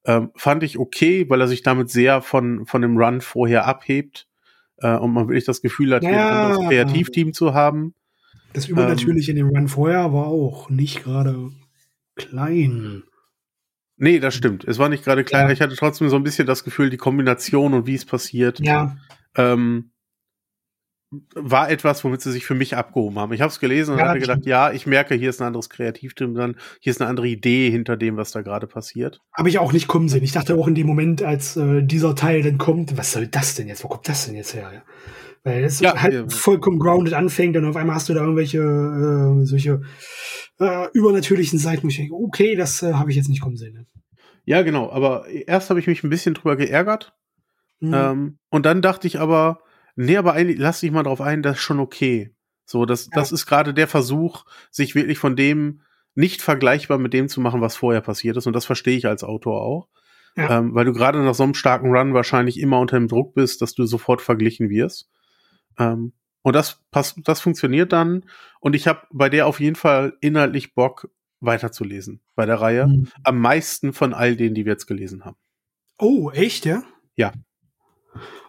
Ähm, 0.07 0.31
fand 0.35 0.63
ich 0.63 0.79
okay, 0.79 1.29
weil 1.29 1.43
er 1.43 1.49
sich 1.49 1.63
damit 1.63 1.91
sehr 1.91 2.23
von, 2.23 2.65
von 2.65 2.81
dem 2.81 2.97
Run 2.97 3.21
vorher 3.21 3.67
abhebt 3.67 4.27
äh, 4.79 4.97
und 4.97 5.13
man 5.13 5.29
wirklich 5.29 5.45
das 5.45 5.63
Gefühl 5.63 5.95
hat, 5.95 6.03
ja. 6.03 6.11
hier 6.11 6.59
ein 6.59 6.69
Kreativteam 6.69 7.33
zu 7.33 7.55
haben. 7.55 7.95
Das 8.53 8.69
Übernatürliche 8.69 9.33
ähm, 9.33 9.39
in 9.39 9.47
dem 9.47 9.57
Run 9.57 9.69
vorher 9.69 10.13
war 10.13 10.27
auch 10.27 10.71
nicht 10.71 11.05
gerade 11.05 11.51
klein. 12.15 13.03
Nee, 13.99 14.19
das 14.19 14.35
stimmt. 14.35 14.65
Es 14.65 14.79
war 14.79 14.89
nicht 14.89 15.05
gerade 15.05 15.25
klein. 15.25 15.47
Ja. 15.47 15.53
Ich 15.53 15.61
hatte 15.61 15.75
trotzdem 15.75 16.09
so 16.09 16.17
ein 16.17 16.23
bisschen 16.23 16.47
das 16.47 16.65
Gefühl, 16.65 16.91
die 16.91 16.97
Kombination 16.97 17.75
und 17.75 17.87
wie 17.87 17.95
es 17.95 18.05
passiert. 18.05 18.61
Ja. 18.61 18.97
Ähm, 19.35 19.91
war 21.35 21.71
etwas, 21.71 22.03
womit 22.03 22.21
sie 22.21 22.33
sich 22.33 22.45
für 22.45 22.55
mich 22.55 22.77
abgehoben 22.77 23.19
haben. 23.19 23.33
Ich 23.33 23.41
habe 23.41 23.51
es 23.51 23.61
gelesen 23.61 23.93
und 23.93 23.99
ja, 23.99 24.09
habe 24.09 24.19
gedacht, 24.19 24.45
ja, 24.45 24.73
ich 24.73 24.87
merke, 24.87 25.15
hier 25.15 25.31
ist 25.31 25.41
ein 25.41 25.47
anderes 25.47 25.71
Kreativteam 25.71 26.35
dann, 26.35 26.57
hier 26.81 26.91
ist 26.91 27.01
eine 27.01 27.09
andere 27.09 27.29
Idee 27.29 27.71
hinter 27.71 27.97
dem, 27.97 28.17
was 28.17 28.33
da 28.33 28.43
gerade 28.43 28.67
passiert. 28.67 29.21
Habe 29.33 29.49
ich 29.49 29.59
auch 29.59 29.73
nicht 29.73 29.87
kommen 29.87 30.09
sehen. 30.09 30.25
Ich 30.25 30.33
dachte 30.33 30.57
auch 30.57 30.67
in 30.67 30.75
dem 30.75 30.87
Moment, 30.87 31.23
als 31.23 31.57
äh, 31.57 31.83
dieser 31.83 32.17
Teil 32.17 32.43
dann 32.43 32.59
kommt, 32.59 32.97
was 32.99 33.13
soll 33.13 33.29
das 33.29 33.55
denn 33.55 33.69
jetzt? 33.69 33.85
Wo 33.85 33.89
kommt 33.89 34.09
das 34.09 34.27
denn 34.27 34.35
jetzt 34.35 34.55
her? 34.55 34.71
Ja? 34.73 34.83
Weil 35.45 35.63
es 35.63 35.79
ja, 35.79 36.03
halt 36.03 36.13
ja. 36.13 36.29
vollkommen 36.29 36.81
grounded 36.81 37.15
anfängt 37.15 37.57
und 37.57 37.65
auf 37.67 37.77
einmal 37.77 37.97
hast 37.97 38.09
du 38.09 38.15
da 38.15 38.21
irgendwelche 38.21 38.59
äh, 38.59 39.47
solche 39.47 39.83
äh, 40.59 40.89
übernatürlichen 40.93 41.61
Seiten, 41.61 41.85
wo 41.85 41.89
ich 41.89 41.99
denke, 41.99 42.15
okay, 42.15 42.57
das 42.57 42.83
äh, 42.83 42.95
habe 42.95 43.11
ich 43.11 43.17
jetzt 43.17 43.29
nicht 43.29 43.41
kommen 43.41 43.57
sehen. 43.57 43.75
Ne? 43.75 43.87
Ja, 44.45 44.63
genau. 44.63 44.91
Aber 44.91 45.29
erst 45.29 45.71
habe 45.71 45.79
ich 45.79 45.87
mich 45.87 46.03
ein 46.03 46.11
bisschen 46.11 46.35
drüber 46.35 46.57
geärgert. 46.57 47.15
Mhm. 47.79 47.95
Ähm, 47.95 48.39
und 48.51 48.67
dann 48.67 48.83
dachte 48.83 49.07
ich 49.07 49.21
aber, 49.21 49.61
Nee, 49.97 50.17
aber 50.17 50.35
eigentlich, 50.35 50.59
lass 50.59 50.81
dich 50.81 50.91
mal 50.91 51.03
drauf 51.03 51.21
ein, 51.21 51.43
das 51.43 51.57
ist 51.57 51.63
schon 51.63 51.81
okay. 51.81 52.35
So, 52.65 52.85
das, 52.85 53.07
ja. 53.07 53.11
das 53.15 53.33
ist 53.33 53.47
gerade 53.47 53.75
der 53.75 53.89
Versuch, 53.89 54.45
sich 54.71 54.95
wirklich 54.95 55.19
von 55.19 55.37
dem 55.37 55.81
nicht 56.15 56.43
vergleichbar 56.43 56.99
mit 56.99 57.13
dem 57.13 57.29
zu 57.29 57.41
machen, 57.41 57.61
was 57.61 57.77
vorher 57.77 58.01
passiert 58.01 58.37
ist. 58.37 58.47
Und 58.47 58.55
das 58.55 58.65
verstehe 58.65 58.97
ich 58.97 59.07
als 59.07 59.25
Autor 59.25 59.63
auch. 59.63 59.89
Ja. 60.37 60.59
Ähm, 60.59 60.75
weil 60.75 60.85
du 60.85 60.93
gerade 60.93 61.23
nach 61.23 61.35
so 61.35 61.45
einem 61.45 61.55
starken 61.55 61.95
Run 61.95 62.13
wahrscheinlich 62.13 62.61
immer 62.61 62.79
unter 62.79 62.99
dem 62.99 63.09
Druck 63.09 63.35
bist, 63.35 63.63
dass 63.63 63.75
du 63.75 63.87
sofort 63.87 64.21
verglichen 64.21 64.69
wirst. 64.69 65.09
Ähm, 65.79 66.13
und 66.43 66.55
das 66.55 66.85
passt, 66.91 67.19
das 67.25 67.41
funktioniert 67.41 67.93
dann. 67.93 68.27
Und 68.61 68.77
ich 68.77 68.87
habe 68.87 69.03
bei 69.13 69.29
der 69.29 69.47
auf 69.47 69.61
jeden 69.61 69.77
Fall 69.77 70.17
inhaltlich 70.21 70.75
Bock, 70.75 71.09
weiterzulesen 71.41 72.21
bei 72.35 72.47
der 72.47 72.61
Reihe. 72.61 72.87
Mhm. 72.87 73.09
Am 73.25 73.41
meisten 73.41 73.93
von 73.93 74.15
all 74.15 74.37
denen, 74.37 74.55
die 74.55 74.65
wir 74.65 74.73
jetzt 74.73 74.87
gelesen 74.87 75.25
haben. 75.25 75.37
Oh, 75.99 76.31
echt, 76.31 76.65
ja? 76.65 76.83
Ja. 77.15 77.33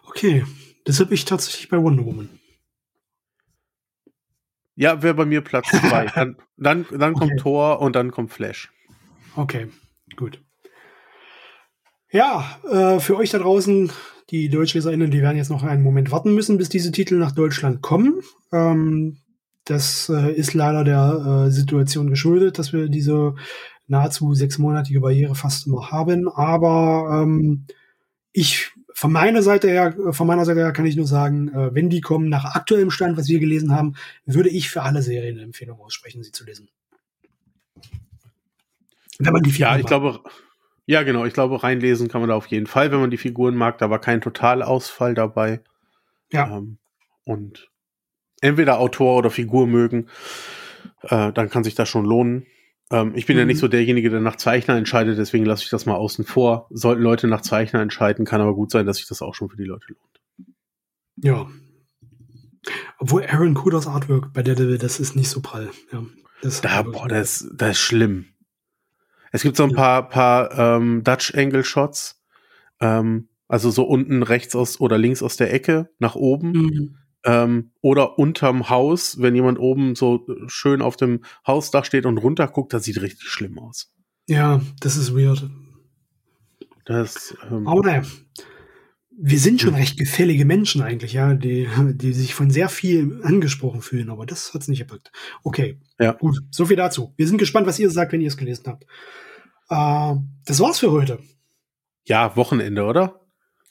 Okay. 0.06 0.44
Das 0.88 1.00
habe 1.00 1.12
ich 1.12 1.26
tatsächlich 1.26 1.68
bei 1.68 1.76
Wonder 1.76 2.06
Woman. 2.06 2.30
Ja, 4.74 5.02
wäre 5.02 5.12
bei 5.12 5.26
mir 5.26 5.42
Platz 5.42 5.68
zwei. 5.68 6.06
dann 6.14 6.36
dann, 6.56 6.86
dann 6.90 7.14
okay. 7.14 7.26
kommt 7.26 7.40
Thor 7.40 7.80
und 7.82 7.94
dann 7.94 8.10
kommt 8.10 8.32
Flash. 8.32 8.72
Okay, 9.36 9.68
gut. 10.16 10.42
Ja, 12.10 12.58
äh, 12.70 13.00
für 13.00 13.18
euch 13.18 13.28
da 13.28 13.38
draußen, 13.38 13.92
die 14.30 14.48
DeutschleserInnen, 14.48 15.10
die 15.10 15.20
werden 15.20 15.36
jetzt 15.36 15.50
noch 15.50 15.62
einen 15.62 15.82
Moment 15.82 16.10
warten 16.10 16.34
müssen, 16.34 16.56
bis 16.56 16.70
diese 16.70 16.90
Titel 16.90 17.16
nach 17.18 17.32
Deutschland 17.32 17.82
kommen. 17.82 18.22
Ähm, 18.50 19.18
das 19.66 20.08
äh, 20.08 20.32
ist 20.32 20.54
leider 20.54 20.84
der 20.84 21.48
äh, 21.48 21.50
Situation 21.50 22.08
geschuldet, 22.08 22.58
dass 22.58 22.72
wir 22.72 22.88
diese 22.88 23.34
nahezu 23.88 24.32
sechsmonatige 24.32 25.00
Barriere 25.00 25.34
fast 25.34 25.66
immer 25.66 25.90
haben. 25.90 26.30
Aber 26.30 27.24
ähm, 27.24 27.66
ich 28.32 28.72
von 28.98 29.12
meiner 29.12 29.44
Seite 29.44 29.68
her, 29.68 29.94
von 30.10 30.26
meiner 30.26 30.44
Seite 30.44 30.58
her 30.58 30.72
kann 30.72 30.84
ich 30.84 30.96
nur 30.96 31.06
sagen, 31.06 31.54
äh, 31.54 31.72
wenn 31.72 31.88
die 31.88 32.00
kommen 32.00 32.28
nach 32.28 32.56
aktuellem 32.56 32.90
Stand, 32.90 33.16
was 33.16 33.28
wir 33.28 33.38
gelesen 33.38 33.72
haben, 33.72 33.94
würde 34.26 34.48
ich 34.48 34.68
für 34.70 34.82
alle 34.82 35.02
Serien 35.02 35.36
eine 35.36 35.44
Empfehlung 35.44 35.78
aussprechen, 35.80 36.24
sie 36.24 36.32
zu 36.32 36.44
lesen. 36.44 36.68
Wenn 39.20 39.32
man 39.32 39.44
die 39.44 39.52
Figuren 39.52 39.70
Ja, 39.70 39.76
ich 39.76 39.84
mag. 39.84 39.88
glaube, 39.88 40.20
ja 40.86 41.04
genau, 41.04 41.24
ich 41.24 41.32
glaube, 41.32 41.62
reinlesen 41.62 42.08
kann 42.08 42.22
man 42.22 42.30
da 42.30 42.34
auf 42.34 42.46
jeden 42.46 42.66
Fall, 42.66 42.90
wenn 42.90 42.98
man 42.98 43.12
die 43.12 43.18
Figuren 43.18 43.54
mag. 43.54 43.78
Da 43.78 43.88
war 43.88 44.00
kein 44.00 44.20
Totalausfall 44.20 45.14
dabei. 45.14 45.60
Ja. 46.32 46.56
Ähm, 46.56 46.78
und 47.22 47.70
entweder 48.40 48.80
Autor 48.80 49.16
oder 49.16 49.30
Figur 49.30 49.68
mögen, 49.68 50.08
äh, 51.02 51.32
dann 51.32 51.50
kann 51.50 51.62
sich 51.62 51.76
das 51.76 51.88
schon 51.88 52.04
lohnen. 52.04 52.46
Ähm, 52.90 53.12
ich 53.14 53.26
bin 53.26 53.36
mhm. 53.36 53.40
ja 53.40 53.44
nicht 53.46 53.56
mhm. 53.56 53.60
so 53.60 53.68
derjenige, 53.68 54.10
der 54.10 54.20
nach 54.20 54.36
Zeichner 54.36 54.76
entscheidet, 54.76 55.18
deswegen 55.18 55.44
lasse 55.44 55.64
ich 55.64 55.70
das 55.70 55.86
mal 55.86 55.94
außen 55.94 56.24
vor. 56.24 56.68
Sollten 56.70 57.02
Leute 57.02 57.26
nach 57.26 57.42
Zeichner 57.42 57.80
entscheiden, 57.80 58.24
kann 58.24 58.40
aber 58.40 58.54
gut 58.54 58.70
sein, 58.70 58.86
dass 58.86 58.98
sich 58.98 59.06
das 59.06 59.22
auch 59.22 59.34
schon 59.34 59.48
für 59.50 59.56
die 59.56 59.64
Leute 59.64 59.86
lohnt. 59.88 60.54
Ja. 61.16 61.48
Obwohl 62.98 63.24
Aaron 63.26 63.54
Kuders 63.54 63.86
Artwork 63.86 64.32
bei 64.32 64.42
Daredevil, 64.42 64.78
das 64.78 65.00
ist 65.00 65.16
nicht 65.16 65.30
so 65.30 65.40
prall. 65.40 65.70
Ja, 65.92 66.04
das 66.42 66.60
da, 66.60 66.82
boah, 66.82 67.08
das, 67.08 67.48
das 67.54 67.70
ist 67.70 67.80
schlimm. 67.80 68.26
Es 69.30 69.42
gibt 69.42 69.56
so 69.56 69.64
ein 69.64 69.70
ja. 69.70 69.76
paar, 69.76 70.08
paar 70.08 70.76
ähm, 70.76 71.04
Dutch 71.04 71.34
Angle 71.34 71.64
Shots, 71.64 72.22
ähm, 72.80 73.28
also 73.46 73.70
so 73.70 73.84
unten 73.84 74.22
rechts 74.22 74.54
aus 74.54 74.80
oder 74.80 74.98
links 74.98 75.22
aus 75.22 75.36
der 75.36 75.52
Ecke 75.52 75.90
nach 75.98 76.14
oben. 76.14 76.52
Mhm 76.52 76.98
ähm, 77.24 77.72
oder 77.80 78.18
unterm 78.18 78.68
Haus, 78.68 79.20
wenn 79.20 79.34
jemand 79.34 79.58
oben 79.58 79.94
so 79.94 80.26
schön 80.46 80.82
auf 80.82 80.96
dem 80.96 81.24
Hausdach 81.46 81.84
steht 81.84 82.06
und 82.06 82.18
runterguckt, 82.18 82.72
das 82.72 82.84
sieht 82.84 83.00
richtig 83.00 83.28
schlimm 83.28 83.58
aus. 83.58 83.92
Ja, 84.28 84.60
das 84.80 84.96
ist 84.96 85.14
weird. 85.14 85.48
Das, 86.84 87.34
ähm, 87.50 87.66
Aber 87.66 87.82
naja, 87.82 88.02
wir 89.20 89.38
sind 89.38 89.60
schon 89.60 89.72
hm. 89.72 89.80
recht 89.80 89.98
gefällige 89.98 90.44
Menschen 90.44 90.80
eigentlich, 90.80 91.12
ja, 91.12 91.34
die, 91.34 91.68
die 91.94 92.12
sich 92.12 92.34
von 92.34 92.50
sehr 92.50 92.68
viel 92.68 93.20
angesprochen 93.24 93.82
fühlen, 93.82 94.10
aber 94.10 94.26
das 94.26 94.54
hat 94.54 94.62
es 94.62 94.68
nicht 94.68 94.78
gepackt. 94.78 95.10
Okay, 95.42 95.80
ja. 95.98 96.12
gut, 96.12 96.38
so 96.50 96.66
viel 96.66 96.76
dazu. 96.76 97.12
Wir 97.16 97.26
sind 97.26 97.38
gespannt, 97.38 97.66
was 97.66 97.78
ihr 97.78 97.90
sagt, 97.90 98.12
wenn 98.12 98.20
ihr 98.20 98.28
es 98.28 98.36
gelesen 98.36 98.64
habt. 98.66 98.84
Äh, 99.70 100.20
das 100.46 100.60
war's 100.60 100.78
für 100.78 100.92
heute. 100.92 101.18
Ja, 102.04 102.36
Wochenende, 102.36 102.84
oder? 102.84 103.20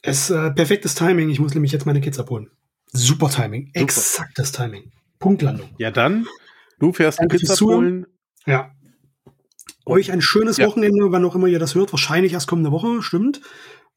Es 0.02 0.30
äh, 0.30 0.52
perfektes 0.52 0.96
Timing. 0.96 1.30
Ich 1.30 1.40
muss 1.40 1.54
nämlich 1.54 1.72
jetzt 1.72 1.86
meine 1.86 2.02
Kids 2.02 2.20
abholen. 2.20 2.52
Super 2.92 3.30
Timing. 3.30 3.68
Super. 3.68 3.80
Exaktes 3.82 4.52
Timing. 4.52 4.92
Punktlandung. 5.20 5.70
Ja, 5.78 5.92
dann. 5.92 6.28
Du 6.80 6.94
fährst 6.94 7.20
Danke 7.20 7.38
Pizza 7.38 7.66
holen. 7.66 8.06
Ja. 8.46 8.72
Euch 9.86 10.12
ein 10.12 10.22
schönes 10.22 10.58
ja. 10.58 10.68
Wochenende, 10.68 11.12
wann 11.12 11.26
auch 11.26 11.36
immer 11.36 11.48
ihr 11.48 11.60
das 11.60 11.76
hört. 11.76 11.94
Wahrscheinlich 11.94 12.34
erst 12.34 12.48
kommende 12.48 12.72
Woche, 12.72 13.02
stimmt. 13.02 13.42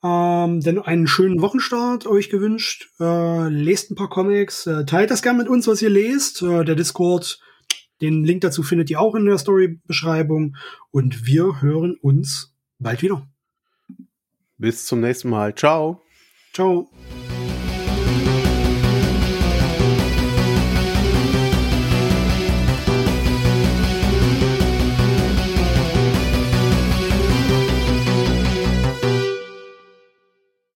Ähm, 0.03 0.61
denn 0.61 0.79
einen 0.79 1.07
schönen 1.07 1.43
Wochenstart 1.43 2.07
euch 2.07 2.31
gewünscht. 2.31 2.89
Äh, 3.01 3.49
lest 3.49 3.91
ein 3.91 3.97
paar 3.97 4.09
Comics. 4.09 4.67
Äh, 4.67 4.87
teilt 4.87 5.11
das 5.11 5.23
gerne 5.23 5.39
mit 5.39 5.49
uns, 5.49 5.67
was 5.67 5.83
ihr 5.83 5.91
lest. 5.91 6.43
Äh, 6.43 6.65
der 6.65 6.75
Discord, 6.75 7.39
den 8.01 8.25
Link 8.25 8.41
dazu 8.41 8.63
findet 8.63 8.89
ihr 8.89 9.01
auch 9.01 9.15
in 9.15 9.27
der 9.27 9.37
Story-Beschreibung. 9.37 10.57
Und 10.91 11.27
wir 11.27 11.61
hören 11.61 11.97
uns 12.01 12.55
bald 12.79 13.03
wieder. 13.03 13.27
Bis 14.57 14.87
zum 14.87 15.01
nächsten 15.01 15.29
Mal. 15.29 15.55
Ciao. 15.55 16.03
Ciao. 16.53 16.89